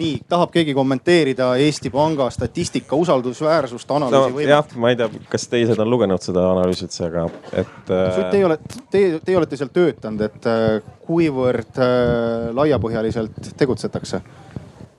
nii, 0.04 0.20
tahab 0.30 0.52
keegi 0.54 0.74
kommenteerida 0.76 1.50
Eesti 1.62 1.92
Panga 1.94 2.28
statistika 2.34 2.98
usaldusväärsust, 3.00 3.92
analüüsi 3.96 4.20
no, 4.20 4.38
võimet? 4.38 4.52
jah, 4.52 4.74
ma 4.82 4.92
ei 4.92 5.00
tea, 5.00 5.10
kas 5.32 5.48
teised 5.52 5.80
on 5.84 5.92
lugenud 5.92 6.24
seda 6.24 6.46
analüüsi 6.52 6.88
üldse, 6.88 7.08
aga 7.10 7.28
et 7.52 7.94
äh.... 7.94 8.20
Teie 8.34 8.48
olete, 8.48 8.82
teie, 8.94 9.14
teie 9.24 9.40
olete 9.40 9.60
seal 9.60 9.72
töötanud, 9.74 10.26
et 10.28 10.50
äh, 10.50 10.96
kuivõrd 11.08 11.80
äh, 11.84 12.50
laiapõhjaliselt 12.60 13.54
tegutsetakse? 13.60 14.22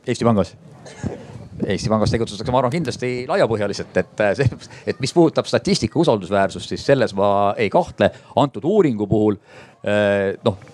Eesti 0.05 0.27
Pangas 0.27 0.55
Eesti 1.65 1.89
Pangas 1.89 2.13
tegutsetakse, 2.13 2.53
ma 2.53 2.61
arvan, 2.61 2.75
kindlasti 2.75 3.13
laiapõhjaliselt, 3.31 3.95
et 4.01 4.25
äh, 4.25 4.33
see, 4.41 4.63
et 4.91 5.03
mis 5.03 5.15
puudutab 5.17 5.49
statistika 5.49 6.01
usaldusväärsust, 6.03 6.73
siis 6.75 6.87
selles 6.87 7.15
ma 7.17 7.29
ei 7.61 7.71
kahtle. 7.73 8.11
antud 8.41 8.65
uuringu 8.69 9.07
puhul 9.11 9.39
noh 10.45 10.74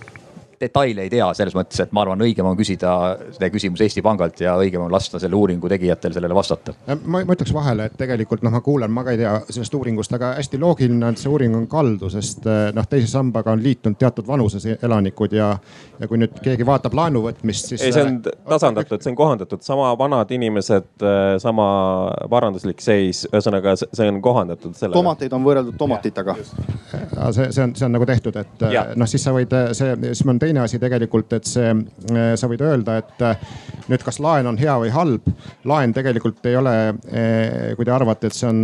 detaile 0.60 1.06
ei 1.06 1.10
tea, 1.10 1.26
selles 1.36 1.54
mõttes, 1.56 1.80
et 1.80 1.92
ma 1.96 2.02
arvan, 2.04 2.20
õigem 2.20 2.44
on 2.44 2.56
küsida 2.58 2.92
see 3.32 3.48
küsimus 3.52 3.80
Eesti 3.80 4.02
Pangalt 4.04 4.42
ja 4.42 4.52
õigem 4.60 4.82
on 4.84 4.92
lasta 4.92 5.16
selle 5.20 5.36
uuringu 5.36 5.68
tegijatel 5.72 6.12
sellele 6.12 6.36
vastata. 6.36 6.74
ma, 6.86 7.22
ma 7.24 7.36
ütleks 7.36 7.52
vahele, 7.56 7.86
et 7.88 7.96
tegelikult 7.96 8.44
noh, 8.44 8.52
ma 8.52 8.60
kuulen, 8.64 8.92
ma 8.92 9.04
ka 9.06 9.14
ei 9.14 9.20
tea 9.22 9.32
sellest 9.48 9.74
uuringust, 9.78 10.12
aga 10.18 10.34
hästi 10.36 10.60
loogiline 10.60 11.06
on, 11.06 11.16
et 11.16 11.22
see 11.22 11.30
uuring 11.32 11.56
on 11.56 11.64
kaldu, 11.70 12.10
sest 12.12 12.44
eh, 12.44 12.68
noh, 12.76 12.88
teise 12.90 13.08
sambaga 13.08 13.54
on 13.56 13.62
liitunud 13.64 13.96
teatud 14.00 14.28
vanuses 14.28 14.66
elanikud 14.74 15.36
ja, 15.38 15.48
ja 16.00 16.10
kui 16.10 16.20
nüüd 16.20 16.36
keegi 16.44 16.66
vaatab 16.68 16.98
laenu 16.98 17.24
võtmist, 17.24 17.72
siis. 17.72 17.86
ei, 17.86 17.96
see 17.96 18.04
on 18.04 18.20
tasandatud, 18.26 19.00
see 19.00 19.14
on 19.14 19.18
kohandatud, 19.22 19.64
sama 19.64 19.94
vanad 20.00 20.36
inimesed, 20.36 20.90
eh, 21.00 21.30
sama 21.40 21.70
varanduslik 22.30 22.84
seis, 22.84 23.24
ühesõnaga 23.32 23.78
see 23.80 24.10
on 24.12 24.20
kohandatud 24.24 24.76
selle. 24.76 24.92
tomateid 24.98 25.32
on 25.32 25.48
võrreldud 25.48 25.80
tomatitega. 25.80 26.36
see, 26.44 27.48
see 27.48 27.64
on, 27.64 27.74
see 27.80 27.88
on 27.88 27.96
nagu 27.96 28.12
tehtud, 28.12 28.36
et 28.44 28.68
noh, 28.68 29.08
siis 29.08 29.24
sa 29.24 29.32
võid 29.32 29.56
see, 29.72 29.96
siis 30.12 30.26
on 30.28 30.38
teine 30.38 30.49
teine 30.50 30.64
asi 30.64 30.78
tegelikult, 30.82 31.32
et 31.36 31.46
see, 31.46 31.70
äh, 32.10 32.32
sa 32.38 32.48
võid 32.50 32.62
öelda, 32.64 32.96
et 33.00 33.22
äh, 33.22 33.42
nüüd, 33.90 34.02
kas 34.06 34.18
laen 34.22 34.48
on 34.50 34.58
hea 34.58 34.74
või 34.82 34.90
halb. 34.94 35.28
laen 35.64 35.94
tegelikult 35.94 36.46
ei 36.50 36.56
ole, 36.58 36.74
äh, 36.90 37.74
kui 37.78 37.86
te 37.86 37.94
arvate, 37.94 38.30
et 38.30 38.36
see 38.36 38.48
on 38.48 38.62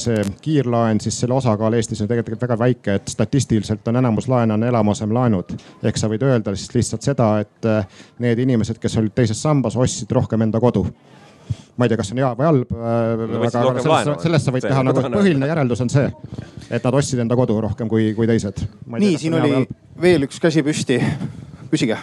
see 0.00 0.22
kiirlaen, 0.42 1.00
siis 1.00 1.20
selle 1.22 1.36
osakaal 1.38 1.76
Eestis 1.78 2.02
on 2.02 2.10
tegelikult 2.10 2.42
väga 2.42 2.58
väike, 2.58 2.98
et 2.98 3.12
statistiliselt 3.12 3.86
on 3.88 4.00
enamus 4.00 4.28
laene 4.28 4.56
on 4.56 4.66
eluasemelaenud. 4.66 5.54
ehk 5.82 6.00
sa 6.00 6.10
võid 6.10 6.24
öelda 6.26 6.56
siis 6.56 6.74
lihtsalt 6.74 7.06
seda, 7.06 7.30
et 7.44 7.70
need 8.18 8.38
inimesed, 8.38 8.78
kes 8.82 8.98
olid 8.98 9.14
teises 9.14 9.42
sambas, 9.42 9.76
ostsid 9.76 10.10
rohkem 10.12 10.42
enda 10.42 10.60
kodu 10.60 10.86
ma 11.76 11.86
ei 11.86 11.88
tea, 11.88 11.98
kas 12.00 12.10
see 12.10 12.16
on 12.16 12.22
hea 12.22 12.30
või 12.38 12.46
halb 12.48 12.72
no,. 12.74 13.40
aga 13.46 13.82
sellest, 13.82 14.22
sellest 14.24 14.48
sa 14.48 14.54
võid 14.54 14.64
see, 14.64 14.72
teha 14.72 14.84
nagu 14.86 15.02
põhiline 15.14 15.50
järeldus 15.50 15.82
on 15.84 15.90
see, 15.92 16.06
et 16.68 16.84
nad 16.84 16.96
ostsid 17.00 17.22
enda 17.22 17.36
kodu 17.38 17.58
rohkem 17.62 17.90
kui, 17.90 18.10
kui 18.16 18.26
teised. 18.30 18.64
nii, 18.94 19.18
siin 19.20 19.36
oli 19.38 19.60
veel 20.02 20.26
üks 20.26 20.40
käsi 20.42 20.64
püsti, 20.66 20.98
küsige. 21.70 21.98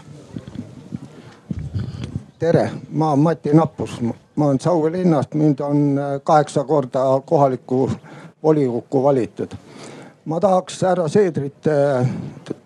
tere, 2.40 2.70
ma 2.92 3.12
olen 3.14 3.26
Mati 3.28 3.56
Nappus, 3.56 3.98
ma 4.02 4.48
olen 4.50 4.62
Saue 4.64 4.92
linnast, 4.94 5.36
mind 5.36 5.60
on 5.66 5.84
äh, 6.00 6.16
kaheksa 6.24 6.64
korda 6.64 7.06
kohalikku 7.26 7.90
volikokku 8.44 9.04
valitud. 9.04 9.58
ma 10.26 10.40
tahaks 10.40 10.82
härra 10.82 11.08
Seedrit 11.12 11.68
äh, 11.68 12.08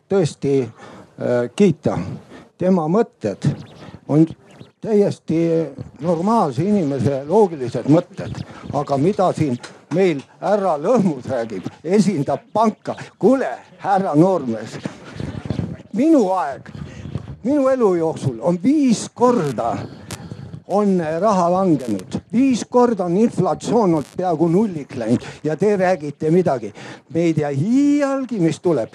tõesti 0.10 0.62
äh, 0.62 1.50
kiita, 1.56 1.98
tema 2.58 2.88
mõtted 2.88 3.50
on 4.08 4.26
täiesti 4.82 5.40
normaalse 6.02 6.64
inimese 6.64 7.24
loogilised 7.28 7.90
mõtted. 7.92 8.32
aga 8.74 8.98
mida 8.98 9.32
siin 9.34 9.58
meil 9.94 10.22
härra 10.42 10.78
Lõhmus 10.78 11.28
räägib, 11.28 11.68
esindab 11.84 12.40
panka. 12.54 12.96
kuule, 13.20 13.50
härra 13.78 14.16
noormees, 14.16 14.78
minu 15.94 16.30
aeg, 16.32 16.72
minu 17.44 17.68
elu 17.68 17.96
jooksul 17.96 18.40
on 18.42 18.60
viis 18.64 19.10
korda 19.14 19.78
on 20.68 21.00
raha 21.20 21.52
langenud, 21.52 22.22
viis 22.32 22.64
korda 22.70 23.06
on 23.06 23.18
inflatsioon 23.18 23.94
olnud 23.94 24.18
peaaegu 24.18 24.48
nulliks 24.48 24.96
läinud 24.96 25.26
ja 25.44 25.58
te 25.58 25.76
räägite 25.78 26.32
midagi. 26.32 26.74
me 27.14 27.20
ei 27.20 27.34
tea 27.34 27.50
iialgi, 27.50 28.40
mis 28.40 28.60
tuleb 28.60 28.90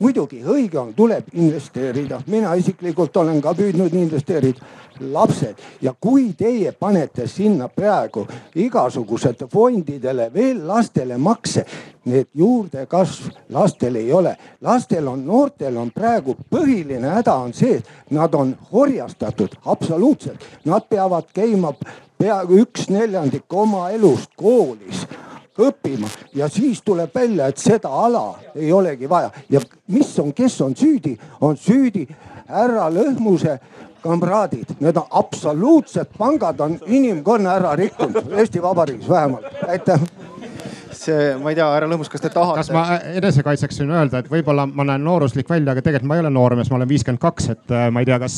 muidugi 0.00 0.40
õige 0.44 0.78
on, 0.80 0.92
tuleb 0.96 1.28
investeerida, 1.32 2.20
mina 2.26 2.54
isiklikult 2.58 3.16
olen 3.16 3.40
ka 3.42 3.54
püüdnud 3.54 3.94
investeerida. 3.94 4.76
lapsed 5.00 5.56
ja 5.80 5.94
kui 6.00 6.34
teie 6.36 6.72
panete 6.72 7.26
sinna 7.26 7.68
praegu 7.68 8.26
igasugused 8.54 9.46
fondidele 9.48 10.26
veel 10.34 10.66
lastele 10.68 11.16
makse, 11.16 11.64
need 12.04 12.26
juurdekasv 12.34 13.30
lastel 13.48 13.96
ei 13.96 14.12
ole. 14.12 14.36
lastel 14.60 15.08
on, 15.08 15.24
noortel 15.26 15.76
on 15.76 15.90
praegu 15.90 16.36
põhiline 16.50 17.14
häda 17.16 17.34
on 17.34 17.54
see, 17.54 17.76
et 17.76 18.10
nad 18.10 18.34
on 18.34 18.56
orjastatud 18.72 19.56
absoluutselt. 19.64 20.44
Nad 20.64 20.84
peavad 20.88 21.32
käima 21.32 21.72
peaaegu 22.18 22.60
üks 22.60 22.90
neljandik 22.90 23.52
oma 23.52 23.90
elust 23.90 24.30
koolis 24.36 25.06
õppima. 25.58 26.08
Ja 26.34 26.48
siis 26.48 26.82
tuleb 26.82 27.14
välja, 27.14 27.46
et 27.46 27.58
seda 27.58 27.88
ala 27.88 28.34
ei 28.54 28.72
olegi 28.72 29.08
vaja. 29.08 29.30
Ja 29.50 29.60
mis 29.88 30.18
on, 30.18 30.32
kes 30.32 30.60
on 30.60 30.76
süüdi, 30.76 31.16
on 31.40 31.56
süüdi 31.56 32.06
härra 32.48 32.88
Lõhmuse 32.90 33.58
kamraadid, 34.02 34.76
need 34.80 34.96
on 34.96 35.06
absoluutsed 35.10 36.14
pangad 36.18 36.60
on 36.60 36.78
inimkonna 36.86 37.58
ära 37.58 37.74
rikkunud. 37.76 38.32
Eesti 38.38 38.62
Vabariigis 38.62 39.08
vähemalt, 39.08 39.44
aitäh 39.68 40.00
see, 41.00 41.36
ma 41.40 41.50
ei 41.52 41.56
tea, 41.56 41.66
härra 41.72 41.88
Lõhmus, 41.88 42.10
kas 42.12 42.22
te 42.22 42.30
tahate? 42.32 42.60
kas 42.60 42.70
ma 42.74 42.98
enesekaikseks 43.16 43.80
võin 43.82 43.92
öelda, 43.96 44.20
et 44.20 44.28
võib-olla 44.30 44.66
ma 44.68 44.84
näen 44.86 45.04
nooruslik 45.04 45.48
välja, 45.50 45.72
aga 45.72 45.84
tegelikult 45.84 46.10
ma 46.10 46.18
ei 46.18 46.24
ole 46.24 46.32
noormees, 46.34 46.70
ma 46.70 46.76
olen 46.80 46.90
viiskümmend 46.90 47.22
kaks, 47.22 47.48
et 47.54 47.74
äh, 47.74 47.86
ma 47.92 48.02
ei 48.02 48.08
tea, 48.08 48.18
kas, 48.20 48.36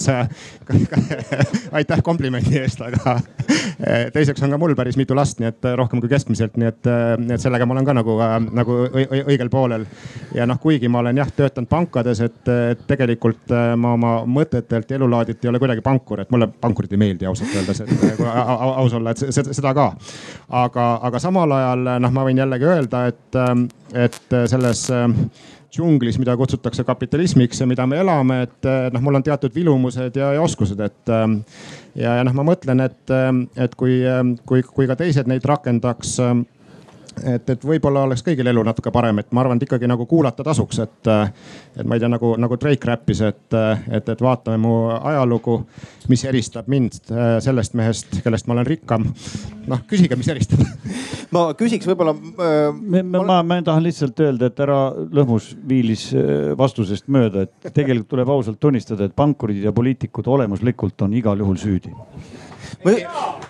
kas 0.69 0.85
aitäh 1.79 2.03
komplimendi 2.07 2.61
eest, 2.61 2.83
aga 2.87 3.17
äh, 3.17 4.07
teiseks 4.15 4.45
on 4.47 4.55
ka 4.55 4.61
mul 4.63 4.77
päris 4.79 4.99
mitu 5.01 5.17
last, 5.19 5.43
nii 5.43 5.51
et 5.51 5.69
äh, 5.69 5.77
rohkem 5.79 6.03
kui 6.03 6.13
keskmiselt, 6.13 6.59
nii 6.61 6.71
et, 6.71 6.91
nii 7.23 7.37
et 7.37 7.43
sellega 7.43 7.67
ma 7.67 7.77
olen 7.77 7.89
ka 7.89 7.97
nagu, 7.99 8.17
nagu 8.61 8.79
õigel 8.93 9.51
poolel. 9.53 9.87
ja 10.37 10.47
noh, 10.47 10.61
kuigi 10.63 10.91
ma 10.93 11.03
olen 11.03 11.19
jah 11.19 11.33
töötanud 11.35 11.71
pankades, 11.71 12.23
et 12.23 12.53
tegelikult 12.87 13.53
ma 13.77 13.95
oma 13.97 14.15
mõtetelt 14.29 14.91
ja 14.91 15.01
elulaadilt 15.01 15.43
ei 15.43 15.51
ole 15.51 15.61
kuidagi 15.63 15.83
pankur, 15.85 16.23
et 16.23 16.31
mulle 16.31 16.47
pankurid 16.63 16.95
ei 16.95 17.03
meeldi 17.03 17.27
ausalt 17.27 17.55
öeldes, 17.59 17.83
et 17.83 18.17
kui 18.21 18.29
aus 18.29 18.95
olla, 18.99 19.13
et 19.13 19.43
seda 19.43 19.75
ka. 19.75 19.91
aga, 20.63 20.89
aga 21.09 21.23
samal 21.23 21.59
ajal 21.59 21.87
noh, 22.03 22.15
ma 22.15 22.27
võin 22.29 22.39
jälle 22.39 22.52
jällegi 22.53 22.69
öelda, 22.69 23.07
et, 23.07 23.37
ähm, 23.37 23.67
et 23.95 24.33
äh, 24.33 24.47
selles 24.47 24.91
ähm, 24.91 25.13
džunglis, 25.73 26.19
mida 26.19 26.37
kutsutakse 26.37 26.85
kapitalismiks 26.85 27.61
ja 27.61 27.67
mida 27.67 27.87
me 27.87 28.01
elame, 28.01 28.43
et 28.43 28.67
äh, 28.69 28.91
noh, 28.93 29.01
mul 29.01 29.17
on 29.17 29.25
teatud 29.25 29.55
vilumused 29.55 30.17
ja, 30.17 30.33
ja 30.37 30.43
oskused, 30.43 30.81
et. 30.81 31.09
Ähm, 31.09 31.43
ja, 31.95 32.17
ja 32.17 32.25
noh, 32.25 32.35
ma 32.37 32.45
mõtlen, 32.47 32.81
et, 32.81 33.13
et 33.61 33.75
kui, 33.77 33.99
kui, 34.49 34.63
kui 34.65 34.87
ka 34.89 34.97
teised 34.97 35.29
neid 35.29 35.45
rakendaks 35.45 36.17
et, 37.21 37.51
et 37.55 37.65
võib-olla 37.67 38.05
oleks 38.07 38.25
kõigil 38.27 38.49
elu 38.51 38.63
natuke 38.67 38.93
parem, 38.95 39.21
et 39.23 39.31
ma 39.35 39.43
arvan, 39.43 39.59
et 39.59 39.67
ikkagi 39.67 39.89
nagu 39.91 40.07
kuulata 40.11 40.45
tasuks, 40.47 40.81
et, 40.85 41.11
et 41.77 41.87
ma 41.87 41.97
ei 41.97 42.03
tea, 42.03 42.11
nagu, 42.13 42.35
nagu 42.41 42.59
Drake 42.61 42.89
räppis, 42.89 43.23
et, 43.27 43.57
et, 43.91 44.13
et 44.15 44.25
vaatame 44.25 44.61
mu 44.63 44.75
ajalugu, 44.95 45.59
mis 46.13 46.25
eristab 46.29 46.71
mind 46.73 46.99
äh, 47.13 47.37
sellest 47.45 47.77
mehest, 47.79 48.21
kellest 48.25 48.49
ma 48.49 48.57
olen 48.57 48.69
rikkam. 48.69 49.07
noh, 49.71 49.83
küsige, 49.91 50.19
mis 50.19 50.31
eristab 50.33 50.63
ma 51.35 51.47
küsiks 51.59 51.89
võib-olla 51.89 52.15
äh,. 52.17 53.03
ma, 53.03 53.23
ma, 53.23 53.41
ma 53.47 53.61
tahan 53.65 53.85
lihtsalt 53.87 54.21
öelda, 54.25 54.51
et 54.51 54.63
härra 54.65 54.81
Lõhmus 55.15 55.53
viilis 55.69 56.09
äh, 56.17 56.53
vastusest 56.59 57.09
mööda, 57.13 57.47
et 57.47 57.73
tegelikult 57.75 58.11
tuleb 58.15 58.33
ausalt 58.35 58.61
tunnistada, 58.63 59.07
et 59.07 59.17
pankurid 59.17 59.63
ja 59.63 59.75
poliitikud 59.75 60.29
olemuslikult 60.37 61.07
on 61.07 61.15
igal 61.19 61.45
juhul 61.45 61.61
süüdi 61.61 61.95
ma, 62.85 62.93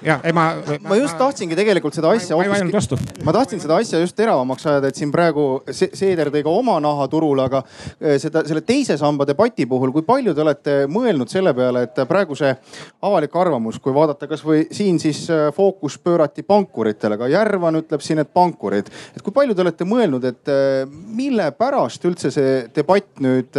ja, 0.04 0.18
ei 0.24 0.32
ma, 0.32 0.44
ma 0.84 0.96
just 0.98 1.16
ma, 1.16 1.20
tahtsingi 1.26 1.56
tegelikult 1.56 1.96
seda 1.96 2.10
asja. 2.12 2.36
ma 2.36 2.44
ei 2.44 2.52
vaielnud 2.52 2.74
vastu. 2.74 2.98
ma 3.24 3.34
tahtsin 3.34 3.62
seda 3.62 3.78
asja 3.80 4.00
just 4.02 4.16
teravamaks 4.18 4.66
ajada, 4.68 4.90
et 4.90 4.98
siin 4.98 5.12
praegu 5.14 5.46
Seeder 5.72 6.30
tõi 6.32 6.42
ka 6.44 6.52
oma 6.52 6.78
naha 6.82 7.06
turule, 7.12 7.46
aga 7.48 7.62
eh, 8.00 8.18
seda, 8.22 8.44
selle 8.48 8.64
teise 8.66 8.96
samba 9.00 9.26
debati 9.28 9.66
puhul, 9.68 9.92
kui 9.94 10.04
palju 10.06 10.34
te 10.36 10.44
olete 10.44 10.76
mõelnud 10.92 11.32
selle 11.32 11.54
peale, 11.56 11.86
et 11.88 12.02
praegu 12.08 12.36
see 12.38 12.52
avalik 13.08 13.36
arvamus, 13.38 13.78
kui 13.82 13.94
vaadata 13.94 14.28
kasvõi 14.30 14.66
siin, 14.74 15.00
siis 15.02 15.24
eh, 15.32 15.46
fookus 15.56 15.98
pöörati 16.02 16.44
pankuritele, 16.46 17.18
ka 17.20 17.30
Järvan 17.32 17.80
ütleb 17.82 18.04
siin, 18.04 18.22
et 18.22 18.32
pankurid. 18.32 18.90
et 19.16 19.22
kui 19.22 19.34
palju 19.34 19.56
te 19.56 19.64
olete 19.64 19.88
mõelnud, 19.88 20.28
et 20.28 20.52
eh, 20.52 20.82
mille 20.88 21.50
pärast 21.56 22.04
üldse 22.08 22.32
see 22.34 22.60
debatt 22.74 23.22
nüüd 23.22 23.56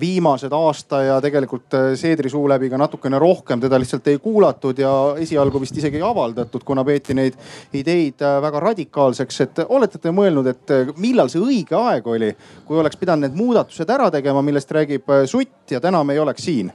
viimased 0.00 0.52
aasta 0.52 1.02
ja 1.02 1.16
tegelikult 1.20 1.74
äh, 1.74 1.88
Seedri 1.98 2.30
suu 2.30 2.48
läbi 2.48 2.70
ka 2.70 2.78
natukene 2.80 3.18
rohkem 3.18 3.60
teda 3.60 3.78
lihtsalt 3.80 4.06
ei 4.12 4.18
kuulatud 4.22 4.78
ja 4.78 4.92
esialgu 5.22 5.60
vist 5.60 5.76
isegi 5.76 6.00
ei 6.00 6.06
avaldatud, 6.06 6.64
kuna 6.64 6.84
peeti 6.84 7.14
neid 7.14 7.36
ideid 7.74 8.22
äh, 8.22 8.40
väga 8.42 8.60
radikaalseks. 8.60 9.40
et 9.40 9.62
olete 9.68 9.98
te 9.98 10.12
mõelnud, 10.14 10.48
et 10.50 10.74
äh, 10.74 10.94
millal 11.02 11.32
see 11.32 11.42
õige 11.42 11.78
aeg 11.78 12.06
oli, 12.06 12.32
kui 12.64 12.78
oleks 12.80 12.96
pidanud 12.96 13.26
need 13.26 13.38
muudatused 13.38 13.90
ära 13.90 14.10
tegema, 14.10 14.42
millest 14.42 14.72
räägib 14.72 15.14
Sutt 15.26 15.70
ja 15.70 15.80
täna 15.80 16.04
me 16.04 16.16
ei 16.16 16.22
oleks 16.22 16.44
siin? 16.44 16.72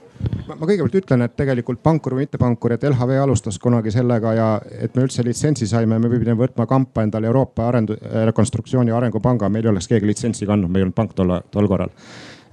ma 0.48 0.68
kõigepealt 0.68 0.98
ütlen, 0.99 1.23
et 1.26 1.35
tegelikult 1.38 1.80
pankur 1.84 2.15
või 2.15 2.26
mittepankur, 2.26 2.76
et 2.76 2.84
LHV 2.85 3.22
alustas 3.23 3.57
kunagi 3.61 3.93
sellega 3.93 4.34
ja 4.35 4.49
et 4.84 4.95
me 4.95 5.06
üldse 5.06 5.23
litsentsi 5.26 5.68
saime, 5.69 5.99
me 5.99 6.11
pidime 6.11 6.35
võtma 6.38 6.68
kampa 6.69 7.06
endale 7.06 7.30
Euroopa 7.31 7.69
arendu-, 7.69 7.98
rekonstruktsiooni 8.30 8.93
arengupanga, 8.93 9.49
meil 9.49 9.65
ei 9.65 9.72
oleks 9.73 9.89
keegi 9.91 10.10
litsentsi 10.11 10.49
kandnud, 10.49 10.72
me 10.72 10.81
ei 10.81 10.85
olnud 10.88 10.98
pank 10.98 11.15
tol, 11.18 11.38
tol 11.53 11.69
korral 11.72 11.93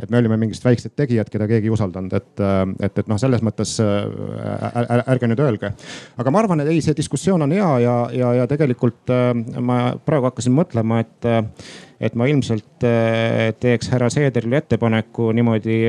et 0.02 0.10
me 0.10 0.20
olime 0.20 0.38
mingid 0.40 0.60
väiksed 0.64 0.94
tegijad, 0.98 1.30
keda 1.32 1.48
keegi 1.50 1.68
ei 1.68 1.74
usaldanud, 1.74 2.14
et, 2.14 2.30
äh, 2.42 2.60
et, 2.86 3.00
et 3.02 3.10
noh, 3.10 3.18
selles 3.20 3.42
mõttes 3.44 3.74
äh, 3.82 5.02
ärge 5.10 5.30
nüüd 5.30 5.42
öelge. 5.42 5.72
aga 6.18 6.32
ma 6.34 6.42
arvan, 6.42 6.62
et 6.62 6.72
ei, 6.72 6.80
see 6.84 6.96
diskussioon 6.98 7.44
on 7.46 7.54
hea 7.54 7.72
ja, 7.84 7.96
ja, 8.14 8.32
ja 8.42 8.46
tegelikult 8.50 9.12
äh, 9.14 9.32
ma 9.60 9.80
praegu 10.06 10.30
hakkasin 10.30 10.54
mõtlema, 10.54 11.02
et, 11.04 11.28
et 12.00 12.14
ma 12.18 12.28
ilmselt 12.30 12.86
teeks 13.58 13.90
härra 13.92 14.10
Seederile 14.12 14.62
ettepaneku 14.62 15.32
niimoodi 15.34 15.80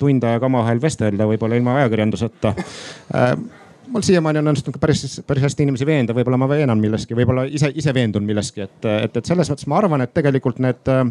tund 0.00 0.24
aega 0.24 0.48
omavahel 0.48 0.80
vestelda, 0.82 1.28
võib-olla 1.28 1.58
ilma 1.60 1.76
ajakirjanduseta 1.82 2.54
mul 3.92 4.04
siiamaani 4.04 4.40
on 4.40 4.50
õnnestunud 4.50 4.76
ka 4.76 4.82
päris, 4.82 5.20
päris 5.26 5.44
hästi 5.46 5.64
inimesi 5.64 5.86
veenda, 5.88 6.16
võib-olla 6.16 6.40
ma 6.40 6.48
veenan 6.50 6.80
milleski, 6.80 7.16
võib-olla 7.16 7.46
ise, 7.48 7.70
ise 7.76 7.94
veendun 7.96 8.26
milleski, 8.28 8.66
et, 8.66 8.88
et, 8.88 9.16
et 9.20 9.28
selles 9.28 9.48
mõttes 9.52 9.68
ma 9.70 9.78
arvan, 9.80 10.04
et 10.04 10.12
tegelikult 10.16 10.60
need 10.64 10.92
äh, 10.92 11.04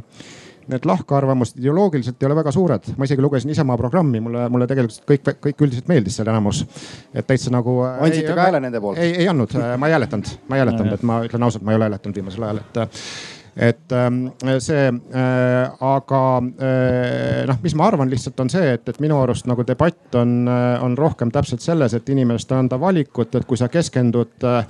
need 0.71 0.85
lahkarvamused 0.87 1.59
ideoloogiliselt 1.61 2.21
ei 2.21 2.29
ole 2.29 2.35
väga 2.39 2.51
suured. 2.55 2.91
ma 2.97 3.07
isegi 3.07 3.21
lugesin 3.21 3.53
Isamaa 3.53 3.77
programmi, 3.77 4.19
mulle, 4.23 4.47
mulle 4.49 4.67
tegelikult 4.67 5.07
kõik, 5.11 5.31
kõik 5.47 5.63
üldiselt 5.67 5.87
meeldis 5.91 6.19
seal 6.19 6.29
enamus. 6.31 6.65
et 7.13 7.27
täitsa 7.27 7.53
nagu. 7.53 7.79
Äh, 7.85 8.03
andsite 8.09 8.35
ka 8.35 8.49
hääle 8.49 8.61
nende 8.63 8.81
poolt? 8.81 9.01
ei, 9.01 9.15
ei 9.23 9.31
andnud, 9.31 9.55
äh, 9.55 9.73
ma 9.79 9.89
ei 9.89 9.97
hääletanud, 9.97 10.35
ma 10.47 10.59
ei 10.59 10.65
hääletanud, 10.65 10.93
et 10.99 11.07
ma 11.07 11.23
ütlen 11.27 11.49
ausalt, 11.49 11.65
ma 11.65 11.73
ei 11.73 11.81
ole 11.81 11.89
hääletanud 11.89 12.21
viimasel 12.21 12.47
ajal, 12.47 12.63
et 12.63 12.83
äh, 12.83 13.09
et 13.57 13.91
ähm, 13.91 14.27
see 14.61 14.85
äh,, 14.85 15.71
aga 15.81 16.21
äh, 16.61 17.45
noh, 17.49 17.57
mis 17.63 17.73
ma 17.75 17.87
arvan 17.89 18.09
lihtsalt 18.11 18.39
on 18.43 18.51
see, 18.53 18.69
et, 18.75 18.85
et 18.85 18.99
minu 19.01 19.17
arust 19.17 19.49
nagu 19.49 19.65
debatt 19.65 20.15
on, 20.19 20.45
on 20.47 20.97
rohkem 20.97 21.31
täpselt 21.33 21.65
selles, 21.65 21.95
et 21.97 22.09
inimestele 22.13 22.61
anda 22.61 22.77
valikut, 22.79 23.33
et 23.35 23.47
kui 23.49 23.57
sa 23.57 23.69
keskendud 23.73 24.45
äh, 24.45 24.61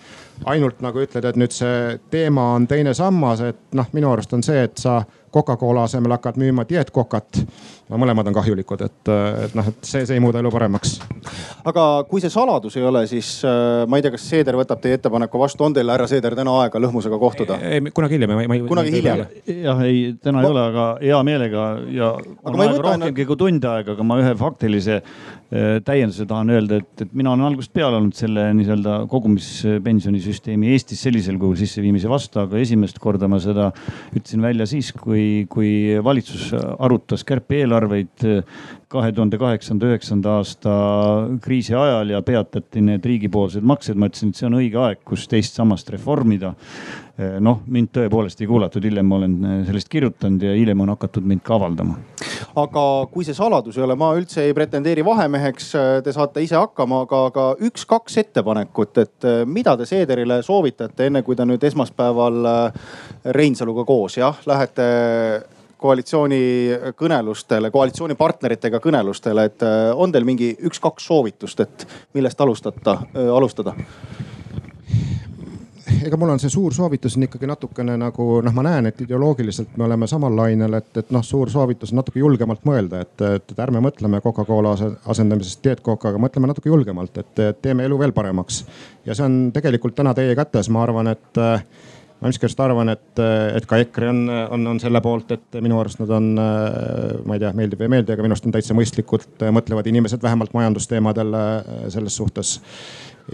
ainult 0.48 0.80
nagu 0.86 1.03
ütled, 1.03 1.28
et 1.28 1.40
nüüd 1.40 1.56
see 1.56 1.98
teema 2.14 2.53
on 2.56 2.68
teine 2.69 2.95
sammas, 2.98 3.44
et 3.44 3.60
noh, 3.76 3.91
minu 3.98 4.14
arust 4.14 4.34
on 4.38 4.45
see, 4.45 4.64
et 4.69 4.80
sa 4.80 5.02
Coca-Cola 5.38 5.86
asemel 5.86 6.16
hakkad 6.18 6.40
müüma 6.42 6.66
dieetkokat. 6.70 7.44
mõlemad 7.88 8.28
on 8.28 8.36
kahjulikud, 8.36 8.82
et, 8.84 9.10
et 9.46 9.54
noh, 9.56 9.68
et 9.70 9.86
see, 9.88 10.02
see 10.04 10.18
ei 10.18 10.20
muuda 10.24 10.42
elu 10.42 10.50
paremaks. 10.52 10.98
aga 11.70 11.84
kui 12.10 12.24
see 12.24 12.34
saladus 12.34 12.76
ei 12.76 12.84
ole, 12.84 13.06
siis 13.08 13.30
äh, 13.48 13.86
ma 13.88 14.00
ei 14.00 14.06
tea, 14.06 14.12
kas 14.16 14.26
Seeder 14.28 14.58
võtab 14.60 14.82
teie 14.84 14.98
ettepaneku 14.98 15.40
vastu, 15.40 15.64
on 15.68 15.76
teil, 15.78 15.90
härra 15.94 16.08
Seeder, 16.10 16.36
täna 16.36 16.56
aega 16.64 16.82
Lõhmusega 16.82 17.20
kohtuda? 17.22 17.60
kunagi 17.94 18.18
hiljem, 18.18 18.34
ma 18.34 18.58
ei. 18.58 18.64
kunagi 18.68 18.94
hiljem? 18.98 19.24
jah, 19.46 19.84
ei, 19.86 20.02
täna 20.24 20.42
ma... 20.42 20.44
ei 20.44 20.52
ole, 20.52 20.66
aga 20.74 20.88
hea 21.04 21.22
meelega 21.30 21.68
ja. 21.94 22.12
aga 22.44 22.56
ma 22.58 22.68
ei 22.68 22.74
võta. 22.74 22.86
rohkemgi 22.90 23.30
kui 23.30 23.42
tund 23.46 23.70
aega, 23.72 23.96
aga 23.96 24.08
ma 24.08 24.20
ühe 24.24 24.34
faktilise 24.42 25.02
täienduse 25.48 26.26
tahan 26.28 26.49
öelda, 26.52 26.82
et, 26.82 27.06
et 27.06 27.14
mina 27.15 27.32
olen 27.32 27.45
algusest 27.48 27.72
peale 27.72 27.95
olnud 27.95 28.15
selle 28.18 28.49
nii-öelda 28.57 28.98
kogumispensionisüsteemi 29.11 30.74
Eestis 30.74 31.06
sellisel 31.06 31.38
kujul 31.40 31.56
sisseviimise 31.61 32.10
vastu, 32.11 32.41
aga 32.41 32.60
esimest 32.60 32.99
korda 32.99 33.30
ma 33.32 33.40
seda 33.40 33.69
ütlesin 34.11 34.44
välja 34.44 34.68
siis, 34.68 34.91
kui 34.91 35.45
kui, 35.49 35.72
valitsus 36.03 36.52
arutas 36.57 37.24
kärpe-eelarveid 37.28 38.28
kahe 38.91 39.11
tuhande 39.11 39.40
kaheksanda, 39.40 39.90
üheksanda 39.91 40.38
aasta 40.40 40.76
kriisi 41.44 41.76
ajal 41.76 42.14
ja 42.15 42.22
peatati 42.26 42.84
need 42.84 43.06
riigipoolsed 43.06 43.65
maksed. 43.68 43.95
ma 43.95 44.11
ütlesin, 44.11 44.32
et 44.32 44.40
see 44.40 44.48
on 44.48 44.60
õige 44.61 44.80
aeg, 44.84 45.03
kus 45.07 45.28
teist 45.32 45.57
sammast 45.60 45.90
reformida. 45.94 46.53
Noh, 47.18 47.64
mind 47.65 47.89
tõepoolest 47.95 48.41
ei 48.44 48.48
kuulatud, 48.49 48.84
hiljem 48.85 49.07
ma 49.10 49.18
olen 49.18 49.38
sellest 49.65 49.89
kirjutanud 49.89 50.44
ja 50.45 50.53
hiljem 50.53 50.84
on 50.85 50.91
hakatud 50.94 51.26
mind 51.26 51.41
ka 51.45 51.56
avaldama. 51.56 51.98
aga 52.61 52.84
kui 53.11 53.26
see 53.26 53.38
saladus 53.38 53.77
ei 53.77 53.85
ole, 53.85 53.95
ma 53.98 54.11
üldse 54.18 54.45
ei 54.45 54.53
pretendeeri 54.57 55.06
vahemeheks, 55.06 55.72
te 56.06 56.14
saate 56.14 56.45
ise 56.45 56.57
hakkama, 56.60 57.02
aga, 57.07 57.23
aga 57.31 57.48
üks-kaks 57.69 58.19
ettepanekut, 58.23 59.02
et 59.02 59.30
mida 59.45 59.76
te 59.77 59.89
Seederile 59.89 60.41
soovitate, 60.45 61.10
enne 61.10 61.23
kui 61.26 61.35
te 61.35 61.45
nüüd 61.45 61.64
esmaspäeval 61.64 62.49
Reinsaluga 63.38 63.85
koos 63.85 64.18
jah, 64.22 64.38
lähete 64.45 64.88
koalitsiooni 65.77 66.41
kõnelustele, 66.98 67.72
koalitsioonipartneritega 67.72 68.81
kõnelustele, 68.84 69.45
et 69.49 69.65
on 69.95 70.14
teil 70.14 70.26
mingi 70.27 70.53
üks-kaks 70.69 71.06
soovitust, 71.10 71.61
et 71.61 71.88
millest 72.18 72.41
alustada, 72.41 72.99
äh, 73.14 73.30
alustada? 73.34 73.76
Ega 76.06 76.18
mul 76.20 76.32
on 76.34 76.42
see 76.42 76.52
suur 76.52 76.74
soovitus 76.76 77.18
on 77.18 77.26
ikkagi 77.28 77.48
natukene 77.50 77.96
nagu 78.00 78.28
noh, 78.46 78.56
ma 78.56 78.66
näen, 78.68 78.90
et 78.90 79.02
ideoloogiliselt 79.06 79.78
me 79.80 79.88
oleme 79.88 80.08
samal 80.10 80.36
lainel, 80.36 80.78
et, 80.80 80.90
et 81.00 81.12
noh, 81.16 81.24
suur 81.26 81.52
soovitus 81.52 81.94
on 81.94 82.02
natuke 82.02 82.22
julgemalt 82.22 82.66
mõelda, 82.68 83.02
et, 83.06 83.16
et, 83.22 83.52
et 83.54 83.62
ärme 83.64 83.82
mõtleme 83.84 84.22
Coca-Cola 84.24 84.76
asendamisest 85.08 85.64
Diet 85.64 85.84
Cocaga, 85.86 86.20
mõtleme 86.22 86.52
natuke 86.52 86.72
julgemalt, 86.72 87.22
et 87.24 87.44
teeme 87.62 87.88
elu 87.88 88.00
veel 88.00 88.16
paremaks. 88.16 88.64
ja 89.06 89.16
see 89.16 89.28
on 89.28 89.38
tegelikult 89.56 89.96
täna 89.98 90.16
teie 90.18 90.36
kätes, 90.38 90.70
ma 90.74 90.84
arvan, 90.84 91.14
et 91.14 91.42
ma 92.18 92.32
miskipärast 92.32 92.62
arvan, 92.66 92.92
et, 92.94 93.22
et 93.56 93.66
ka 93.70 93.80
EKRE 93.84 94.10
on, 94.10 94.22
on, 94.58 94.70
on 94.74 94.80
selle 94.82 95.02
poolt, 95.06 95.32
et 95.36 95.60
minu 95.62 95.78
arust 95.80 96.02
nad 96.02 96.14
on, 96.18 96.32
ma 96.38 97.38
ei 97.38 97.44
tea, 97.44 97.52
meeldib 97.58 97.82
või 97.82 97.90
ei 97.90 97.96
meeldi, 97.98 98.16
aga 98.16 98.26
minu 98.26 98.36
arust 98.36 98.48
on 98.50 98.56
täitsa 98.56 98.78
mõistlikult 98.78 99.46
mõtlevad 99.54 99.88
inimesed 99.92 100.24
vähemalt 100.26 100.56
majandusteemadel 100.58 101.38
selles 101.94 102.18
suhtes. 102.18 102.58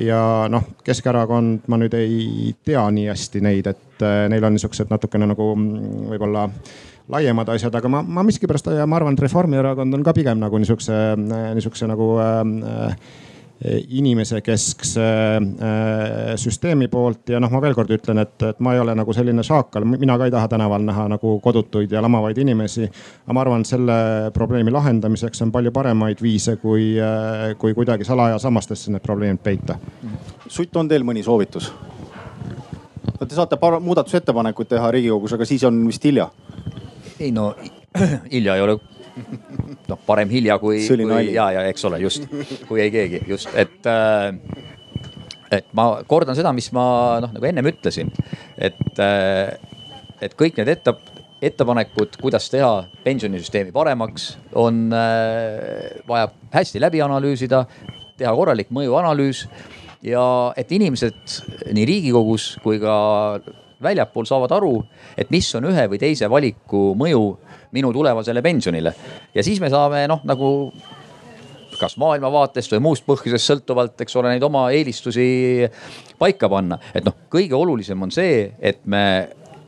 Ja 0.01 0.47
noh, 0.49 0.65
Keskerakond, 0.85 1.67
ma 1.69 1.77
nüüd 1.81 1.93
ei 1.97 2.53
tea 2.65 2.83
nii 2.95 3.09
hästi 3.11 3.43
neid, 3.45 3.69
et 3.69 4.05
neil 4.31 4.47
on 4.47 4.55
niisugused 4.55 4.89
natukene 4.93 5.27
nagu 5.29 5.51
mm, 5.55 6.07
võib-olla 6.13 6.47
laiemad 7.13 7.49
asjad, 7.53 7.75
aga 7.75 7.91
ma, 7.91 8.01
ma 8.01 8.23
miskipärast 8.25 8.71
ja 8.73 8.87
ma 8.89 8.97
arvan, 8.99 9.17
et 9.17 9.25
Reformierakond 9.25 9.97
on 9.97 10.05
ka 10.05 10.15
pigem 10.15 10.39
nagu 10.41 10.59
niisuguse, 10.59 10.99
niisuguse 11.19 11.89
nagu 11.91 12.09
äh, 12.23 12.95
inimesekeskse 13.87 15.03
äh, 15.03 16.35
süsteemi 16.35 16.87
poolt 16.91 17.29
ja 17.29 17.39
noh, 17.39 17.51
ma 17.51 17.61
veel 17.63 17.75
kord 17.77 17.91
ütlen, 17.95 18.19
et, 18.23 18.35
et 18.43 18.59
ma 18.63 18.73
ei 18.75 18.81
ole 18.83 18.95
nagu 18.97 19.15
selline 19.15 19.43
šaakal, 19.45 19.85
mina 19.87 20.17
ka 20.19 20.27
ei 20.27 20.33
taha 20.33 20.49
tänaval 20.51 20.83
näha 20.83 21.07
nagu 21.15 21.37
kodutuid 21.43 21.91
ja 21.91 22.01
lamavaid 22.03 22.37
inimesi. 22.43 22.89
aga 23.23 23.33
ma 23.33 23.41
arvan, 23.45 23.65
selle 23.65 23.97
probleemi 24.33 24.71
lahendamiseks 24.71 25.45
on 25.45 25.51
palju 25.51 25.71
paremaid 25.71 26.21
viise, 26.21 26.57
kui, 26.59 26.93
äh, 26.99 27.53
kui 27.59 27.73
kuidagi 27.73 28.03
salajasammastesse 28.03 28.91
need 28.91 29.03
probleemid 29.03 29.43
peita. 29.43 29.77
Sutt, 30.47 30.75
on 30.75 30.91
teil 30.91 31.07
mõni 31.07 31.23
soovitus? 31.23 31.71
Te 33.23 33.35
saate 33.35 33.55
muudatusettepanekuid 33.79 34.67
teha 34.67 34.91
Riigikogus, 34.91 35.37
aga 35.37 35.45
siis 35.47 35.63
on 35.63 35.85
vist 35.87 36.03
hilja. 36.03 36.27
ei 37.19 37.31
no 37.31 37.53
hilja 38.33 38.55
ei 38.55 38.61
ole 38.61 38.79
noh, 39.89 39.99
parem 40.07 40.31
hilja 40.31 40.57
kui, 40.61 40.81
kui 40.87 41.25
ja, 41.33 41.49
ja 41.55 41.65
eks 41.69 41.85
ole, 41.89 41.99
just, 42.03 42.27
kui 42.67 42.81
ei 42.83 42.91
keegi, 42.93 43.23
just, 43.29 43.51
et 43.55 43.89
äh, 43.89 44.31
et 45.53 45.69
ma 45.77 45.87
kordan 46.09 46.37
seda, 46.37 46.53
mis 46.55 46.69
ma 46.75 46.85
noh, 47.23 47.33
nagu 47.35 47.49
ennem 47.49 47.69
ütlesin, 47.73 48.09
et, 48.57 48.79
äh, 49.01 49.53
et 50.23 50.35
kõik 50.39 50.57
need 50.59 50.71
ette, 50.73 50.95
ettepanekud, 51.43 52.17
kuidas 52.21 52.47
teha 52.51 52.85
pensionisüsteemi 53.03 53.73
paremaks, 53.75 54.33
on 54.59 54.87
äh,, 54.95 55.99
vajab 56.09 56.37
hästi 56.53 56.81
läbi 56.81 57.03
analüüsida, 57.03 57.65
teha 58.17 58.33
korralik 58.37 58.71
mõjuanalüüs 58.73 59.45
ja 60.05 60.23
et 60.59 60.71
inimesed 60.75 61.37
nii 61.73 61.85
Riigikogus 61.89 62.53
kui 62.63 62.79
ka 62.81 62.95
väljapool 63.83 64.27
saavad 64.29 64.51
aru, 64.55 64.73
et 65.17 65.31
mis 65.33 65.49
on 65.59 65.69
ühe 65.71 65.87
või 65.91 65.99
teise 66.01 66.29
valiku 66.31 66.91
mõju 66.99 67.23
minu 67.73 67.93
tulevasele 67.93 68.41
pensionile. 68.41 68.93
ja 69.35 69.43
siis 69.43 69.61
me 69.61 69.69
saame 69.69 70.05
noh, 70.07 70.21
nagu 70.23 70.49
kas 71.79 71.95
maailmavaatest 71.97 72.75
või 72.75 72.83
muust 72.85 73.05
põhjusest 73.07 73.49
sõltuvalt, 73.49 74.01
eks 74.03 74.15
ole, 74.19 74.33
neid 74.33 74.43
oma 74.45 74.67
eelistusi 74.71 75.67
paika 76.19 76.49
panna. 76.49 76.79
et 76.93 77.05
noh, 77.05 77.15
kõige 77.29 77.57
olulisem 77.57 78.01
on 78.01 78.11
see, 78.11 78.51
et 78.59 78.85
me 78.85 79.03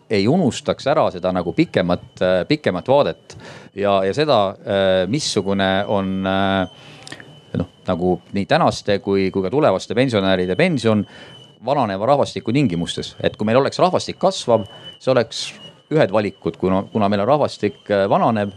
ei 0.09 0.27
unustaks 0.29 0.85
ära 0.87 1.07
seda 1.11 1.31
nagu 1.33 1.53
pikemat, 1.57 2.21
pikemat 2.47 2.87
vaadet 2.87 3.37
ja, 3.73 4.03
ja 4.05 4.13
seda, 4.13 4.39
missugune 5.09 5.69
on 5.89 6.19
noh, 7.57 7.71
nagu 7.87 8.17
nii 8.35 8.45
tänaste 8.49 8.99
kui, 9.03 9.29
kui 9.33 9.45
ka 9.45 9.51
tulevaste 9.53 9.97
pensionäride 9.97 10.57
pension 10.59 11.03
vananeva 11.65 12.05
rahvastiku 12.05 12.53
tingimustes. 12.53 13.15
et 13.23 13.37
kui 13.37 13.45
meil 13.45 13.57
oleks 13.57 13.79
rahvastik 13.79 14.19
kasvav, 14.21 14.65
see 14.99 15.11
oleks 15.11 15.45
ühed 15.93 16.11
valikud, 16.11 16.57
kuna, 16.57 16.81
kuna 16.91 17.09
meil 17.09 17.21
on 17.21 17.29
rahvastik 17.29 17.91
äh, 17.93 18.05
vananeb, 18.09 18.53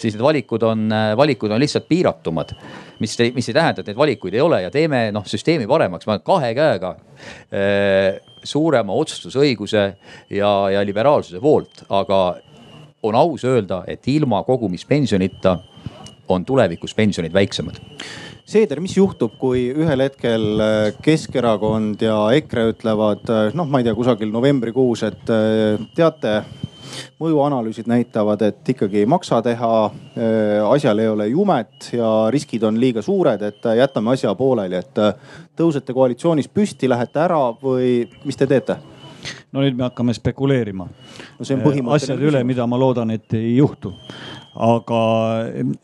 siis 0.00 0.14
need 0.14 0.24
valikud 0.24 0.64
on, 0.64 0.86
äh, 0.94 1.12
valikud 1.16 1.52
on 1.52 1.60
lihtsalt 1.60 1.88
piiratumad. 1.88 2.54
mis, 3.00 3.16
mis 3.34 3.48
ei 3.48 3.54
tähenda, 3.56 3.80
et 3.80 3.90
neid 3.90 3.96
valikuid 3.96 4.34
ei 4.36 4.40
ole 4.44 4.62
ja 4.62 4.70
teeme 4.70 5.08
noh 5.12 5.24
süsteemi 5.26 5.68
paremaks, 5.68 6.08
ma 6.08 6.18
kahe 6.24 6.52
käega 6.56 6.94
äh, 7.52 8.20
suurema 8.44 8.96
otsustusõiguse 8.96 9.84
ja, 10.30 10.52
ja 10.72 10.84
liberaalsuse 10.84 11.40
poolt, 11.40 11.84
aga 11.88 12.20
on 13.02 13.16
aus 13.16 13.44
öelda, 13.48 13.84
et 13.88 14.08
ilma 14.08 14.42
kogumispensionita 14.44 15.58
on 16.28 16.44
tulevikus 16.44 16.94
pensionid 16.94 17.32
väiksemad 17.32 17.80
Seeder, 18.50 18.80
mis 18.82 18.96
juhtub, 18.96 19.36
kui 19.38 19.68
ühel 19.70 20.02
hetkel 20.02 20.62
Keskerakond 21.04 22.00
ja 22.02 22.16
EKRE 22.34 22.64
ütlevad 22.72 23.30
noh, 23.54 23.68
ma 23.70 23.78
ei 23.78 23.86
tea, 23.86 23.94
kusagil 23.94 24.32
novembrikuus, 24.34 25.04
et 25.06 25.30
teate, 25.94 26.40
mõjuanalüüsid 27.20 27.88
näitavad, 27.90 28.42
et 28.42 28.68
ikkagi 28.72 29.02
ei 29.02 29.08
maksa 29.08 29.40
teha, 29.44 29.72
äh, 30.16 30.70
asjal 30.70 30.98
ei 30.98 31.08
ole 31.08 31.28
jumet 31.30 31.90
ja 31.94 32.10
riskid 32.32 32.64
on 32.66 32.80
liiga 32.80 33.02
suured, 33.02 33.42
et 33.42 33.70
jätame 33.76 34.14
asja 34.14 34.34
pooleli, 34.38 34.80
et 34.80 35.02
äh, 35.02 35.36
tõusete 35.58 35.94
koalitsioonis 35.96 36.48
püsti, 36.48 36.88
lähete 36.90 37.22
ära 37.22 37.42
või 37.62 38.08
mis 38.24 38.40
te 38.40 38.48
teete? 38.50 38.80
no 39.52 39.60
nüüd 39.60 39.74
me 39.76 39.84
hakkame 39.84 40.14
spekuleerima 40.16 40.86
no 40.86 41.44
äh, 41.44 41.80
asjade 41.92 42.24
üle, 42.24 42.40
mida 42.44 42.64
ma 42.66 42.78
loodan, 42.80 43.10
et 43.12 43.34
ei 43.36 43.58
juhtu 43.58 43.92
aga 44.56 45.00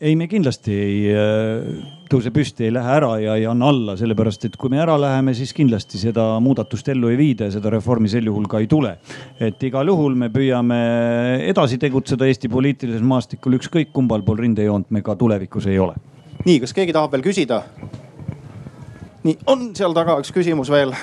ei, 0.01 0.15
me 0.17 0.27
kindlasti 0.27 0.73
ei 0.73 0.97
äh, 1.13 1.96
tõuse 2.11 2.31
püsti, 2.33 2.67
ei 2.67 2.73
lähe 2.75 2.93
ära 2.97 3.11
ja 3.21 3.35
ei 3.39 3.45
anna 3.49 3.69
alla, 3.71 3.95
sellepärast 3.99 4.47
et 4.47 4.57
kui 4.59 4.71
me 4.71 4.79
ära 4.81 4.95
läheme, 4.99 5.33
siis 5.37 5.53
kindlasti 5.55 5.99
seda 6.01 6.25
muudatust 6.43 6.87
ellu 6.93 7.11
ei 7.11 7.19
viida 7.19 7.47
ja 7.47 7.55
seda 7.57 7.71
reformi 7.73 8.09
sel 8.11 8.27
juhul 8.29 8.47
ka 8.49 8.61
ei 8.63 8.67
tule. 8.71 8.97
et 9.39 9.63
igal 9.63 9.87
juhul 9.87 10.15
me 10.15 10.29
püüame 10.33 10.79
edasi 11.49 11.77
tegutseda 11.77 12.27
Eesti 12.27 12.49
poliitilisel 12.49 13.03
maastikul, 13.03 13.57
ükskõik 13.59 13.91
kumbal 13.93 14.23
pool 14.23 14.39
rindejoont 14.43 14.91
me 14.91 15.01
ka 15.01 15.15
tulevikus 15.15 15.67
ei 15.67 15.79
ole. 15.79 15.95
nii, 16.45 16.59
kas 16.63 16.73
keegi 16.73 16.95
tahab 16.95 17.11
veel 17.11 17.25
küsida? 17.27 17.63
nii, 19.23 19.37
on 19.47 19.71
seal 19.75 19.95
taga 19.97 20.19
üks 20.21 20.31
küsimus 20.35 20.71
veel 20.71 20.95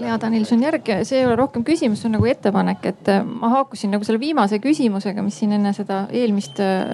Lea 0.00 0.16
Danilson 0.20 0.62
Järg, 0.62 0.88
see 1.06 1.20
ei 1.20 1.26
ole 1.26 1.36
rohkem 1.38 1.64
küsimus, 1.64 2.00
see 2.02 2.08
on 2.08 2.16
nagu 2.18 2.28
ettepanek, 2.28 2.86
et 2.90 3.10
äh, 3.12 3.22
ma 3.24 3.50
haakusin 3.52 3.92
nagu 3.94 4.06
selle 4.06 4.20
viimase 4.22 4.58
küsimusega, 4.62 5.22
mis 5.22 5.38
siin 5.40 5.54
enne 5.56 5.72
seda 5.76 6.04
eelmist 6.14 6.60
äh, 6.62 6.88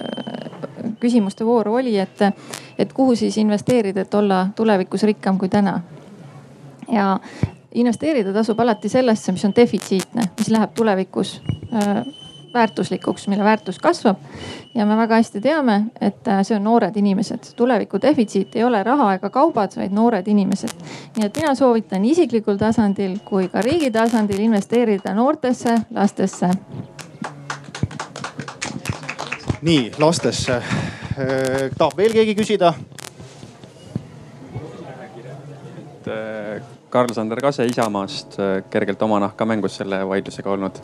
küsimuste 1.01 1.47
vooru 1.49 1.79
oli, 1.81 1.97
et, 1.99 2.23
et 2.79 2.93
kuhu 2.97 3.17
siis 3.17 3.39
investeerida, 3.41 4.05
et 4.05 4.15
olla 4.15 4.47
tulevikus 4.57 5.07
rikkam 5.09 5.39
kui 5.41 5.49
täna. 5.49 5.81
ja 6.91 7.19
investeerida 7.75 8.33
tasub 8.35 8.61
alati 8.61 8.89
sellesse, 8.89 9.33
mis 9.33 9.45
on 9.47 9.53
defitsiitne, 9.57 10.31
mis 10.39 10.51
läheb 10.51 10.75
tulevikus 10.75 11.37
äh, 11.73 12.03
väärtuslikuks, 12.55 13.29
mille 13.29 13.45
väärtus 13.45 13.79
kasvab. 13.79 14.17
ja 14.75 14.87
me 14.87 14.97
väga 14.97 15.15
hästi 15.15 15.41
teame, 15.41 15.85
et 16.01 16.29
äh, 16.29 16.43
see 16.43 16.57
on 16.57 16.65
noored 16.65 16.97
inimesed. 16.97 17.53
tuleviku 17.57 17.99
defitsiit 18.03 18.57
ei 18.57 18.65
ole 18.65 18.83
raha 18.83 19.15
ega 19.15 19.31
kaubad, 19.31 19.77
vaid 19.77 19.93
noored 19.93 20.29
inimesed. 20.29 20.75
nii 21.17 21.27
et 21.27 21.37
mina 21.37 21.55
soovitan 21.55 22.05
isiklikul 22.05 22.57
tasandil 22.57 23.19
kui 23.25 23.49
ka 23.49 23.63
riigi 23.63 23.91
tasandil 23.91 24.41
investeerida 24.41 25.15
noortesse, 25.15 25.79
lastesse. 25.91 26.51
nii 29.63 29.93
lastesse, 29.99 30.57
äh, 30.57 31.71
tahab 31.79 31.97
veel 31.97 32.13
keegi 32.13 32.35
küsida? 32.35 32.75
et 36.01 36.09
äh, 36.09 36.80
Karl-Sander 36.91 37.41
Kase 37.41 37.65
Isamaast, 37.71 38.39
äh, 38.39 38.63
kergelt 38.71 39.03
oma 39.03 39.21
nahka 39.23 39.47
mängus 39.47 39.77
selle 39.81 40.03
vaidlusega 40.09 40.51
olnud. 40.51 40.81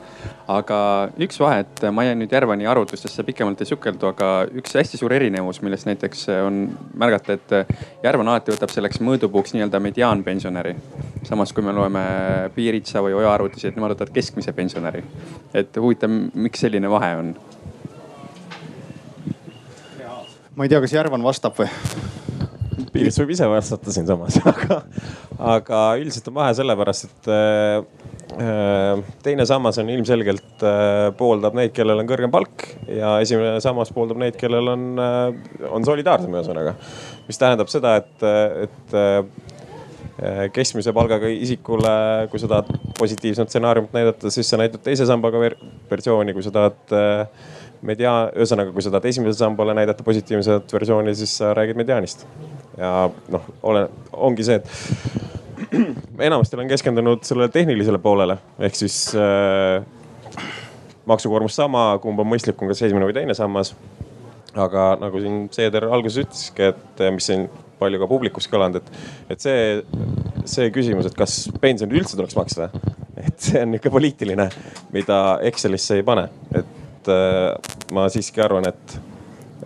aga 0.49 0.78
üks 1.19 1.41
vahe, 1.43 1.65
et 1.65 1.83
ma 1.93 2.05
jäin 2.07 2.20
nüüd 2.23 2.33
Järvani 2.33 2.66
arvutustesse 2.70 3.24
pikemalt 3.27 3.61
ei 3.61 3.66
sukeldu, 3.66 4.07
aga 4.12 4.28
üks 4.55 4.77
hästi 4.78 5.01
suur 5.01 5.12
erinevus, 5.12 5.59
millest 5.62 5.89
näiteks 5.89 6.28
on 6.47 6.61
märgata, 6.95 7.35
et 7.35 7.74
Järvan 8.05 8.28
alati 8.31 8.55
võtab 8.55 8.70
selleks 8.70 9.03
mõõdupuuks 9.03 9.57
nii-öelda 9.57 9.81
mediaanpensionäri. 9.83 10.77
samas 11.27 11.53
kui 11.53 11.65
me 11.66 11.73
loeme 11.74 12.05
Piiritsa 12.55 13.03
või 13.03 13.16
Oja 13.19 13.33
arvutusi, 13.35 13.69
et 13.69 13.77
nemad 13.77 13.97
võtavad 13.97 14.15
keskmise 14.15 14.53
pensionäri. 14.53 15.03
et 15.55 15.77
huvitav, 15.77 16.11
miks 16.35 16.61
selline 16.61 16.91
vahe 16.91 17.16
on? 17.16 17.35
ma 20.57 20.65
ei 20.65 20.69
tea, 20.69 20.81
kas 20.81 20.93
Järvan 20.93 21.23
vastab 21.23 21.59
või? 21.59 21.69
Piirits 22.97 23.20
võib 23.20 23.32
ise 23.35 23.48
vastata 23.51 23.93
siinsamas, 23.94 24.39
aga, 24.52 24.81
aga 25.55 25.81
üldiselt 26.01 26.31
on 26.32 26.39
vahe 26.39 26.55
sellepärast, 26.56 27.09
et 27.09 27.31
äh, 27.32 29.02
teine 29.24 29.47
sammas 29.48 29.78
on 29.82 29.90
ilmselgelt 29.93 30.64
äh,, 30.66 31.09
pooldab 31.18 31.56
neid, 31.59 31.74
kellel 31.77 32.02
on 32.02 32.09
kõrgem 32.09 32.32
palk 32.32 32.66
ja 32.90 33.16
esimene 33.24 33.60
sammas 33.64 33.93
pooldab 33.94 34.20
neid, 34.23 34.39
kellel 34.40 34.73
on 34.73 34.86
äh,, 35.02 35.68
on 35.70 35.86
solidaarsem 35.86 36.35
ühesõnaga. 36.35 36.74
mis 37.28 37.43
tähendab 37.43 37.70
seda, 37.73 37.98
et, 38.02 38.27
et 38.66 38.97
äh, 38.97 39.20
keskmise 40.56 40.94
palgaga 40.97 41.28
isikule, 41.28 41.93
kui 42.32 42.40
sa 42.40 42.48
tahad 42.48 42.70
positiivset 42.98 43.52
stsenaariumit 43.52 43.93
näidata, 43.97 44.32
siis 44.32 44.48
sa 44.48 44.56
näitad 44.60 44.81
teise 44.85 45.06
sambaga 45.09 45.43
versiooni, 45.90 46.32
kui 46.32 46.44
sa 46.44 46.52
tahad 46.55 46.97
äh, 46.97 47.51
mediaan, 47.85 48.31
ühesõnaga, 48.36 48.73
kui 48.73 48.85
sa 48.85 48.93
tahad 48.94 49.09
esimesele 49.10 49.36
sambale 49.36 49.77
näidata 49.77 50.06
positiivset 50.06 50.73
versiooni, 50.73 51.14
siis 51.18 51.36
sa 51.40 51.52
räägid 51.56 51.78
mediaanist. 51.78 52.27
Ja 52.77 52.93
noh, 53.32 53.51
ole, 53.62 53.86
ongi 54.12 54.47
see, 54.47 54.61
et 54.61 55.77
enamasti 56.28 56.57
olen 56.59 56.69
keskendunud 56.70 57.24
sellele 57.27 57.48
tehnilisele 57.53 57.98
poolele 58.03 58.39
ehk 58.69 58.77
siis 58.78 58.98
äh, 59.16 59.85
maksukoormus 61.07 61.57
sama, 61.57 61.89
kumb 62.03 62.20
on 62.20 62.28
mõistlikum, 62.31 62.69
kas 62.70 62.82
esimene 62.82 63.09
või 63.09 63.16
teine 63.16 63.36
sammas. 63.39 63.74
aga 64.57 64.97
nagu 65.01 65.20
siin 65.20 65.48
Seeder 65.53 65.85
alguses 65.93 66.24
ütleski, 66.24 66.70
et 66.73 67.03
mis 67.12 67.27
siin 67.28 67.44
palju 67.77 68.01
ka 68.01 68.09
publikus 68.09 68.47
kõlanud, 68.48 68.81
et, 68.81 68.86
et 69.35 69.43
see, 69.43 69.82
see 70.48 70.70
küsimus, 70.73 71.09
et 71.09 71.16
kas 71.16 71.35
pensionid 71.61 71.98
üldse 71.98 72.16
tuleks 72.16 72.36
maksta, 72.39 72.70
et 73.20 73.36
see 73.36 73.61
on 73.61 73.77
ikka 73.77 73.93
poliitiline, 73.93 74.48
mida 74.97 75.19
Excelisse 75.44 75.98
ei 76.01 76.07
pane, 76.07 76.24
et 76.57 77.12
äh, 77.12 77.74
ma 77.93 78.09
siiski 78.12 78.40
arvan, 78.40 78.70
et 78.73 78.97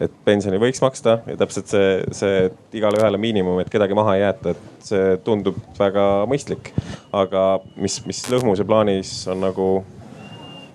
et 0.01 0.13
pensioni 0.25 0.59
võiks 0.61 0.81
maksta 0.83 1.19
ja 1.29 1.37
täpselt 1.41 1.71
see, 1.71 1.93
see, 2.17 2.49
igale 2.77 3.01
ühele 3.03 3.21
miinimum, 3.21 3.61
et 3.61 3.71
kedagi 3.73 3.97
maha 3.97 4.17
ei 4.17 4.25
jäeta, 4.25 4.55
et 4.55 4.91
see 4.91 5.15
tundub 5.27 5.59
väga 5.79 6.07
mõistlik. 6.31 6.73
aga 7.13 7.61
mis, 7.77 8.01
mis 8.09 8.25
lõhmuse 8.33 8.65
plaanis 8.67 9.13
on 9.31 9.45
nagu, 9.45 9.71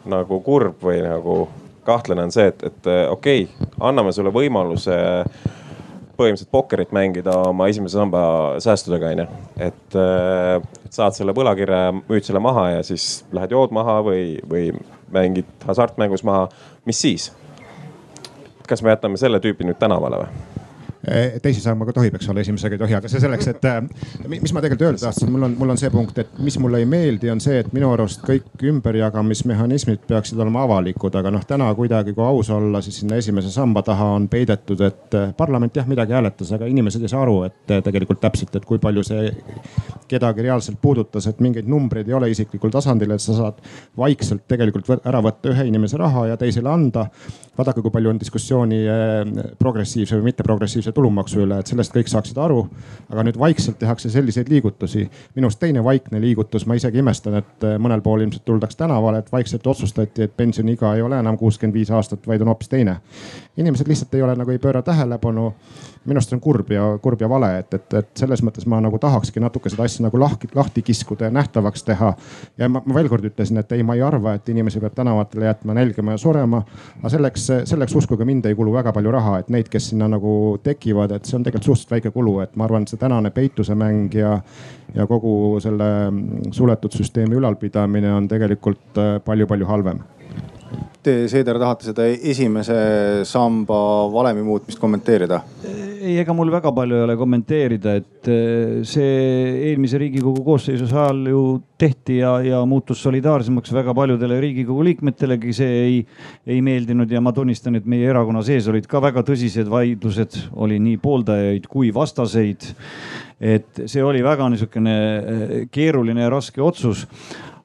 nagu 0.05 0.41
kurb 0.45 0.83
või 0.85 1.01
nagu 1.05 1.45
kahtlane 1.85 2.25
on 2.25 2.33
see, 2.33 2.49
et, 2.53 2.65
et 2.65 2.89
okei 3.09 3.45
okay,, 3.45 3.69
anname 3.79 4.13
sulle 4.13 4.33
võimaluse 4.33 4.97
põhimõtteliselt 6.15 6.51
pokkerit 6.51 6.93
mängida 6.95 7.33
oma 7.49 7.67
esimese 7.67 7.99
samba 7.99 8.21
säästudega 8.63 9.09
onju. 9.11 9.25
et 9.65 9.97
saad 10.95 11.17
selle 11.17 11.35
võlakirja, 11.35 11.89
müüd 11.97 12.27
selle 12.27 12.39
maha 12.43 12.69
ja 12.77 12.83
siis 12.87 13.25
lähed 13.35 13.51
jood 13.51 13.73
maha 13.75 13.99
või, 14.05 14.37
või 14.49 14.69
mängid 15.11 15.49
hasartmängus 15.67 16.23
maha, 16.27 16.47
mis 16.87 17.01
siis? 17.01 17.31
Kas 18.69 18.83
me 18.83 18.93
jätame 18.93 19.19
selle 19.21 19.41
tüüpi 19.43 19.67
nüüd 19.67 19.79
tänavale 19.81 20.25
või? 20.25 20.63
Eh, 21.05 21.35
teisi 21.41 21.61
sambaga 21.61 21.93
tohib, 21.93 22.15
eks 22.17 22.29
ole, 22.31 22.41
esimesega 22.41 22.73
ei 22.73 22.79
tohi, 22.81 22.93
aga 22.97 23.09
see 23.11 23.19
selleks, 23.21 23.45
et 23.51 23.65
äh, 23.69 23.75
mis 24.25 24.53
ma 24.55 24.61
tegelikult 24.63 24.87
öelda 24.87 25.03
tahtsin, 25.03 25.29
mul 25.29 25.45
on, 25.45 25.53
mul 25.59 25.73
on 25.75 25.77
see 25.77 25.91
punkt, 25.93 26.17
et 26.23 26.39
mis 26.41 26.55
mulle 26.57 26.79
ei 26.81 26.87
meeldi, 26.89 27.29
on 27.29 27.41
see, 27.43 27.59
et 27.61 27.69
minu 27.77 27.91
arust 27.93 28.23
kõik 28.25 28.63
ümberjagamismehhanismid 28.71 30.07
peaksid 30.09 30.41
olema 30.41 30.63
avalikud, 30.65 31.13
aga 31.19 31.29
noh, 31.35 31.45
täna 31.45 31.67
kuidagi, 31.77 32.15
kui 32.17 32.25
aus 32.25 32.49
olla, 32.55 32.81
siis 32.81 33.03
sinna 33.03 33.19
esimese 33.21 33.53
samba 33.53 33.83
taha 33.85 34.07
on 34.15 34.25
peidetud, 34.31 34.81
et 34.87 35.19
äh, 35.19 35.29
parlament 35.37 35.77
jah 35.77 35.85
midagi 35.85 36.17
hääletas, 36.17 36.55
aga 36.57 36.71
inimesed 36.73 37.05
ei 37.05 37.13
saa 37.13 37.21
aru, 37.21 37.37
et 37.51 37.75
tegelikult 37.85 38.23
täpselt, 38.25 38.57
et 38.57 38.65
kui 38.65 38.81
palju 38.81 39.05
see 39.05 39.29
kedagi 40.09 40.47
reaalselt 40.47 40.81
puudutas, 40.81 41.29
et 41.29 41.37
mingeid 41.43 41.69
numbreid 41.69 42.09
ei 42.09 42.17
ole 42.17 42.31
isiklikul 42.33 42.73
tasandil, 42.73 43.13
et 43.13 43.21
sa 43.21 43.37
saad 43.37 43.61
vaikselt 43.97 44.47
tegelikult 44.49 44.89
ära 45.05 45.21
võtta 45.21 45.53
ühe 45.53 45.69
inimese 45.69 46.01
raha 46.01 46.31
ja 46.31 46.41
teisele 46.41 46.73
anda. 46.73 47.11
Vaadake, 47.57 47.81
kui 47.81 47.91
palju 47.91 48.11
on 48.11 48.19
diskussiooni 48.19 48.81
progressiivse 49.59 50.17
või 50.19 50.29
mitteprogressiivse 50.29 50.91
tulumaksu 50.95 51.43
üle, 51.45 51.59
et 51.59 51.71
sellest 51.71 51.93
kõik 51.95 52.09
saaksid 52.11 52.37
aru. 52.41 52.65
aga 53.09 53.23
nüüd 53.23 53.39
vaikselt 53.39 53.79
tehakse 53.79 54.09
selliseid 54.09 54.49
liigutusi. 54.49 55.09
minu 55.35 55.47
arust 55.47 55.59
teine 55.59 55.83
vaikne 55.83 56.21
liigutus, 56.21 56.65
ma 56.65 56.75
isegi 56.75 56.99
imestan, 56.99 57.39
et 57.41 57.63
äh, 57.63 57.77
mõnel 57.81 58.01
pool 58.01 58.21
ilmselt 58.21 58.45
tuldaks 58.45 58.75
tänavale, 58.75 59.19
et 59.19 59.31
vaikselt 59.31 59.67
otsustati, 59.67 60.23
et 60.23 60.37
pensioniiga 60.37 60.95
ei 60.95 61.01
ole 61.01 61.19
enam 61.19 61.37
kuuskümmend 61.37 61.73
viis 61.73 61.91
aastat, 61.91 62.27
vaid 62.27 62.41
on 62.41 62.53
hoopis 62.53 62.69
teine. 62.69 62.99
Inimesed 63.57 63.87
lihtsalt 63.87 64.13
ei 64.15 64.21
ole 64.21 64.35
nagu 64.35 64.51
ei 64.51 64.61
pööra 64.61 64.81
tähelepanu 64.85 65.51
minu 66.05 66.19
arust 66.19 66.29
see 66.29 66.37
on 66.37 66.41
kurb 66.41 66.69
ja 66.73 66.85
kurb 67.01 67.21
ja 67.21 67.29
vale, 67.29 67.49
et, 67.61 67.73
et, 67.73 67.93
et 67.97 68.09
selles 68.19 68.41
mõttes 68.45 68.67
ma 68.69 68.77
nagu 68.83 68.97
tahakski 69.01 69.41
natuke 69.41 69.71
seda 69.73 69.87
asja 69.87 70.05
nagu 70.05 70.19
lahti, 70.21 70.49
lahti 70.55 70.83
kiskuda 70.85 71.29
ja 71.29 71.33
nähtavaks 71.33 71.85
teha. 71.87 72.11
ja 72.61 72.69
ma, 72.69 72.81
ma 72.85 72.97
veel 72.97 73.09
kord 73.09 73.25
ütlesin, 73.25 73.59
et 73.61 73.71
ei, 73.75 73.83
ma 73.83 73.97
ei 73.97 74.03
arva, 74.05 74.35
et 74.37 74.49
inimesi 74.53 74.81
peab 74.83 74.95
tänavatele 74.97 75.49
jätma 75.49 75.77
nälgima 75.77 76.15
ja 76.15 76.21
surema. 76.21 76.61
aga 76.99 77.13
selleks, 77.13 77.47
selleks 77.71 77.95
uskuge 77.97 78.25
mind, 78.25 78.45
ei 78.45 78.57
kulu 78.57 78.73
väga 78.75 78.93
palju 78.93 79.13
raha, 79.17 79.39
et 79.41 79.49
neid, 79.53 79.69
kes 79.71 79.91
sinna 79.93 80.09
nagu 80.11 80.35
tekivad, 80.63 81.15
et 81.15 81.25
see 81.25 81.39
on 81.39 81.45
tegelikult 81.47 81.71
suhteliselt 81.71 81.95
väike 81.97 82.13
kulu, 82.13 82.39
et 82.45 82.55
ma 82.55 82.69
arvan, 82.69 82.85
et 82.85 82.93
see 82.93 83.01
tänane 83.01 83.33
peitusemäng 83.33 84.13
ja, 84.13 84.35
ja 84.93 85.07
kogu 85.09 85.57
selle 85.63 85.89
suletud 86.53 86.93
süsteemi 86.93 87.39
ülalpidamine 87.39 88.13
on 88.13 88.29
tegelikult 88.29 89.01
palju-palju 89.25 89.73
halvem 89.73 90.05
Te, 91.05 91.27
Seeder, 91.29 91.59
tahate 91.61 91.85
seda 91.91 92.05
esimese 92.09 92.75
samba 93.29 93.77
valemi 94.09 94.41
muutmist 94.41 94.79
kommenteerida? 94.81 95.37
ei, 96.05 96.15
ega 96.21 96.33
mul 96.33 96.49
väga 96.53 96.71
palju 96.73 96.97
ei 96.97 97.03
ole 97.05 97.15
kommenteerida, 97.17 97.93
et 97.99 98.29
eh, 98.29 98.79
see 98.89 99.11
eelmise 99.69 99.99
Riigikogu 100.01 100.41
koosseisus 100.45 100.93
ajal 100.93 101.21
ju 101.29 101.43
tehti 101.81 102.19
ja, 102.23 102.35
ja 102.45 102.63
muutus 102.69 103.01
solidaarsemaks 103.05 103.73
väga 103.73 103.93
paljudele 103.97 104.39
Riigikogu 104.41 104.85
liikmetelegi, 104.89 105.53
see 105.57 105.79
ei, 105.83 106.01
ei 106.49 106.59
meeldinud 106.65 107.13
ja 107.13 107.21
ma 107.21 107.33
tunnistan, 107.37 107.77
et 107.77 107.89
meie 107.89 108.09
erakonna 108.09 108.41
sees 108.45 108.69
olid 108.71 108.89
ka 108.89 109.01
väga 109.05 109.21
tõsised 109.29 109.69
vaidlused, 109.69 110.39
oli 110.57 110.81
nii 110.89 111.01
pooldajaid 111.05 111.69
kui 111.69 111.93
vastaseid. 111.93 112.71
et 113.35 113.85
see 113.85 114.01
oli 114.01 114.23
väga 114.25 114.49
niisugune 114.49 114.95
eh, 114.95 115.57
keeruline 115.69 116.25
ja 116.25 116.33
raske 116.33 116.61
otsus 116.65 117.05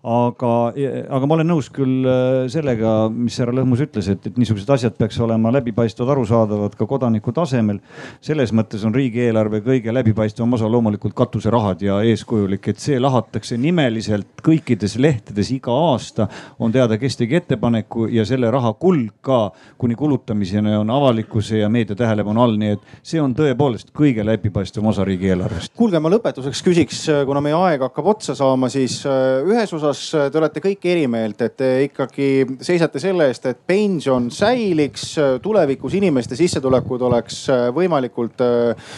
aga, 0.01 0.51
aga 1.13 1.29
ma 1.29 1.37
olen 1.37 1.51
nõus 1.53 1.69
küll 1.73 2.07
äh, 2.09 2.47
sellega, 2.53 3.11
mis 3.13 3.37
härra 3.41 3.53
Lõhmus 3.59 3.83
ütles, 3.85 4.07
et, 4.09 4.25
et 4.31 4.39
niisugused 4.41 4.71
asjad 4.73 4.95
peaks 4.97 5.19
olema 5.21 5.53
läbipaistvad, 5.53 6.09
arusaadavad 6.15 6.77
ka 6.79 6.87
kodaniku 6.89 7.35
tasemel. 7.37 7.83
selles 8.25 8.53
mõttes 8.57 8.85
on 8.87 8.95
riigieelarve 8.97 9.61
kõige 9.65 9.93
läbipaistvam 9.93 10.57
osa 10.57 10.71
loomulikult 10.73 11.15
katuserahad 11.15 11.85
ja 11.85 11.99
eeskujulik, 12.09 12.69
et 12.73 12.81
see 12.81 13.01
lahatakse 13.01 13.59
nimeliselt 13.61 14.41
kõikides 14.43 14.97
lehtedes 14.97 15.51
iga 15.53 15.73
aasta. 15.73 16.29
on 16.59 16.73
teada, 16.73 16.97
kes 16.99 17.17
tegi 17.21 17.37
ettepaneku 17.37 18.07
ja 18.09 18.25
selle 18.25 18.51
raha 18.51 18.73
kulg 18.73 19.21
ka 19.21 19.51
kuni 19.79 19.95
kulutamiseni 19.95 20.77
on 20.77 20.91
avalikkuse 20.91 21.59
ja 21.59 21.69
meedia 21.69 21.97
tähelepanu 21.97 22.43
all, 22.43 22.57
nii 22.57 22.73
et 22.79 22.89
see 23.03 23.21
on 23.21 23.35
tõepoolest 23.37 23.93
kõige 23.93 24.25
läbipaistvam 24.25 24.89
osa 24.95 25.05
riigieelarvest. 25.05 25.77
kuulge, 25.77 26.01
ma 26.01 26.09
lõpetuseks 26.09 26.65
küsiks, 26.65 27.05
kuna 27.27 27.45
meie 27.45 27.59
aeg 27.69 27.85
hakkab 27.85 28.13
otsa 28.15 28.35
saama, 28.35 28.73
siis 28.73 29.03
äh, 29.05 29.45
ühes 29.45 29.73
osas 29.77 29.90
osas 29.91 30.15
äh, 30.15 30.29
te 30.31 30.39
olete 30.39 30.63
kõik 30.65 30.87
eri 30.89 31.07
meelt, 31.11 31.41
et 31.45 31.57
te 31.59 31.69
ikkagi 31.87 32.29
seisate 32.65 33.01
selle 33.03 33.27
eest, 33.31 33.47
et 33.51 33.61
pension 33.67 34.31
säiliks, 34.33 35.07
tulevikus 35.43 35.97
inimeste 35.99 36.39
sissetulekud 36.39 37.03
oleks 37.09 37.43
äh, 37.53 37.67
võimalikult 37.75 38.43
äh, 38.45 38.89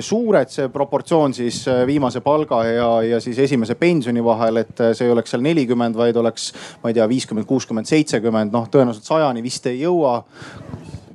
suured, 0.00 0.52
see 0.52 0.68
proportsioon 0.72 1.34
siis 1.36 1.62
viimase 1.88 2.22
palga 2.24 2.62
ja, 2.68 2.88
ja 3.06 3.20
siis 3.22 3.38
esimese 3.42 3.76
pensioni 3.80 4.22
vahel, 4.24 4.62
et 4.62 4.84
see 4.92 5.06
ei 5.08 5.12
oleks 5.14 5.34
seal 5.34 5.44
nelikümmend, 5.44 5.96
vaid 5.98 6.16
oleks, 6.20 6.50
ma 6.82 6.92
ei 6.92 6.98
tea, 6.98 7.08
viiskümmend, 7.10 7.48
kuuskümmend, 7.48 7.88
seitsekümmend, 7.88 8.52
noh 8.54 8.68
tõenäoliselt 8.72 9.08
sajani 9.08 9.44
vist 9.44 9.68
ei 9.70 9.82
jõua 9.82 10.20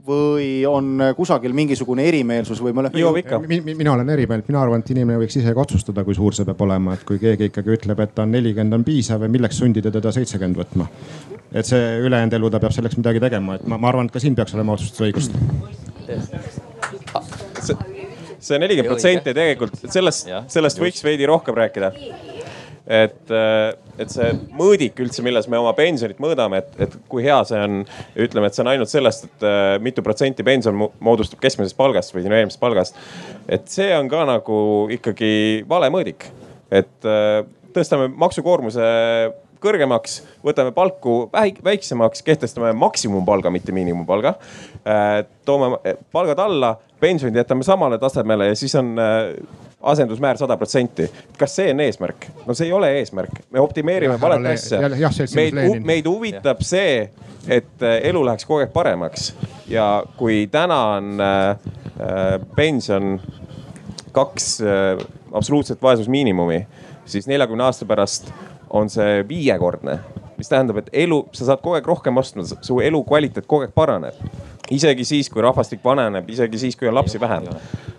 või 0.07 0.49
on 0.67 1.01
kusagil 1.17 1.53
mingisugune 1.55 2.05
erimeelsus 2.07 2.61
või 2.63 2.75
mõle? 2.77 2.91
jõuab 2.95 3.19
ikka. 3.21 3.39
mina 3.67 3.93
olen 3.93 4.09
eri 4.13 4.27
meelt, 4.29 4.47
mina 4.47 4.61
arvan, 4.61 4.83
et 4.83 4.91
inimene 4.93 5.19
võiks 5.21 5.39
ise 5.39 5.53
ka 5.53 5.63
otsustada, 5.63 6.05
kui 6.07 6.15
suur 6.17 6.35
see 6.35 6.47
peab 6.47 6.61
olema, 6.65 6.95
et 6.97 7.03
kui 7.07 7.19
keegi 7.21 7.51
ikkagi 7.51 7.75
ütleb, 7.75 7.99
et 8.03 8.15
ta 8.15 8.25
on 8.25 8.31
nelikümmend 8.35 8.79
on 8.79 8.85
piisav 8.87 9.25
ja 9.25 9.31
milleks 9.31 9.59
sundida 9.61 9.91
teda 9.93 10.13
seitsekümmend 10.15 10.61
võtma. 10.61 10.87
et 11.51 11.65
see 11.65 11.83
ülejäänud 12.05 12.39
elu 12.39 12.49
ta 12.53 12.61
peab 12.63 12.75
selleks 12.75 12.97
midagi 12.99 13.23
tegema, 13.23 13.57
et 13.57 13.67
ma, 13.67 13.79
ma 13.81 13.91
arvan, 13.91 14.07
et 14.07 14.15
ka 14.15 14.23
siin 14.23 14.35
peaks 14.35 14.55
olema 14.55 14.77
otsustusõigust. 14.77 15.35
see 18.39 18.59
nelikümmend 18.63 18.93
protsenti 18.93 19.33
tegelikult 19.33 19.87
sellest, 19.91 20.31
sellest 20.47 20.79
võiks 20.83 21.03
veidi 21.03 21.27
rohkem 21.27 21.55
rääkida 21.57 21.91
et, 22.87 23.19
äh, 23.31 23.73
et 23.99 24.11
see 24.13 24.29
mõõdik 24.55 24.99
üldse, 25.03 25.23
milles 25.25 25.49
me 25.51 25.59
oma 25.59 25.73
pensionit 25.77 26.19
mõõdame, 26.23 26.61
et, 26.63 26.75
et 26.87 26.95
kui 27.11 27.25
hea 27.25 27.37
see 27.47 27.59
on. 27.59 27.81
ütleme, 28.27 28.47
et 28.47 28.55
see 28.55 28.63
on 28.63 28.71
ainult 28.71 28.91
sellest, 28.91 29.27
et 29.27 29.47
äh, 29.47 29.75
mitu 29.83 30.03
protsenti 30.05 30.45
pension 30.47 30.87
moodustub 31.03 31.41
keskmisest 31.43 31.77
palgast 31.77 32.15
või 32.15 32.23
sinu 32.25 32.37
eelmisest 32.39 32.63
palgast. 32.63 33.01
et 33.47 33.67
see 33.71 33.91
on 33.97 34.09
ka 34.11 34.23
nagu 34.29 34.59
ikkagi 34.95 35.65
vale 35.69 35.91
mõõdik, 35.93 36.29
et 36.71 37.09
äh, 37.09 37.43
tõstame 37.75 38.07
maksukoormuse 38.15 38.87
kõrgemaks, 39.63 40.21
võtame 40.45 40.71
palku 40.75 41.29
väiksemaks, 41.63 42.23
kehtestame 42.25 42.73
maksimumpalga, 42.73 43.51
mitte 43.53 43.71
miinimumpalga. 43.75 44.33
toome 45.45 45.95
palgad 46.11 46.39
alla, 46.39 46.75
pensionid 46.99 47.35
jätame 47.35 47.63
samale 47.63 47.97
tasemele 48.01 48.47
ja 48.47 48.55
siis 48.55 48.75
on 48.75 48.95
asendusmäär 49.81 50.37
sada 50.37 50.57
protsenti. 50.57 51.11
kas 51.37 51.55
see 51.55 51.71
on 51.71 51.79
eesmärk? 51.79 52.27
no 52.45 52.53
see 52.53 52.67
ei 52.67 52.73
ole 52.73 52.91
eesmärk, 52.99 53.41
me 53.51 53.59
optimeerime 53.59 54.21
valet 54.21 54.53
asja. 54.53 54.79
meid, 55.35 55.83
meid 55.85 56.09
huvitab 56.09 56.61
see, 56.65 57.09
et 57.47 57.83
äh, 57.83 57.99
elu 58.09 58.25
läheks 58.25 58.45
kogu 58.45 58.63
aeg 58.63 58.73
paremaks 58.73 59.31
ja 59.69 60.03
kui 60.17 60.47
täna 60.51 60.79
on 60.97 61.21
äh, 61.21 61.49
äh, 61.49 62.39
pension 62.55 63.21
kaks 64.11 64.61
äh, 64.61 65.05
absoluutset 65.31 65.81
vaesusmiinimumi, 65.81 66.65
siis 67.05 67.27
neljakümne 67.27 67.63
aasta 67.63 67.85
pärast 67.85 68.31
on 68.69 68.89
see 68.89 69.23
viiekordne 69.27 69.99
mis 70.37 70.49
tähendab, 70.49 70.81
et 70.81 70.89
elu, 71.05 71.21
sa 71.33 71.49
saad 71.49 71.61
kogu 71.63 71.77
aeg 71.77 71.87
rohkem 71.89 72.21
ostma, 72.21 72.45
su 72.45 72.79
elukvaliteet 72.83 73.47
kogu 73.49 73.65
aeg 73.65 73.73
paraneb. 73.75 74.17
isegi 74.71 75.05
siis, 75.07 75.29
kui 75.31 75.41
rahvastik 75.41 75.79
vananeb, 75.83 76.27
isegi 76.29 76.59
siis, 76.59 76.75
kui 76.75 76.87
on 76.87 76.95
lapsi 76.95 77.19
vähem. 77.19 77.47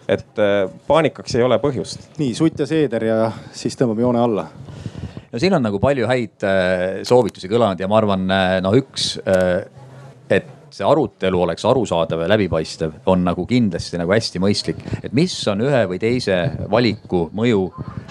et 0.08 0.38
äh, 0.38 0.70
paanikaks 0.86 1.34
ei 1.34 1.42
ole 1.42 1.58
põhjust. 1.58 2.08
nii 2.18 2.34
Sutt 2.34 2.58
ja 2.58 2.66
Seeder 2.66 3.04
ja 3.04 3.32
siis 3.52 3.76
tõmbame 3.76 4.00
joone 4.00 4.20
alla 4.20 4.46
no 5.32 5.38
siin 5.38 5.54
on 5.54 5.62
nagu 5.62 5.80
palju 5.80 6.06
häid 6.06 6.46
äh, 6.46 7.02
soovitusi 7.02 7.48
kõlanud 7.48 7.80
ja 7.80 7.88
ma 7.88 7.98
arvan, 7.98 8.30
äh, 8.30 8.60
noh 8.62 8.76
üks, 8.78 9.16
et 10.30 10.54
see 10.74 10.86
arutelu 10.86 11.42
oleks 11.42 11.64
arusaadav 11.64 12.22
ja 12.24 12.28
läbipaistev, 12.28 12.92
on 13.06 13.24
nagu 13.24 13.46
kindlasti 13.46 13.98
nagu 14.00 14.12
hästi 14.12 14.42
mõistlik. 14.42 14.82
et 15.02 15.12
mis 15.12 15.36
on 15.48 15.60
ühe 15.66 15.84
või 15.90 15.98
teise 16.02 16.38
valiku 16.70 17.28
mõju 17.34 17.62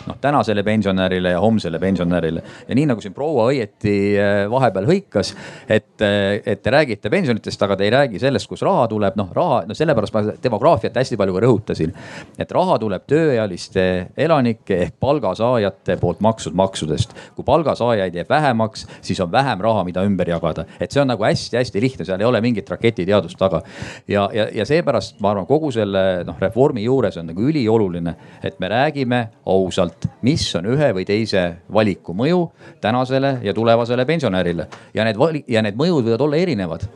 noh 0.08 0.18
tänasele 0.22 0.64
pensionärile 0.64 1.30
ja 1.30 1.40
homsele 1.40 1.80
pensionärile. 1.80 2.44
ja 2.68 2.76
nii 2.76 2.86
nagu 2.86 3.02
siin 3.02 3.14
proua 3.14 3.48
õieti 3.52 3.96
äh, 4.20 4.50
vahepeal 4.52 4.88
hõikas, 4.88 5.34
et, 5.70 6.02
äh, 6.02 6.40
et 6.46 6.62
te 6.64 6.72
räägite 6.72 7.10
pensionitest, 7.10 7.62
aga 7.64 7.76
te 7.76 7.88
ei 7.88 7.94
räägi 7.94 8.20
sellest, 8.20 8.48
kust 8.48 8.66
raha 8.66 8.88
tuleb. 8.88 9.16
noh 9.20 9.32
raha, 9.36 9.64
no 9.68 9.78
sellepärast 9.78 10.14
ma 10.14 10.24
demograafiat 10.44 10.96
hästi 10.98 11.18
palju 11.18 11.36
ka 11.36 11.44
rõhutasin. 11.46 11.94
et 12.40 12.52
raha 12.52 12.80
tuleb 12.80 13.08
tööealiste 13.08 14.08
elanike 14.18 14.82
ehk 14.88 14.96
palgasaajate 15.00 15.98
poolt 16.02 16.22
makstud 16.22 16.56
maksudest. 16.56 17.16
kui 17.36 17.46
palgasaajaid 17.46 18.16
jääb 18.16 18.30
vähemaks, 18.30 18.88
siis 19.02 19.20
on 19.20 19.32
vähem 19.32 19.62
raha, 19.62 19.84
mida 19.84 20.04
ümber 20.08 20.30
jagada. 20.30 20.66
et 20.80 20.92
see 20.92 21.02
on 21.02 21.08
nagu 21.08 21.24
hästi-hästi 21.24 21.82
lihtne, 21.82 22.06
seal 22.06 22.22
ei 22.22 22.30
ole 22.30 22.42
mingit 22.48 22.70
raketiteadust 22.70 23.38
taga. 23.40 23.62
ja, 24.08 24.28
ja, 24.34 24.48
ja 24.54 24.66
seepärast 24.66 25.20
ma 25.24 25.34
arvan, 25.34 25.48
kogu 25.50 25.72
selle 25.76 26.24
noh 26.28 26.40
reformi 26.42 26.86
juures 26.88 27.18
on 27.20 27.30
nagu 27.32 27.48
ülioluline, 27.50 28.16
et 28.44 28.60
me 28.64 28.72
räägime 28.72 29.22
ausalt, 29.46 30.10
mis 30.28 30.48
on 30.60 30.72
ühe 30.74 30.92
või 30.96 31.06
teise 31.08 31.48
valiku 31.74 32.16
mõju 32.18 32.46
tänasele 32.82 33.38
ja 33.44 33.54
tulevasele 33.54 34.06
pensionärile 34.06 34.68
ja 34.94 35.06
need 35.08 35.20
vali- 35.20 35.46
ja 35.48 35.62
need 35.66 35.78
mõjud 35.80 36.08
võivad 36.08 36.26
olla 36.28 36.42
erinevad 36.42 36.88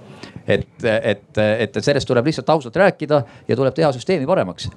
et, 0.48 0.84
et, 0.84 1.38
et 1.38 1.80
sellest 1.84 2.08
tuleb 2.10 2.26
lihtsalt 2.30 2.50
ausalt 2.50 2.76
rääkida 2.76 3.22
ja 3.48 3.58
tuleb 3.58 3.76
teha 3.76 3.92
süsteemi 3.96 4.28
paremaks. 4.30 4.70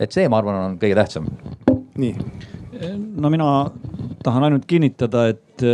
et 0.00 0.12
see, 0.12 0.28
ma 0.28 0.40
arvan, 0.40 0.58
on 0.72 0.78
kõige 0.80 0.98
tähtsam. 0.98 1.28
nii. 1.98 2.14
no 3.16 3.30
mina 3.30 3.48
tahan 4.24 4.48
ainult 4.48 4.66
kinnitada, 4.66 5.28
et 5.32 5.66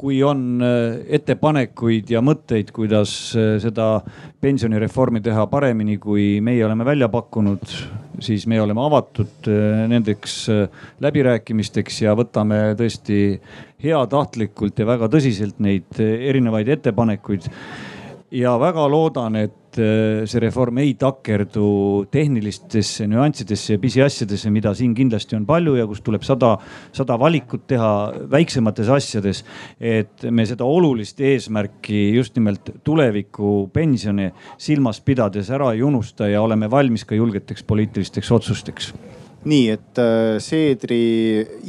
kui 0.00 0.22
on 0.24 0.62
äh, 0.64 1.00
ettepanekuid 1.18 2.10
ja 2.14 2.22
mõtteid, 2.24 2.72
kuidas 2.74 3.12
äh, 3.36 3.54
seda 3.62 4.00
pensionireformi 4.40 5.20
teha 5.24 5.44
paremini, 5.52 5.98
kui 6.00 6.38
meie 6.44 6.64
oleme 6.64 6.86
välja 6.88 7.10
pakkunud, 7.12 7.76
siis 8.24 8.46
me 8.48 8.60
oleme 8.60 8.80
avatud 8.84 9.48
nendeks 9.88 10.34
läbirääkimisteks 11.00 12.02
ja 12.02 12.12
võtame 12.16 12.58
tõesti 12.76 13.20
heatahtlikult 13.84 14.80
ja 14.80 14.88
väga 14.88 15.08
tõsiselt 15.12 15.60
neid 15.64 16.00
erinevaid 16.00 16.68
ettepanekuid 16.76 17.48
ja 18.30 18.54
väga 18.60 18.86
loodan, 18.90 19.36
et 19.40 19.78
äh, 19.80 20.22
see 20.30 20.40
reform 20.42 20.78
ei 20.82 20.94
takerdu 20.98 22.06
tehnilistesse 22.12 23.06
nüanssidesse 23.10 23.74
ja 23.74 23.82
pisiasjadesse, 23.82 24.52
mida 24.54 24.72
siin 24.78 24.94
kindlasti 24.94 25.38
on 25.38 25.46
palju 25.48 25.76
ja 25.78 25.86
kus 25.90 26.02
tuleb 26.06 26.24
sada, 26.26 26.54
sada 26.96 27.18
valikut 27.20 27.66
teha 27.70 27.92
väiksemates 28.30 28.90
asjades. 28.90 29.44
et 29.80 30.26
me 30.30 30.46
seda 30.46 30.64
olulist 30.64 31.20
eesmärki 31.20 32.10
just 32.14 32.36
nimelt 32.36 32.70
tuleviku 32.84 33.70
pensione 33.72 34.32
silmas 34.58 35.00
pidades 35.00 35.50
ära 35.50 35.72
ei 35.74 35.82
unusta 35.82 36.28
ja 36.28 36.42
oleme 36.42 36.70
valmis 36.70 37.04
ka 37.04 37.14
julgeteks 37.14 37.62
poliitilisteks 37.66 38.30
otsusteks 38.32 38.94
nii 39.48 39.70
et 39.72 39.98
äh, 40.00 40.38
Seedri 40.42 40.98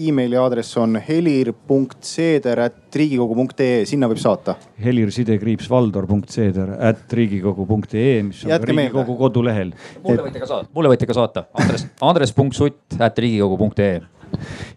emaili 0.08 0.38
aadress 0.40 0.78
on 0.82 0.96
helir.seeder.riigikogu.ee, 1.00 3.86
sinna 3.90 4.08
võib 4.12 4.22
saata. 4.22 4.56
Helir 4.84 5.10
sidekriips 5.16 5.68
valdor.seeder 5.72 6.70
at 6.92 7.14
riigikogu.ee, 7.16 8.24
mis 8.28 8.40
on 8.46 8.50
Jätke 8.56 8.72
riigikogu 8.74 9.14
kodulehel. 9.20 9.70
mulle 10.04 10.24
võite 10.28 10.40
ka 10.44 10.48
saata, 10.50 10.68
mulle 10.76 10.90
võite 10.96 11.06
ka 11.08 11.14
saata. 11.18 11.40
Andres, 11.64 11.84
andres.sutt 12.12 13.00
at 13.00 13.16
riigikogu.ee 13.24 13.96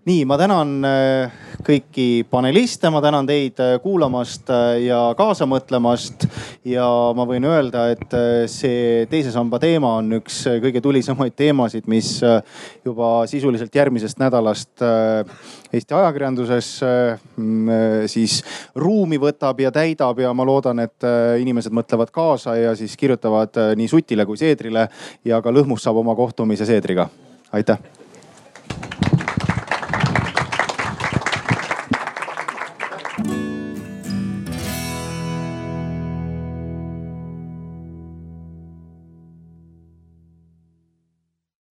nii, 0.04 0.24
ma 0.28 0.36
tänan 0.36 0.84
äh, 0.84 1.32
kõiki 1.64 2.24
paneliste, 2.28 2.90
ma 2.92 3.00
tänan 3.04 3.26
teid 3.28 3.60
äh, 3.62 3.76
kuulamast 3.82 4.50
äh, 4.52 4.82
ja 4.84 4.98
kaasa 5.16 5.46
mõtlemast. 5.48 6.26
ja 6.64 6.84
ma 7.16 7.26
võin 7.28 7.44
öelda, 7.44 7.86
et 7.92 8.14
see 8.50 9.04
teise 9.10 9.32
samba 9.32 9.58
teema 9.60 9.94
on 10.00 10.18
üks 10.18 10.38
kõige 10.62 10.80
tulisemaid 10.84 11.34
teemasid, 11.36 11.88
mis 11.92 12.08
juba 12.84 13.10
sisuliselt 13.28 13.74
järgmisest 13.74 14.20
nädalast 14.20 14.84
Eesti 15.74 15.94
ajakirjanduses 15.94 16.68
siis 18.08 18.38
ruumi 18.80 19.18
võtab 19.20 19.60
ja 19.60 19.72
täidab 19.74 20.22
ja 20.24 20.32
ma 20.32 20.46
loodan, 20.48 20.80
et 20.86 21.08
inimesed 21.40 21.74
mõtlevad 21.76 22.12
kaasa 22.14 22.56
ja 22.56 22.72
siis 22.78 22.96
kirjutavad 22.96 23.76
nii 23.76 23.90
Sutile 23.92 24.24
kui 24.24 24.40
Seedrile 24.40 24.86
ja 25.24 25.42
ka 25.44 25.52
Lõhmus 25.52 25.84
saab 25.84 26.00
oma 26.00 26.16
kohtumise 26.16 26.64
Seedriga. 26.68 27.08
aitäh 27.52 28.03